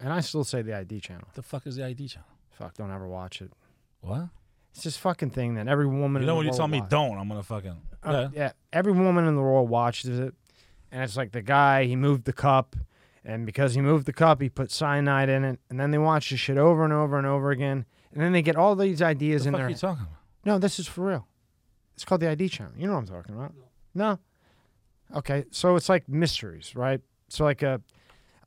And 0.00 0.12
I 0.12 0.20
still 0.20 0.44
say 0.44 0.62
the 0.62 0.74
ID 0.76 1.00
channel. 1.00 1.24
What 1.26 1.34
the 1.34 1.42
fuck 1.42 1.66
is 1.66 1.76
the 1.76 1.84
ID 1.84 2.08
channel? 2.08 2.28
Fuck, 2.50 2.74
don't 2.74 2.90
ever 2.90 3.08
watch 3.08 3.42
it. 3.42 3.50
What? 4.00 4.28
It's 4.74 4.84
this 4.84 4.96
fucking 4.96 5.30
thing 5.30 5.54
that 5.54 5.66
every 5.68 5.86
woman. 5.86 6.22
You 6.22 6.26
know 6.26 6.36
when 6.36 6.46
you 6.46 6.52
tell 6.52 6.68
me 6.68 6.80
watch- 6.80 6.90
don't, 6.90 7.18
I'm 7.18 7.28
gonna 7.28 7.42
fucking 7.42 7.76
Uh, 8.02 8.10
yeah. 8.10 8.28
yeah, 8.34 8.52
every 8.72 8.92
woman 8.92 9.24
in 9.26 9.34
the 9.34 9.40
world 9.42 9.68
watches 9.68 10.18
it, 10.18 10.34
and 10.94 11.02
it's 11.02 11.16
like 11.16 11.32
the 11.32 11.42
guy 11.42 11.84
he 11.84 11.96
moved 11.96 12.24
the 12.24 12.32
cup, 12.32 12.76
and 13.24 13.44
because 13.44 13.74
he 13.74 13.80
moved 13.80 14.06
the 14.06 14.12
cup, 14.12 14.40
he 14.40 14.48
put 14.48 14.70
cyanide 14.70 15.28
in 15.28 15.42
it, 15.44 15.58
and 15.68 15.80
then 15.80 15.90
they 15.90 15.98
watch 15.98 16.30
this 16.30 16.38
shit 16.40 16.56
over 16.56 16.84
and 16.84 16.92
over 16.92 17.18
and 17.18 17.26
over 17.26 17.50
again, 17.50 17.84
and 18.12 18.22
then 18.22 18.32
they 18.32 18.42
get 18.42 18.54
all 18.56 18.76
these 18.76 19.02
ideas 19.02 19.42
What 19.42 19.46
in 19.48 19.52
the 19.52 19.58
fuck 19.58 19.60
their. 19.60 19.66
are 19.66 19.70
you 19.70 19.76
talking 19.76 20.02
about? 20.04 20.18
No, 20.44 20.58
this 20.58 20.78
is 20.78 20.86
for 20.86 21.04
real. 21.06 21.26
It's 21.94 22.04
called 22.04 22.20
the 22.20 22.28
ID 22.30 22.48
channel. 22.48 22.72
You 22.78 22.86
know 22.86 22.92
what 22.94 23.00
I'm 23.00 23.06
talking 23.06 23.34
about? 23.34 23.52
No. 23.94 24.18
Okay, 25.14 25.44
so 25.50 25.76
it's 25.76 25.88
like 25.88 26.08
mysteries, 26.08 26.74
right? 26.74 27.00
So 27.28 27.44
like 27.44 27.62
a, 27.62 27.80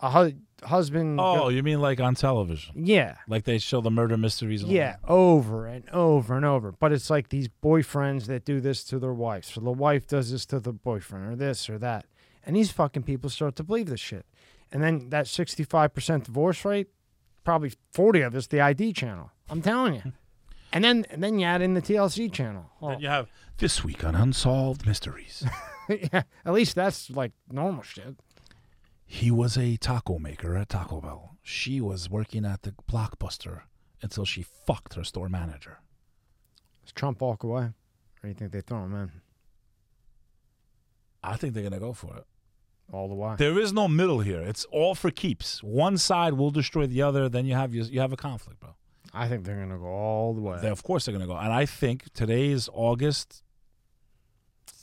a 0.02 0.12
hu- 0.12 0.38
husband. 0.66 1.20
Oh, 1.20 1.36
go- 1.38 1.50
you 1.50 1.64
mean 1.64 1.80
like 1.80 2.00
on 2.00 2.16
television? 2.16 2.74
yeah, 2.86 3.16
Like 3.28 3.46
they 3.46 3.58
show 3.58 3.80
the 3.82 3.92
murder 3.92 4.18
mysteries? 4.18 4.64
And 4.64 4.72
yeah, 4.72 4.98
over 5.08 5.66
and 5.68 5.90
over 5.92 6.36
and 6.36 6.46
over. 6.46 6.72
But 6.72 6.92
it's 6.92 7.10
like 7.10 7.30
these 7.30 7.48
boyfriends 7.64 8.26
that 8.26 8.44
do 8.46 8.60
this 8.60 8.84
to 8.86 9.00
their 9.00 9.14
wives, 9.14 9.48
So 9.54 9.62
the 9.62 9.72
wife 9.72 10.08
does 10.08 10.32
this 10.32 10.46
to 10.48 10.60
the 10.60 10.74
boyfriend, 10.74 11.26
or 11.32 11.36
this 11.36 11.70
or 11.70 11.78
that, 11.80 12.06
and 12.48 12.56
these 12.56 12.72
fucking 12.72 13.04
people 13.04 13.30
start 13.30 13.56
to 13.58 13.64
believe 13.64 13.88
this 13.90 14.00
shit. 14.00 14.26
And 14.72 14.82
then 14.82 15.10
that 15.10 15.28
sixty-five 15.28 15.94
percent 15.94 16.24
divorce 16.26 16.66
rate, 16.66 16.88
probably 17.44 17.74
forty 17.94 18.22
of 18.22 18.34
it's 18.36 18.48
the 18.48 18.60
ID 18.62 18.94
channel. 18.94 19.30
I'm 19.50 19.62
telling 19.62 19.94
you. 19.96 20.02
And 20.74 20.84
then 20.84 21.06
and 21.10 21.24
then 21.24 21.40
you 21.40 21.46
add 21.46 21.62
in 21.62 21.76
the 21.76 21.82
TLC 21.82 22.30
channel. 22.30 22.70
Oh, 22.82 22.90
Then 22.90 23.00
you 23.00 23.08
have 23.08 23.30
this 23.58 23.86
week 23.86 24.04
on 24.04 24.16
Unsolved 24.16 24.86
Mysteries. 24.86 25.46
yeah, 25.90 26.24
at 26.46 26.54
least 26.54 26.76
that's 26.76 27.10
like 27.10 27.32
normal 27.50 27.84
shit. 27.84 28.18
he 29.06 29.32
was 29.32 29.58
a 29.58 29.78
taco 29.78 30.20
maker 30.20 30.58
at 30.58 30.68
Taco 30.68 31.00
Bell. 31.00 31.38
She 31.42 31.80
was 31.80 32.10
working 32.10 32.44
at 32.46 32.64
the 32.64 32.74
Blockbuster 32.92 33.62
until 34.02 34.26
she 34.26 34.42
fucked 34.44 34.96
her 34.96 35.06
store 35.06 35.30
manager. 35.30 35.78
Does 36.84 36.92
Trump 36.92 37.22
walk 37.22 37.44
away? 37.44 37.62
Or 37.64 37.74
do 38.24 38.28
you 38.28 38.34
think 38.34 38.52
they 38.52 38.60
throw 38.62 38.84
him 38.84 38.94
in 38.94 39.12
I 41.24 41.38
think 41.38 41.54
they're 41.54 41.64
gonna 41.64 41.80
go 41.80 41.94
for 41.94 42.16
it. 42.18 42.26
All 42.92 43.08
the 43.08 43.16
way? 43.16 43.36
There 43.38 43.60
is 43.60 43.74
no 43.74 43.88
middle 43.88 44.20
here. 44.20 44.42
It's 44.42 44.66
all 44.72 44.96
for 44.96 45.12
keeps. 45.12 45.62
One 45.64 45.98
side 45.98 46.34
will 46.34 46.52
destroy 46.52 46.88
the 46.88 47.02
other. 47.02 47.28
Then 47.30 47.46
you 47.46 47.56
have 47.56 47.74
your, 47.76 47.86
you 47.86 48.00
have 48.00 48.14
a 48.14 48.18
conflict, 48.18 48.60
bro. 48.60 48.76
I 49.14 49.28
think 49.28 49.46
they're 49.46 49.58
gonna 49.58 49.78
go 49.78 49.86
all 49.86 50.34
the 50.34 50.42
way. 50.42 50.60
They, 50.62 50.70
of 50.70 50.84
course 50.84 51.06
they're 51.06 51.14
gonna 51.14 51.28
go. 51.28 51.36
And 51.38 51.52
I 51.52 51.66
think 51.66 52.12
today 52.14 52.48
is 52.48 52.70
August 52.74 53.44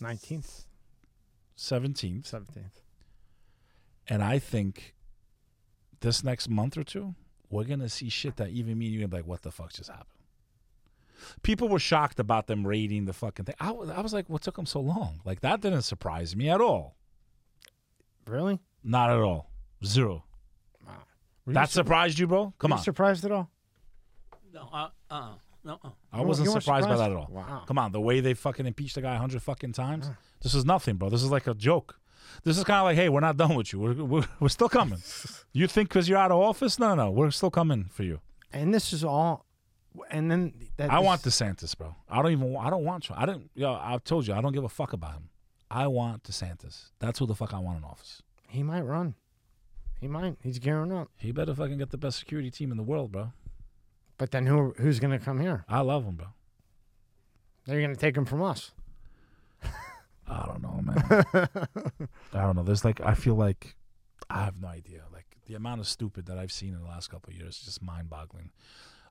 Nineteenth, 0.00 0.64
seventeenth, 1.54 2.26
seventeenth. 2.26 2.80
and 4.08 4.22
I 4.24 4.38
think 4.38 4.94
this 6.00 6.24
next 6.24 6.48
month 6.48 6.76
or 6.76 6.84
two 6.84 7.14
we're 7.48 7.64
gonna 7.64 7.88
see 7.88 8.08
shit 8.08 8.36
that 8.36 8.48
even 8.50 8.76
me 8.78 8.86
and 8.86 8.94
you 8.94 9.00
gonna 9.00 9.08
be 9.08 9.16
like, 9.18 9.26
what 9.26 9.42
the 9.42 9.52
fuck 9.52 9.72
just 9.72 9.88
happened? 9.88 10.08
People 11.42 11.68
were 11.68 11.78
shocked 11.78 12.18
about 12.18 12.48
them 12.48 12.66
raiding 12.66 13.04
the 13.04 13.12
fucking 13.12 13.44
thing. 13.44 13.54
I, 13.60 13.68
I 13.70 14.00
was 14.00 14.12
like, 14.12 14.28
what 14.28 14.42
took 14.42 14.56
them 14.56 14.66
so 14.66 14.80
long? 14.80 15.20
Like 15.24 15.40
that 15.42 15.60
didn't 15.60 15.82
surprise 15.82 16.34
me 16.34 16.50
at 16.50 16.60
all. 16.60 16.96
Really? 18.26 18.58
Not 18.82 19.10
at 19.10 19.18
all. 19.18 19.50
Zero. 19.84 20.24
Wow. 20.86 20.92
That 21.48 21.68
sur- 21.70 21.80
surprised 21.82 22.18
you, 22.18 22.26
bro? 22.26 22.52
Come 22.58 22.70
were 22.70 22.76
on. 22.78 22.82
surprised 22.82 23.24
at 23.24 23.32
all? 23.32 23.50
No, 24.52 24.68
uh, 24.72 24.88
uh, 25.10 25.28
no, 25.64 25.78
uh. 25.84 25.90
I 26.12 26.20
You 26.20 26.26
wasn't 26.26 26.48
weren't 26.48 26.62
surprised, 26.62 26.86
by 26.88 26.94
surprised? 26.94 27.00
that 27.00 27.10
at 27.10 27.16
all. 27.16 27.28
Wow. 27.30 27.62
Come 27.66 27.78
on, 27.78 27.92
the 27.92 28.00
way 28.00 28.20
they 28.20 28.34
fucking 28.34 28.66
impeached 28.66 28.94
the 28.94 29.02
guy 29.02 29.14
a 29.14 29.18
hundred 29.18 29.42
fucking 29.42 29.72
times. 29.72 30.08
This 30.42 30.54
is 30.54 30.64
nothing, 30.64 30.96
bro. 30.96 31.10
This 31.10 31.22
is 31.22 31.30
like 31.30 31.46
a 31.46 31.54
joke. 31.54 31.98
This 32.44 32.56
is 32.58 32.64
kind 32.64 32.78
of 32.78 32.84
like, 32.84 32.96
hey, 32.96 33.08
we're 33.08 33.20
not 33.20 33.36
done 33.36 33.54
with 33.54 33.72
you. 33.72 33.80
We're 33.80 33.94
we're, 33.94 34.24
we're 34.40 34.48
still 34.48 34.68
coming. 34.68 34.98
you 35.52 35.66
think 35.66 35.88
because 35.88 36.08
you're 36.08 36.18
out 36.18 36.30
of 36.30 36.38
office? 36.38 36.78
No, 36.78 36.94
no, 36.94 37.06
no. 37.06 37.10
We're 37.10 37.30
still 37.30 37.50
coming 37.50 37.84
for 37.90 38.02
you. 38.02 38.20
And 38.52 38.72
this 38.74 38.92
is 38.92 39.04
all. 39.04 39.44
And 40.10 40.30
then 40.30 40.52
that 40.76 40.90
I 40.90 40.96
this- 40.98 41.04
want 41.06 41.22
DeSantis, 41.22 41.76
bro. 41.76 41.94
I 42.08 42.22
don't 42.22 42.32
even. 42.32 42.56
I 42.56 42.70
don't 42.70 42.84
want 42.84 43.04
Trump. 43.04 43.22
I 43.22 43.26
didn't. 43.26 43.50
Yo, 43.54 43.72
I've 43.72 44.04
told 44.04 44.26
you, 44.26 44.34
I 44.34 44.40
don't 44.40 44.52
give 44.52 44.64
a 44.64 44.68
fuck 44.68 44.92
about 44.92 45.12
him. 45.12 45.28
I 45.74 45.88
want 45.88 46.22
DeSantis. 46.22 46.90
That's 47.00 47.18
who 47.18 47.26
the 47.26 47.34
fuck 47.34 47.52
I 47.52 47.58
want 47.58 47.78
in 47.78 47.84
office. 47.84 48.22
He 48.46 48.62
might 48.62 48.82
run. 48.82 49.16
He 50.00 50.06
might. 50.06 50.36
He's 50.40 50.60
gearing 50.60 50.92
up. 50.92 51.08
He 51.16 51.32
better 51.32 51.52
fucking 51.52 51.78
get 51.78 51.90
the 51.90 51.98
best 51.98 52.20
security 52.20 52.48
team 52.48 52.70
in 52.70 52.76
the 52.76 52.84
world, 52.84 53.10
bro. 53.10 53.32
But 54.16 54.30
then 54.30 54.46
who 54.46 54.72
who's 54.78 55.00
gonna 55.00 55.18
come 55.18 55.40
here? 55.40 55.64
I 55.68 55.80
love 55.80 56.04
him, 56.04 56.14
bro. 56.14 56.28
They're 57.66 57.80
gonna 57.80 57.96
take 57.96 58.16
him 58.16 58.24
from 58.24 58.40
us. 58.40 58.70
I 60.28 60.46
don't 60.46 60.62
know, 60.62 60.80
man. 60.80 61.48
I 62.32 62.42
don't 62.42 62.54
know. 62.54 62.62
There's 62.62 62.84
like 62.84 63.00
I 63.00 63.14
feel 63.14 63.34
like 63.34 63.74
I 64.30 64.44
have 64.44 64.60
no 64.60 64.68
idea. 64.68 65.02
Like 65.12 65.26
the 65.46 65.54
amount 65.54 65.80
of 65.80 65.88
stupid 65.88 66.26
that 66.26 66.38
I've 66.38 66.52
seen 66.52 66.74
in 66.74 66.80
the 66.80 66.86
last 66.86 67.08
couple 67.10 67.32
of 67.32 67.36
years 67.36 67.56
is 67.56 67.64
just 67.64 67.82
mind 67.82 68.08
boggling. 68.08 68.50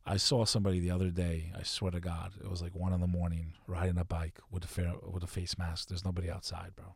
I 0.05 0.17
saw 0.17 0.43
somebody 0.45 0.79
the 0.79 0.91
other 0.91 1.09
day, 1.09 1.53
I 1.57 1.63
swear 1.63 1.91
to 1.91 1.99
God, 2.01 2.33
it 2.43 2.49
was 2.49 2.61
like 2.61 2.75
one 2.75 2.91
in 2.93 2.99
the 2.99 3.07
morning 3.07 3.53
riding 3.67 3.97
a 3.97 4.03
bike 4.03 4.37
with 4.51 4.65
a 4.65 4.67
fair, 4.67 4.93
with 5.09 5.23
a 5.23 5.27
face 5.27 5.57
mask. 5.57 5.87
There's 5.87 6.03
nobody 6.03 6.29
outside, 6.29 6.71
bro. 6.75 6.95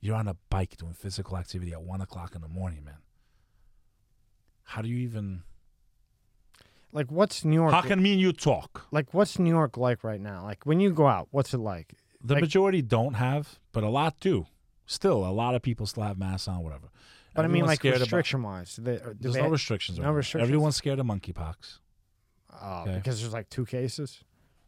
You're 0.00 0.14
on 0.16 0.28
a 0.28 0.36
bike 0.50 0.76
doing 0.76 0.92
physical 0.92 1.36
activity 1.38 1.72
at 1.72 1.82
one 1.82 2.00
o'clock 2.02 2.34
in 2.34 2.42
the 2.42 2.48
morning, 2.48 2.84
man. 2.84 2.98
How 4.64 4.82
do 4.82 4.88
you 4.88 4.98
even 4.98 5.42
Like 6.92 7.10
what's 7.10 7.44
New 7.44 7.54
York? 7.56 7.72
how 7.72 7.80
can 7.80 8.02
me 8.02 8.12
and 8.12 8.20
you 8.20 8.32
talk? 8.32 8.86
like 8.90 9.14
what's 9.14 9.38
New 9.38 9.50
York 9.50 9.76
like 9.78 10.04
right 10.04 10.20
now? 10.20 10.44
Like 10.44 10.64
when 10.66 10.80
you 10.80 10.90
go 10.92 11.06
out, 11.06 11.28
what's 11.30 11.54
it 11.54 11.58
like? 11.58 11.94
The 12.22 12.34
Like- 12.34 12.42
majority 12.42 12.82
don't 12.82 13.14
have, 13.14 13.58
but 13.72 13.84
a 13.84 13.88
lot 13.88 14.20
do. 14.20 14.46
Still, 14.86 15.26
a 15.26 15.30
lot 15.32 15.54
of 15.54 15.62
people 15.62 15.86
still 15.86 16.02
have 16.02 16.18
masks 16.18 16.48
on, 16.48 16.62
whatever. 16.62 16.90
But 17.34 17.44
I 17.44 17.48
mean, 17.48 17.64
like 17.64 17.78
scared 17.80 17.96
about- 17.96 18.02
restriction 18.02 18.42
wise, 18.42 18.76
they, 18.76 18.96
do 18.96 19.14
There's 19.20 19.34
they, 19.34 19.42
no 19.42 19.48
restrictions. 19.48 19.98
no 19.98 20.04
right 20.06 20.10
restrictions? 20.16 20.48
Everyone's 20.48 20.76
scared 20.76 20.98
of 20.98 21.06
monkeypox. 21.06 21.78
Oh, 22.62 22.82
okay. 22.82 22.94
because 22.96 23.20
there's 23.20 23.32
like 23.32 23.48
two 23.50 23.64
cases. 23.66 24.22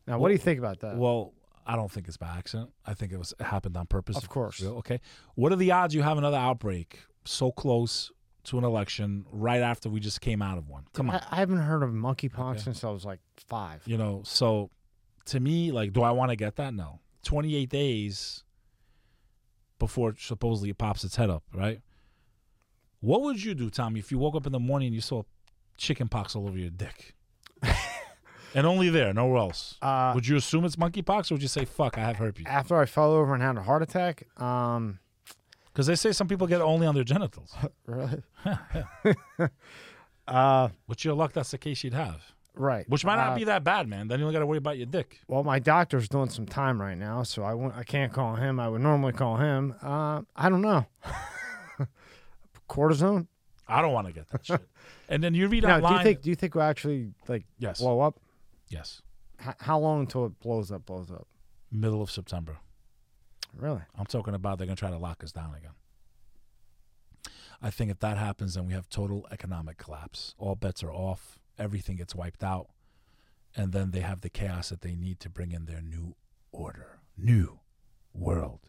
Now, 0.07 0.19
what 0.19 0.29
do 0.29 0.33
you 0.35 0.39
think 0.39 0.59
about 0.59 0.81
that? 0.81 0.97
Well, 0.97 1.33
I 1.67 1.77
don't 1.77 1.91
think 1.91 2.09
it's 2.09 2.17
by 2.17 2.29
accident. 2.29 2.71
I 2.87 2.95
think 2.95 3.13
it 3.13 3.19
was 3.19 3.35
it 3.39 3.45
happened 3.45 3.77
on 3.77 3.87
purpose. 3.87 4.17
Of 4.17 4.29
course. 4.29 4.63
Okay. 4.63 5.01
What 5.35 5.53
are 5.53 5.57
the 5.57 5.71
odds 5.73 5.95
you 5.95 6.03
have 6.03 6.19
another 6.19 6.37
outbreak 6.39 7.01
so 7.25 7.53
close 7.53 8.11
to 8.45 8.59
an 8.59 8.65
election 8.65 9.27
right 9.31 9.61
after 9.61 9.89
we 9.91 10.01
just 10.01 10.21
came 10.21 10.41
out 10.43 10.59
of 10.59 10.69
one? 10.69 10.85
Come 10.95 11.11
on. 11.11 11.17
I, 11.17 11.27
I 11.31 11.37
haven't 11.37 11.59
heard 11.59 11.83
of 11.83 11.91
monkeypox 11.91 12.51
Okay. 12.53 12.61
since 12.61 12.83
I 12.83 12.91
was 12.91 13.05
like 13.05 13.21
five. 13.37 13.83
you 13.87 13.99
know, 13.99 14.23
so 14.25 14.71
to 15.27 15.39
me, 15.39 15.71
like, 15.71 15.93
do 15.93 16.03
I 16.03 16.11
want 16.11 16.31
to 16.31 16.37
get 16.37 16.57
that? 16.57 16.75
No. 16.75 17.01
28 17.25 17.69
days 17.69 18.43
before 19.79 20.15
supposedly 20.19 20.71
it 20.71 20.79
pops 20.79 21.05
its 21.05 21.17
head 21.17 21.31
up, 21.31 21.43
right? 21.55 21.81
What 23.01 23.23
would 23.23 23.43
you 23.43 23.55
do, 23.55 23.71
Tommy, 23.71 24.01
if 24.01 24.11
you 24.11 24.19
woke 24.19 24.35
up 24.35 24.47
in 24.47 24.53
the 24.53 24.59
morning 24.59 24.87
and 24.89 24.95
you 24.95 25.01
saw 25.01 25.23
chicken 25.77 26.09
pox 26.09 26.35
all 26.35 26.47
over 26.49 26.59
your 26.59 26.71
dick? 26.71 27.15
and 28.55 28.67
only 28.67 28.89
there, 28.91 29.13
nowhere 29.13 29.39
else. 29.39 29.77
Uh, 29.83 30.13
would 30.15 30.27
you 30.27 30.37
assume 30.37 30.65
it's 30.65 30.77
monkeypox 30.77 31.31
or 31.31 31.35
would 31.35 31.43
you 31.43 31.49
say, 31.49 31.65
fuck, 31.65 31.97
I 31.99 32.01
have 32.03 32.17
herpes? 32.17 32.47
after 32.47 32.77
I 32.77 32.87
fell 32.87 33.13
over 33.13 33.35
and 33.35 33.43
had 33.43 33.57
a 33.57 33.63
heart 33.63 33.83
attack, 33.83 34.25
um, 34.41 34.99
Because 35.73 35.87
they 35.87 35.95
say 35.95 36.13
some 36.13 36.27
people 36.29 36.47
get 36.47 36.61
it 36.61 36.65
only 36.65 36.87
on 36.87 36.95
their 36.95 37.05
genitals. 37.05 37.55
really, 37.87 38.23
uh, 40.29 40.69
With 40.89 41.05
your 41.05 41.15
luck, 41.15 41.33
that's 41.33 41.51
the 41.51 41.59
case 41.59 41.85
you'd 41.85 41.95
have. 41.95 42.23
right, 42.55 42.89
Which 42.89 43.05
might 43.05 43.17
not 43.17 43.33
Uh, 43.33 43.37
be 43.37 43.45
that 43.45 43.63
bad, 43.65 43.89
man. 43.89 44.09
Then 44.09 44.19
you 44.19 44.25
don't 44.27 44.33
got 44.33 44.41
to 44.41 44.47
worry 44.47 44.59
about 44.59 44.77
your 44.79 44.87
dick. 44.87 45.21
Well, 45.29 45.45
my 45.45 45.59
doctor's 45.59 46.09
doing 46.09 46.29
some 46.31 46.47
time 46.47 46.81
right 46.81 46.99
now, 46.99 47.23
so 47.23 47.43
I 47.45 47.55
won't- 47.55 47.77
I 47.77 47.85
can't 47.85 48.13
call 48.13 48.35
him. 48.37 48.59
I 48.61 48.69
would 48.69 48.81
normally 48.81 49.13
call 49.13 49.37
him. 49.37 49.75
Uh, 49.83 50.23
I 50.37 50.49
don't 50.49 50.63
know. 50.63 50.87
Cortisone? 52.69 53.27
I 53.71 53.81
don't 53.83 53.93
want 53.93 54.07
to 54.09 54.13
get 54.13 54.29
that 54.31 54.45
shit. 54.45 54.61
And 55.09 55.25
then 55.25 55.35
you 55.35 55.49
read 55.49 55.65
Now, 55.65 55.77
online. 55.77 55.93
do 55.93 55.99
you 55.99 56.05
think 56.05 56.23
do 56.23 56.31
you 56.31 56.37
think 56.37 56.55
we'll 56.55 56.65
actually 56.65 57.13
like 57.27 57.45
yes. 57.59 57.81
blow 57.81 58.01
up? 58.01 58.21
yes. 58.69 59.03
H- 59.45 59.55
how 59.59 59.79
long 59.79 60.01
until 60.01 60.27
it 60.27 60.39
blows 60.41 60.71
up? 60.71 60.87
Blows 60.87 61.11
up? 61.11 61.27
Middle 61.73 62.01
of 62.03 62.11
September. 62.11 62.59
Really? 63.57 63.81
I'm 63.99 64.07
talking 64.07 64.35
about 64.35 64.59
they're 64.59 64.67
going 64.67 64.77
to 64.77 64.81
try 64.81 64.91
to 64.91 64.99
lock 64.99 65.25
us 65.25 65.33
down 65.33 65.55
again. 65.57 65.73
I 67.63 67.71
think 67.71 67.91
if 67.91 67.99
that 68.01 68.17
happens, 68.17 68.55
then 68.55 68.67
we 68.67 68.73
have 68.73 68.89
total 68.89 69.27
economic 69.31 69.77
collapse. 69.79 70.35
All 70.39 70.55
bets 70.55 70.83
are 70.83 70.93
off. 70.93 71.39
Everything 71.59 71.97
gets 71.97 72.15
wiped 72.15 72.43
out. 72.45 72.69
And 73.57 73.73
then 73.73 73.91
they 73.91 74.01
have 74.01 74.21
the 74.21 74.31
chaos 74.31 74.69
that 74.69 74.81
they 74.83 74.95
need 74.95 75.19
to 75.21 75.29
bring 75.29 75.51
in 75.53 75.67
their 75.67 75.81
new 75.83 76.15
order. 76.53 77.01
New 77.19 77.59
world 78.15 78.61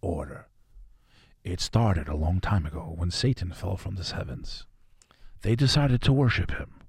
order. 0.00 0.48
It 1.44 1.60
started 1.60 2.08
a 2.08 2.16
long 2.16 2.40
time 2.40 2.64
ago 2.64 2.94
when 2.96 3.10
Satan 3.10 3.52
fell 3.52 3.76
from 3.76 3.96
the 3.96 4.04
heavens. 4.04 4.64
They 5.42 5.54
decided 5.54 6.00
to 6.02 6.12
worship 6.12 6.52
him. 6.52 6.80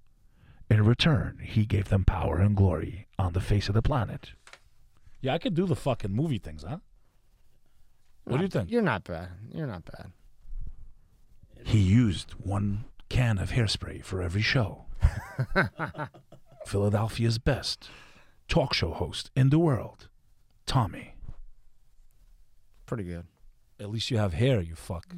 In 0.69 0.85
return, 0.85 1.39
he 1.43 1.65
gave 1.65 1.89
them 1.89 2.05
power 2.05 2.39
and 2.39 2.55
glory 2.55 3.07
on 3.19 3.33
the 3.33 3.41
face 3.41 3.67
of 3.67 3.75
the 3.75 3.81
planet. 3.81 4.31
Yeah, 5.19 5.33
I 5.33 5.39
could 5.39 5.55
do 5.55 5.65
the 5.65 5.75
fucking 5.75 6.13
movie 6.13 6.37
things, 6.37 6.63
huh? 6.63 6.77
What 8.23 8.37
do 8.37 8.43
you 8.43 8.49
think? 8.49 8.71
You're 8.71 8.81
not 8.81 9.03
bad. 9.03 9.27
You're 9.53 9.67
not 9.67 9.83
bad. 9.83 10.13
He 11.65 11.79
used 11.79 12.31
one 12.31 12.85
can 13.09 13.37
of 13.37 13.51
hairspray 13.51 14.05
for 14.05 14.21
every 14.21 14.41
show. 14.41 14.85
Philadelphia's 16.65 17.37
best 17.39 17.89
talk 18.47 18.73
show 18.73 18.91
host 18.91 19.31
in 19.35 19.49
the 19.49 19.59
world, 19.59 20.07
Tommy. 20.65 21.15
Pretty 22.85 23.03
good. 23.03 23.25
At 23.79 23.89
least 23.89 24.09
you 24.11 24.17
have 24.17 24.33
hair, 24.33 24.61
you 24.61 24.75
fuck. 24.75 25.13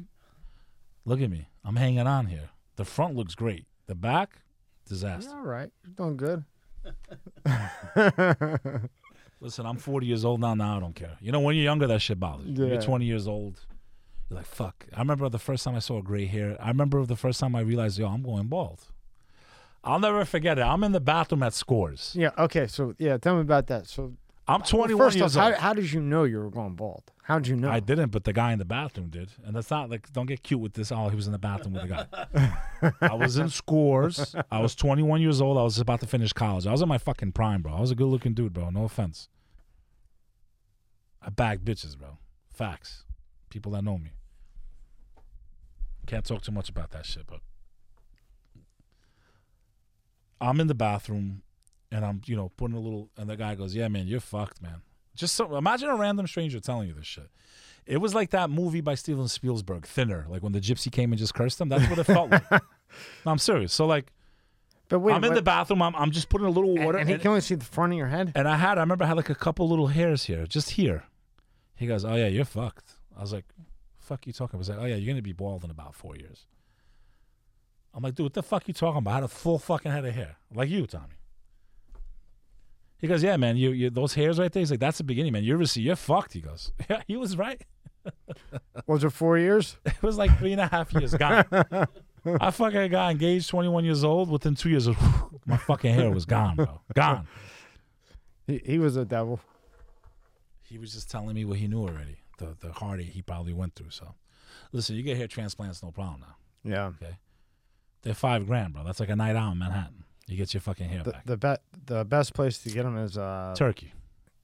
Look 1.04 1.20
at 1.20 1.30
me. 1.30 1.48
I'm 1.64 1.76
hanging 1.76 2.06
on 2.06 2.26
here. 2.26 2.50
The 2.76 2.84
front 2.84 3.16
looks 3.16 3.34
great. 3.34 3.66
The 3.86 3.94
back, 3.94 4.42
disaster. 4.86 5.30
You're 5.30 5.38
all 5.38 5.44
right. 5.46 5.70
You're 5.84 5.94
doing 5.94 6.16
good. 6.16 6.44
Listen, 9.40 9.66
I'm 9.66 9.76
40 9.76 10.06
years 10.06 10.24
old 10.24 10.40
now. 10.40 10.54
Now 10.54 10.76
I 10.76 10.80
don't 10.80 10.94
care. 10.94 11.16
You 11.20 11.30
know, 11.32 11.40
when 11.40 11.54
you're 11.54 11.64
younger, 11.64 11.86
that 11.86 12.02
shit 12.02 12.18
bothers 12.18 12.46
you. 12.46 12.64
Yeah. 12.66 12.72
You're 12.74 12.82
20 12.82 13.04
years 13.04 13.28
old. 13.28 13.60
You're 14.28 14.38
like, 14.38 14.46
fuck. 14.46 14.86
I 14.94 14.98
remember 14.98 15.28
the 15.28 15.38
first 15.38 15.64
time 15.64 15.74
I 15.76 15.78
saw 15.78 16.02
gray 16.02 16.26
hair. 16.26 16.56
I 16.60 16.68
remember 16.68 17.04
the 17.06 17.16
first 17.16 17.40
time 17.40 17.54
I 17.54 17.60
realized, 17.60 17.98
yo, 17.98 18.08
I'm 18.08 18.22
going 18.22 18.48
bald. 18.48 18.82
I'll 19.84 20.00
never 20.00 20.24
forget 20.24 20.58
it. 20.58 20.62
I'm 20.62 20.82
in 20.82 20.92
the 20.92 21.00
bathroom 21.00 21.42
at 21.44 21.54
Scores. 21.54 22.14
Yeah. 22.16 22.30
Okay. 22.36 22.66
So 22.66 22.94
yeah, 22.98 23.16
tell 23.16 23.36
me 23.36 23.42
about 23.42 23.68
that. 23.68 23.86
So 23.86 24.14
I'm 24.48 24.62
21 24.62 24.98
First 24.98 25.16
years 25.18 25.36
off, 25.36 25.44
old. 25.44 25.54
how, 25.54 25.60
how 25.60 25.72
did 25.74 25.92
you 25.92 26.00
know 26.00 26.24
you 26.24 26.38
were 26.38 26.48
going 26.50 26.74
bald? 26.74 27.12
How 27.22 27.38
did 27.38 27.48
you 27.48 27.56
know? 27.56 27.70
I 27.70 27.80
didn't, 27.80 28.10
but 28.10 28.24
the 28.24 28.32
guy 28.32 28.52
in 28.52 28.58
the 28.58 28.64
bathroom 28.64 29.10
did. 29.10 29.30
And 29.44 29.54
that's 29.54 29.70
not 29.70 29.90
like, 29.90 30.10
don't 30.14 30.24
get 30.24 30.42
cute 30.42 30.60
with 30.60 30.72
this. 30.72 30.90
Oh, 30.90 31.08
he 31.10 31.16
was 31.16 31.26
in 31.26 31.32
the 31.32 31.38
bathroom 31.38 31.74
with 31.74 31.82
the 31.82 32.06
guy. 32.32 32.92
I 33.02 33.14
was 33.14 33.36
in 33.36 33.50
scores. 33.50 34.34
I 34.50 34.60
was 34.60 34.74
21 34.74 35.20
years 35.20 35.42
old. 35.42 35.58
I 35.58 35.62
was 35.62 35.78
about 35.78 36.00
to 36.00 36.06
finish 36.06 36.32
college. 36.32 36.66
I 36.66 36.72
was 36.72 36.80
in 36.80 36.88
my 36.88 36.96
fucking 36.96 37.32
prime, 37.32 37.60
bro. 37.60 37.74
I 37.74 37.80
was 37.80 37.90
a 37.90 37.94
good 37.94 38.06
looking 38.06 38.32
dude, 38.32 38.54
bro. 38.54 38.70
No 38.70 38.84
offense. 38.84 39.28
I 41.20 41.28
bagged 41.28 41.66
bitches, 41.66 41.98
bro. 41.98 42.16
Facts. 42.50 43.04
People 43.50 43.72
that 43.72 43.84
know 43.84 43.98
me. 43.98 44.12
Can't 46.06 46.24
talk 46.24 46.40
too 46.40 46.52
much 46.52 46.70
about 46.70 46.90
that 46.92 47.04
shit, 47.04 47.26
but 47.26 47.40
I'm 50.40 50.58
in 50.60 50.66
the 50.66 50.74
bathroom 50.74 51.42
and 51.90 52.04
I'm, 52.04 52.20
you 52.26 52.36
know, 52.36 52.50
putting 52.56 52.76
a 52.76 52.80
little, 52.80 53.10
and 53.16 53.28
the 53.28 53.36
guy 53.36 53.54
goes, 53.54 53.74
"Yeah, 53.74 53.88
man, 53.88 54.06
you're 54.06 54.20
fucked, 54.20 54.62
man." 54.62 54.82
Just 55.14 55.34
so 55.34 55.56
imagine 55.56 55.88
a 55.88 55.96
random 55.96 56.26
stranger 56.26 56.60
telling 56.60 56.88
you 56.88 56.94
this 56.94 57.06
shit. 57.06 57.28
It 57.86 57.98
was 57.98 58.14
like 58.14 58.30
that 58.30 58.50
movie 58.50 58.82
by 58.82 58.94
Steven 58.94 59.28
Spielberg, 59.28 59.86
Thinner, 59.86 60.26
like 60.28 60.42
when 60.42 60.52
the 60.52 60.60
gypsy 60.60 60.92
came 60.92 61.10
and 61.10 61.18
just 61.18 61.34
cursed 61.34 61.60
him. 61.60 61.68
That's 61.68 61.88
what 61.88 61.98
it 61.98 62.04
felt 62.04 62.30
like. 62.30 62.50
no, 62.50 62.60
I'm 63.26 63.38
serious. 63.38 63.72
So 63.72 63.86
like, 63.86 64.12
but 64.88 65.00
wait, 65.00 65.14
I'm 65.14 65.24
in 65.24 65.34
the 65.34 65.42
bathroom. 65.42 65.82
I'm, 65.82 65.96
I'm 65.96 66.10
just 66.10 66.28
putting 66.28 66.46
a 66.46 66.50
little 66.50 66.74
water, 66.76 66.98
and 66.98 67.08
he 67.08 67.16
can 67.18 67.28
only 67.28 67.40
see 67.40 67.54
the 67.54 67.64
front 67.64 67.92
of 67.92 67.98
your 67.98 68.06
head. 68.08 68.32
and 68.34 68.46
I 68.46 68.56
had, 68.56 68.78
I 68.78 68.82
remember 68.82 69.04
I 69.04 69.08
had 69.08 69.16
like 69.16 69.30
a 69.30 69.34
couple 69.34 69.68
little 69.68 69.88
hairs 69.88 70.24
here, 70.24 70.46
just 70.46 70.70
here. 70.70 71.04
He 71.74 71.86
goes, 71.86 72.04
"Oh 72.04 72.14
yeah, 72.14 72.26
you're 72.28 72.44
fucked." 72.44 72.92
I 73.16 73.20
was 73.20 73.32
like, 73.32 73.44
"Fuck 73.98 74.26
you 74.26 74.32
talking?" 74.32 74.58
about? 74.58 74.66
He's 74.66 74.70
like, 74.70 74.78
"Oh 74.78 74.86
yeah, 74.86 74.96
you're 74.96 75.12
gonna 75.12 75.22
be 75.22 75.32
bald 75.32 75.64
in 75.64 75.70
about 75.70 75.94
four 75.94 76.16
years." 76.16 76.46
I'm 77.94 78.02
like, 78.02 78.14
"Dude, 78.14 78.24
what 78.24 78.34
the 78.34 78.42
fuck 78.42 78.68
you 78.68 78.74
talking 78.74 78.98
about?" 78.98 79.10
I 79.10 79.14
had 79.14 79.24
a 79.24 79.28
full 79.28 79.58
fucking 79.58 79.90
head 79.90 80.04
of 80.04 80.14
hair, 80.14 80.36
like 80.54 80.68
you, 80.68 80.86
Tommy. 80.86 81.17
He 82.98 83.06
goes, 83.06 83.22
"Yeah, 83.22 83.36
man, 83.36 83.56
you, 83.56 83.70
you 83.70 83.90
those 83.90 84.14
hairs 84.14 84.38
right 84.38 84.52
there." 84.52 84.60
He's 84.60 84.70
like, 84.70 84.80
"That's 84.80 84.98
the 84.98 85.04
beginning, 85.04 85.32
man. 85.32 85.44
You're 85.44 85.62
you're 85.62 85.96
fucked." 85.96 86.32
He 86.32 86.40
goes, 86.40 86.72
"Yeah, 86.90 87.02
he 87.06 87.16
was 87.16 87.36
right." 87.36 87.60
Was 88.86 89.04
it 89.04 89.10
four 89.10 89.36
years? 89.36 89.76
It 89.84 90.02
was 90.02 90.16
like 90.16 90.38
three 90.38 90.52
and 90.52 90.60
a 90.62 90.66
half 90.66 90.94
years 90.94 91.12
gone. 91.12 91.44
I 92.40 92.50
fucking 92.50 92.90
got 92.90 93.10
engaged, 93.10 93.50
21 93.50 93.84
years 93.84 94.02
old. 94.02 94.30
Within 94.30 94.54
two 94.54 94.70
years, 94.70 94.88
my 95.44 95.58
fucking 95.58 95.92
hair 95.92 96.10
was 96.10 96.24
gone, 96.24 96.56
bro. 96.56 96.80
Gone. 96.94 97.26
He, 98.46 98.62
he 98.64 98.78
was 98.78 98.96
a 98.96 99.04
devil. 99.04 99.40
He 100.62 100.78
was 100.78 100.94
just 100.94 101.10
telling 101.10 101.34
me 101.34 101.44
what 101.44 101.58
he 101.58 101.66
knew 101.68 101.82
already. 101.82 102.18
The 102.38 102.56
the 102.60 102.72
heartache 102.72 103.08
he 103.08 103.20
probably 103.20 103.52
went 103.52 103.74
through. 103.74 103.90
So, 103.90 104.14
listen, 104.72 104.96
you 104.96 105.02
get 105.02 105.18
hair 105.18 105.28
transplants, 105.28 105.82
no 105.82 105.90
problem 105.90 106.20
now. 106.20 106.36
Yeah. 106.70 106.86
Okay. 106.86 107.18
They're 108.02 108.14
five 108.14 108.46
grand, 108.46 108.72
bro. 108.72 108.84
That's 108.84 109.00
like 109.00 109.10
a 109.10 109.16
night 109.16 109.36
out 109.36 109.52
in 109.52 109.58
Manhattan. 109.58 110.04
You 110.28 110.36
get 110.36 110.52
your 110.54 110.60
fucking 110.60 110.88
hair 110.88 111.02
The 111.04 111.12
back. 111.12 111.24
the 111.26 111.36
bet 111.36 111.62
the 111.86 112.04
best 112.04 112.34
place 112.34 112.58
to 112.58 112.70
get 112.70 112.82
them 112.84 112.96
is 112.98 113.16
uh 113.16 113.54
Turkey, 113.56 113.92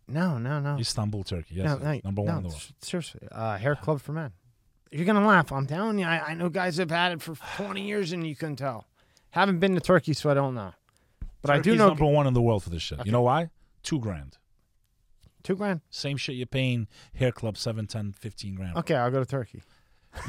no 0.08 0.38
no 0.38 0.60
no 0.60 0.78
Istanbul, 0.78 1.24
Turkey. 1.24 1.56
Yes, 1.56 1.66
no, 1.66 1.76
no, 1.92 2.00
number 2.04 2.22
one 2.22 2.32
no, 2.32 2.36
in 2.38 2.42
the 2.44 2.48
world. 2.48 2.72
Seriously, 2.80 3.28
uh, 3.30 3.58
hair 3.58 3.76
club 3.76 4.00
for 4.00 4.12
men. 4.12 4.32
You're 4.90 5.04
gonna 5.06 5.26
laugh. 5.26 5.52
I'm 5.52 5.66
telling 5.66 5.98
you. 5.98 6.06
I, 6.06 6.28
I 6.30 6.34
know 6.34 6.48
guys 6.48 6.76
have 6.78 6.90
had 6.90 7.12
it 7.12 7.20
for 7.22 7.34
20 7.56 7.82
years 7.86 8.12
and 8.12 8.26
you 8.26 8.34
couldn't 8.36 8.56
tell. 8.56 8.86
Haven't 9.30 9.58
been 9.58 9.74
to 9.74 9.80
Turkey, 9.80 10.12
so 10.14 10.30
I 10.30 10.34
don't 10.34 10.54
know. 10.54 10.72
But 11.42 11.50
I 11.50 11.58
do 11.58 11.74
know 11.76 11.88
number 11.88 12.06
one 12.06 12.26
in 12.26 12.32
the 12.34 12.40
world 12.40 12.62
for 12.62 12.70
this 12.70 12.80
shit. 12.82 13.00
Okay. 13.00 13.08
You 13.08 13.12
know 13.12 13.22
why? 13.22 13.50
Two 13.82 13.98
grand. 13.98 14.38
two 15.42 15.56
grand. 15.56 15.80
Same 15.90 16.16
shit 16.16 16.36
you're 16.36 16.46
paying 16.46 16.86
hair 17.14 17.32
club, 17.32 17.58
seven, 17.58 17.86
ten, 17.86 18.12
fifteen 18.12 18.54
grand. 18.54 18.76
Okay, 18.78 18.94
I'll 18.94 19.10
go 19.10 19.18
to 19.18 19.26
Turkey. 19.26 19.62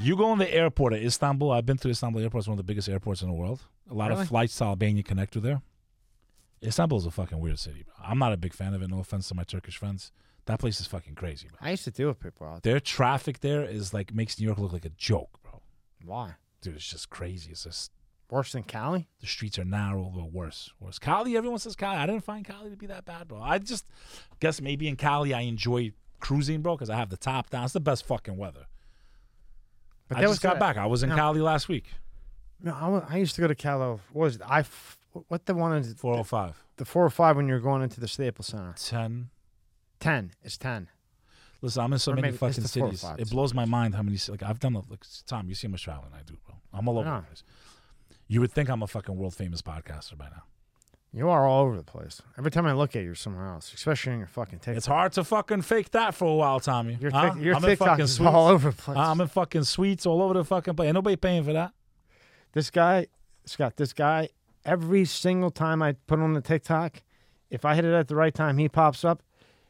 You 0.01 0.15
go 0.17 0.31
in 0.33 0.39
the 0.39 0.51
airport 0.53 0.93
at 0.93 1.01
Istanbul. 1.03 1.51
I've 1.51 1.65
been 1.65 1.77
to 1.77 1.89
Istanbul 1.89 2.21
Airport. 2.21 2.41
It's 2.41 2.47
one 2.47 2.53
of 2.53 2.57
the 2.57 2.63
biggest 2.63 2.89
airports 2.89 3.21
in 3.21 3.27
the 3.27 3.33
world. 3.33 3.61
A 3.89 3.93
lot 3.93 4.09
Really? 4.09 4.23
of 4.23 4.27
flights 4.27 4.57
to 4.57 4.63
Albania 4.65 5.03
connect 5.03 5.33
through 5.33 5.43
there. 5.43 5.61
Istanbul 6.63 6.97
is 6.97 7.05
a 7.05 7.11
fucking 7.11 7.39
weird 7.39 7.59
city. 7.59 7.83
Bro. 7.83 7.93
I'm 8.03 8.17
not 8.17 8.33
a 8.33 8.37
big 8.37 8.53
fan 8.53 8.73
of 8.73 8.81
it. 8.81 8.89
No 8.89 8.99
offense 8.99 9.27
to 9.29 9.35
my 9.35 9.43
Turkish 9.43 9.77
friends. 9.77 10.11
That 10.45 10.59
place 10.59 10.79
is 10.79 10.87
fucking 10.87 11.15
crazy, 11.15 11.47
bro. 11.47 11.57
I 11.61 11.71
used 11.71 11.83
to 11.85 11.91
deal 11.91 12.07
with 12.07 12.19
people 12.19 12.47
out 12.47 12.63
there. 12.63 12.73
Their 12.73 12.79
traffic 12.79 13.39
there 13.41 13.63
is 13.63 13.93
like 13.93 14.13
makes 14.13 14.39
New 14.39 14.45
York 14.45 14.57
look 14.59 14.73
like 14.73 14.85
a 14.85 14.89
joke, 14.91 15.39
bro. 15.43 15.61
Why? 16.03 16.35
Dude, 16.61 16.75
it's 16.75 16.89
just 16.89 17.09
crazy. 17.09 17.51
It's 17.51 17.63
just 17.63 17.91
Worse 18.31 18.53
than 18.53 18.63
Cali? 18.63 19.07
the 19.21 19.27
streets 19.27 19.59
are 19.59 19.65
narrow, 19.65 20.11
but 20.15 20.31
worse. 20.31 20.71
Worse. 20.79 20.97
Cali, 20.97 21.37
everyone 21.37 21.59
says 21.59 21.75
Cali. 21.75 21.97
I 21.97 22.07
didn't 22.07 22.23
find 22.23 22.43
Cali 22.43 22.71
to 22.71 22.75
be 22.75 22.87
that 22.87 23.05
bad, 23.05 23.27
bro. 23.27 23.39
I 23.39 23.59
just 23.59 23.85
guess 24.39 24.59
maybe 24.59 24.87
in 24.87 24.95
Cali 24.95 25.31
I 25.31 25.41
enjoy 25.41 25.91
cruising, 26.19 26.61
bro, 26.63 26.75
because 26.75 26.89
I 26.89 26.95
have 26.95 27.09
the 27.09 27.17
top 27.17 27.51
down. 27.51 27.65
It's 27.65 27.73
the 27.73 27.79
best 27.79 28.03
fucking 28.05 28.35
weather. 28.35 28.65
But 30.07 30.17
I 30.17 30.21
that 30.21 30.27
just 30.27 30.31
was 30.31 30.39
got 30.39 30.53
the- 30.55 30.59
back. 30.59 30.77
I 30.77 30.85
was 30.85 31.03
in 31.03 31.09
no. 31.09 31.15
Cali 31.15 31.41
last 31.41 31.67
week. 31.67 31.85
No, 32.61 32.73
I, 32.73 32.87
wa- 32.87 33.05
I 33.09 33.17
used 33.17 33.35
to 33.35 33.41
go 33.41 33.47
to 33.47 33.55
Cali. 33.55 33.99
What 34.13 34.23
was 34.23 34.35
it? 34.37 34.41
I 34.47 34.59
f- 34.59 34.97
what 35.27 35.45
the 35.45 35.53
one 35.55 35.73
is 35.77 35.93
Four 35.95 36.17
oh 36.17 36.23
five. 36.23 36.61
the 36.77 36.85
four 36.85 37.05
or 37.05 37.09
five 37.09 37.35
when 37.35 37.47
you're 37.47 37.59
going 37.59 37.81
into 37.81 37.99
the 37.99 38.07
Staples 38.07 38.47
Center. 38.47 38.73
Ten. 38.77 39.29
Ten. 39.99 40.31
It's 40.43 40.57
ten. 40.57 40.89
Listen, 41.61 41.83
I'm 41.83 41.93
in 41.93 41.99
so 41.99 42.11
Or 42.11 42.15
many 42.15 42.27
maybe 42.27 42.33
it's 42.35 42.39
fucking 42.39 42.63
the 42.63 42.69
four 42.69 42.83
or 42.83 42.91
cities. 42.91 43.01
five. 43.01 43.19
It 43.19 43.29
blows 43.29 43.53
my 43.53 43.65
mind 43.65 43.95
how 43.95 44.03
many. 44.03 44.17
ci- 44.17 44.31
Like 44.31 44.43
I've 44.43 44.59
done. 44.59 44.73
Like 44.73 45.03
Tom, 45.25 45.47
you 45.49 45.55
see 45.55 45.67
how 45.67 45.71
much 45.71 45.83
traveling 45.83 46.11
I 46.13 46.21
do, 46.23 46.35
bro. 46.45 46.55
I'm 46.73 46.87
all 46.87 46.97
over 46.99 47.09
know. 47.09 47.17
the 47.21 47.27
place. 47.27 47.43
You 48.27 48.41
would 48.41 48.51
think 48.51 48.69
I'm 48.69 48.81
a 48.83 48.87
fucking 48.87 49.15
world 49.15 49.33
famous 49.35 49.61
podcaster 49.61 50.17
by 50.17 50.25
now. 50.25 50.43
You 51.15 51.29
are 51.29 51.45
all 51.47 51.63
over 51.63 51.77
the 51.77 51.83
place. 51.83 52.21
Every 52.37 52.51
time 52.51 52.65
I 52.65 52.73
look 52.73 52.93
at 52.93 52.99
you, 52.99 53.05
you're 53.05 53.15
somewhere 53.15 53.47
else, 53.47 53.73
especially 53.73 54.11
in 54.13 54.19
your 54.19 54.27
fucking 54.27 54.59
TikTok. 54.59 54.75
It's 54.75 54.85
hard 54.85 55.13
to 55.13 55.23
fucking 55.23 55.61
fake 55.61 55.91
that 55.91 56.13
for 56.13 56.25
a 56.25 56.35
while, 56.35 56.59
Tommy. 56.59 56.97
Your, 56.99 57.09
Huh? 57.11 57.33
tic- 57.33 57.41
your 57.41 57.55
I'm 57.55 57.61
TikTok 57.61 57.87
fucking 57.87 58.03
is 58.03 58.19
all 58.19 58.47
over 58.49 58.71
the 58.71 58.75
place. 58.75 58.97
I'm 58.97 59.21
in 59.21 59.27
fucking 59.27 59.63
suites 59.63 60.05
all 60.05 60.21
over 60.21 60.33
the 60.33 60.43
fucking 60.43 60.75
place. 60.75 60.87
Ain't 60.87 60.95
nobody 60.95 61.15
paying 61.15 61.45
for 61.45 61.53
that. 61.53 61.71
this 62.51 62.69
guy, 62.69 63.07
Scott, 63.45 63.77
this 63.77 63.93
guy, 63.93 64.27
every 64.65 65.05
single 65.05 65.51
time 65.51 65.81
I 65.81 65.93
put 65.93 66.19
on 66.19 66.33
the 66.33 66.41
TikTok, 66.41 67.01
if 67.49 67.63
I 67.63 67.75
hit 67.75 67.85
it 67.85 67.93
at 67.93 68.09
the 68.09 68.15
right 68.17 68.33
time, 68.33 68.57
he 68.57 68.67
pops 68.67 69.05
up. 69.05 69.23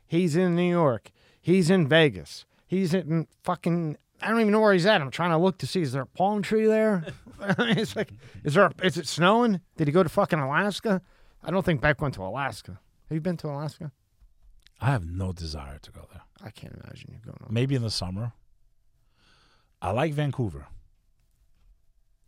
He's 0.08 0.36
in 0.36 0.56
New 0.56 0.68
York. 0.70 1.12
He's 1.42 1.70
in 1.70 1.88
Vegas. 1.88 2.46
He's 2.66 2.94
in 2.96 3.28
fucking. 3.44 3.98
I 4.20 4.30
don't 4.30 4.40
even 4.40 4.52
know 4.52 4.62
where 4.62 4.74
he's 4.74 4.86
at. 4.88 5.00
I'm 5.02 5.12
trying 5.12 5.30
to 5.32 5.38
look 5.38 5.60
to 5.60 5.68
see 5.68 5.82
is 5.82 5.92
there 5.92 6.04
a 6.04 6.08
palm 6.08 6.42
tree 6.42 6.66
there. 6.66 7.06
it's 7.60 7.96
like, 7.96 8.10
is 8.44 8.56
there? 8.56 8.72
Is 8.82 8.98
it 8.98 9.08
snowing? 9.08 9.62
Did 9.78 9.88
he 9.88 9.92
go 9.92 10.02
to 10.02 10.10
fucking 10.10 10.40
Alaska? 10.40 11.02
I 11.46 11.52
don't 11.52 11.64
think 11.64 11.80
Beck 11.80 12.02
went 12.02 12.16
to 12.16 12.24
Alaska. 12.24 12.80
Have 13.08 13.16
you 13.16 13.22
been 13.22 13.38
to 13.38 13.48
Alaska? 13.48 13.92
I 14.82 14.88
have 14.88 15.06
no 15.06 15.32
desire 15.32 15.78
to 15.80 15.92
go 15.92 16.08
there. 16.12 16.24
I 16.44 16.50
can't 16.50 16.74
imagine 16.84 17.12
you 17.14 17.20
going. 17.24 17.38
Maybe 17.50 17.76
in 17.76 17.84
the 17.84 17.92
summer. 17.92 18.34
I 19.82 19.92
like 19.92 20.14
Vancouver. 20.14 20.68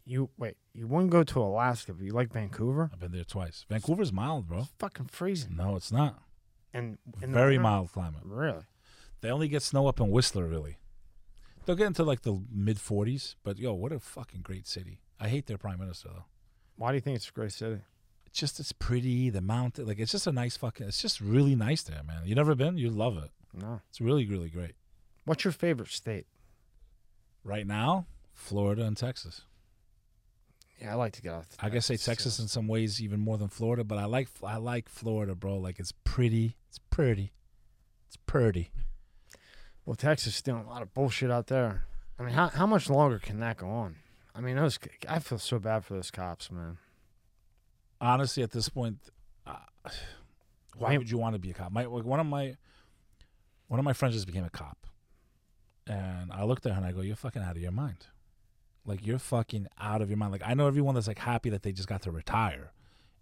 You 0.06 0.30
wait. 0.38 0.56
You 0.74 0.88
wouldn't 0.88 1.10
go 1.10 1.24
to 1.24 1.40
Alaska, 1.42 1.94
but 1.94 2.06
you 2.06 2.12
like 2.12 2.32
Vancouver? 2.32 2.90
I've 2.94 3.00
been 3.00 3.12
there 3.12 3.24
twice. 3.24 3.66
Vancouver's 3.68 4.14
mild, 4.14 4.48
bro. 4.48 4.60
It's 4.60 4.70
fucking 4.78 5.08
freezing. 5.08 5.58
No, 5.58 5.76
it's 5.76 5.92
not. 5.92 6.22
And 6.74 7.00
in 7.22 7.34
Very 7.34 7.58
mild 7.58 7.92
climate. 7.92 8.22
Really? 8.24 8.64
They 9.22 9.32
only 9.32 9.48
get 9.48 9.64
snow 9.64 9.88
up 9.88 10.00
in 10.00 10.12
Whistler, 10.12 10.46
really. 10.46 10.78
They'll 11.66 11.76
get 11.76 11.88
into 11.88 12.04
like 12.04 12.22
the 12.22 12.42
mid 12.50 12.78
40s, 12.78 13.36
but 13.44 13.58
yo, 13.58 13.74
what 13.74 13.92
a 13.92 14.00
fucking 14.00 14.42
great 14.42 14.68
city. 14.68 15.02
I 15.20 15.28
hate 15.28 15.48
their 15.48 15.58
prime 15.58 15.80
minister 15.80 16.10
though. 16.10 16.26
Why 16.78 16.92
do 16.92 16.96
you 16.96 17.02
think 17.02 17.16
it's 17.18 17.28
a 17.28 17.34
great 17.34 17.52
city? 17.52 17.82
It's 18.28 18.40
just 18.40 18.60
it's 18.60 18.72
pretty. 18.72 19.30
The 19.30 19.42
mountain, 19.42 19.88
like 19.88 20.00
it's 20.00 20.12
just 20.12 20.28
a 20.28 20.32
nice 20.32 20.58
fucking. 20.58 20.88
It's 20.88 21.02
just 21.02 21.20
really 21.22 21.56
nice 21.56 21.84
there, 21.84 22.04
man. 22.04 22.22
You 22.26 22.36
never 22.36 22.56
been? 22.56 22.78
You 22.78 22.90
love 22.90 23.18
it. 23.18 23.32
No. 23.54 23.82
It's 23.90 24.02
really 24.02 24.28
really 24.28 24.50
great. 24.50 24.76
What's 25.26 25.44
your 25.44 25.52
favorite 25.52 25.90
state? 25.90 26.28
Right 27.44 27.66
now, 27.66 28.06
Florida 28.34 28.84
and 28.84 28.96
Texas. 28.96 29.42
Yeah, 30.82 30.92
I 30.92 30.96
like 30.96 31.14
to 31.14 31.22
get 31.22 31.34
out. 31.34 31.46
I 31.60 31.70
guess 31.70 31.88
say 31.88 31.98
Texas 31.98 32.40
in 32.40 32.48
some 32.48 32.68
ways 32.68 33.02
even 33.02 33.20
more 33.20 33.38
than 33.38 33.48
Florida, 33.48 33.84
but 33.84 33.98
I 33.98 34.06
like 34.06 34.28
I 34.44 34.58
like 34.58 34.90
Florida, 34.90 35.34
bro. 35.34 35.58
Like 35.58 35.80
it's 35.80 35.94
pretty. 36.04 36.56
It's 36.70 36.80
pretty. 36.90 37.32
It's 38.08 38.18
pretty. 38.18 38.72
Well, 39.86 39.96
Texas 39.96 40.36
is 40.36 40.42
doing 40.42 40.64
a 40.64 40.70
lot 40.70 40.82
of 40.82 40.94
bullshit 40.94 41.32
out 41.32 41.48
there. 41.48 41.86
I 42.20 42.24
mean, 42.24 42.34
how 42.34 42.50
how 42.50 42.68
much 42.68 42.90
longer 42.90 43.20
can 43.20 43.40
that 43.40 43.58
go 43.58 43.70
on? 43.70 43.96
I 44.36 44.42
mean, 44.42 44.56
those 44.58 44.78
I 45.10 45.20
feel 45.20 45.40
so 45.40 45.58
bad 45.58 45.84
for 45.84 45.96
those 45.96 46.12
cops, 46.12 46.52
man. 46.52 46.78
Honestly, 48.02 48.44
at 48.44 48.52
this 48.52 48.70
point, 48.70 48.98
uh, 49.46 49.56
why 50.78 50.98
would 50.98 51.10
you 51.10 51.18
want 51.18 51.34
to 51.36 51.40
be 51.40 51.52
a 51.52 51.54
cop? 51.54 51.72
My 51.72 51.86
like, 51.86 52.04
one 52.06 52.20
of 52.20 52.26
my 52.26 52.56
one 53.68 53.80
of 53.80 53.84
my 53.84 53.94
friends 53.94 54.16
just 54.16 54.28
became 54.28 54.44
a 54.44 54.50
cop, 54.50 54.86
and 55.86 56.32
I 56.32 56.44
looked 56.44 56.66
at 56.66 56.72
her 56.74 56.78
and 56.78 56.86
I 56.86 56.92
go, 56.92 57.02
"You're 57.02 57.16
fucking 57.16 57.42
out 57.42 57.56
of 57.56 57.62
your 57.62 57.72
mind. 57.72 58.08
Like 58.86 59.06
you're 59.06 59.20
fucking 59.20 59.68
out 59.80 60.02
of 60.02 60.10
your 60.10 60.18
mind. 60.18 60.32
Like 60.32 60.44
I 60.46 60.54
know 60.54 60.68
everyone 60.68 60.96
that's 60.96 61.08
like 61.08 61.20
happy 61.20 61.50
that 61.50 61.64
they 61.64 61.72
just 61.72 61.88
got 61.88 62.02
to 62.04 62.12
retire, 62.12 62.72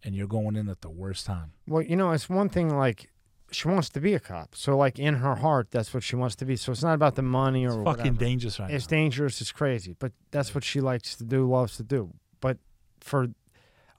and 0.04 0.16
you're 0.16 0.28
going 0.28 0.56
in 0.56 0.70
at 0.70 0.82
the 0.82 0.90
worst 0.90 1.26
time. 1.26 1.54
Well, 1.68 1.82
you 1.82 1.96
know, 1.96 2.12
it's 2.12 2.30
one 2.30 2.50
thing 2.50 2.70
like 2.76 3.10
she 3.52 3.68
wants 3.68 3.90
to 3.90 4.02
be 4.02 4.14
a 4.14 4.20
cop, 4.20 4.56
so 4.56 4.76
like 4.78 5.00
in 5.00 5.16
her 5.16 5.36
heart, 5.36 5.70
that's 5.72 5.94
what 5.94 6.04
she 6.04 6.16
wants 6.16 6.36
to 6.38 6.46
be. 6.46 6.56
So 6.56 6.72
it's 6.72 6.84
not 6.84 6.94
about 6.96 7.16
the 7.16 7.22
money 7.22 7.66
or 7.66 7.70
It's 7.70 7.78
whatever. 7.78 7.98
fucking 7.98 8.16
dangerous 8.16 8.60
right 8.60 8.70
It's 8.72 8.90
now. 8.90 8.98
dangerous. 8.98 9.40
It's 9.42 9.52
crazy, 9.52 9.96
but 9.98 10.12
that's 10.32 10.54
what 10.54 10.64
she 10.64 10.82
likes 10.82 11.16
to 11.18 11.24
do, 11.24 11.50
loves 11.50 11.78
to 11.78 11.84
do. 11.84 12.12
But 12.42 12.58
for 13.00 13.30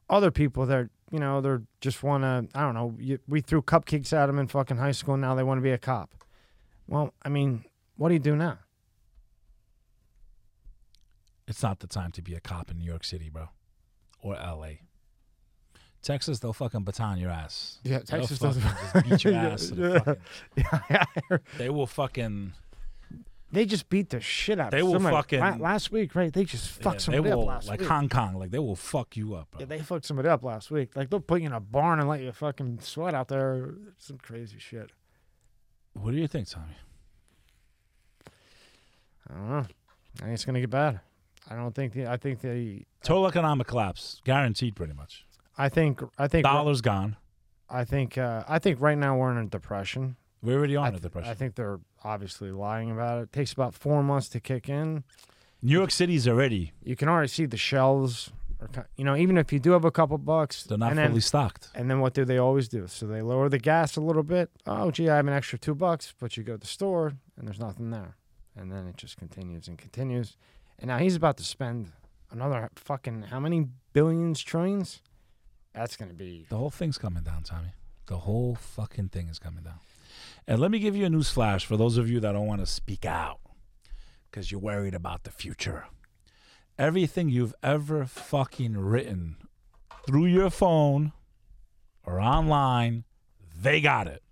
other 0.09 0.31
people, 0.31 0.67
they're 0.67 0.91
you 1.11 1.19
know 1.19 1.41
they're 1.41 1.63
just 1.81 2.03
want 2.03 2.23
to. 2.25 2.59
I 2.59 2.63
don't 2.63 2.75
know. 2.75 2.95
You, 2.99 3.19
we 3.29 3.41
threw 3.41 3.63
cupcakes 3.63 4.13
at 4.13 4.27
them 4.27 4.39
in 4.39 4.47
fucking 4.49 4.77
high 4.77 4.93
school. 4.93 5.15
And 5.15 5.21
now 5.21 5.35
they 5.35 5.43
want 5.43 5.59
to 5.59 5.63
be 5.63 5.71
a 5.73 5.79
cop. 5.79 6.11
Well, 6.89 7.13
I 7.23 7.29
mean, 7.29 7.65
what 7.97 8.09
do 8.09 8.15
you 8.15 8.21
do 8.21 8.37
now? 8.37 8.59
It's 11.49 11.63
not 11.63 11.79
the 11.81 11.87
time 11.87 12.11
to 12.13 12.23
be 12.23 12.35
a 12.35 12.41
cop 12.41 12.71
in 12.71 12.79
New 12.79 12.85
York 12.85 13.05
City, 13.05 13.29
bro, 13.31 13.49
or 14.21 14.37
L.A. 14.37 14.81
Texas, 16.03 16.39
they'll 16.41 16.53
fucking 16.53 16.83
baton 16.85 17.19
your 17.19 17.31
ass. 17.31 17.79
Yeah, 17.83 17.99
They'll 17.99 18.21
Texas 18.21 18.39
doesn't. 18.39 18.63
just 18.63 19.09
beat 19.09 19.25
your 19.25 19.35
ass. 19.37 19.69
the 19.71 20.17
Yeah. 20.57 20.65
fucking- 20.65 21.05
Yeah, 21.31 21.37
they 21.59 21.71
will 21.71 21.87
fucking. 21.87 22.53
They 23.53 23.65
just 23.65 23.89
beat 23.89 24.11
the 24.11 24.21
shit 24.21 24.59
out. 24.59 24.71
They 24.73 24.81
of 24.81 24.87
will 24.87 24.95
somebody. 24.95 25.17
fucking- 25.17 25.41
La- 25.41 25.57
last 25.57 25.93
week, 25.93 26.15
right? 26.15 26.33
They 26.33 26.45
just 26.45 26.77
yeah, 26.79 26.83
fucked 26.85 26.97
they 26.99 27.03
somebody 27.17 27.35
will 27.35 27.43
up 27.43 27.47
last 27.49 27.65
week. 27.65 27.71
like 27.71 27.81
week. 27.81 27.89
Hong 27.89 28.09
Kong. 28.09 28.35
Like 28.35 28.51
they 28.51 28.59
will 28.59 28.77
fuck 28.77 29.17
you 29.17 29.35
up, 29.35 29.51
bro. 29.53 29.61
yeah, 29.61 29.67
they 29.67 29.79
fucked 29.81 30.05
somebody 30.05 30.29
up 30.29 30.43
last 30.43 30.71
week. 30.71 30.97
Like 30.97 31.11
they'll 31.11 31.21
put 31.21 31.41
you 31.41 31.47
in 31.47 31.53
a 31.53 31.61
barn 31.61 32.01
and 32.01 32.09
let 32.09 32.21
you 32.21 32.33
fucking 32.33 32.81
sweat 32.81 33.15
out 33.15 33.29
there. 33.29 33.75
Some 33.99 34.19
crazy 34.19 34.59
shit. 34.59 34.91
what 35.95 36.11
do 36.11 36.17
you 36.19 36.27
think, 36.27 36.49
Tommy? 36.49 36.77
I 39.29 39.35
don't 39.35 39.49
know. 39.51 39.57
I 39.59 40.23
think 40.23 40.35
it's 40.35 40.45
gonna 40.45 40.61
get 40.61 40.71
bad. 40.71 41.01
I 41.49 41.55
don't 41.57 41.75
think 41.75 41.93
the. 41.93 42.07
I 42.07 42.17
think 42.17 42.41
the. 42.41 42.83
Total 43.03 43.27
economic 43.29 43.67
collapse, 43.67 44.21
guaranteed, 44.25 44.75
pretty 44.75 44.93
much. 44.95 45.25
I 45.57 45.69
think. 45.69 46.01
I 46.19 46.29
think. 46.29 46.45
Dollars 46.45 46.81
gone. 46.81 47.17
I 47.69 47.85
think. 47.85 48.19
Uh, 48.19 48.43
I 48.49 48.59
think 48.59 48.81
right 48.81 48.99
now 48.99 49.17
we're 49.17 49.31
in 49.33 49.39
a 49.39 49.47
depression. 49.47 50.17
We're 50.43 50.59
already 50.59 50.77
on 50.77 50.85
I, 50.85 50.89
a 50.89 50.91
th- 50.93 51.03
depression. 51.03 51.31
I 51.31 51.35
think 51.35 51.55
they're 51.55 51.81
obviously 52.07 52.51
lying 52.53 52.91
about 52.91 53.19
it. 53.19 53.23
It 53.23 53.33
takes 53.33 53.53
about 53.53 53.75
four 53.75 54.03
months 54.03 54.29
to 54.31 54.41
kick 54.41 54.69
in. 54.69 55.05
New 55.63 55.73
York 55.73 55.91
City's 55.91 56.29
already. 56.29 56.73
You 56.85 56.97
can 56.97 57.09
already 57.09 57.29
see 57.29 57.47
the 57.47 57.57
shelves. 57.57 58.31
Are, 58.61 58.87
you 58.97 59.05
know, 59.05 59.17
even 59.17 59.37
if 59.37 59.53
you 59.53 59.59
do 59.59 59.73
have 59.73 59.85
a 59.85 59.91
couple 59.91 60.17
bucks, 60.19 60.63
They're 60.65 60.79
not 60.79 60.95
fully 60.95 61.09
then, 61.09 61.21
stocked. 61.21 61.69
and 61.75 61.91
then 61.91 62.01
what 62.01 62.15
do 62.15 62.25
they 62.25 62.39
always 62.39 62.69
do? 62.69 62.87
So 62.87 63.07
they 63.07 63.21
lower 63.21 63.49
the 63.49 63.59
gas 63.59 63.97
a 63.97 64.01
little 64.01 64.23
bit. 64.23 64.51
Oh, 64.67 64.91
gee, 64.91 65.11
I 65.11 65.17
have 65.17 65.27
an 65.27 65.33
extra 65.35 65.59
two 65.59 65.75
bucks, 65.75 66.15
but 66.19 66.37
you 66.37 66.43
go 66.43 66.55
to 66.55 66.59
the 66.61 66.67
store 66.67 67.13
and 67.37 67.47
there's 67.47 67.59
nothing 67.61 67.91
there, 67.91 68.17
and 68.57 68.71
then 68.73 68.87
it 68.87 68.97
just 68.97 69.17
continues 69.19 69.69
and 69.69 69.77
continues. 69.77 70.37
And 70.79 70.89
now 70.89 70.99
he's 70.99 71.17
about 71.17 71.37
to 71.39 71.45
spend 71.45 71.93
another 72.31 72.71
fucking 72.77 73.23
how 73.31 73.41
many 73.41 73.67
billions, 73.93 74.43
trillions? 74.43 75.03
That's 75.75 75.97
gonna 75.97 76.15
be 76.15 76.47
The 76.49 76.57
whole 76.57 76.71
thing's 76.71 76.97
coming 76.99 77.23
down, 77.25 77.43
Tommy. 77.43 77.73
The 78.07 78.19
whole 78.19 78.55
fucking 78.55 79.09
thing 79.11 79.29
is 79.29 79.39
coming 79.39 79.65
down. 79.65 79.81
And 80.49 80.61
let 80.61 80.71
me 80.71 80.79
give 80.79 80.95
you 80.95 81.05
a 81.05 81.11
news 81.11 81.31
flash 81.31 81.67
for 81.67 81.77
those 81.77 81.97
of 81.97 82.09
you 82.09 82.21
that 82.21 82.33
don't 82.33 82.47
want 82.47 82.61
to 82.61 82.67
speak 82.67 83.05
out 83.05 83.41
because 84.31 84.53
you're 84.53 84.61
worried 84.61 84.95
about 84.95 85.25
the 85.25 85.31
future. 85.31 85.87
Everything 86.79 87.29
you've 87.29 87.55
ever 87.63 88.05
fucking 88.05 88.77
written 88.77 89.37
through 90.07 90.27
your 90.27 90.51
phone 90.51 91.13
or 92.05 92.21
online, 92.21 93.05
they 93.61 93.81
got 93.81 94.07
it. 94.07 94.23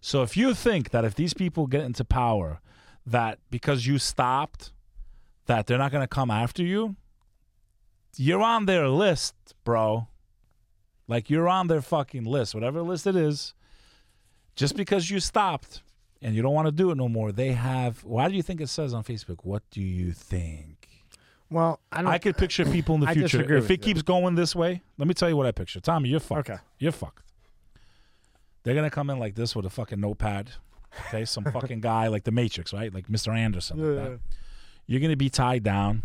So 0.00 0.22
if 0.22 0.36
you 0.36 0.54
think 0.54 0.90
that 0.90 1.04
if 1.04 1.14
these 1.14 1.34
people 1.34 1.66
get 1.66 1.82
into 1.82 2.04
power, 2.04 2.60
that 3.06 3.38
because 3.50 3.86
you 3.86 3.98
stopped, 3.98 4.72
that 5.46 5.66
they're 5.66 5.78
not 5.78 5.92
going 5.92 6.02
to 6.02 6.08
come 6.08 6.30
after 6.30 6.62
you, 6.62 6.96
you're 8.16 8.42
on 8.42 8.66
their 8.66 8.88
list, 8.88 9.34
bro. 9.62 10.08
Like 11.06 11.30
you're 11.30 11.48
on 11.48 11.68
their 11.68 11.82
fucking 11.82 12.24
list, 12.24 12.54
whatever 12.54 12.82
list 12.82 13.06
it 13.06 13.16
is. 13.16 13.54
Just 14.56 14.76
because 14.76 15.10
you 15.10 15.20
stopped 15.20 15.82
and 16.22 16.34
you 16.34 16.42
don't 16.42 16.54
want 16.54 16.66
to 16.66 16.72
do 16.72 16.90
it 16.90 16.96
no 16.96 17.08
more, 17.08 17.32
they 17.32 17.52
have. 17.52 18.04
Why 18.04 18.28
do 18.28 18.34
you 18.34 18.42
think 18.42 18.60
it 18.60 18.68
says 18.68 18.94
on 18.94 19.04
Facebook? 19.04 19.38
What 19.42 19.62
do 19.70 19.80
you 19.80 20.12
think? 20.12 20.88
well. 21.50 21.80
I 21.92 22.02
don't. 22.02 22.10
I 22.10 22.18
could 22.18 22.36
picture 22.36 22.64
people 22.64 22.94
in 22.96 23.00
the 23.02 23.08
I 23.08 23.14
future. 23.14 23.56
If 23.56 23.70
it 23.70 23.72
you. 23.72 23.78
keeps 23.78 24.02
going 24.02 24.34
this 24.34 24.54
way, 24.54 24.82
let 24.98 25.06
me 25.08 25.14
tell 25.14 25.28
you 25.28 25.36
what 25.36 25.46
I 25.46 25.52
picture. 25.52 25.80
Tommy, 25.80 26.08
you're 26.08 26.20
fucked. 26.20 26.50
Okay. 26.50 26.60
You're 26.78 26.92
fucked. 26.92 27.24
They're 28.62 28.74
gonna 28.74 28.90
come 28.90 29.10
in 29.10 29.18
like 29.18 29.34
this 29.34 29.54
with 29.54 29.66
a 29.66 29.70
fucking 29.70 30.00
notepad. 30.00 30.50
Okay, 31.08 31.24
some 31.24 31.44
fucking 31.52 31.80
guy 31.80 32.08
like 32.08 32.24
the 32.24 32.32
Matrix, 32.32 32.72
right? 32.72 32.92
Like 32.92 33.08
Mr. 33.08 33.34
Anderson. 33.34 33.78
like 33.96 34.04
that. 34.04 34.20
You're 34.86 35.00
gonna 35.00 35.16
be 35.16 35.30
tied 35.30 35.62
down, 35.62 36.02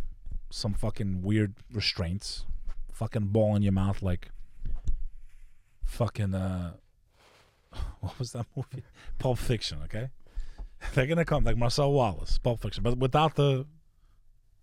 some 0.50 0.74
fucking 0.74 1.22
weird 1.22 1.54
restraints, 1.72 2.46
fucking 2.92 3.28
ball 3.28 3.56
in 3.56 3.62
your 3.62 3.72
mouth 3.72 4.02
like 4.02 4.30
fucking 5.86 6.36
uh 6.36 6.74
what 8.00 8.18
was 8.20 8.32
that 8.34 8.46
movie? 8.56 8.84
Pulp 9.18 9.38
Fiction, 9.38 9.80
okay? 9.86 10.10
They're 10.94 11.08
gonna 11.08 11.26
come 11.26 11.44
like 11.44 11.58
Marcel 11.58 11.92
Wallace, 11.92 12.38
Pulp 12.38 12.62
Fiction, 12.62 12.84
but 12.84 12.98
without 12.98 13.36
the 13.36 13.66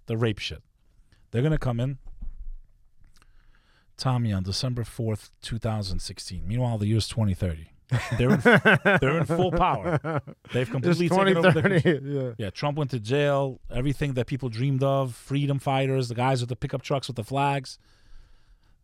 the 0.06 0.16
rape 0.16 0.38
shit. 0.38 0.62
They're 1.30 1.42
gonna 1.42 1.58
come 1.58 1.80
in. 1.80 1.98
Tommy 3.96 4.32
on 4.32 4.42
December 4.42 4.84
fourth, 4.84 5.30
two 5.42 5.58
thousand 5.58 6.00
sixteen. 6.00 6.46
Meanwhile, 6.46 6.78
the 6.78 6.86
year's 6.86 7.08
twenty 7.08 7.34
thirty. 7.34 7.70
They're 8.18 8.30
in, 8.30 8.40
they're 9.00 9.18
in 9.18 9.24
full 9.24 9.52
power. 9.52 10.22
They've 10.52 10.68
completely 10.68 11.08
taken 11.08 11.36
over 11.36 11.52
the 11.52 11.62
2030. 11.62 12.08
Yeah. 12.08 12.32
yeah, 12.36 12.50
Trump 12.50 12.78
went 12.78 12.90
to 12.90 13.00
jail. 13.00 13.60
Everything 13.70 14.14
that 14.14 14.26
people 14.26 14.48
dreamed 14.48 14.82
of, 14.82 15.14
freedom 15.14 15.58
fighters, 15.58 16.08
the 16.08 16.16
guys 16.16 16.40
with 16.40 16.48
the 16.48 16.56
pickup 16.56 16.82
trucks 16.82 17.06
with 17.06 17.16
the 17.16 17.22
flags, 17.22 17.78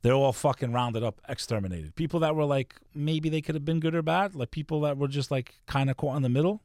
they're 0.02 0.14
all 0.14 0.32
fucking 0.32 0.72
rounded 0.72 1.02
up, 1.02 1.20
exterminated. 1.28 1.94
People 1.94 2.20
that 2.20 2.34
were 2.34 2.44
like, 2.44 2.74
maybe 2.94 3.28
they 3.28 3.40
could 3.40 3.54
have 3.54 3.64
been 3.64 3.80
good 3.80 3.94
or 3.94 4.02
bad, 4.02 4.34
like 4.34 4.50
people 4.50 4.80
that 4.82 4.98
were 4.98 5.08
just 5.08 5.30
like 5.30 5.54
kind 5.66 5.88
of 5.88 5.96
caught 5.96 6.16
in 6.16 6.22
the 6.22 6.28
middle, 6.28 6.62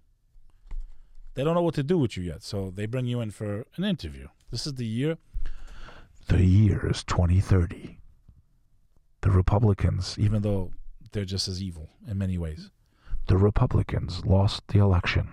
they 1.35 1.43
don't 1.43 1.53
know 1.53 1.61
what 1.61 1.75
to 1.75 1.83
do 1.83 1.99
with 1.99 2.17
you 2.17 2.23
yet. 2.23 2.41
So 2.41 2.71
they 2.71 2.87
bring 2.87 3.05
you 3.05 3.21
in 3.21 3.29
for 3.29 3.65
an 3.75 3.83
interview. 3.83 4.27
This 4.49 4.65
is 4.65 4.73
the 4.73 4.85
year. 4.85 5.17
The 6.27 6.43
year 6.43 6.89
is 6.89 7.03
2030. 7.03 7.99
The 9.21 9.29
Republicans, 9.29 10.17
even 10.17 10.41
though 10.41 10.71
they're 11.11 11.25
just 11.25 11.47
as 11.47 11.61
evil 11.61 11.89
in 12.07 12.17
many 12.17 12.37
ways, 12.37 12.71
the 13.27 13.37
Republicans 13.37 14.25
lost 14.25 14.63
the 14.69 14.79
election 14.79 15.31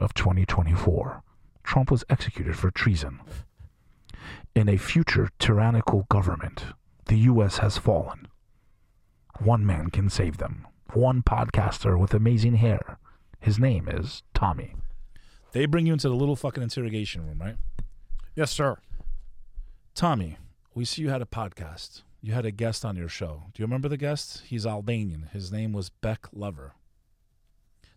of 0.00 0.12
2024. 0.14 1.22
Trump 1.62 1.90
was 1.90 2.04
executed 2.10 2.56
for 2.56 2.70
treason. 2.70 3.20
In 4.54 4.68
a 4.68 4.76
future 4.76 5.28
tyrannical 5.38 6.06
government, 6.10 6.64
the 7.06 7.18
U.S. 7.18 7.58
has 7.58 7.78
fallen. 7.78 8.28
One 9.40 9.66
man 9.66 9.90
can 9.90 10.08
save 10.08 10.38
them. 10.38 10.66
One 10.92 11.22
podcaster 11.22 11.98
with 11.98 12.14
amazing 12.14 12.56
hair. 12.56 12.98
His 13.40 13.58
name 13.58 13.88
is 13.88 14.22
Tommy. 14.32 14.74
They 15.52 15.66
bring 15.66 15.86
you 15.86 15.92
into 15.92 16.08
the 16.08 16.14
little 16.14 16.36
fucking 16.36 16.62
interrogation 16.62 17.26
room, 17.26 17.40
right? 17.40 17.56
Yes, 18.34 18.50
sir. 18.50 18.76
Tommy, 19.94 20.38
we 20.74 20.84
see 20.84 21.02
you 21.02 21.10
had 21.10 21.22
a 21.22 21.26
podcast. 21.26 22.02
You 22.20 22.32
had 22.32 22.46
a 22.46 22.50
guest 22.50 22.84
on 22.84 22.96
your 22.96 23.08
show. 23.08 23.44
Do 23.52 23.62
you 23.62 23.66
remember 23.66 23.88
the 23.88 23.96
guest? 23.96 24.42
He's 24.46 24.66
Albanian. 24.66 25.28
His 25.32 25.52
name 25.52 25.72
was 25.72 25.90
Beck 25.90 26.26
Lover. 26.32 26.74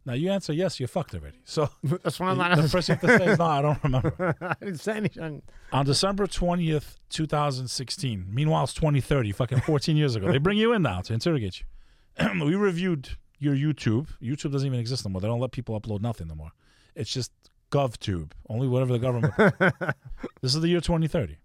Now 0.07 0.13
you 0.13 0.31
answer 0.31 0.53
yes, 0.53 0.79
you're 0.79 0.87
fucked 0.87 1.13
already. 1.15 1.37
So 1.43 1.69
That's 1.83 2.17
what 2.17 2.29
I'm 2.29 2.37
not. 2.37 2.55
the 2.55 2.69
first 2.69 2.87
thing 2.87 2.97
you 3.01 3.07
have 3.09 3.19
to 3.19 3.25
say 3.25 3.31
is 3.33 3.39
no, 3.39 3.45
I 3.45 3.61
don't 3.61 3.83
remember. 3.83 4.35
I 4.41 4.55
didn't 4.61 4.79
say 4.79 4.93
anything. 4.95 5.41
On 5.73 5.85
December 5.85 6.27
20th, 6.27 6.95
2016, 7.09 8.25
meanwhile 8.29 8.63
it's 8.63 8.73
2030, 8.73 9.33
fucking 9.33 9.59
14 9.59 9.97
years 9.97 10.15
ago, 10.15 10.31
they 10.31 10.37
bring 10.37 10.57
you 10.57 10.71
in 10.71 10.81
now 10.81 11.01
to 11.01 11.13
interrogate 11.13 11.59
you. 11.59 12.45
we 12.45 12.55
reviewed 12.55 13.17
your 13.37 13.53
YouTube. 13.53 14.07
YouTube 14.23 14.53
doesn't 14.53 14.65
even 14.65 14.79
exist 14.79 15.05
anymore. 15.05 15.19
They 15.19 15.27
don't 15.27 15.41
let 15.41 15.51
people 15.51 15.79
upload 15.79 15.99
nothing 15.99 16.27
anymore. 16.27 16.51
It's 16.95 17.11
just 17.11 17.33
GovTube, 17.69 18.31
only 18.47 18.69
whatever 18.69 18.93
the 18.93 18.99
government. 18.99 19.33
this 20.41 20.55
is 20.55 20.61
the 20.61 20.69
year 20.69 20.79
2030. 20.79 21.35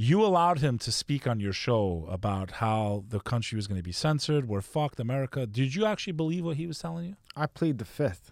You 0.00 0.24
allowed 0.24 0.60
him 0.60 0.78
to 0.78 0.92
speak 0.92 1.26
on 1.26 1.40
your 1.40 1.52
show 1.52 2.06
about 2.08 2.52
how 2.52 3.02
the 3.08 3.18
country 3.18 3.56
was 3.56 3.66
going 3.66 3.80
to 3.80 3.82
be 3.82 3.90
censored. 3.90 4.46
We're 4.46 4.60
fucked, 4.60 5.00
America. 5.00 5.44
Did 5.44 5.74
you 5.74 5.84
actually 5.84 6.12
believe 6.12 6.44
what 6.44 6.56
he 6.56 6.68
was 6.68 6.78
telling 6.78 7.04
you? 7.06 7.16
I 7.34 7.46
plead 7.46 7.78
the 7.78 7.84
fifth. 7.84 8.30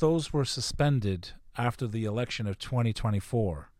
those 0.00 0.30
were 0.30 0.44
suspended 0.44 1.30
after 1.56 1.86
the 1.86 2.04
election 2.04 2.46
of 2.46 2.58
2024. 2.58 3.70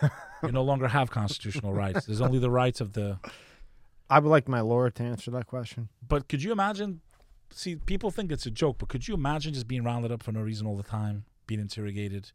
you 0.44 0.52
no 0.52 0.62
longer 0.62 0.86
have 0.86 1.10
constitutional 1.10 1.72
rights. 1.72 2.06
There's 2.06 2.20
only 2.20 2.38
the 2.38 2.50
rights 2.50 2.80
of 2.80 2.92
the. 2.92 3.18
I 4.08 4.20
would 4.20 4.30
like 4.30 4.48
my 4.48 4.60
lawyer 4.60 4.90
to 4.90 5.02
answer 5.02 5.32
that 5.32 5.48
question. 5.48 5.88
But 6.06 6.28
could 6.28 6.44
you 6.44 6.52
imagine? 6.52 7.00
See, 7.50 7.74
people 7.74 8.12
think 8.12 8.30
it's 8.30 8.46
a 8.46 8.52
joke, 8.52 8.76
but 8.78 8.88
could 8.88 9.08
you 9.08 9.14
imagine 9.14 9.52
just 9.52 9.66
being 9.66 9.82
rounded 9.82 10.12
up 10.12 10.22
for 10.22 10.30
no 10.30 10.42
reason 10.42 10.64
all 10.64 10.76
the 10.76 10.84
time, 10.84 11.24
being 11.48 11.60
interrogated? 11.60 12.30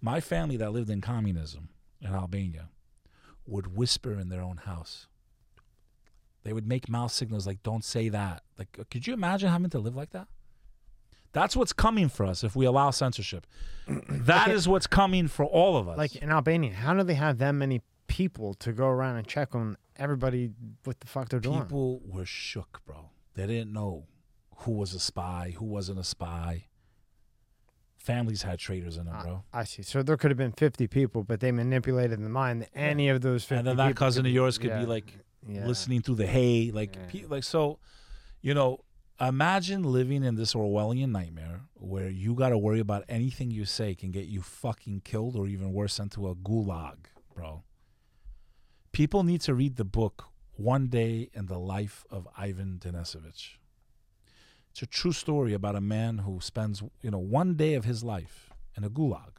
My 0.00 0.20
family 0.20 0.56
that 0.58 0.70
lived 0.70 0.90
in 0.90 1.00
communism 1.00 1.70
in 2.00 2.14
Albania 2.14 2.68
would 3.46 3.76
whisper 3.76 4.12
in 4.12 4.28
their 4.28 4.42
own 4.42 4.58
house. 4.58 5.06
They 6.42 6.52
would 6.52 6.66
make 6.66 6.88
mouth 6.88 7.10
signals 7.12 7.46
like, 7.46 7.62
don't 7.62 7.84
say 7.84 8.08
that. 8.08 8.42
Like, 8.58 8.76
uh, 8.78 8.84
could 8.90 9.06
you 9.06 9.14
imagine 9.14 9.50
having 9.50 9.70
to 9.70 9.78
live 9.78 9.96
like 9.96 10.10
that? 10.10 10.28
That's 11.32 11.56
what's 11.56 11.72
coming 11.72 12.08
for 12.08 12.24
us 12.24 12.42
if 12.44 12.56
we 12.56 12.64
allow 12.64 12.90
censorship. 12.90 13.46
That 14.08 14.50
is 14.50 14.66
what's 14.66 14.86
coming 14.86 15.28
for 15.28 15.44
all 15.44 15.76
of 15.76 15.88
us. 15.88 15.96
Like 15.96 16.16
in 16.16 16.30
Albania, 16.30 16.72
how 16.72 16.94
do 16.94 17.04
they 17.04 17.14
have 17.14 17.38
that 17.38 17.52
many 17.52 17.82
people 18.08 18.54
to 18.54 18.72
go 18.72 18.86
around 18.88 19.16
and 19.16 19.26
check 19.26 19.54
on 19.54 19.76
everybody 19.96 20.50
what 20.84 20.98
the 20.98 21.06
fuck 21.06 21.28
they're 21.28 21.38
doing? 21.38 21.62
people 21.62 22.00
were 22.04 22.24
shook, 22.24 22.80
bro. 22.84 23.10
They 23.34 23.46
didn't 23.46 23.72
know 23.72 24.06
who 24.58 24.72
was 24.72 24.94
a 24.94 24.98
spy, 24.98 25.54
who 25.56 25.64
wasn't 25.64 25.98
a 26.00 26.04
spy. 26.04 26.66
Families 28.06 28.42
had 28.42 28.58
traitors 28.60 28.96
in 28.96 29.06
them, 29.06 29.16
Ah, 29.18 29.22
bro. 29.22 29.44
I 29.52 29.64
see. 29.64 29.82
So 29.82 30.00
there 30.02 30.16
could 30.16 30.30
have 30.30 30.38
been 30.38 30.52
50 30.52 30.86
people, 30.86 31.24
but 31.24 31.40
they 31.40 31.50
manipulated 31.50 32.22
the 32.22 32.28
mind. 32.28 32.62
that 32.62 32.70
Any 32.74 33.08
of 33.08 33.20
those 33.20 33.42
50 33.44 33.56
and 33.58 33.66
then 33.66 33.76
that 33.78 33.88
people 33.88 33.98
cousin 34.06 34.20
could 34.22 34.28
of 34.28 34.30
be- 34.30 34.34
yours 34.34 34.58
could 34.58 34.70
yeah, 34.70 34.80
be 34.80 34.86
like 34.86 35.18
yeah. 35.48 35.66
listening 35.66 36.02
through 36.02 36.14
the 36.16 36.26
hay, 36.26 36.70
like, 36.70 36.94
Yeah. 36.94 37.06
pe- 37.08 37.26
like 37.26 37.42
so. 37.42 37.80
You 38.42 38.54
know, 38.54 38.84
imagine 39.20 39.82
living 39.82 40.22
in 40.22 40.36
this 40.36 40.54
Orwellian 40.54 41.10
nightmare 41.10 41.62
where 41.74 42.08
you 42.08 42.34
got 42.34 42.50
to 42.50 42.58
worry 42.58 42.78
about 42.80 43.02
anything 43.08 43.50
you 43.50 43.64
say 43.64 43.94
can 43.96 44.12
get 44.12 44.26
you 44.26 44.40
fucking 44.40 45.00
killed 45.00 45.34
or 45.34 45.48
even 45.48 45.72
worse, 45.72 45.94
sent 45.94 46.12
to 46.12 46.28
a 46.28 46.34
gulag, 46.36 46.96
bro. 47.34 47.64
People 48.92 49.24
need 49.24 49.40
to 49.42 49.52
read 49.54 49.76
the 49.76 49.84
book 49.84 50.26
One 50.56 50.86
Day 50.86 51.28
in 51.34 51.46
the 51.46 51.58
Life 51.58 52.04
of 52.10 52.28
Ivan 52.38 52.78
Denisovich. 52.78 53.56
It's 54.76 54.82
a 54.82 54.86
true 54.86 55.12
story 55.12 55.54
about 55.54 55.74
a 55.74 55.80
man 55.80 56.18
who 56.18 56.38
spends, 56.38 56.82
you 57.00 57.10
know, 57.10 57.16
one 57.16 57.54
day 57.54 57.72
of 57.72 57.86
his 57.86 58.04
life 58.04 58.50
in 58.76 58.84
a 58.84 58.90
gulag 58.90 59.38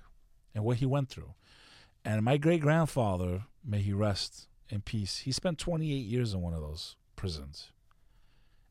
and 0.56 0.64
what 0.64 0.78
he 0.78 0.86
went 0.88 1.10
through. 1.10 1.36
And 2.04 2.26
my 2.26 2.38
great 2.38 2.60
grandfather, 2.60 3.44
may 3.64 3.82
he 3.82 3.94
rest 3.94 4.48
in 4.68 4.82
peace, 4.82 5.20
he 5.20 5.32
spent 5.32 5.60
28 5.60 5.94
years 5.94 6.34
in 6.34 6.42
one 6.42 6.56
of 6.56 6.62
those 6.62 6.96
prisons. 7.16 7.72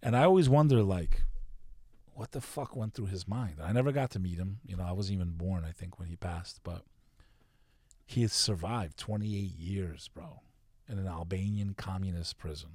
And 0.02 0.16
I 0.16 0.24
always 0.24 0.48
wonder, 0.48 0.82
like, 0.82 1.22
what 2.14 2.32
the 2.32 2.40
fuck 2.40 2.74
went 2.74 2.94
through 2.94 3.06
his 3.06 3.28
mind? 3.28 3.58
I 3.62 3.70
never 3.70 3.92
got 3.92 4.10
to 4.10 4.18
meet 4.18 4.38
him. 4.38 4.58
You 4.66 4.76
know, 4.76 4.86
I 4.88 4.90
wasn't 4.90 5.20
even 5.20 5.34
born, 5.34 5.64
I 5.64 5.70
think, 5.70 6.00
when 6.00 6.08
he 6.08 6.16
passed, 6.16 6.62
but 6.64 6.82
he 8.04 8.22
has 8.22 8.32
survived 8.32 8.98
28 8.98 9.30
years, 9.30 10.10
bro, 10.12 10.40
in 10.88 10.98
an 10.98 11.06
Albanian 11.06 11.74
communist 11.74 12.38
prison. 12.38 12.70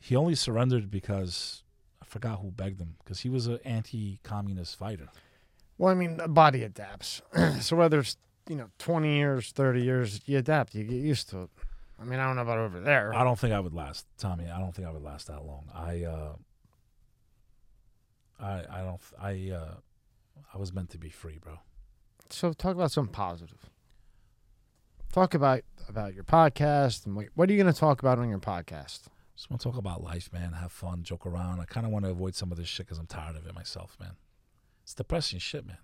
He 0.00 0.16
only 0.16 0.34
surrendered 0.34 0.90
because 0.90 1.62
I 2.02 2.04
forgot 2.04 2.40
who 2.40 2.50
begged 2.50 2.80
him, 2.80 2.96
because 3.02 3.20
he 3.20 3.28
was 3.28 3.46
an 3.46 3.58
anti 3.64 4.20
communist 4.22 4.78
fighter. 4.78 5.08
Well, 5.78 5.90
I 5.90 5.94
mean, 5.94 6.16
the 6.16 6.28
body 6.28 6.62
adapts. 6.62 7.22
so 7.60 7.76
whether 7.76 8.00
it's 8.00 8.16
you 8.48 8.56
know 8.56 8.68
twenty 8.78 9.16
years, 9.16 9.52
thirty 9.52 9.82
years, 9.82 10.20
you 10.26 10.38
adapt. 10.38 10.74
You 10.74 10.84
get 10.84 10.94
used 10.94 11.30
to 11.30 11.42
it. 11.42 11.50
I 12.00 12.04
mean, 12.04 12.18
I 12.18 12.26
don't 12.26 12.36
know 12.36 12.42
about 12.42 12.58
over 12.58 12.80
there. 12.80 13.14
I 13.14 13.24
don't 13.24 13.38
think 13.38 13.54
I 13.54 13.60
would 13.60 13.74
last, 13.74 14.06
Tommy. 14.18 14.48
I 14.50 14.58
don't 14.58 14.74
think 14.74 14.86
I 14.86 14.90
would 14.90 15.02
last 15.02 15.28
that 15.28 15.44
long. 15.46 15.64
I, 15.74 16.04
uh, 16.04 16.32
I, 18.38 18.64
I 18.70 18.82
don't. 18.82 19.00
I, 19.18 19.50
uh, 19.54 19.74
I 20.52 20.58
was 20.58 20.74
meant 20.74 20.90
to 20.90 20.98
be 20.98 21.08
free, 21.08 21.38
bro. 21.42 21.58
So 22.28 22.52
talk 22.52 22.74
about 22.74 22.92
something 22.92 23.12
positive. 23.12 23.70
Talk 25.12 25.32
about 25.32 25.62
about 25.88 26.14
your 26.14 26.24
podcast 26.24 27.06
and 27.06 27.16
what, 27.16 27.26
what 27.34 27.48
are 27.48 27.52
you 27.52 27.62
going 27.62 27.72
to 27.72 27.78
talk 27.78 28.00
about 28.00 28.18
on 28.18 28.28
your 28.28 28.38
podcast? 28.38 29.04
Just 29.36 29.50
want 29.50 29.60
to 29.60 29.68
talk 29.68 29.76
about 29.78 30.02
life, 30.02 30.30
man. 30.32 30.52
Have 30.52 30.72
fun, 30.72 31.02
joke 31.02 31.26
around. 31.26 31.60
I 31.60 31.64
kind 31.66 31.84
of 31.84 31.92
want 31.92 32.04
to 32.06 32.10
avoid 32.10 32.34
some 32.34 32.50
of 32.50 32.56
this 32.58 32.68
shit 32.68 32.86
because 32.86 32.98
I'm 32.98 33.06
tired 33.06 33.36
of 33.36 33.46
it 33.46 33.54
myself, 33.54 33.96
man. 34.00 34.12
It's 34.82 34.94
depressing 34.94 35.38
shit, 35.38 35.66
man. 35.66 35.78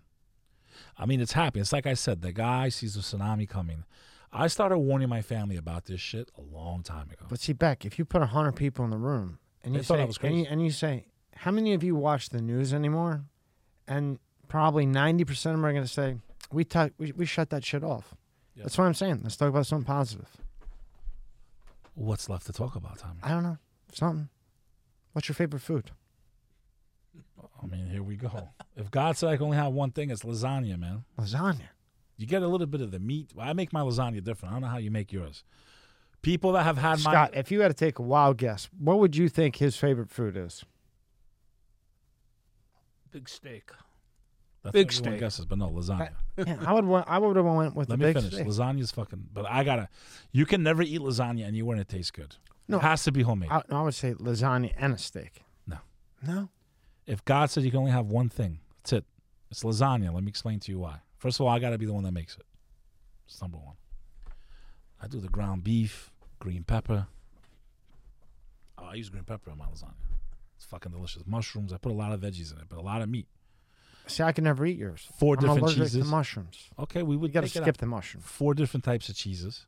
I 0.97 1.05
mean, 1.05 1.21
it's 1.21 1.33
happening. 1.33 1.61
It's 1.61 1.73
like 1.73 1.87
I 1.87 1.93
said, 1.95 2.23
the 2.23 2.33
guy 2.33 2.71
sees 2.71 2.95
the 2.95 3.01
tsunami 3.01 3.47
coming. 3.47 3.85
I 4.33 4.47
started 4.47 4.79
warning 4.79 5.11
my 5.11 5.21
family 5.21 5.57
about 5.57 5.85
this 5.85 6.01
shit 6.01 6.31
a 6.39 6.41
long 6.41 6.83
time 6.83 7.11
ago. 7.11 7.27
But 7.29 7.41
see, 7.41 7.53
Beck, 7.53 7.85
if 7.85 7.99
you 7.99 8.07
put 8.07 8.23
hundred 8.23 8.53
people 8.53 8.83
in 8.87 8.91
the 8.91 8.97
room 8.97 9.39
and 9.63 9.75
They 9.75 9.79
you 9.81 9.85
say, 9.85 10.05
was 10.07 10.17
and 10.23 10.35
you, 10.39 10.45
crazy. 10.45 10.47
and 10.53 10.65
you 10.65 10.71
say, 10.71 11.07
how 11.37 11.51
many 11.51 11.75
of 11.75 11.85
you 11.85 11.95
watch 11.95 12.31
the 12.31 12.41
news 12.41 12.73
anymore? 12.73 13.25
And 13.87 14.19
probably 14.49 14.87
ninety 14.87 15.25
percent 15.27 15.55
of 15.55 15.59
them 15.59 15.67
are 15.67 15.73
going 15.73 15.85
to 15.85 15.89
say, 15.89 16.17
we, 16.51 16.65
t- 16.65 16.91
we 16.97 17.13
we 17.13 17.27
shut 17.27 17.51
that 17.51 17.65
shit 17.67 17.85
off. 17.85 18.15
That's 18.57 18.79
what 18.79 18.85
I'm 18.85 18.95
saying. 18.95 19.21
Let's 19.23 19.37
talk 19.37 19.49
about 19.51 19.67
something 19.67 19.85
positive. 19.87 20.29
What's 21.95 22.29
left 22.29 22.47
to 22.47 22.53
talk 22.53 22.75
about, 22.75 22.99
Tommy? 22.99 23.21
I 23.23 23.31
don't 23.31 23.43
know 23.43 23.59
something. 23.93 24.29
What's 25.13 25.29
your 25.29 25.35
favorite 25.35 25.61
food? 25.61 25.91
I 27.63 27.67
mean, 27.67 27.87
here 27.87 28.03
we 28.03 28.17
go. 28.17 28.49
if 28.77 28.91
God 28.91 29.17
said 29.17 29.29
I 29.29 29.37
can 29.37 29.45
only 29.45 29.57
have 29.57 29.73
one 29.73 29.91
thing, 29.91 30.11
it's 30.11 30.23
lasagna, 30.23 30.79
man. 30.79 31.05
Lasagna. 31.19 31.69
You 32.17 32.27
get 32.27 32.43
a 32.43 32.49
little 32.49 32.67
bit 32.67 32.81
of 32.81 32.91
the 32.91 32.99
meat. 32.99 33.33
I 33.39 33.53
make 33.53 33.73
my 33.73 33.81
lasagna 33.81 34.23
different. 34.23 34.53
I 34.53 34.55
don't 34.57 34.63
know 34.63 34.69
how 34.69 34.79
you 34.79 34.91
make 34.91 35.13
yours. 35.13 35.45
People 36.23 36.53
that 36.53 36.63
have 36.63 36.79
had 36.79 37.03
my 37.03 37.11
Scott, 37.13 37.31
if 37.35 37.51
you 37.51 37.61
had 37.61 37.69
to 37.69 37.75
take 37.75 37.99
a 37.99 38.03
wild 38.03 38.39
guess, 38.39 38.69
what 38.79 38.99
would 39.01 39.17
you 39.17 39.29
think 39.29 39.57
his 39.57 39.77
favorite 39.77 40.11
food 40.11 40.37
is? 40.37 40.65
Big 43.11 43.29
steak. 43.29 43.71
That's 44.63 44.73
big 44.73 44.93
steak. 44.93 45.19
guesses, 45.21 45.45
but 45.45 45.59
no 45.59 45.69
lasagna. 45.69 46.11
yeah, 46.37 46.57
I 46.65 46.73
would. 46.73 46.85
wa- 46.85 47.05
I 47.07 47.19
would 47.19 47.37
have 47.37 47.45
went 47.45 47.75
with 47.75 47.89
Let 47.89 47.99
the 47.99 48.05
me 48.07 48.13
big 48.13 48.23
finish. 48.23 48.35
steak. 48.35 48.47
Lasagna's 48.47 48.91
fucking. 48.93 49.29
But 49.33 49.47
I 49.51 49.65
gotta. 49.65 49.89
You 50.31 50.47
can 50.47 50.63
never 50.63 50.83
eat 50.83 51.01
lasagna 51.01 51.47
and 51.47 51.81
it 51.81 51.89
tastes 51.89 52.11
good. 52.11 52.37
No. 52.69 52.77
it 52.79 52.83
has 52.83 53.03
to 53.05 53.13
be 53.13 53.23
homemade. 53.23 53.51
I, 53.51 53.63
I 53.71 53.83
would 53.83 53.95
say 53.95 54.15
lasagna 54.15 54.73
and 54.79 54.95
a 54.95 54.99
steak. 54.99 55.43
No. 55.67 55.79
No. 56.27 56.49
if 57.07 57.25
God 57.25 57.51
said 57.51 57.65
you 57.65 57.71
can 57.71 57.81
only 57.81 57.91
have 57.91 58.07
one 58.07 58.29
thing, 58.29 58.61
that's 58.79 58.93
it. 58.93 59.05
It's 59.51 59.63
lasagna. 59.65 60.13
Let 60.15 60.23
me 60.23 60.29
explain 60.29 60.61
to 60.61 60.73
you 60.73 60.79
why. 60.79 60.99
First 61.19 61.41
of 61.41 61.47
all, 61.47 61.53
I 61.53 61.59
gotta 61.59 61.77
be 61.79 61.87
the 61.87 61.93
one 61.93 62.05
that 62.05 62.13
makes 62.13 62.37
it. 62.37 62.45
It's 63.27 63.41
number 63.43 63.59
one. 63.59 63.75
I 65.01 65.09
do 65.09 65.19
the 65.21 65.29
ground 65.29 65.65
beef, 65.65 66.13
green 66.39 66.63
pepper. 66.63 67.07
Oh, 68.79 68.85
I 68.85 68.95
use 68.95 69.09
green 69.09 69.25
pepper 69.25 69.51
on 69.51 69.59
my 69.59 69.67
lasagna. 69.67 69.95
It's 70.57 70.65
fucking 70.65 70.93
delicious. 70.93 71.25
Mushrooms. 71.27 71.73
I 71.73 71.77
put 71.79 71.91
a 71.93 71.95
lot 71.95 72.13
of 72.13 72.21
veggies 72.21 72.53
in 72.53 72.59
it, 72.59 72.65
but 72.69 72.79
a 72.79 72.83
lot 72.83 73.03
of 73.03 73.09
meat. 73.09 73.27
See, 74.07 74.23
I 74.23 74.33
can 74.33 74.45
never 74.45 74.67
eat 74.67 74.79
yours. 74.79 75.09
Four 75.19 75.35
I'm 75.35 75.41
different 75.41 75.63
allergic 75.63 75.83
cheeses. 75.85 76.05
to 76.05 76.11
mushrooms. 76.11 76.71
Okay, 76.79 77.03
we 77.03 77.15
You 77.15 77.21
would 77.21 77.33
got 77.33 77.43
to 77.43 77.47
take 77.47 77.57
it 77.57 77.59
out. 77.61 77.65
skip 77.65 77.77
the 77.79 77.87
mushrooms. 77.87 78.27
four 78.27 78.53
different 78.55 78.85
types 78.85 79.09
of 79.09 79.15
cheeses. 79.17 79.67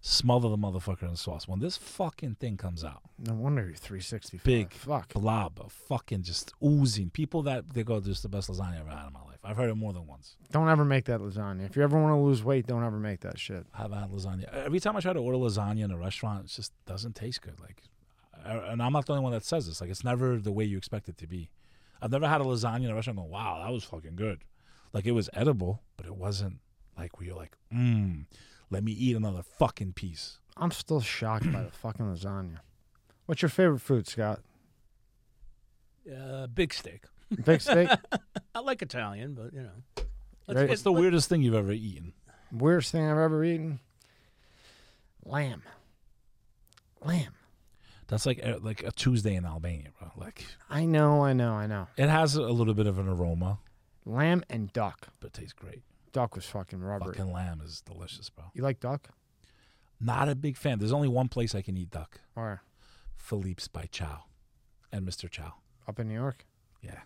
Smother 0.00 0.48
the 0.48 0.56
motherfucker 0.56 1.02
in 1.08 1.16
sauce. 1.16 1.48
When 1.48 1.58
this 1.58 1.76
fucking 1.76 2.36
thing 2.36 2.56
comes 2.56 2.84
out, 2.84 3.02
No 3.18 3.34
wonder 3.34 3.62
you're 3.66 3.74
365. 3.74 4.44
Big. 4.44 4.72
Fuck. 4.72 5.12
blob 5.12 5.58
of 5.60 5.72
fucking 5.72 6.22
just 6.22 6.52
oozing. 6.64 7.10
People 7.10 7.42
that 7.42 7.70
they 7.74 7.82
go, 7.82 7.98
this 7.98 8.18
is 8.18 8.22
the 8.22 8.28
best 8.28 8.48
lasagna 8.48 8.74
I've 8.74 8.80
ever 8.82 8.90
had 8.90 9.06
in 9.08 9.12
my 9.12 9.22
life. 9.24 9.38
I've 9.42 9.56
heard 9.56 9.70
it 9.70 9.74
more 9.74 9.92
than 9.92 10.06
once. 10.06 10.36
Don't 10.52 10.68
ever 10.68 10.84
make 10.84 11.06
that 11.06 11.20
lasagna. 11.20 11.66
If 11.66 11.74
you 11.76 11.82
ever 11.82 12.00
want 12.00 12.12
to 12.12 12.16
lose 12.16 12.44
weight, 12.44 12.66
don't 12.66 12.84
ever 12.84 12.98
make 12.98 13.20
that 13.20 13.38
shit. 13.40 13.66
I 13.74 13.78
haven't 13.82 13.98
had 13.98 14.10
lasagna. 14.10 14.44
Every 14.54 14.78
time 14.78 14.96
I 14.96 15.00
try 15.00 15.12
to 15.12 15.18
order 15.18 15.36
lasagna 15.38 15.84
in 15.84 15.90
a 15.90 15.98
restaurant, 15.98 16.44
it 16.44 16.48
just 16.52 16.72
doesn't 16.86 17.16
taste 17.16 17.42
good. 17.42 17.58
Like, 17.60 17.82
I- 18.44 18.72
and 18.72 18.80
I'm 18.80 18.92
not 18.92 19.06
the 19.06 19.12
only 19.14 19.24
one 19.24 19.32
that 19.32 19.44
says 19.44 19.66
this. 19.66 19.80
Like, 19.80 19.90
it's 19.90 20.04
never 20.04 20.38
the 20.38 20.52
way 20.52 20.64
you 20.64 20.78
expect 20.78 21.08
it 21.08 21.18
to 21.18 21.26
be. 21.26 21.50
I've 22.00 22.10
never 22.10 22.28
had 22.28 22.40
a 22.40 22.44
lasagna 22.44 22.84
in 22.84 22.90
a 22.90 22.94
restaurant 22.94 23.18
going, 23.18 23.30
wow, 23.30 23.62
that 23.64 23.72
was 23.72 23.84
fucking 23.84 24.16
good. 24.16 24.42
Like, 24.92 25.06
it 25.06 25.12
was 25.12 25.28
edible, 25.32 25.82
but 25.96 26.06
it 26.06 26.16
wasn't 26.16 26.58
like 26.96 27.18
where 27.18 27.26
you're 27.28 27.36
like, 27.36 27.56
mmm, 27.74 28.26
let 28.70 28.82
me 28.84 28.92
eat 28.92 29.16
another 29.16 29.42
fucking 29.42 29.92
piece. 29.94 30.38
I'm 30.56 30.70
still 30.70 31.00
shocked 31.00 31.50
by 31.52 31.62
the 31.62 31.70
fucking 31.82 32.06
lasagna. 32.06 32.58
What's 33.26 33.42
your 33.42 33.48
favorite 33.50 33.80
food, 33.80 34.06
Scott? 34.08 34.40
Uh, 36.10 36.46
big 36.46 36.72
steak. 36.72 37.02
Big 37.44 37.60
steak? 37.60 37.88
I 38.54 38.60
like 38.60 38.80
Italian, 38.80 39.34
but 39.34 39.52
you 39.52 39.62
know. 39.62 40.04
Right. 40.48 40.56
get- 40.56 40.68
What's 40.70 40.82
the 40.82 40.92
weirdest 40.92 41.28
thing 41.28 41.42
you've 41.42 41.54
ever 41.54 41.72
eaten? 41.72 42.14
Weirdest 42.50 42.92
thing 42.92 43.04
I've 43.04 43.18
ever 43.18 43.44
eaten? 43.44 43.80
Lamb. 45.24 45.62
Lamb. 47.04 47.34
That's 48.08 48.26
like 48.26 48.40
uh, 48.44 48.58
like 48.60 48.82
a 48.82 48.90
Tuesday 48.90 49.34
in 49.34 49.44
Albania, 49.44 49.88
bro. 49.98 50.10
Like, 50.16 50.44
I 50.70 50.84
know, 50.86 51.22
I 51.22 51.32
know, 51.34 51.52
I 51.52 51.66
know. 51.66 51.86
it 51.96 52.08
has 52.08 52.34
a 52.36 52.42
little 52.42 52.74
bit 52.74 52.86
of 52.86 52.98
an 52.98 53.06
aroma, 53.08 53.58
Lamb 54.06 54.42
and 54.48 54.72
duck. 54.72 55.08
but 55.20 55.28
it 55.28 55.32
tastes 55.34 55.52
great. 55.52 55.82
Duck 56.12 56.34
was 56.34 56.46
fucking 56.46 56.80
rubbery. 56.80 57.14
Fucking 57.14 57.32
lamb 57.32 57.60
is 57.62 57.82
delicious, 57.82 58.30
bro. 58.30 58.44
You 58.54 58.62
like 58.62 58.80
duck? 58.80 59.08
Not 60.00 60.28
a 60.28 60.34
big 60.34 60.56
fan. 60.56 60.78
There's 60.78 60.92
only 60.92 61.08
one 61.08 61.28
place 61.28 61.54
I 61.54 61.60
can 61.60 61.76
eat 61.76 61.90
duck. 61.90 62.20
Or 62.34 62.62
Philippe's 63.16 63.68
by 63.68 63.84
Chow 63.90 64.24
and 64.90 65.06
Mr. 65.06 65.28
Chow. 65.28 65.54
up 65.86 66.00
in 66.00 66.08
New 66.08 66.14
York? 66.14 66.46
Yeah. 66.80 67.00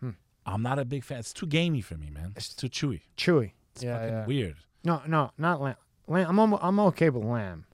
Hmm. 0.00 0.10
I'm 0.46 0.62
not 0.62 0.78
a 0.78 0.84
big 0.86 1.04
fan. 1.04 1.18
It's 1.18 1.34
too 1.34 1.46
gamey 1.46 1.82
for 1.82 1.96
me, 1.96 2.08
man. 2.08 2.32
It's 2.36 2.54
too 2.54 2.68
chewy. 2.68 3.00
Chewy. 3.18 3.52
It's 3.74 3.82
yeah, 3.84 3.98
fucking 3.98 4.14
yeah. 4.14 4.26
weird. 4.26 4.56
No, 4.84 5.02
no, 5.06 5.32
not 5.36 5.60
lamb. 5.60 5.76
lamb 6.06 6.26
I'm, 6.30 6.38
almo- 6.38 6.60
I'm 6.62 6.80
okay 6.80 7.10
with 7.10 7.24
lamb. 7.24 7.66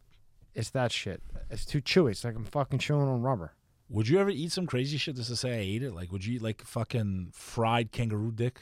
It's 0.55 0.71
that 0.71 0.93
shit. 0.93 1.23
It's 1.51 1.65
too 1.65 1.81
chewy. 1.81 2.13
It's 2.13 2.25
like 2.25 2.37
I'm 2.37 2.45
fucking 2.45 2.79
chewing 2.79 3.09
on 3.09 3.23
rubber. 3.23 3.53
Would 3.89 4.09
you 4.09 4.19
ever 4.19 4.31
eat 4.31 4.53
some 4.53 4.67
crazy 4.67 4.97
shit 4.97 5.17
just 5.17 5.29
to 5.31 5.37
say 5.37 5.53
I 5.55 5.61
ate 5.61 5.83
it? 5.83 5.93
Like, 5.95 6.11
would 6.13 6.25
you 6.25 6.37
eat 6.37 6.43
like 6.43 6.63
fucking 6.65 7.31
fried 7.33 7.93
kangaroo 7.93 8.33
dick? 8.33 8.61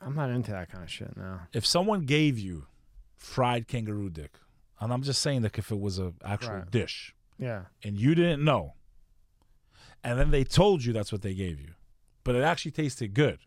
I'm 0.00 0.14
not 0.14 0.30
into 0.30 0.50
that 0.52 0.70
kind 0.70 0.82
of 0.84 0.90
shit 0.90 1.16
now. 1.16 1.42
If 1.52 1.66
someone 1.66 2.06
gave 2.06 2.38
you 2.38 2.66
fried 3.16 3.68
kangaroo 3.68 4.10
dick, 4.10 4.32
and 4.80 4.92
I'm 4.92 5.02
just 5.02 5.20
saying 5.22 5.42
that 5.42 5.58
if 5.58 5.70
it 5.70 5.78
was 5.80 5.98
a 5.98 6.12
actual 6.24 6.54
Right. 6.54 6.70
dish 6.70 7.14
Yeah. 7.38 7.64
and 7.82 7.98
you 7.98 8.14
didn't 8.14 8.44
know, 8.44 8.74
and 10.04 10.18
then 10.18 10.30
they 10.30 10.44
told 10.44 10.84
you 10.84 10.92
that's 10.92 11.12
what 11.12 11.22
they 11.22 11.34
gave 11.34 11.60
you, 11.60 11.74
but 12.24 12.34
it 12.34 12.42
actually 12.42 12.70
tasted 12.70 13.14
good, 13.14 13.40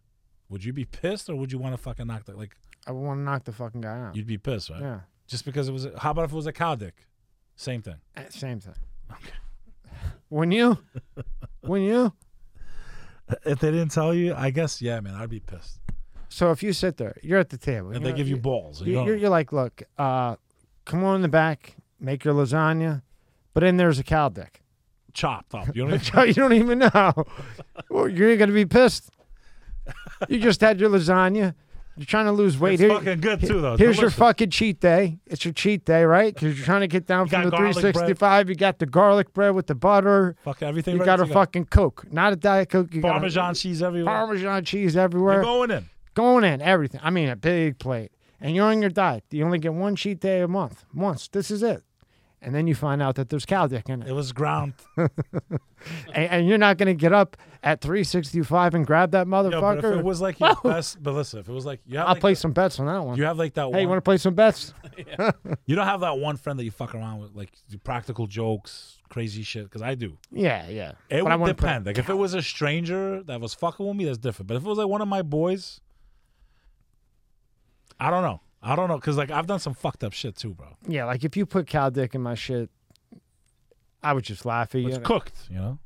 would 0.49 0.63
you 0.63 0.73
be 0.73 0.85
pissed 0.85 1.29
or 1.29 1.35
would 1.35 1.51
you 1.51 1.57
want 1.59 1.73
to 1.73 1.81
fucking 1.81 2.07
knock 2.07 2.25
that? 2.25 2.37
Like, 2.37 2.57
I 2.85 2.91
would 2.91 3.01
want 3.01 3.19
to 3.19 3.23
knock 3.23 3.45
the 3.45 3.51
fucking 3.53 3.81
guy 3.81 3.99
out. 3.99 4.15
you'd 4.15 4.27
be 4.27 4.37
pissed, 4.37 4.69
right? 4.69 4.81
Yeah. 4.81 4.99
Just 5.27 5.45
because 5.45 5.69
it 5.69 5.71
was. 5.71 5.85
A, 5.85 5.97
how 5.99 6.11
about 6.11 6.25
if 6.25 6.33
it 6.33 6.35
was 6.35 6.47
a 6.47 6.51
cow 6.51 6.75
dick? 6.75 7.07
Same 7.55 7.81
thing. 7.81 7.95
Eh, 8.15 8.23
Same 8.29 8.59
thing. 8.59 8.73
Okay. 9.11 9.31
When 10.29 10.51
you, 10.51 10.77
when 11.61 11.81
you, 11.81 12.13
If 13.45 13.59
they 13.59 13.71
didn't 13.71 13.89
tell 13.91 14.13
you, 14.13 14.33
I 14.33 14.49
guess 14.49 14.81
yeah, 14.81 14.99
man, 15.01 15.13
I'd 15.15 15.29
be 15.29 15.39
pissed. 15.41 15.79
so 16.29 16.51
if 16.51 16.63
you 16.63 16.73
sit 16.73 16.97
there, 16.97 17.15
you're 17.21 17.39
at 17.39 17.49
the 17.49 17.57
table. 17.57 17.91
And 17.91 18.05
they 18.05 18.11
know, 18.11 18.15
give 18.17 18.27
you 18.27 18.37
balls. 18.37 18.81
you 18.81 18.95
balls. 18.95 19.07
You, 19.07 19.13
are 19.13 19.17
you're 19.17 19.29
like, 19.29 19.51
look, 19.51 19.83
uh, 19.97 20.35
come 20.85 21.03
on 21.03 21.17
in 21.17 21.21
the 21.21 21.27
back, 21.27 21.75
make 21.99 22.23
your 22.23 22.33
lasagna, 22.33 23.01
but 23.53 23.63
in 23.63 23.77
there's 23.77 23.99
a 23.99 24.03
cow 24.03 24.29
dick. 24.29 24.61
chopped 25.13 25.53
up. 25.53 25.75
You 25.75 25.85
know 25.85 25.95
what 25.97 26.15
I 26.15 26.19
mean? 26.19 26.27
you 26.29 26.33
don't 26.33 26.53
even 26.53 26.79
know. 26.79 27.13
Well, 27.89 28.07
you're 28.07 28.37
gonna 28.37 28.53
be 28.53 28.65
pissed. 28.65 29.09
You 30.29 30.39
just 30.39 30.61
had 30.61 30.79
your 30.79 30.89
lasagna. 30.89 31.55
You're 31.97 32.05
trying 32.05 32.25
to 32.25 32.31
lose 32.31 32.57
weight. 32.57 32.73
It's 32.75 32.81
Here- 32.81 32.89
fucking 32.89 33.19
good 33.19 33.41
too, 33.41 33.61
though. 33.61 33.73
It's 33.73 33.79
Here's 33.81 33.97
your 33.97 34.03
delicious. 34.09 34.17
fucking 34.19 34.49
cheat 34.49 34.79
day. 34.79 35.19
It's 35.27 35.43
your 35.45 35.53
cheat 35.53 35.85
day, 35.85 36.03
right? 36.03 36.33
Because 36.33 36.57
you're 36.57 36.65
trying 36.65 36.81
to 36.81 36.87
get 36.87 37.05
down 37.05 37.25
You 37.25 37.29
from 37.31 37.41
got 37.43 37.45
the 37.45 37.57
garlic 37.57 37.73
bread. 37.73 37.81
365. 37.93 38.49
You 38.49 38.55
got 38.55 38.79
the 38.79 38.85
garlic 38.85 39.33
bread 39.33 39.53
with 39.55 39.67
the 39.67 39.75
butter. 39.75 40.35
Fuck 40.43 40.63
everything. 40.63 40.93
You 40.95 41.01
right 41.01 41.05
got 41.05 41.19
a 41.19 41.25
fucking 41.25 41.65
Coke, 41.65 42.05
not 42.11 42.33
a 42.33 42.35
Diet 42.37 42.69
Coke. 42.69 42.93
You 42.93 43.01
Parmesan 43.01 43.49
got 43.49 43.55
cheese 43.57 43.81
everywhere. 43.83 44.13
Parmesan 44.13 44.63
cheese 44.65 44.95
You're 44.95 45.03
everywhere. 45.03 45.41
going 45.43 45.71
in. 45.71 45.89
Going 46.13 46.43
in, 46.43 46.61
everything. 46.61 47.01
I 47.03 47.09
mean, 47.09 47.29
a 47.29 47.35
big 47.35 47.77
plate. 47.79 48.11
And 48.39 48.55
you're 48.55 48.65
on 48.65 48.81
your 48.81 48.89
diet. 48.89 49.23
You 49.29 49.45
only 49.45 49.59
get 49.59 49.73
one 49.73 49.95
cheat 49.95 50.19
day 50.19 50.41
a 50.41 50.47
month. 50.47 50.83
Once. 50.93 51.27
This 51.27 51.51
is 51.51 51.61
it. 51.61 51.83
And 52.41 52.53
then 52.55 52.65
you 52.67 52.73
find 52.75 53.01
out 53.01 53.15
that 53.15 53.29
there's 53.29 53.45
cow 53.45 53.67
dick 53.67 53.87
in 53.89 54.01
it, 54.01 54.07
It 54.09 54.13
was 54.13 54.31
ground. 54.31 54.73
and, 54.97 55.09
and 56.13 56.47
you're 56.47 56.57
not 56.57 56.77
gonna 56.77 56.93
get 56.93 57.13
up 57.13 57.37
at 57.63 57.81
365 57.81 58.73
and 58.75 58.85
grab 58.87 59.11
that 59.11 59.27
Yo, 59.27 59.31
but 59.31 59.45
if 59.45 59.53
motherfucker. 59.83 59.99
it 59.99 60.03
was 60.03 60.21
like 60.21 60.39
your 60.39 60.55
best, 60.63 61.01
but 61.03 61.13
listen, 61.13 61.39
if 61.39 61.47
it 61.49 61.51
was 61.51 61.65
like 61.65 61.79
you 61.85 61.97
have 61.97 62.07
I'll 62.07 62.13
like, 62.15 62.21
play 62.21 62.33
some 62.35 62.51
bets 62.51 62.79
on 62.79 62.87
that 62.87 62.99
one. 63.05 63.17
you 63.17 63.23
have 63.25 63.37
like 63.37 63.53
that 63.53 63.65
one. 63.65 63.73
Hey, 63.75 63.81
you 63.81 63.87
want 63.87 63.97
to 63.97 64.01
play 64.01 64.17
some 64.17 64.33
bets? 64.33 64.73
you 65.65 65.75
don't 65.75 65.85
have 65.87 65.99
that 66.01 66.17
one 66.17 66.37
friend 66.37 66.57
that 66.59 66.63
you 66.63 66.71
fuck 66.71 66.95
around 66.95 67.19
with, 67.21 67.35
like 67.35 67.51
practical 67.83 68.25
jokes, 68.27 68.97
crazy 69.09 69.43
shit. 69.43 69.65
Because 69.65 69.81
I 69.83 69.93
do. 69.95 70.17
Yeah, 70.31 70.67
yeah. 70.69 70.93
It 71.09 71.23
But 71.23 71.39
would 71.39 71.45
play- 71.45 71.53
depend. 71.53 71.85
Like 71.85 71.97
if 71.99 72.09
it 72.09 72.15
was 72.15 72.33
a 72.33 72.41
stranger 72.41 73.21
that 73.23 73.39
was 73.39 73.53
fucking 73.53 73.85
with 73.85 73.95
me, 73.95 74.05
that's 74.05 74.17
different. 74.17 74.47
But 74.47 74.57
if 74.57 74.63
it 74.63 74.67
was 74.67 74.77
like 74.79 74.87
one 74.87 75.01
of 75.01 75.07
my 75.07 75.21
boys, 75.21 75.79
I 77.99 78.09
don't 78.09 78.23
know. 78.23 78.41
I 78.63 78.75
don't 78.75 78.87
know 78.89 78.95
because 78.95 79.17
like 79.17 79.31
I've 79.31 79.47
done 79.47 79.59
some 79.59 79.73
fucked 79.73 80.03
up 80.03 80.13
shit 80.13 80.35
too, 80.35 80.53
bro. 80.53 80.67
Yeah, 80.87 81.05
like 81.05 81.23
if 81.23 81.35
you 81.35 81.45
put 81.45 81.67
cow 81.67 81.89
dick 81.89 82.13
in 82.15 82.21
my 82.21 82.35
shit, 82.35 82.69
I 84.03 84.13
would 84.13 84.23
just 84.23 84.45
laugh 84.45 84.73
at 84.75 84.81
you. 84.81 84.89
It's 84.89 84.97
cooked, 84.99 85.35
you 85.49 85.57
know, 85.57 85.79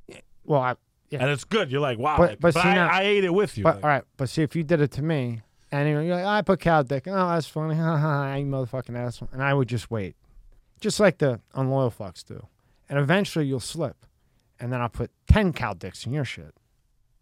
Well, 0.45 0.61
I, 0.61 0.75
Yeah. 1.09 1.19
and 1.21 1.29
it's 1.31 1.43
good. 1.43 1.71
You're 1.71 1.81
like, 1.81 1.97
wow, 1.97 2.17
But- 2.17 2.39
but 2.41 2.53
but, 2.53 2.61
see 2.61 2.69
I, 2.69 2.75
now- 2.75 2.89
I 2.89 3.01
ate 3.03 3.23
it 3.23 3.33
with 3.33 3.57
you. 3.57 3.63
but 3.63 3.75
like- 3.75 3.83
all 3.83 3.89
right. 3.89 4.03
But 4.17 4.29
see, 4.29 4.41
if 4.43 4.55
you 4.55 4.63
did 4.63 4.81
it 4.81 4.91
to 4.91 5.01
me, 5.01 5.41
and 5.71 5.89
you're 5.89 6.15
like, 6.15 6.25
I 6.25 6.41
put 6.41 6.59
cow 6.61 6.83
dick. 6.83 7.07
Oh, 7.07 7.13
that's 7.29 7.47
funny. 7.47 7.75
Ha 7.81 7.97
ha. 7.97 8.35
You 8.35 8.45
motherfucking 8.45 8.97
asshole. 8.97 9.29
And 9.33 9.41
I 9.43 9.53
would 9.53 9.67
just 9.67 9.89
wait, 9.91 10.15
just 10.79 10.99
like 10.99 11.17
the 11.17 11.41
unloyal 11.53 11.91
fucks 11.91 12.23
do. 12.23 12.47
And 12.87 12.99
eventually 12.99 13.45
you'll 13.45 13.59
slip, 13.59 14.05
and 14.59 14.71
then 14.71 14.81
I'll 14.81 14.89
put 14.89 15.11
ten 15.27 15.51
cow 15.53 15.73
dicks 15.73 16.05
in 16.05 16.13
your 16.13 16.23
shit, 16.25 16.53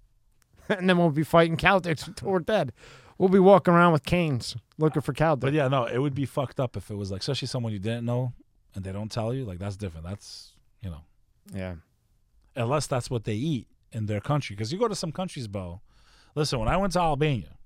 and 0.69 0.89
then 0.89 0.97
we'll 0.97 1.09
be 1.09 1.23
fighting 1.23 1.57
cow 1.57 1.79
dicks 1.79 2.05
until 2.07 2.29
we're 2.29 2.39
dead. 2.39 2.73
We'll 3.17 3.29
be 3.29 3.39
walking 3.39 3.73
around 3.73 3.93
with 3.93 4.05
canes 4.05 4.55
looking 4.77 5.01
for 5.01 5.13
cow 5.13 5.35
But 5.35 5.47
dick. 5.51 5.55
yeah, 5.57 5.67
no, 5.67 5.85
it 5.85 5.99
would 5.99 6.15
be 6.15 6.25
fucked 6.25 6.59
up 6.59 6.75
if 6.75 6.89
it 6.89 6.95
was 6.95 7.11
like, 7.11 7.21
especially 7.21 7.47
someone 7.47 7.71
you 7.73 7.79
didn't 7.79 8.05
know 8.05 8.33
and 8.75 8.83
they 8.83 8.91
don't 8.91 9.11
tell 9.11 9.33
you. 9.33 9.45
Like 9.45 9.59
that's 9.59 9.75
different. 9.77 10.05
That's 10.05 10.53
you 10.81 10.89
know, 10.89 11.01
Yeah. 11.53 11.75
unless 12.55 12.87
that's 12.87 13.09
what 13.09 13.23
they 13.23 13.35
eat 13.35 13.67
in 13.91 14.07
their 14.07 14.19
country. 14.19 14.55
Because 14.55 14.73
you 14.73 14.79
go 14.79 14.87
to 14.87 14.95
some 14.95 15.11
countries, 15.11 15.47
bro. 15.47 15.81
Listen, 16.35 16.59
when 16.59 16.67
I 16.67 16.77
went 16.77 16.93
to 16.93 16.99
Albania, 16.99 17.57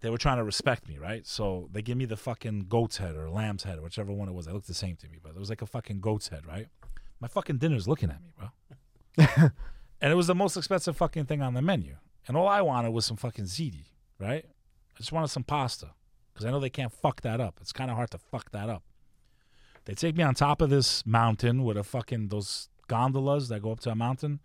they 0.00 0.10
were 0.10 0.18
trying 0.18 0.36
to 0.36 0.44
respect 0.44 0.88
me, 0.88 0.96
right? 0.96 1.26
So 1.26 1.68
they 1.72 1.82
give 1.82 1.98
me 1.98 2.04
the 2.04 2.16
fucking 2.16 2.66
goat's 2.68 2.98
head 2.98 3.16
or 3.16 3.28
lamb's 3.28 3.64
head, 3.64 3.82
whichever 3.82 4.12
one 4.12 4.28
it 4.28 4.32
was. 4.32 4.46
It 4.46 4.52
looked 4.54 4.68
the 4.68 4.74
same 4.74 4.94
to 4.96 5.08
me, 5.08 5.18
but 5.20 5.30
it 5.30 5.38
was 5.38 5.50
like 5.50 5.60
a 5.62 5.66
fucking 5.66 6.00
goat's 6.00 6.28
head, 6.28 6.46
right? 6.46 6.68
My 7.20 7.26
fucking 7.26 7.58
dinner's 7.58 7.88
looking 7.88 8.10
at 8.10 8.22
me, 8.22 8.30
bro. 8.38 8.48
and 10.00 10.12
it 10.12 10.14
was 10.14 10.28
the 10.28 10.34
most 10.36 10.56
expensive 10.56 10.96
fucking 10.96 11.24
thing 11.24 11.42
on 11.42 11.54
the 11.54 11.62
menu. 11.62 11.96
And 12.28 12.36
all 12.36 12.46
I 12.46 12.60
wanted 12.60 12.90
was 12.90 13.06
some 13.06 13.16
fucking 13.16 13.46
ziti, 13.46 13.86
right? 14.20 14.44
I 14.46 14.98
just 14.98 15.12
wanted 15.12 15.28
some 15.28 15.44
pasta 15.44 15.88
because 16.32 16.44
I 16.44 16.50
know 16.50 16.60
they 16.60 16.70
can't 16.70 16.92
fuck 16.92 17.22
that 17.22 17.40
up. 17.40 17.58
It's 17.60 17.72
kind 17.72 17.90
of 17.90 17.96
hard 17.96 18.10
to 18.10 18.18
fuck 18.18 18.52
that 18.52 18.68
up. 18.68 18.84
They 19.86 19.94
take 19.94 20.16
me 20.16 20.22
on 20.22 20.34
top 20.34 20.60
of 20.60 20.68
this 20.68 21.06
mountain 21.06 21.64
with 21.64 21.78
a 21.78 21.82
fucking 21.82 22.28
those 22.28 22.68
gondolas 22.86 23.48
that 23.48 23.62
go 23.62 23.72
up 23.72 23.80
to 23.80 23.90
a 23.90 23.94
mountain 23.94 24.40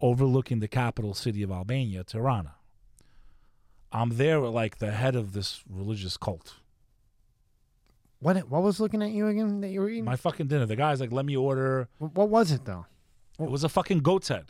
overlooking 0.00 0.58
the 0.58 0.68
capital 0.68 1.14
city 1.14 1.42
of 1.42 1.52
Albania, 1.52 2.02
Tirana. 2.02 2.56
I'm 3.92 4.16
there 4.16 4.40
with 4.40 4.50
like 4.50 4.78
the 4.78 4.90
head 4.90 5.14
of 5.14 5.32
this 5.32 5.62
religious 5.70 6.16
cult. 6.16 6.56
What? 8.18 8.36
What 8.48 8.62
was 8.62 8.80
looking 8.80 9.02
at 9.02 9.10
you 9.10 9.28
again 9.28 9.60
that 9.60 9.68
you 9.68 9.80
were 9.80 9.88
eating? 9.88 10.04
My 10.04 10.16
fucking 10.16 10.48
dinner. 10.48 10.66
The 10.66 10.76
guy's 10.76 11.00
like, 11.00 11.12
let 11.12 11.24
me 11.24 11.36
order. 11.36 11.88
What 11.98 12.28
was 12.28 12.50
it 12.50 12.64
though? 12.64 12.86
It 13.38 13.48
was 13.48 13.62
a 13.62 13.68
fucking 13.68 14.00
goat's 14.00 14.28
head. 14.28 14.46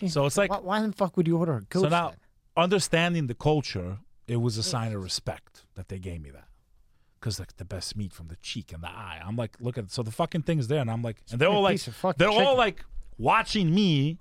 Jeez, 0.00 0.12
So 0.12 0.26
it's 0.26 0.36
like- 0.36 0.50
why, 0.50 0.58
why 0.58 0.86
the 0.86 0.92
fuck 0.92 1.16
would 1.16 1.26
you 1.26 1.36
order 1.36 1.56
a 1.56 1.60
goat? 1.62 1.82
so 1.82 1.88
now, 1.88 2.14
understanding 2.56 3.26
the 3.26 3.34
culture, 3.34 3.98
it 4.26 4.36
was 4.36 4.56
a 4.56 4.62
sign 4.62 4.92
of 4.92 5.02
respect 5.02 5.64
that 5.74 5.88
they 5.88 5.98
gave 5.98 6.20
me 6.22 6.30
that. 6.30 6.48
Because 7.18 7.38
like 7.38 7.56
the 7.58 7.64
best 7.64 7.96
meat 7.96 8.12
from 8.12 8.28
the 8.28 8.36
cheek 8.36 8.72
and 8.72 8.82
the 8.82 8.88
eye. 8.88 9.20
I'm 9.24 9.36
like, 9.36 9.56
look 9.60 9.76
at 9.76 9.90
so 9.90 10.02
the 10.02 10.10
fucking 10.10 10.42
thing's 10.42 10.68
there, 10.68 10.80
and 10.80 10.90
I'm 10.90 11.02
like, 11.02 11.18
and 11.30 11.38
they're 11.40 11.48
all 11.50 11.60
like, 11.62 11.74
piece 11.74 11.86
of 11.86 11.94
fucking 11.96 12.16
they're 12.18 12.30
all 12.30 12.56
like 12.56 12.82
watching 13.18 13.74
me 13.74 14.16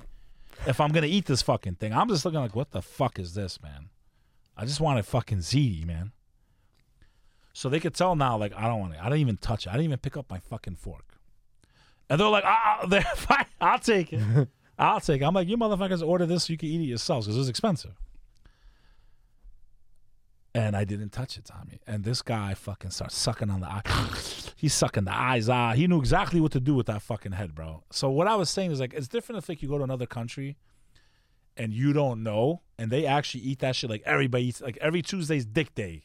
if 0.67 0.81
I'm 0.81 0.91
gonna 0.91 1.07
eat 1.07 1.25
this 1.25 1.41
fucking 1.41 1.75
thing. 1.75 1.93
I'm 1.93 2.09
just 2.09 2.25
looking 2.25 2.41
like, 2.41 2.55
what 2.57 2.71
the 2.71 2.81
fuck 2.81 3.17
is 3.17 3.33
this, 3.35 3.61
man? 3.61 3.89
I 4.57 4.65
just 4.65 4.81
want 4.81 4.99
a 4.99 5.03
fucking 5.03 5.37
ziti, 5.37 5.85
man. 5.85 6.11
So 7.53 7.69
they 7.69 7.79
could 7.79 7.93
tell 7.95 8.15
now, 8.15 8.37
like, 8.37 8.53
I 8.53 8.67
don't 8.67 8.79
want 8.79 8.93
it. 8.95 8.99
I 8.99 9.05
didn't 9.05 9.19
even 9.19 9.37
touch 9.37 9.65
it. 9.65 9.69
I 9.69 9.73
didn't 9.73 9.85
even 9.85 9.99
pick 9.99 10.17
up 10.17 10.29
my 10.29 10.39
fucking 10.39 10.75
fork. 10.75 11.05
And 12.09 12.19
they're 12.19 12.27
like, 12.27 12.43
ah, 12.45 12.85
they're 12.89 13.01
fine. 13.15 13.45
I'll 13.61 13.79
take 13.79 14.11
it. 14.13 14.19
I'll 14.79 15.01
take 15.01 15.21
it. 15.21 15.25
I'm 15.25 15.33
like, 15.33 15.49
you 15.49 15.57
motherfuckers 15.57 16.05
order 16.05 16.25
this 16.25 16.45
so 16.45 16.53
you 16.53 16.57
can 16.57 16.69
eat 16.69 16.79
it 16.81 16.85
yourselves 16.85 17.27
because 17.27 17.37
it's 17.37 17.49
expensive. 17.49 17.91
And 20.55 20.75
I 20.75 20.83
didn't 20.83 21.09
touch 21.09 21.37
it, 21.37 21.45
Tommy. 21.45 21.79
And 21.85 22.03
this 22.03 22.21
guy 22.21 22.53
fucking 22.53 22.91
starts 22.91 23.15
sucking 23.15 23.49
on 23.49 23.59
the 23.59 23.67
eye. 23.67 23.81
He's 24.55 24.73
sucking 24.73 25.03
the 25.03 25.15
eyes 25.15 25.49
out. 25.49 25.75
He 25.75 25.85
knew 25.85 25.99
exactly 25.99 26.39
what 26.39 26.53
to 26.53 26.59
do 26.59 26.73
with 26.73 26.87
that 26.87 27.01
fucking 27.01 27.33
head, 27.33 27.53
bro. 27.53 27.83
So 27.91 28.09
what 28.09 28.27
I 28.27 28.35
was 28.35 28.49
saying 28.49 28.71
is 28.71 28.79
like, 28.79 28.93
it's 28.93 29.07
different 29.07 29.43
if 29.43 29.49
like 29.49 29.61
you 29.61 29.67
go 29.67 29.77
to 29.77 29.83
another 29.83 30.07
country 30.07 30.57
and 31.55 31.73
you 31.73 31.93
don't 31.93 32.23
know, 32.23 32.61
and 32.77 32.89
they 32.89 33.05
actually 33.05 33.43
eat 33.43 33.59
that 33.59 33.75
shit 33.75 33.89
like 33.89 34.01
everybody 34.05 34.45
eats. 34.45 34.61
Like 34.61 34.77
every 34.79 35.01
Tuesday's 35.01 35.45
dick 35.45 35.75
day 35.75 36.03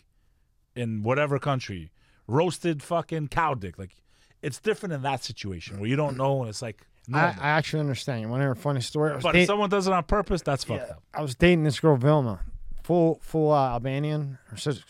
in 0.74 1.05
whatever 1.05 1.38
country, 1.38 1.92
roasted 2.26 2.82
fucking 2.82 3.28
cow 3.28 3.55
dick. 3.55 3.78
Like 3.78 3.96
it's 4.42 4.59
different 4.59 4.92
in 4.92 5.02
that 5.02 5.22
situation 5.24 5.78
where 5.78 5.88
you 5.88 5.96
don't 5.96 6.16
know 6.16 6.40
and 6.40 6.48
it's 6.48 6.60
like. 6.60 6.88
I, 7.12 7.26
I 7.40 7.48
actually 7.51 7.81
understand. 7.81 8.20
You 8.22 8.28
want 8.28 8.40
to 8.40 8.44
hear 8.44 8.52
a 8.52 8.56
funny 8.56 8.81
story? 8.81 9.16
But 9.22 9.32
date- 9.32 9.43
if 9.43 9.47
someone 9.47 9.68
does 9.70 9.86
it 9.86 9.93
on 9.93 10.05
purpose, 10.05 10.43
that's 10.43 10.64
fucked 10.64 10.90
up. 10.90 11.02
I 11.12 11.22
was 11.22 11.35
dating 11.35 11.64
this 11.64 11.78
girl 11.81 11.97
Vilma, 11.97 12.40
full 12.82 13.18
full 13.22 13.52
uh, 13.52 13.70
Albanian, 13.70 14.39
or 14.51 14.56
says, 14.56 14.82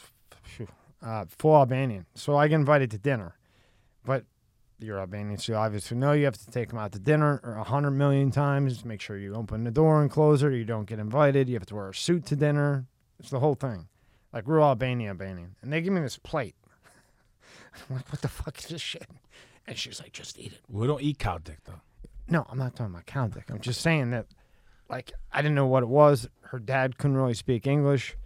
phew, 0.42 0.68
uh, 1.02 1.24
full 1.38 1.56
Albanian. 1.56 2.06
So 2.14 2.36
I 2.36 2.48
get 2.48 2.56
invited 2.56 2.90
to 2.92 2.98
dinner, 2.98 3.36
but 4.04 4.24
you're 4.78 4.98
Albanian, 5.00 5.38
so 5.38 5.52
you 5.52 5.58
obviously 5.58 5.96
know 5.96 6.12
you 6.12 6.24
have 6.26 6.36
to 6.36 6.50
take 6.50 6.68
them 6.68 6.78
out 6.78 6.92
to 6.92 6.98
dinner 6.98 7.40
or 7.42 7.54
a 7.56 7.64
hundred 7.64 7.92
million 7.92 8.30
times. 8.30 8.84
Make 8.84 9.00
sure 9.00 9.16
you 9.16 9.34
open 9.34 9.64
the 9.64 9.70
door 9.70 10.02
and 10.02 10.10
close 10.10 10.42
it. 10.42 10.46
Or 10.46 10.50
you 10.50 10.64
don't 10.64 10.86
get 10.86 10.98
invited. 10.98 11.48
You 11.48 11.54
have 11.54 11.66
to 11.66 11.74
wear 11.74 11.88
a 11.88 11.94
suit 11.94 12.26
to 12.26 12.36
dinner. 12.36 12.86
It's 13.18 13.30
the 13.30 13.40
whole 13.40 13.54
thing, 13.54 13.88
like 14.32 14.44
real 14.46 14.62
Albanian 14.64 15.10
Albanian. 15.10 15.56
And 15.62 15.72
they 15.72 15.80
give 15.80 15.92
me 15.92 16.00
this 16.00 16.18
plate. 16.18 16.54
I'm 17.90 17.96
like, 17.96 18.12
what 18.12 18.20
the 18.20 18.28
fuck 18.28 18.58
is 18.58 18.66
this 18.66 18.80
shit? 18.82 19.06
And 19.66 19.78
she's 19.78 20.00
like, 20.00 20.12
just 20.12 20.38
eat 20.38 20.52
it. 20.52 20.60
We 20.68 20.86
don't 20.86 21.00
eat 21.02 21.18
cow 21.18 21.38
dick 21.38 21.58
though. 21.64 21.80
No, 22.28 22.46
I'm 22.50 22.58
not 22.58 22.74
talking 22.74 22.92
about 22.94 23.06
cow. 23.06 23.28
I'm 23.50 23.60
just 23.60 23.80
saying 23.80 24.10
that, 24.10 24.26
like, 24.88 25.12
I 25.32 25.42
didn't 25.42 25.54
know 25.54 25.66
what 25.66 25.82
it 25.82 25.88
was. 25.88 26.28
Her 26.42 26.58
dad 26.58 26.96
couldn't 26.98 27.16
really 27.16 27.34
speak 27.34 27.66
English. 27.66 28.16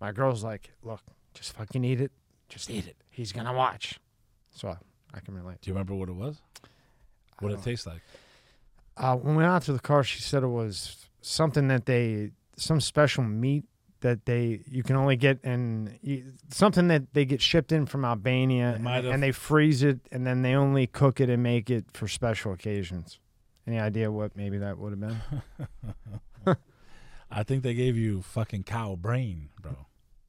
My 0.00 0.12
girl's 0.12 0.44
like, 0.44 0.70
look, 0.82 1.00
just 1.34 1.52
fucking 1.54 1.82
eat 1.84 2.00
it. 2.00 2.12
Just 2.48 2.70
eat 2.70 2.86
it. 2.86 2.96
He's 3.10 3.32
gonna 3.32 3.52
watch. 3.52 3.98
So 4.50 4.76
I 5.12 5.20
can 5.20 5.34
relate. 5.34 5.60
Do 5.60 5.70
you 5.70 5.74
remember 5.74 5.94
what 5.94 6.08
it 6.08 6.14
was? 6.14 6.40
What 7.40 7.52
it 7.52 7.62
tastes 7.62 7.86
like? 7.86 8.00
Uh, 8.96 9.16
when 9.16 9.34
we 9.36 9.42
went 9.42 9.52
out 9.52 9.62
to 9.62 9.72
the 9.72 9.78
car, 9.78 10.02
she 10.02 10.20
said 10.20 10.42
it 10.42 10.48
was 10.48 11.08
something 11.20 11.68
that 11.68 11.86
they, 11.86 12.30
some 12.56 12.80
special 12.80 13.22
meat 13.24 13.64
that 14.00 14.24
they 14.26 14.60
you 14.70 14.82
can 14.84 14.94
only 14.96 15.16
get 15.16 15.40
in 15.44 15.98
you, 16.02 16.24
something 16.50 16.86
that 16.88 17.12
they 17.14 17.24
get 17.24 17.40
shipped 17.42 17.72
in 17.72 17.86
from 17.86 18.04
Albania, 18.04 18.72
have- 18.94 19.04
and 19.14 19.22
they 19.22 19.32
freeze 19.32 19.82
it, 19.82 19.98
and 20.12 20.24
then 20.26 20.42
they 20.42 20.54
only 20.54 20.86
cook 20.86 21.20
it 21.20 21.28
and 21.28 21.42
make 21.42 21.68
it 21.70 21.84
for 21.92 22.06
special 22.08 22.52
occasions. 22.52 23.18
Any 23.68 23.78
idea 23.78 24.10
what 24.10 24.34
maybe 24.34 24.56
that 24.56 24.78
would 24.78 24.92
have 24.92 25.00
been? 25.00 26.56
I 27.30 27.42
think 27.42 27.62
they 27.62 27.74
gave 27.74 27.98
you 27.98 28.22
fucking 28.22 28.62
cow 28.62 28.96
brain, 28.96 29.50
bro, 29.60 29.76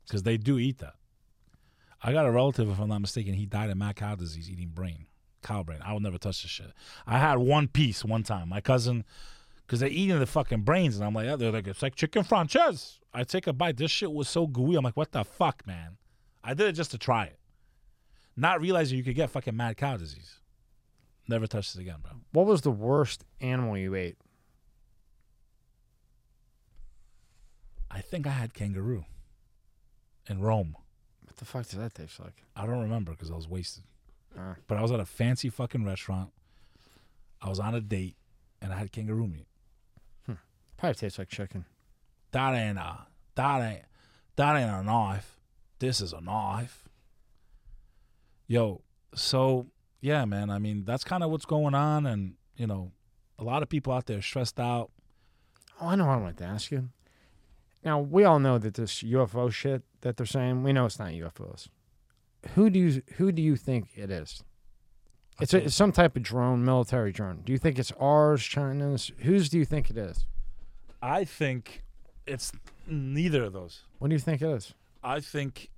because 0.05 0.23
they 0.23 0.35
do 0.35 0.59
eat 0.59 0.79
that. 0.79 0.95
I 2.03 2.11
got 2.11 2.25
a 2.25 2.31
relative, 2.31 2.69
if 2.69 2.77
I'm 2.81 2.89
not 2.89 2.99
mistaken, 2.99 3.33
he 3.35 3.45
died 3.45 3.69
of 3.69 3.77
mad 3.77 3.95
cow 3.95 4.15
disease 4.15 4.49
eating 4.49 4.67
brain, 4.67 5.05
cow 5.41 5.63
brain. 5.63 5.79
I 5.85 5.93
would 5.93 6.03
never 6.03 6.17
touch 6.17 6.41
this 6.41 6.51
shit. 6.51 6.73
I 7.07 7.17
had 7.17 7.37
one 7.37 7.69
piece 7.69 8.03
one 8.03 8.23
time. 8.23 8.49
My 8.49 8.59
cousin, 8.59 9.05
because 9.65 9.79
they're 9.79 9.87
eating 9.87 10.19
the 10.19 10.25
fucking 10.25 10.63
brains, 10.63 10.97
and 10.97 11.05
I'm 11.05 11.13
like, 11.13 11.29
oh, 11.29 11.37
they're 11.37 11.53
like, 11.53 11.67
it's 11.67 11.81
like 11.81 11.95
chicken 11.95 12.25
francese. 12.25 12.99
I 13.13 13.23
take 13.23 13.47
a 13.47 13.53
bite. 13.53 13.77
This 13.77 13.89
shit 13.89 14.11
was 14.11 14.27
so 14.27 14.47
gooey. 14.47 14.75
I'm 14.75 14.83
like, 14.83 14.97
what 14.97 15.13
the 15.13 15.23
fuck, 15.23 15.65
man? 15.65 15.95
I 16.43 16.53
did 16.53 16.67
it 16.67 16.73
just 16.73 16.91
to 16.91 16.97
try 16.97 17.23
it, 17.23 17.39
not 18.35 18.59
realizing 18.59 18.97
you 18.97 19.03
could 19.05 19.15
get 19.15 19.29
fucking 19.29 19.55
mad 19.55 19.77
cow 19.77 19.95
disease. 19.95 20.38
Never 21.30 21.45
touched 21.45 21.76
it 21.76 21.81
again, 21.81 21.97
bro. 22.01 22.14
What 22.31 22.47
was 22.47 22.61
the 22.61 22.72
worst 22.72 23.23
animal 23.39 23.77
you 23.77 23.93
ate? 23.93 24.18
I 27.91 28.01
think 28.01 28.26
I 28.26 28.31
had 28.31 28.53
kangaroo 28.56 29.06
in 30.27 30.41
Rome. 30.41 30.76
What 31.23 31.38
the 31.38 31.45
fuck 31.45 31.68
does 31.68 31.80
that 31.80 31.93
taste 31.93 32.19
like? 32.19 32.43
I 32.56 32.65
don't 32.65 32.80
remember 32.81 33.11
because 33.11 33.30
I 33.30 33.35
was 33.35 33.47
wasted. 33.47 33.84
Uh, 34.35 34.56
But 34.68 34.80
I 34.80 34.81
was 34.81 34.91
at 34.91 34.99
a 34.99 35.06
fancy 35.06 35.49
fucking 35.49 35.85
restaurant. 35.85 36.31
I 37.41 37.49
was 37.49 37.60
on 37.60 37.76
a 37.76 37.81
date 37.81 38.15
and 38.61 38.73
I 38.73 38.77
had 38.77 38.91
kangaroo 38.91 39.27
meat. 39.27 39.45
probably 40.77 40.95
tastes 40.95 41.19
like 41.19 41.30
chicken. 41.30 41.65
That 42.31 42.56
ain't 42.56 42.77
a 42.80 43.06
that 43.35 43.61
ain't 43.61 43.85
that 44.35 44.56
ain't 44.56 44.69
a 44.72 44.81
knife. 44.84 45.39
This 45.80 46.01
is 46.01 46.11
a 46.14 46.22
knife. 46.22 46.88
Yo, 48.47 48.81
so 49.14 49.68
yeah, 50.01 50.26
man. 50.26 50.49
I 50.49 50.59
mean, 50.59 50.84
that's 50.85 51.03
kind 51.03 51.23
of 51.23 51.31
what's 51.31 51.45
going 51.45 51.76
on, 51.76 52.05
and 52.05 52.34
you 52.55 52.67
know, 52.67 52.91
a 53.38 53.43
lot 53.43 53.63
of 53.63 53.69
people 53.69 53.93
out 53.93 54.05
there 54.05 54.21
stressed 54.21 54.59
out. 54.59 54.91
Oh, 55.81 55.88
I 55.88 55.95
know 55.95 56.05
what 56.05 56.13
I 56.13 56.17
wanted 56.17 56.38
to 56.38 56.45
ask 56.45 56.71
you. 56.71 56.89
Now 57.84 57.99
we 57.99 58.23
all 58.23 58.39
know 58.39 58.57
that 58.57 58.73
this 58.73 59.01
UFO 59.01 59.51
shit 59.51 59.84
that 60.01 60.17
they're 60.17 60.26
saying, 60.26 60.63
we 60.63 60.73
know 60.73 60.85
it's 60.85 60.99
not 60.99 61.09
UFOs. 61.09 61.69
Who 62.55 62.69
do 62.69 62.80
you 62.80 63.01
who 63.15 63.31
do 63.31 63.41
you 63.41 63.55
think 63.55 63.89
it 63.95 64.11
is? 64.11 64.43
It's, 65.41 65.53
a, 65.53 65.63
it's 65.65 65.76
some 65.76 65.93
type 65.93 66.17
of 66.17 66.23
drone, 66.23 66.65
military 66.65 67.13
drone. 67.13 67.43
Do 67.45 67.53
you 67.53 67.57
think 67.57 67.80
it's 67.80 67.93
ours, 67.97 68.43
China's? 68.43 69.11
Whose 69.19 69.47
do 69.47 69.57
you 69.57 69.63
think 69.63 69.89
it 69.89 69.97
is? 69.97 70.26
I 71.01 71.23
think 71.23 71.84
it's 72.27 72.51
neither 72.85 73.45
of 73.45 73.53
those. 73.53 73.84
What 73.99 74.09
do 74.09 74.15
you 74.15 74.19
think 74.19 74.41
it 74.41 74.49
is? 74.49 74.73
I 75.01 75.21
think 75.21 75.69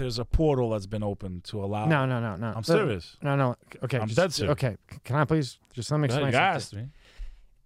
there's 0.00 0.18
a 0.18 0.24
portal 0.24 0.70
that's 0.70 0.86
been 0.86 1.02
opened 1.02 1.44
to 1.44 1.62
allow. 1.62 1.84
No, 1.86 2.06
no, 2.06 2.20
no, 2.20 2.34
no. 2.36 2.52
I'm 2.56 2.64
serious. 2.64 3.16
No, 3.22 3.36
no. 3.36 3.54
Okay, 3.84 3.98
I'm 3.98 4.08
just- 4.08 4.16
dead 4.16 4.32
serious. 4.32 4.52
Okay, 4.52 4.76
can 5.04 5.16
I 5.16 5.24
please 5.24 5.58
just 5.72 5.90
let 5.90 5.98
me 6.00 6.06
explain 6.06 6.32
you 6.32 6.38
asked 6.38 6.74
me. 6.74 6.88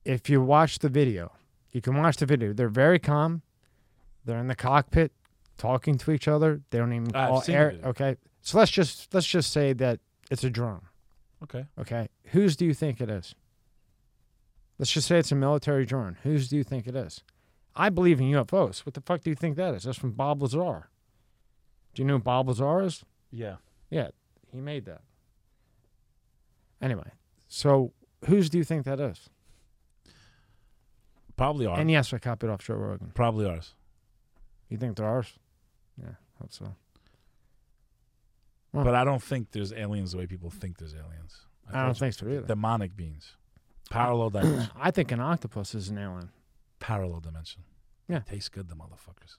if 0.04 0.28
you 0.28 0.42
watch 0.42 0.80
the 0.80 0.88
video, 0.88 1.32
you 1.72 1.80
can 1.80 1.96
watch 1.96 2.16
the 2.18 2.26
video. 2.26 2.52
They're 2.52 2.68
very 2.68 2.98
calm. 2.98 3.42
They're 4.24 4.38
in 4.38 4.48
the 4.48 4.54
cockpit 4.54 5.12
talking 5.56 5.96
to 5.98 6.10
each 6.10 6.28
other. 6.28 6.60
They 6.70 6.78
don't 6.78 6.92
even 6.92 7.10
call 7.10 7.42
air. 7.48 7.78
Okay, 7.84 8.16
so 8.42 8.58
let's 8.58 8.70
just 8.70 9.12
let's 9.14 9.26
just 9.26 9.50
say 9.52 9.72
that 9.74 10.00
it's 10.30 10.44
a 10.44 10.50
drone. 10.50 10.82
Okay. 11.42 11.66
Okay, 11.78 12.08
whose 12.26 12.56
do 12.56 12.64
you 12.64 12.74
think 12.74 13.00
it 13.00 13.10
is? 13.10 13.34
Let's 14.78 14.90
just 14.90 15.06
say 15.06 15.18
it's 15.18 15.30
a 15.30 15.36
military 15.36 15.84
drone. 15.86 16.16
Whose 16.22 16.48
do 16.48 16.56
you 16.56 16.64
think 16.64 16.86
it 16.86 16.96
is? 16.96 17.22
I 17.76 17.90
believe 17.90 18.20
in 18.20 18.26
UFOs. 18.26 18.84
What 18.86 18.94
the 18.94 19.00
fuck 19.00 19.20
do 19.22 19.30
you 19.30 19.36
think 19.36 19.56
that 19.56 19.74
is? 19.74 19.84
That's 19.84 19.98
from 19.98 20.12
Bob 20.12 20.42
Lazar. 20.42 20.88
Do 21.94 22.02
you 22.02 22.06
know 22.06 22.14
who 22.14 22.22
Bob 22.22 22.48
Lazar 22.48 22.82
is? 22.82 23.04
Yeah. 23.30 23.56
Yeah, 23.90 24.08
he 24.52 24.60
made 24.60 24.84
that. 24.86 25.02
Anyway, 26.82 27.10
so 27.48 27.92
whose 28.26 28.50
do 28.50 28.58
you 28.58 28.64
think 28.64 28.84
that 28.84 29.00
is? 29.00 29.30
Probably 31.36 31.66
ours. 31.66 31.78
And 31.80 31.90
yes, 31.90 32.12
I 32.12 32.18
copied 32.18 32.50
off 32.50 32.60
Joe 32.64 32.74
Rogan. 32.74 33.12
Probably 33.14 33.46
ours. 33.46 33.74
You 34.68 34.76
think 34.76 34.96
they're 34.96 35.06
ours? 35.06 35.32
Yeah, 36.00 36.14
hope 36.40 36.52
so. 36.52 36.74
Huh. 38.74 38.82
But 38.82 38.94
I 38.94 39.04
don't 39.04 39.22
think 39.22 39.52
there's 39.52 39.72
aliens 39.72 40.12
the 40.12 40.18
way 40.18 40.26
people 40.26 40.50
think 40.50 40.78
there's 40.78 40.94
aliens. 40.94 41.46
I 41.72 41.86
don't 41.86 41.96
think 41.96 42.14
so 42.14 42.26
either. 42.26 42.42
Demonic 42.42 42.96
beings. 42.96 43.36
Parallel 43.90 44.30
dimension. 44.30 44.70
I 44.80 44.90
think 44.90 45.12
an 45.12 45.20
octopus 45.20 45.74
is 45.74 45.88
an 45.88 45.98
alien. 45.98 46.30
Parallel 46.80 47.20
dimension. 47.20 47.62
Yeah. 48.08 48.20
Tastes 48.20 48.48
good, 48.48 48.68
the 48.68 48.74
motherfuckers. 48.74 49.36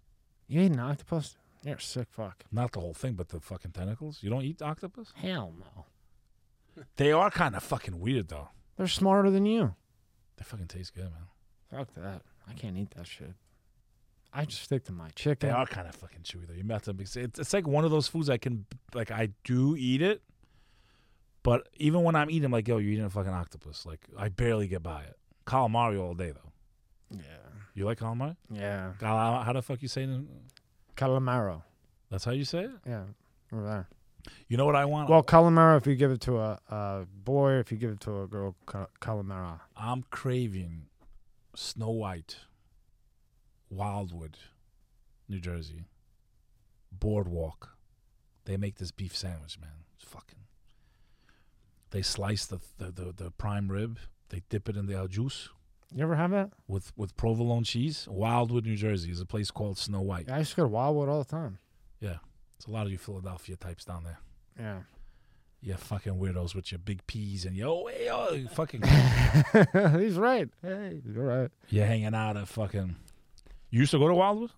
You 0.47 0.61
ate 0.61 0.71
an 0.71 0.79
octopus? 0.79 1.35
You're 1.65 1.77
a 1.77 1.81
sick 1.81 2.07
fuck. 2.11 2.45
Not 2.51 2.73
the 2.73 2.79
whole 2.79 2.93
thing, 2.93 3.13
but 3.13 3.29
the 3.29 3.39
fucking 3.39 3.71
tentacles. 3.71 4.19
You 4.21 4.29
don't 4.29 4.43
eat 4.43 4.61
octopus? 4.61 5.11
Hell 5.15 5.51
no. 5.59 5.85
They 6.97 7.11
are 7.11 7.31
kind 7.31 7.55
of 7.55 7.63
fucking 7.63 7.99
weird, 7.99 8.27
though. 8.27 8.49
They're 8.77 8.87
smarter 8.87 9.31
than 9.31 9.45
you. 9.45 9.73
They 10.37 10.43
fucking 10.43 10.67
taste 10.67 10.93
good, 10.93 11.05
man. 11.05 11.27
Fuck 11.71 11.93
that. 11.95 12.21
I 12.47 12.53
can't 12.53 12.77
eat 12.77 12.91
that 12.91 13.07
shit. 13.07 13.33
I 14.31 14.45
just 14.45 14.63
stick 14.63 14.83
to 14.85 14.91
my 14.91 15.09
chicken. 15.15 15.49
They 15.49 15.55
are 15.55 15.65
kind 15.65 15.87
of 15.87 15.95
fucking 15.95 16.19
chewy, 16.23 16.45
though. 16.47 16.53
You 16.53 16.63
have 16.69 16.83
them. 16.83 16.97
mix 16.97 17.15
it. 17.15 17.39
It's 17.39 17.53
like 17.53 17.65
one 17.67 17.83
of 17.85 17.91
those 17.91 18.07
foods 18.07 18.29
I 18.29 18.37
can, 18.37 18.65
like, 18.93 19.09
I 19.09 19.29
do 19.43 19.75
eat 19.77 20.01
it, 20.01 20.21
but 21.41 21.67
even 21.77 22.03
when 22.03 22.15
I'm 22.15 22.29
eating, 22.29 22.45
I'm 22.45 22.51
like, 22.51 22.67
yo, 22.67 22.77
you're 22.77 22.91
eating 22.91 23.05
a 23.05 23.09
fucking 23.09 23.31
octopus. 23.31 23.85
Like, 23.85 24.01
I 24.17 24.29
barely 24.29 24.67
get 24.67 24.83
by 24.83 25.03
it. 25.03 25.17
Calamari 25.47 25.99
all 25.99 26.13
day, 26.13 26.31
though. 26.31 26.51
Yeah. 27.17 27.21
You 27.73 27.85
like 27.85 27.99
calamari? 27.99 28.35
Yeah. 28.51 28.91
Cal- 28.99 29.43
how 29.43 29.53
the 29.53 29.61
fuck 29.61 29.81
you 29.81 29.87
say 29.87 30.03
it? 30.03 30.09
Calamaro. 30.95 31.63
That's 32.09 32.23
how 32.23 32.31
you 32.31 32.45
say 32.45 32.65
it? 32.65 32.71
Yeah. 32.85 33.03
Over 33.51 33.63
there. 33.63 33.87
You 34.47 34.57
know 34.57 34.65
what 34.65 34.75
I 34.75 34.85
want? 34.85 35.09
Well, 35.09 35.23
calamaro 35.23 35.77
if 35.77 35.85
you 35.85 35.95
give 35.95 36.11
it 36.11 36.21
to 36.21 36.39
a, 36.39 36.59
a 36.69 37.05
boy, 37.23 37.53
if 37.53 37.71
you 37.71 37.77
give 37.77 37.91
it 37.91 37.99
to 38.01 38.23
a 38.23 38.27
girl, 38.27 38.55
ca- 38.65 38.87
calamaro. 39.01 39.59
I'm 39.77 40.03
craving 40.09 40.87
Snow 41.55 41.91
White, 41.91 42.37
Wildwood, 43.69 44.37
New 45.29 45.39
Jersey, 45.39 45.85
Boardwalk. 46.91 47.75
They 48.45 48.57
make 48.57 48.75
this 48.77 48.91
beef 48.91 49.15
sandwich, 49.15 49.59
man. 49.59 49.85
It's 49.95 50.09
fucking. 50.09 50.39
They 51.91 52.01
slice 52.01 52.45
the 52.45 52.59
the, 52.77 52.91
the, 52.91 53.13
the 53.15 53.31
prime 53.31 53.71
rib. 53.71 53.99
They 54.29 54.41
dip 54.49 54.67
it 54.69 54.75
in 54.75 54.87
the 54.87 55.07
juice 55.07 55.49
You 55.93 56.03
ever 56.03 56.15
have 56.15 56.31
that? 56.31 56.51
with 56.67 56.91
with 56.97 57.15
provolone 57.15 57.63
cheese. 57.63 58.07
Wildwood, 58.09 58.65
New 58.65 58.75
Jersey, 58.75 59.11
is 59.11 59.21
a 59.21 59.25
place 59.25 59.51
called 59.51 59.77
Snow 59.77 60.01
White. 60.01 60.25
Yeah, 60.27 60.35
I 60.35 60.39
used 60.39 60.51
to 60.51 60.57
go 60.57 60.63
to 60.63 60.69
Wildwood 60.69 61.09
all 61.09 61.19
the 61.19 61.29
time. 61.29 61.59
Yeah. 61.99 62.17
It's 62.55 62.65
a 62.65 62.71
lot 62.71 62.85
of 62.85 62.91
you 62.91 62.97
Philadelphia 62.97 63.55
types 63.55 63.85
down 63.85 64.03
there. 64.03 64.19
Yeah. 64.59 64.79
You 65.61 65.75
fucking 65.75 66.13
weirdos 66.13 66.53
with 66.53 66.71
your 66.71 66.79
big 66.79 67.05
peas 67.07 67.45
and 67.45 67.55
yo, 67.55 67.87
hey, 67.87 68.05
yo, 68.05 68.31
you 68.33 68.47
fucking. 68.47 68.83
He's 69.99 70.17
right. 70.17 70.49
Hey, 70.61 71.01
you're 71.05 71.25
right. 71.25 71.49
You're 71.69 71.85
hanging 71.85 72.13
out 72.13 72.37
at 72.37 72.47
fucking. 72.47 72.95
You 73.71 73.79
used 73.79 73.91
to 73.91 73.99
go 73.99 74.07
to 74.07 74.13
Wildwood? 74.13 74.51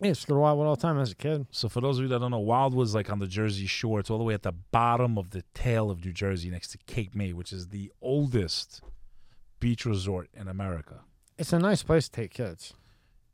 Yeah, 0.00 0.06
I 0.06 0.08
used 0.08 0.22
to 0.22 0.26
go 0.28 0.34
to 0.34 0.40
Wildwood 0.40 0.66
all 0.66 0.76
the 0.76 0.82
time 0.82 0.98
as 0.98 1.12
a 1.12 1.14
kid. 1.14 1.46
So 1.50 1.68
for 1.68 1.80
those 1.80 1.98
of 1.98 2.02
you 2.02 2.08
that 2.08 2.20
don't 2.20 2.30
know, 2.30 2.38
Wildwood's 2.38 2.94
like 2.94 3.10
on 3.10 3.18
the 3.20 3.26
Jersey 3.26 3.66
Shore. 3.66 4.00
It's 4.00 4.10
all 4.10 4.18
the 4.18 4.24
way 4.24 4.34
at 4.34 4.42
the 4.42 4.52
bottom 4.52 5.16
of 5.18 5.30
the 5.30 5.44
tail 5.54 5.90
of 5.90 6.04
New 6.04 6.12
Jersey, 6.12 6.50
next 6.50 6.68
to 6.72 6.78
Cape 6.86 7.14
May, 7.14 7.32
which 7.32 7.52
is 7.52 7.68
the 7.68 7.90
oldest 8.02 8.82
beach 9.60 9.84
resort 9.84 10.28
in 10.34 10.48
America. 10.48 11.00
It's 11.38 11.52
a 11.52 11.58
nice 11.58 11.82
place 11.82 12.06
to 12.08 12.12
take 12.12 12.32
kids. 12.32 12.74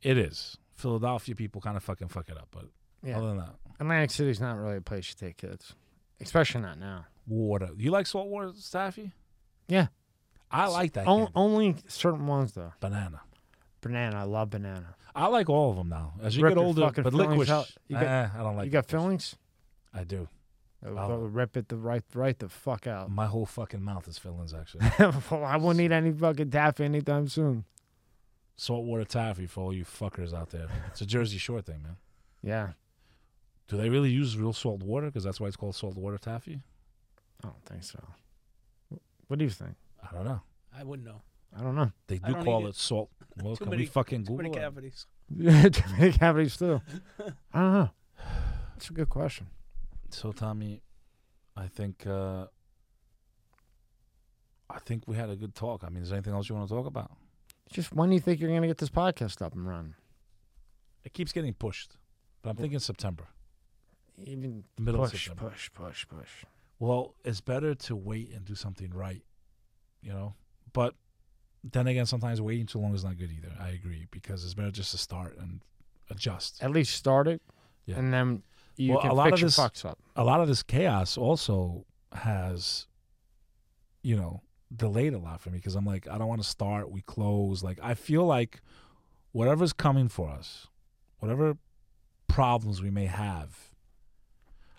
It 0.01 0.17
is. 0.17 0.57
Philadelphia 0.75 1.35
people 1.35 1.59
kind 1.61 1.75
of 1.75 1.83
fucking 1.83 2.09
fuck 2.09 2.29
it 2.29 2.37
up, 2.37 2.47
but 2.51 2.65
Yeah. 3.03 3.17
other 3.17 3.27
than 3.29 3.37
that, 3.37 3.55
Atlantic 3.79 4.11
City's 4.11 4.39
not 4.39 4.57
really 4.57 4.77
a 4.77 4.81
place 4.81 5.09
to 5.09 5.15
take 5.17 5.37
kids, 5.37 5.73
especially 6.21 6.61
not 6.61 6.77
now. 6.79 7.05
water. 7.25 7.69
You 7.77 7.91
like 7.91 8.05
salt 8.07 8.27
water, 8.27 8.51
Staffy? 8.55 9.11
Yeah. 9.67 9.87
I 10.49 10.67
like 10.67 10.93
that. 10.93 11.05
Candy. 11.05 11.31
only 11.35 11.75
certain 11.87 12.25
ones 12.27 12.53
though. 12.53 12.73
Banana. 12.79 13.21
Banana, 13.81 14.19
I 14.19 14.23
love 14.23 14.49
banana. 14.51 14.95
I 15.13 15.27
like 15.27 15.49
all 15.49 15.71
of 15.71 15.77
them 15.77 15.89
now. 15.89 16.13
As 16.21 16.37
you 16.37 16.43
Rip 16.43 16.55
get 16.55 16.61
older, 16.63 16.89
but 17.01 17.13
licorice, 17.13 17.49
out. 17.49 17.69
You 17.87 17.95
got- 17.95 18.05
eh, 18.05 18.29
I 18.33 18.37
don't 18.43 18.55
like. 18.55 18.65
you 18.65 18.71
got 18.71 18.85
fillings? 18.85 19.35
I 19.93 20.03
do. 20.03 20.27
Uh, 20.85 20.89
Oh. 20.89 21.17
Rip 21.25 21.57
it 21.57 21.69
the 21.69 21.75
right, 21.77 22.03
right 22.13 22.37
the 22.37 22.49
fuck 22.49 22.85
out. 22.87 23.09
My 23.09 23.25
whole 23.25 23.45
fucking 23.45 23.81
mouth 23.81 24.07
is 24.07 24.17
fillings. 24.17 24.53
Actually, 24.53 24.85
well, 25.31 25.43
I 25.43 25.57
won't 25.57 25.77
need 25.77 25.91
any 25.91 26.11
fucking 26.11 26.51
taffy 26.51 26.85
anytime 26.85 27.27
soon. 27.27 27.65
saltwater 28.55 29.03
taffy 29.05 29.47
for 29.47 29.61
all 29.63 29.73
you 29.73 29.85
fuckers 29.85 30.33
out 30.33 30.49
there. 30.51 30.67
It's 30.87 31.01
a 31.01 31.05
Jersey 31.05 31.37
Shore 31.39 31.61
thing, 31.61 31.81
man. 31.83 31.97
Yeah, 32.43 32.69
Do 33.67 33.75
they 33.77 33.89
really 33.89 34.09
use 34.11 34.37
real 34.37 34.53
salt 34.53 34.83
water? 34.83 35.07
Because 35.07 35.23
that's 35.23 35.39
why 35.39 35.47
it's 35.47 35.55
called 35.57 35.75
saltwater 35.75 36.17
taffy. 36.19 36.61
I 37.43 37.47
don't 37.47 37.65
think 37.65 37.83
so. 37.83 37.99
What 39.27 39.39
do 39.39 39.45
you 39.45 39.51
think? 39.51 39.75
I 40.01 40.15
don't 40.15 40.25
know. 40.25 40.41
I 40.77 40.83
wouldn't 40.83 41.07
know. 41.07 41.21
I 41.57 41.61
don't 41.63 41.75
know. 41.75 41.91
They 42.07 42.19
do 42.19 42.33
call 42.35 42.67
it 42.67 42.69
it. 42.69 42.75
salt. 42.75 43.09
Well, 43.43 43.55
Too 43.55 43.65
can 43.65 43.69
many- 43.71 43.83
we 43.83 43.87
fucking 43.87 44.25
Too 44.25 44.35
many 44.37 44.49
Google 44.49 44.61
it? 44.61 44.65
cavities. 44.65 45.05
Too 45.37 45.91
many 45.97 46.11
cavities 46.13 46.57
too. 46.57 46.81
I 47.53 47.59
don't 47.61 47.73
know. 47.73 47.89
That's 48.73 48.89
a 48.89 48.93
good 48.93 49.09
question. 49.09 49.47
So 50.09 50.31
Tommy, 50.31 50.81
I 51.55 51.67
think 51.67 52.05
uh 52.07 52.45
I 54.69 54.79
think 54.79 55.03
we 55.07 55.15
had 55.15 55.29
a 55.29 55.35
good 55.35 55.55
talk. 55.55 55.83
I 55.85 55.89
mean, 55.89 56.03
is 56.03 56.09
there 56.09 56.17
anything 56.17 56.33
else 56.33 56.49
you 56.49 56.55
want 56.55 56.67
to 56.67 56.75
talk 56.75 56.85
about? 56.85 57.11
Just 57.71 57.93
when 57.93 58.09
do 58.09 58.15
you 58.15 58.21
think 58.21 58.39
you're 58.39 58.53
gonna 58.53 58.67
get 58.67 58.77
this 58.77 58.89
podcast 58.89 59.41
up 59.41 59.53
and 59.53 59.67
running? 59.67 59.95
It 61.03 61.13
keeps 61.13 61.31
getting 61.31 61.53
pushed, 61.53 61.97
but 62.41 62.49
I'm 62.51 62.55
thinking 62.57 62.79
September, 62.79 63.27
Even 64.17 64.63
the 64.75 64.81
middle 64.81 65.03
of 65.03 65.11
push, 65.11 65.25
September. 65.27 65.51
push, 65.51 65.71
push, 65.73 66.07
push. 66.07 66.45
Well, 66.79 67.15
it's 67.23 67.41
better 67.41 67.73
to 67.75 67.95
wait 67.95 68.31
and 68.33 68.43
do 68.45 68.55
something 68.55 68.91
right, 68.93 69.23
you 70.01 70.11
know. 70.11 70.35
But 70.73 70.95
then 71.63 71.87
again, 71.87 72.05
sometimes 72.05 72.41
waiting 72.41 72.65
too 72.65 72.79
long 72.79 72.93
is 72.93 73.03
not 73.05 73.17
good 73.17 73.31
either. 73.31 73.51
I 73.59 73.69
agree 73.69 74.07
because 74.11 74.43
it's 74.43 74.53
better 74.53 74.71
just 74.71 74.91
to 74.91 74.97
start 74.97 75.37
and 75.37 75.61
adjust. 76.09 76.61
At 76.61 76.71
least 76.71 76.93
start 76.95 77.27
it, 77.27 77.41
Yeah. 77.85 77.97
and 77.99 78.13
then 78.13 78.43
you 78.77 78.93
Well, 78.93 79.01
can 79.01 79.11
a 79.11 79.13
lot 79.13 79.25
fix 79.25 79.35
of 79.35 79.39
your 79.41 79.47
this- 79.49 79.59
fucks 79.59 79.85
up. 79.85 79.99
a 80.15 80.23
lot 80.23 80.39
of 80.41 80.47
this 80.47 80.63
chaos 80.63 81.17
also 81.17 81.85
has, 82.13 82.87
you 84.03 84.15
know, 84.15 84.41
delayed 84.75 85.13
a 85.13 85.17
lot 85.17 85.41
for 85.41 85.49
me 85.49 85.57
because 85.57 85.75
I'm 85.75 85.85
like, 85.85 86.07
I 86.07 86.17
don't 86.17 86.27
want 86.27 86.41
to 86.41 86.47
start. 86.47 86.91
We 86.91 87.01
close. 87.01 87.63
Like, 87.63 87.79
I 87.81 87.93
feel 87.93 88.25
like 88.25 88.61
whatever's 89.31 89.73
coming 89.73 90.07
for 90.07 90.29
us, 90.29 90.67
whatever 91.19 91.57
problems 92.27 92.81
we 92.81 92.89
may 92.89 93.05
have, 93.05 93.71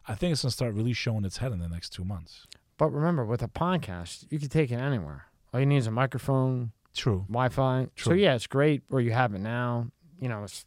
I 0.06 0.14
think 0.14 0.32
it's 0.32 0.42
gonna 0.42 0.52
start 0.52 0.74
really 0.74 0.92
showing 0.94 1.24
its 1.24 1.38
head 1.38 1.52
in 1.52 1.58
the 1.58 1.68
next 1.68 1.90
two 1.90 2.04
months. 2.04 2.46
But 2.78 2.90
remember, 2.90 3.24
with 3.24 3.42
a 3.42 3.48
podcast, 3.48 4.26
you 4.30 4.38
can 4.38 4.48
take 4.48 4.70
it 4.70 4.76
anywhere. 4.76 5.24
All 5.52 5.60
you 5.60 5.66
need 5.66 5.78
is 5.78 5.86
a 5.86 5.90
microphone, 5.90 6.72
True. 6.94 7.24
Wi-Fi. 7.28 7.88
True. 7.96 8.10
So 8.12 8.14
yeah, 8.14 8.34
it's 8.34 8.46
great 8.46 8.82
where 8.88 9.02
you 9.02 9.10
have 9.12 9.34
it 9.34 9.40
now. 9.40 9.88
You 10.20 10.28
know, 10.28 10.44
it's. 10.44 10.64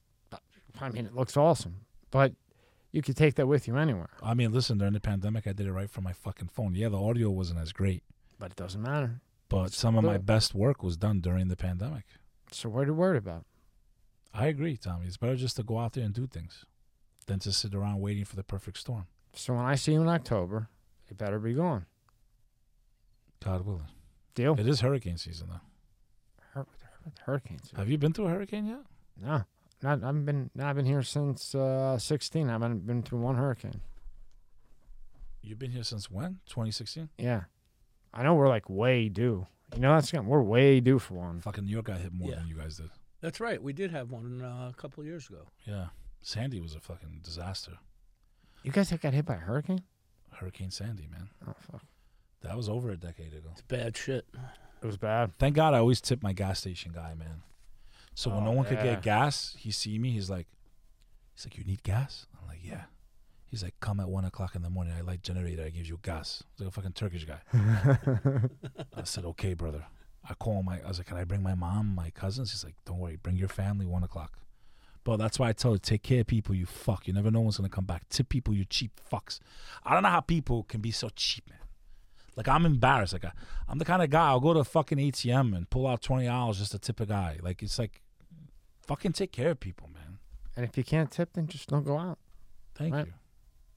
I 0.79 0.89
mean, 0.89 1.05
it 1.05 1.13
looks 1.15 1.35
awesome, 1.37 1.81
but 2.11 2.33
you 2.91 3.01
could 3.01 3.15
take 3.17 3.35
that 3.35 3.47
with 3.47 3.67
you 3.67 3.77
anywhere. 3.77 4.09
I 4.21 4.33
mean, 4.33 4.51
listen, 4.51 4.77
during 4.77 4.93
the 4.93 4.99
pandemic, 4.99 5.47
I 5.47 5.53
did 5.53 5.65
it 5.67 5.71
right 5.73 5.89
from 5.89 6.03
my 6.03 6.13
fucking 6.13 6.49
phone. 6.49 6.75
Yeah, 6.75 6.89
the 6.89 7.01
audio 7.01 7.29
wasn't 7.29 7.59
as 7.59 7.71
great, 7.71 8.03
But 8.39 8.51
it 8.51 8.57
doesn't 8.57 8.81
matter. 8.81 9.21
but 9.49 9.71
some 9.73 9.97
of 9.97 10.03
my 10.03 10.17
best 10.17 10.53
work 10.55 10.83
was 10.83 10.97
done 10.97 11.19
during 11.21 11.47
the 11.47 11.55
pandemic. 11.57 12.03
So 12.51 12.69
what 12.69 12.83
are 12.83 12.87
you 12.87 12.93
worried 12.93 13.17
about? 13.17 13.45
I 14.33 14.47
agree, 14.47 14.77
Tommy. 14.77 15.07
It's 15.07 15.17
better 15.17 15.35
just 15.35 15.55
to 15.57 15.63
go 15.63 15.79
out 15.79 15.93
there 15.93 16.03
and 16.03 16.13
do 16.13 16.25
things 16.27 16.65
than 17.27 17.39
to 17.39 17.51
sit 17.51 17.73
around 17.75 17.99
waiting 18.01 18.25
for 18.25 18.35
the 18.35 18.43
perfect 18.43 18.77
storm. 18.77 19.07
So 19.33 19.53
when 19.53 19.63
I 19.65 19.75
see 19.75 19.93
you 19.93 20.01
in 20.01 20.07
October, 20.09 20.67
you 21.09 21.15
better 21.15 21.39
be 21.39 21.53
gone. 21.53 21.85
God 23.43 23.65
willing. 23.65 23.87
Deal. 24.35 24.55
It 24.59 24.67
is 24.67 24.81
hurricane 24.81 25.17
season, 25.17 25.47
though. 25.49 25.61
Hur- 26.53 26.67
hurricanes. 27.25 27.71
Have 27.75 27.89
you 27.89 27.97
been 27.97 28.13
through 28.13 28.27
a 28.27 28.29
hurricane 28.29 28.65
yet? 28.65 28.79
No, 29.21 29.43
not. 29.83 30.03
I've 30.03 30.25
been. 30.25 30.49
I've 30.59 30.75
been 30.75 30.85
here 30.85 31.03
since 31.03 31.53
uh, 31.55 31.97
16. 31.97 32.49
I 32.49 32.51
haven't 32.53 32.85
been 32.85 33.01
through 33.03 33.19
one 33.19 33.35
hurricane. 33.35 33.81
You've 35.41 35.59
been 35.59 35.71
here 35.71 35.83
since 35.83 36.09
when? 36.11 36.39
2016. 36.47 37.09
Yeah, 37.17 37.41
I 38.13 38.23
know 38.23 38.35
we're 38.35 38.47
like 38.49 38.69
way 38.69 39.09
due. 39.09 39.47
You 39.73 39.81
know 39.81 39.93
that's 39.93 40.11
we're 40.13 40.41
way 40.41 40.79
due 40.81 40.99
for 40.99 41.15
one. 41.15 41.39
Fucking 41.41 41.65
New 41.65 41.71
York 41.71 41.85
got 41.85 41.99
hit 41.99 42.13
more 42.13 42.29
Yeah. 42.29 42.35
than 42.35 42.47
you 42.47 42.55
guys 42.55 42.77
did. 42.77 42.89
That's 43.21 43.39
right. 43.39 43.61
We 43.61 43.73
did 43.73 43.91
have 43.91 44.11
one 44.11 44.41
uh, 44.41 44.69
a 44.71 44.73
couple 44.75 45.03
years 45.03 45.29
ago. 45.29 45.47
Yeah, 45.65 45.87
Sandy 46.21 46.59
was 46.59 46.75
a 46.75 46.79
fucking 46.79 47.21
disaster. 47.23 47.73
You 48.63 48.71
guys 48.71 48.91
got 48.91 49.13
hit 49.13 49.25
by 49.25 49.35
a 49.35 49.37
hurricane? 49.37 49.81
Hurricane 50.33 50.71
Sandy, 50.71 51.07
man. 51.11 51.29
Oh 51.47 51.53
fuck, 51.71 51.81
That 52.41 52.55
was 52.57 52.69
over 52.69 52.89
a 52.91 52.97
decade 52.97 53.33
ago. 53.33 53.49
It's 53.53 53.61
bad 53.61 53.95
shit. 53.97 54.25
it 54.81 54.85
was 54.85 54.97
bad. 54.97 55.31
Thank 55.39 55.55
God 55.55 55.73
I 55.73 55.79
always 55.79 56.01
tip 56.01 56.21
my 56.21 56.33
gas 56.33 56.59
station 56.59 56.91
guy, 56.93 57.13
man. 57.15 57.41
So 58.13 58.29
when 58.29 58.39
Oh, 58.43 58.45
no 58.45 58.51
one 58.51 58.65
could 58.65 58.81
get 58.83 59.01
gas, 59.01 59.55
he 59.57 59.71
see 59.71 59.97
me. 59.97 60.11
He's 60.11 60.29
like, 60.29 60.47
he's 61.33 61.45
like, 61.45 61.57
you 61.57 61.63
need 61.63 61.83
gas? 61.83 62.27
I'm 62.39 62.47
like, 62.47 62.59
yeah. 62.63 62.83
He's 63.49 63.63
like, 63.63 63.73
come 63.81 63.99
at 63.99 64.07
one 64.09 64.23
o'clock 64.25 64.55
in 64.55 64.61
the 64.61 64.69
morning. 64.69 64.93
I 64.97 65.01
light 65.01 65.23
generator. 65.23 65.63
I 65.63 65.69
give 65.69 65.85
you 65.85 65.99
gas. 66.01 66.43
He's 66.53 66.61
like 66.61 66.69
a 66.69 66.71
fucking 66.71 66.93
Turkish 66.93 67.25
guy. 67.25 67.41
I 68.95 69.03
said, 69.03 69.25
okay, 69.25 69.53
brother. 69.53 69.85
I 70.27 70.33
call 70.35 70.61
my. 70.63 70.79
I 70.83 70.87
was 70.87 70.99
like, 70.99 71.07
can 71.07 71.17
I 71.17 71.23
bring 71.23 71.41
my 71.41 71.55
mom, 71.55 71.93
my 71.95 72.11
cousins? 72.11 72.51
He's 72.51 72.63
like, 72.63 72.75
don't 72.85 72.99
worry, 72.99 73.17
bring 73.21 73.35
your 73.37 73.49
family. 73.49 73.85
One 73.85 74.03
o'clock. 74.03 74.37
But 75.03 75.17
that's 75.17 75.39
why 75.39 75.49
I 75.49 75.53
tell 75.53 75.71
you, 75.71 75.79
take 75.79 76.03
care 76.03 76.21
of 76.21 76.27
people. 76.27 76.53
You 76.53 76.67
fuck. 76.67 77.07
You 77.07 77.13
never 77.13 77.31
know 77.31 77.41
when's 77.41 77.57
gonna 77.57 77.69
come 77.69 77.85
back. 77.85 78.07
Tip 78.09 78.29
people. 78.29 78.53
You 78.53 78.65
cheap 78.65 78.91
fucks. 79.11 79.39
I 79.83 79.93
don't 79.93 80.03
know 80.03 80.09
how 80.09 80.21
people 80.21 80.63
can 80.63 80.79
be 80.79 80.91
so 80.91 81.09
cheap, 81.15 81.49
man. 81.49 81.57
Like 82.35 82.47
I'm 82.47 82.65
embarrassed. 82.65 83.13
Like 83.13 83.25
I, 83.25 83.31
I'm 83.67 83.77
the 83.77 83.85
kind 83.85 84.01
of 84.01 84.09
guy 84.09 84.27
I'll 84.27 84.39
go 84.39 84.53
to 84.53 84.59
a 84.61 84.63
fucking 84.63 84.97
ATM 84.97 85.55
and 85.55 85.69
pull 85.69 85.87
out 85.87 86.01
twenty 86.01 86.25
dollars 86.25 86.59
just 86.59 86.71
to 86.71 86.79
tip 86.79 86.99
a 86.99 87.05
guy. 87.05 87.37
Like 87.41 87.61
it's 87.61 87.77
like, 87.79 88.01
fucking 88.87 89.13
take 89.13 89.31
care 89.31 89.51
of 89.51 89.59
people, 89.59 89.89
man. 89.93 90.19
and 90.55 90.65
if 90.65 90.77
you 90.77 90.83
can't 90.83 91.11
tip, 91.11 91.33
then 91.33 91.47
just 91.47 91.69
don't 91.69 91.85
go 91.85 91.97
out 91.97 92.17
Thank 92.75 92.93
Right. 92.93 93.05
you. 93.07 93.13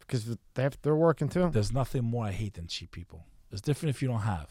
because 0.00 0.36
they 0.54 0.62
have, 0.62 0.78
they're 0.82 0.94
working 0.96 1.28
too. 1.28 1.50
There's 1.50 1.72
nothing 1.72 2.04
more 2.04 2.26
I 2.26 2.30
hate 2.32 2.54
than 2.54 2.66
cheap 2.66 2.90
people. 2.92 3.24
It's 3.50 3.60
different 3.60 3.94
if 3.94 4.02
you 4.02 4.08
don't 4.08 4.20
have. 4.20 4.48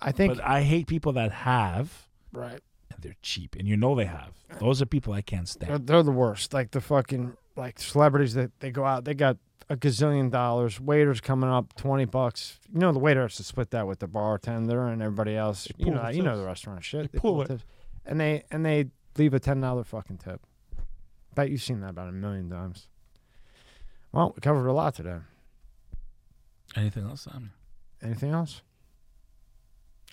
I 0.00 0.12
think 0.12 0.34
But 0.36 0.44
I 0.44 0.62
hate 0.62 0.86
people 0.86 1.12
that 1.12 1.30
have 1.32 2.08
right. 2.32 2.60
and 2.90 3.00
they're 3.00 3.16
cheap, 3.22 3.54
and 3.56 3.68
you 3.68 3.76
know 3.76 3.94
they 3.94 4.06
have. 4.06 4.32
Those 4.58 4.82
are 4.82 4.86
people 4.86 5.12
I 5.12 5.22
can't 5.22 5.46
They're, 5.58 5.66
stand. 5.68 5.86
they're 5.86 6.02
the 6.02 6.10
worst. 6.10 6.52
Like 6.52 6.70
the 6.72 6.80
fucking 6.80 7.36
like 7.56 7.78
celebrities 7.78 8.34
that 8.34 8.50
they 8.60 8.70
go 8.70 8.84
out, 8.84 9.04
they 9.04 9.14
got 9.14 9.36
a 9.68 9.76
gazillion 9.76 10.30
dollars. 10.30 10.80
Waiters 10.80 11.20
coming 11.20 11.50
up, 11.50 11.74
twenty 11.74 12.04
bucks. 12.04 12.58
You 12.72 12.80
know 12.80 12.92
the 12.92 12.98
waiter 12.98 13.22
has 13.22 13.36
to 13.36 13.44
split 13.44 13.70
that 13.70 13.86
with 13.86 13.98
the 14.00 14.06
bartender 14.08 14.86
and 14.86 15.02
everybody 15.02 15.36
else. 15.36 15.68
They 15.78 15.84
You 15.86 15.92
know, 15.92 16.02
the 16.02 16.14
you 16.16 16.22
know 16.22 16.36
the 16.38 16.44
restaurant 16.44 16.84
shit. 16.84 17.12
They 17.12 17.18
pull 17.18 17.42
it. 17.42 17.48
tips. 17.48 17.64
and 18.06 18.20
they 18.20 18.44
and 18.50 18.64
they 18.64 18.86
leave 19.16 19.34
a 19.34 19.40
ten 19.40 19.60
dollar 19.60 19.84
fucking 19.84 20.18
tip. 20.18 20.40
Bet 21.34 21.50
you've 21.50 21.62
seen 21.62 21.80
that 21.80 21.90
about 21.90 22.08
a 22.08 22.12
million 22.12 22.50
times. 22.50 22.88
Well, 24.12 24.32
we 24.36 24.40
covered 24.40 24.66
a 24.66 24.72
lot 24.72 24.94
today. 24.94 25.18
Anything 26.76 27.04
else? 27.04 27.26
I, 27.32 27.38
mean, 27.38 27.50
Anything 28.02 28.30
else? 28.32 28.62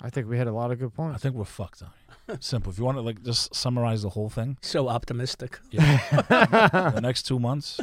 I 0.02 0.10
think 0.10 0.30
we 0.30 0.38
had 0.38 0.48
a 0.48 0.54
lot 0.54 0.72
of 0.72 0.80
good 0.80 0.94
points. 0.94 1.16
I 1.16 1.20
think 1.20 1.36
we're 1.36 1.44
fucked. 1.44 1.80
Tommy. 1.80 2.38
Simple. 2.40 2.72
If 2.72 2.78
you 2.78 2.86
want 2.86 2.98
to 2.98 3.02
like 3.02 3.22
just 3.24 3.54
summarize 3.54 4.02
the 4.02 4.10
whole 4.10 4.30
thing, 4.30 4.58
So 4.62 4.88
optimistic. 4.88 5.60
Yeah. 5.72 5.98
the 6.96 7.02
next 7.02 7.24
two 7.24 7.40
months, 7.40 7.80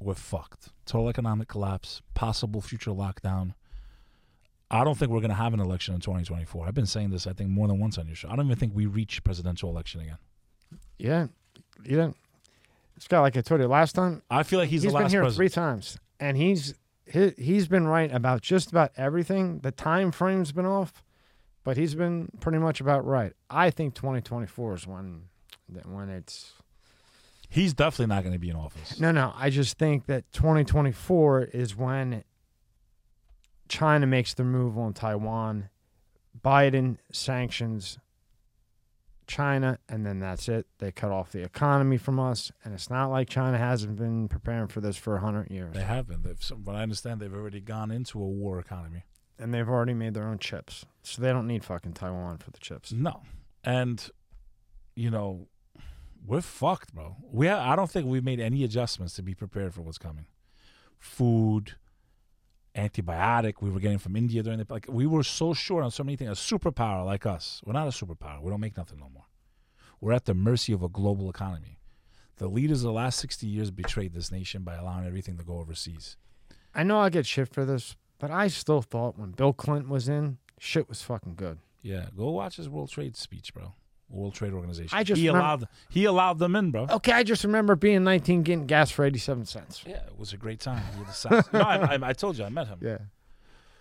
we're 0.00 0.14
fucked. 0.14 0.70
Total 0.86 1.08
economic 1.08 1.48
collapse, 1.48 2.02
possible 2.14 2.60
future 2.60 2.90
lockdown. 2.90 3.54
I 4.70 4.84
don't 4.84 4.96
think 4.98 5.10
we're 5.10 5.20
going 5.20 5.30
to 5.30 5.34
have 5.36 5.54
an 5.54 5.60
election 5.60 5.94
in 5.94 6.00
2024. 6.00 6.66
I've 6.66 6.74
been 6.74 6.86
saying 6.86 7.10
this, 7.10 7.26
I 7.26 7.32
think, 7.32 7.50
more 7.50 7.66
than 7.68 7.78
once 7.78 7.96
on 7.98 8.06
your 8.06 8.16
show. 8.16 8.28
I 8.28 8.36
don't 8.36 8.46
even 8.46 8.58
think 8.58 8.74
we 8.74 8.86
reach 8.86 9.24
presidential 9.24 9.70
election 9.70 10.02
again. 10.02 10.18
yeah, 10.98 11.26
you 11.84 11.90
didn't. 11.96 12.16
Scott, 12.98 13.22
like 13.22 13.36
I 13.36 13.40
told 13.40 13.60
you 13.60 13.66
last 13.68 13.94
time, 13.94 14.22
I 14.30 14.42
feel 14.42 14.58
like 14.58 14.68
he's, 14.68 14.82
he's 14.82 14.92
the 14.92 14.98
been 14.98 15.08
here 15.08 15.20
president. 15.22 15.36
three 15.36 15.48
times, 15.48 15.98
and 16.18 16.36
he's 16.36 16.74
he, 17.06 17.32
he's 17.38 17.68
been 17.68 17.86
right 17.86 18.12
about 18.12 18.42
just 18.42 18.70
about 18.70 18.90
everything. 18.96 19.60
The 19.60 19.70
time 19.70 20.10
frame's 20.10 20.50
been 20.52 20.66
off, 20.66 20.92
but 21.64 21.76
he's 21.76 21.94
been 21.94 22.28
pretty 22.40 22.58
much 22.58 22.80
about 22.80 23.06
right. 23.06 23.32
I 23.48 23.70
think 23.70 23.94
2024 23.94 24.74
is 24.74 24.86
when 24.86 25.22
that 25.68 25.86
when 25.86 26.08
it's 26.08 26.54
He's 27.48 27.72
definitely 27.72 28.14
not 28.14 28.22
going 28.22 28.34
to 28.34 28.38
be 28.38 28.50
in 28.50 28.56
office. 28.56 29.00
no, 29.00 29.10
no. 29.10 29.32
I 29.36 29.50
just 29.50 29.78
think 29.78 30.06
that 30.06 30.30
2024 30.32 31.44
is 31.44 31.74
when 31.74 32.24
China 33.68 34.06
makes 34.06 34.34
the 34.34 34.44
move 34.44 34.76
on 34.78 34.92
Taiwan, 34.92 35.70
Biden 36.38 36.98
sanctions 37.10 37.98
China, 39.26 39.78
and 39.88 40.06
then 40.06 40.20
that's 40.20 40.48
it. 40.48 40.66
They 40.78 40.90
cut 40.90 41.10
off 41.10 41.32
the 41.32 41.42
economy 41.42 41.98
from 41.98 42.18
us, 42.18 42.50
and 42.64 42.72
it's 42.72 42.88
not 42.88 43.06
like 43.08 43.28
China 43.28 43.58
hasn't 43.58 43.96
been 43.96 44.26
preparing 44.28 44.68
for 44.68 44.80
this 44.80 44.96
for 44.96 45.12
100 45.14 45.50
years. 45.50 45.74
They 45.74 45.82
have 45.82 46.06
been. 46.08 46.22
They've, 46.22 46.38
from 46.38 46.64
what 46.64 46.76
I 46.76 46.82
understand, 46.82 47.20
they've 47.20 47.34
already 47.34 47.60
gone 47.60 47.90
into 47.90 48.18
a 48.22 48.26
war 48.26 48.58
economy. 48.58 49.04
and 49.38 49.52
they've 49.54 49.68
already 49.68 49.94
made 49.94 50.14
their 50.14 50.26
own 50.26 50.38
chips, 50.38 50.84
so 51.02 51.20
they 51.22 51.28
don't 51.28 51.46
need 51.46 51.62
fucking 51.64 51.92
Taiwan 51.92 52.38
for 52.38 52.50
the 52.50 52.58
chips. 52.58 52.90
No, 52.92 53.22
and 53.62 54.10
you 54.96 55.10
know, 55.10 55.46
we're 56.26 56.40
fucked, 56.40 56.94
bro. 56.94 57.16
We 57.30 57.46
ha- 57.46 57.72
I 57.72 57.76
don't 57.76 57.90
think 57.90 58.06
we've 58.06 58.24
made 58.24 58.40
any 58.40 58.64
adjustments 58.64 59.14
to 59.14 59.22
be 59.22 59.34
prepared 59.34 59.74
for 59.74 59.82
what's 59.82 59.98
coming. 59.98 60.26
Food, 60.98 61.74
antibiotic 62.74 63.54
we 63.60 63.70
were 63.70 63.80
getting 63.80 63.98
from 63.98 64.16
India 64.16 64.42
during 64.42 64.58
the 64.58 64.66
like 64.68 64.86
we 64.88 65.06
were 65.06 65.22
so 65.22 65.52
short 65.54 65.84
on 65.84 65.90
so 65.90 66.04
many 66.04 66.16
things. 66.16 66.30
A 66.30 66.34
superpower 66.34 67.04
like 67.04 67.26
us, 67.26 67.60
we're 67.64 67.72
not 67.72 67.88
a 67.88 67.90
superpower. 67.90 68.40
We 68.42 68.50
don't 68.50 68.60
make 68.60 68.76
nothing 68.76 68.98
no 68.98 69.08
more. 69.12 69.24
We're 70.00 70.12
at 70.12 70.26
the 70.26 70.34
mercy 70.34 70.72
of 70.72 70.82
a 70.82 70.88
global 70.88 71.28
economy. 71.28 71.78
The 72.36 72.46
leaders 72.48 72.82
of 72.82 72.88
the 72.88 72.92
last 72.92 73.18
sixty 73.18 73.46
years 73.46 73.70
betrayed 73.70 74.12
this 74.12 74.30
nation 74.30 74.62
by 74.62 74.74
allowing 74.76 75.06
everything 75.06 75.36
to 75.38 75.44
go 75.44 75.58
overseas. 75.58 76.16
I 76.74 76.82
know 76.84 77.00
I 77.00 77.08
get 77.10 77.26
shit 77.26 77.48
for 77.52 77.64
this, 77.64 77.96
but 78.18 78.30
I 78.30 78.48
still 78.48 78.82
thought 78.82 79.18
when 79.18 79.32
Bill 79.32 79.52
Clinton 79.52 79.90
was 79.90 80.08
in, 80.08 80.38
shit 80.58 80.88
was 80.88 81.02
fucking 81.02 81.34
good. 81.34 81.58
Yeah, 81.82 82.06
go 82.16 82.30
watch 82.30 82.56
his 82.56 82.68
World 82.68 82.90
Trade 82.90 83.16
speech, 83.16 83.52
bro. 83.54 83.74
World 84.10 84.34
Trade 84.34 84.52
Organization. 84.52 84.96
I 84.96 85.04
just 85.04 85.20
he 85.20 85.26
remem- 85.26 85.38
allowed 85.38 85.68
he 85.90 86.04
allowed 86.04 86.38
them 86.38 86.56
in, 86.56 86.70
bro. 86.70 86.86
Okay, 86.90 87.12
I 87.12 87.22
just 87.22 87.44
remember 87.44 87.76
being 87.76 88.04
19 88.04 88.42
getting 88.42 88.66
gas 88.66 88.90
for 88.90 89.04
87 89.04 89.44
cents. 89.44 89.84
Yeah, 89.86 90.06
it 90.06 90.18
was 90.18 90.32
a 90.32 90.36
great 90.36 90.60
time. 90.60 90.82
No, 91.52 91.60
I, 91.60 91.94
I, 91.94 91.98
I 92.02 92.12
told 92.12 92.38
you, 92.38 92.44
I 92.44 92.48
met 92.48 92.68
him. 92.68 92.78
Yeah. 92.80 92.98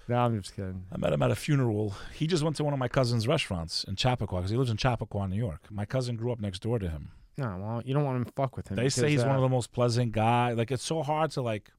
No, 0.10 0.18
I'm 0.18 0.40
just 0.40 0.56
kidding. 0.56 0.86
I 0.91 0.98
met 0.98 1.12
him 1.12 1.22
at 1.22 1.32
a 1.32 1.36
funeral. 1.36 1.94
He 2.14 2.28
just 2.28 2.41
went 2.41 2.56
to 2.58 2.64
one 2.64 2.74
of 2.74 2.80
my 2.80 2.88
cousin's 2.88 3.28
restaurants 3.28 3.84
in 3.84 3.95
Chappaqua 3.95 4.40
because 4.40 4.52
he 4.52 4.58
lives 4.58 4.70
in 4.70 4.78
Chappaqua, 4.78 5.28
New 5.28 5.36
York. 5.36 5.68
My 5.70 5.86
cousin 5.86 6.16
grew 6.16 6.32
up 6.32 6.40
next 6.40 6.60
door 6.62 6.80
to 6.80 6.90
him. 6.90 7.12
No, 7.38 7.58
well, 7.60 7.82
you 7.86 7.94
don't 7.94 8.06
want 8.06 8.26
to 8.26 8.34
fuck 8.34 8.56
with 8.56 8.70
him. 8.70 8.78
They 8.78 8.90
say 8.90 9.12
he's 9.12 9.22
one 9.22 9.32
uh, 9.32 9.36
of 9.36 9.41
the 9.41 9.49
most 9.49 9.72
pleasant 9.72 10.12
guy. 10.12 10.54
Like 10.54 10.72
it's 10.72 10.84
so 10.84 11.04
hard 11.04 11.32
to 11.32 11.41
like. 11.41 11.72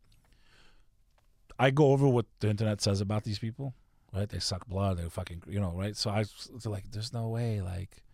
I 1.58 1.70
go 1.70 1.90
over 1.90 2.06
what 2.06 2.26
the 2.38 2.48
internet 2.50 2.80
says 2.80 3.00
about 3.00 3.24
these 3.24 3.38
people, 3.40 3.74
right? 4.12 4.28
They 4.28 4.38
suck 4.38 4.68
blood. 4.68 4.98
They 4.98 5.08
fucking, 5.08 5.42
you 5.48 5.58
know, 5.58 5.72
right? 5.74 5.96
So 5.96 6.10
I, 6.10 6.20
it's 6.20 6.66
like, 6.66 6.92
there's 6.92 7.12
no 7.12 7.28
way. 7.28 7.60
Like, 7.60 8.04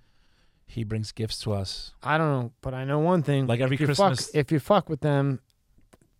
he 0.67 0.85
brings 0.85 1.13
gifts 1.13 1.39
to 1.41 1.53
us. 1.53 1.93
I 2.03 2.19
don't 2.19 2.31
know, 2.31 2.53
but 2.61 2.75
I 2.75 2.85
know 2.85 2.99
one 2.99 3.23
thing. 3.23 3.47
Like 3.47 3.61
every 3.61 3.77
if 3.77 3.85
Christmas- 3.85 4.27
fuck, 4.27 4.35
if 4.35 4.53
you 4.53 4.59
fuck 4.61 4.89
with 4.89 5.01
them, 5.01 5.41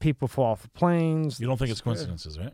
people 0.01 0.29
fall 0.29 0.47
off 0.53 0.65
of 0.65 0.73
planes. 0.75 1.41
You 1.41 1.47
don't 1.47 1.57
think 1.57 1.71
it's 1.71 1.81
coincidences, 1.81 2.39
right? 2.39 2.53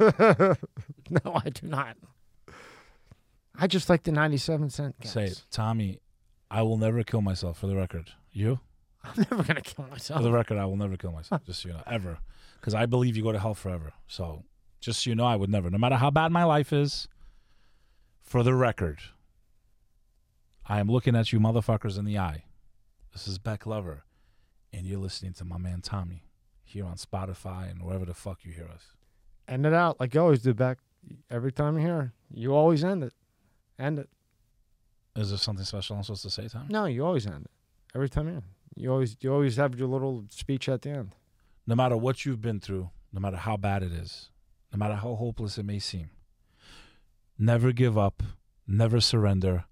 no, 0.00 1.32
I 1.34 1.48
do 1.50 1.66
not. 1.66 1.96
I 3.60 3.66
just 3.66 3.88
like 3.88 4.04
the 4.04 4.12
97 4.12 4.70
cent 4.70 5.00
gas. 5.00 5.12
Say 5.12 5.24
it, 5.26 5.42
Tommy. 5.50 6.00
I 6.50 6.62
will 6.62 6.78
never 6.78 7.02
kill 7.02 7.20
myself. 7.20 7.58
For 7.58 7.66
the 7.66 7.76
record, 7.76 8.12
you. 8.32 8.60
I'm 9.04 9.12
never 9.30 9.42
going 9.42 9.56
to 9.56 9.62
kill 9.62 9.86
myself. 9.86 10.20
For 10.20 10.22
the 10.22 10.32
record, 10.32 10.58
I 10.58 10.64
will 10.64 10.76
never 10.76 10.96
kill 10.96 11.12
myself. 11.12 11.44
Just 11.44 11.62
so 11.62 11.68
you 11.68 11.74
know, 11.74 11.82
ever, 11.86 12.18
because 12.60 12.74
I 12.74 12.86
believe 12.86 13.16
you 13.16 13.22
go 13.22 13.32
to 13.32 13.38
hell 13.38 13.54
forever. 13.54 13.92
So, 14.06 14.44
just 14.80 15.02
so 15.02 15.10
you 15.10 15.16
know, 15.16 15.24
I 15.26 15.36
would 15.36 15.50
never, 15.50 15.70
no 15.70 15.78
matter 15.78 15.96
how 15.96 16.10
bad 16.10 16.32
my 16.32 16.44
life 16.44 16.72
is. 16.72 17.08
For 18.22 18.42
the 18.42 18.52
record, 18.54 18.98
I 20.70 20.80
am 20.80 20.88
looking 20.88 21.16
at 21.16 21.32
you 21.32 21.40
motherfuckers 21.40 21.98
in 21.98 22.04
the 22.04 22.18
eye. 22.18 22.44
This 23.12 23.26
is 23.26 23.38
Beck 23.38 23.64
Lover, 23.64 24.04
and 24.70 24.86
you're 24.86 24.98
listening 24.98 25.32
to 25.34 25.44
my 25.46 25.56
man 25.56 25.80
Tommy 25.80 26.24
here 26.62 26.84
on 26.84 26.96
Spotify 26.96 27.70
and 27.70 27.82
wherever 27.82 28.04
the 28.04 28.12
fuck 28.12 28.44
you 28.44 28.52
hear 28.52 28.68
us. 28.72 28.92
End 29.48 29.64
it 29.64 29.72
out 29.72 29.98
like 29.98 30.12
you 30.12 30.20
always 30.20 30.42
do, 30.42 30.52
Beck. 30.52 30.76
Every 31.30 31.52
time 31.52 31.78
you're 31.78 31.86
here, 31.86 32.12
you 32.30 32.54
always 32.54 32.84
end 32.84 33.02
it. 33.02 33.14
End 33.78 33.98
it. 33.98 34.10
Is 35.16 35.30
there 35.30 35.38
something 35.38 35.64
special 35.64 35.96
I'm 35.96 36.02
supposed 36.02 36.22
to 36.24 36.30
say, 36.30 36.48
Tommy? 36.48 36.66
No, 36.68 36.84
you 36.84 37.04
always 37.06 37.26
end 37.26 37.46
it. 37.46 37.50
Every 37.94 38.10
time 38.10 38.26
you're 38.26 38.34
here. 38.34 38.42
You 38.76 38.92
always, 38.92 39.16
you 39.22 39.32
always 39.32 39.56
have 39.56 39.74
your 39.78 39.88
little 39.88 40.24
speech 40.28 40.68
at 40.68 40.82
the 40.82 40.90
end. 40.90 41.14
no 41.66 41.74
matter 41.74 41.96
what 41.96 42.26
you've 42.26 42.42
been 42.42 42.60
through, 42.60 42.90
no 43.10 43.20
matter 43.20 43.38
how 43.38 43.56
bad 43.56 43.82
it 43.82 43.92
is, 43.92 44.28
no 44.70 44.78
matter 44.78 44.96
how 44.96 45.14
hopeless 45.14 45.56
it 45.56 45.64
may 45.64 45.78
seem, 45.78 46.10
never 47.38 47.72
give 47.72 47.96
up, 47.96 48.22
never 48.66 49.00
surrender. 49.00 49.64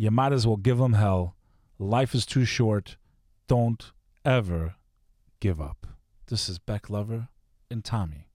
You 0.00 0.10
might 0.10 0.32
as 0.32 0.46
well 0.46 0.56
give 0.56 0.78
them 0.78 0.94
hell. 0.94 1.36
Life 1.78 2.14
is 2.14 2.24
too 2.24 2.46
short. 2.46 2.96
Don't 3.48 3.92
ever 4.24 4.76
give 5.40 5.60
up. 5.60 5.86
This 6.28 6.48
is 6.48 6.58
Beck 6.58 6.88
Lover 6.88 7.28
and 7.70 7.84
Tommy. 7.84 8.30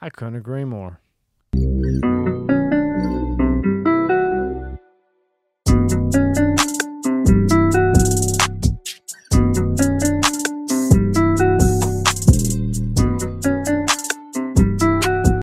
I 0.00 0.10
couldn't 0.10 0.34
agree 0.34 0.64
more. 0.64 0.98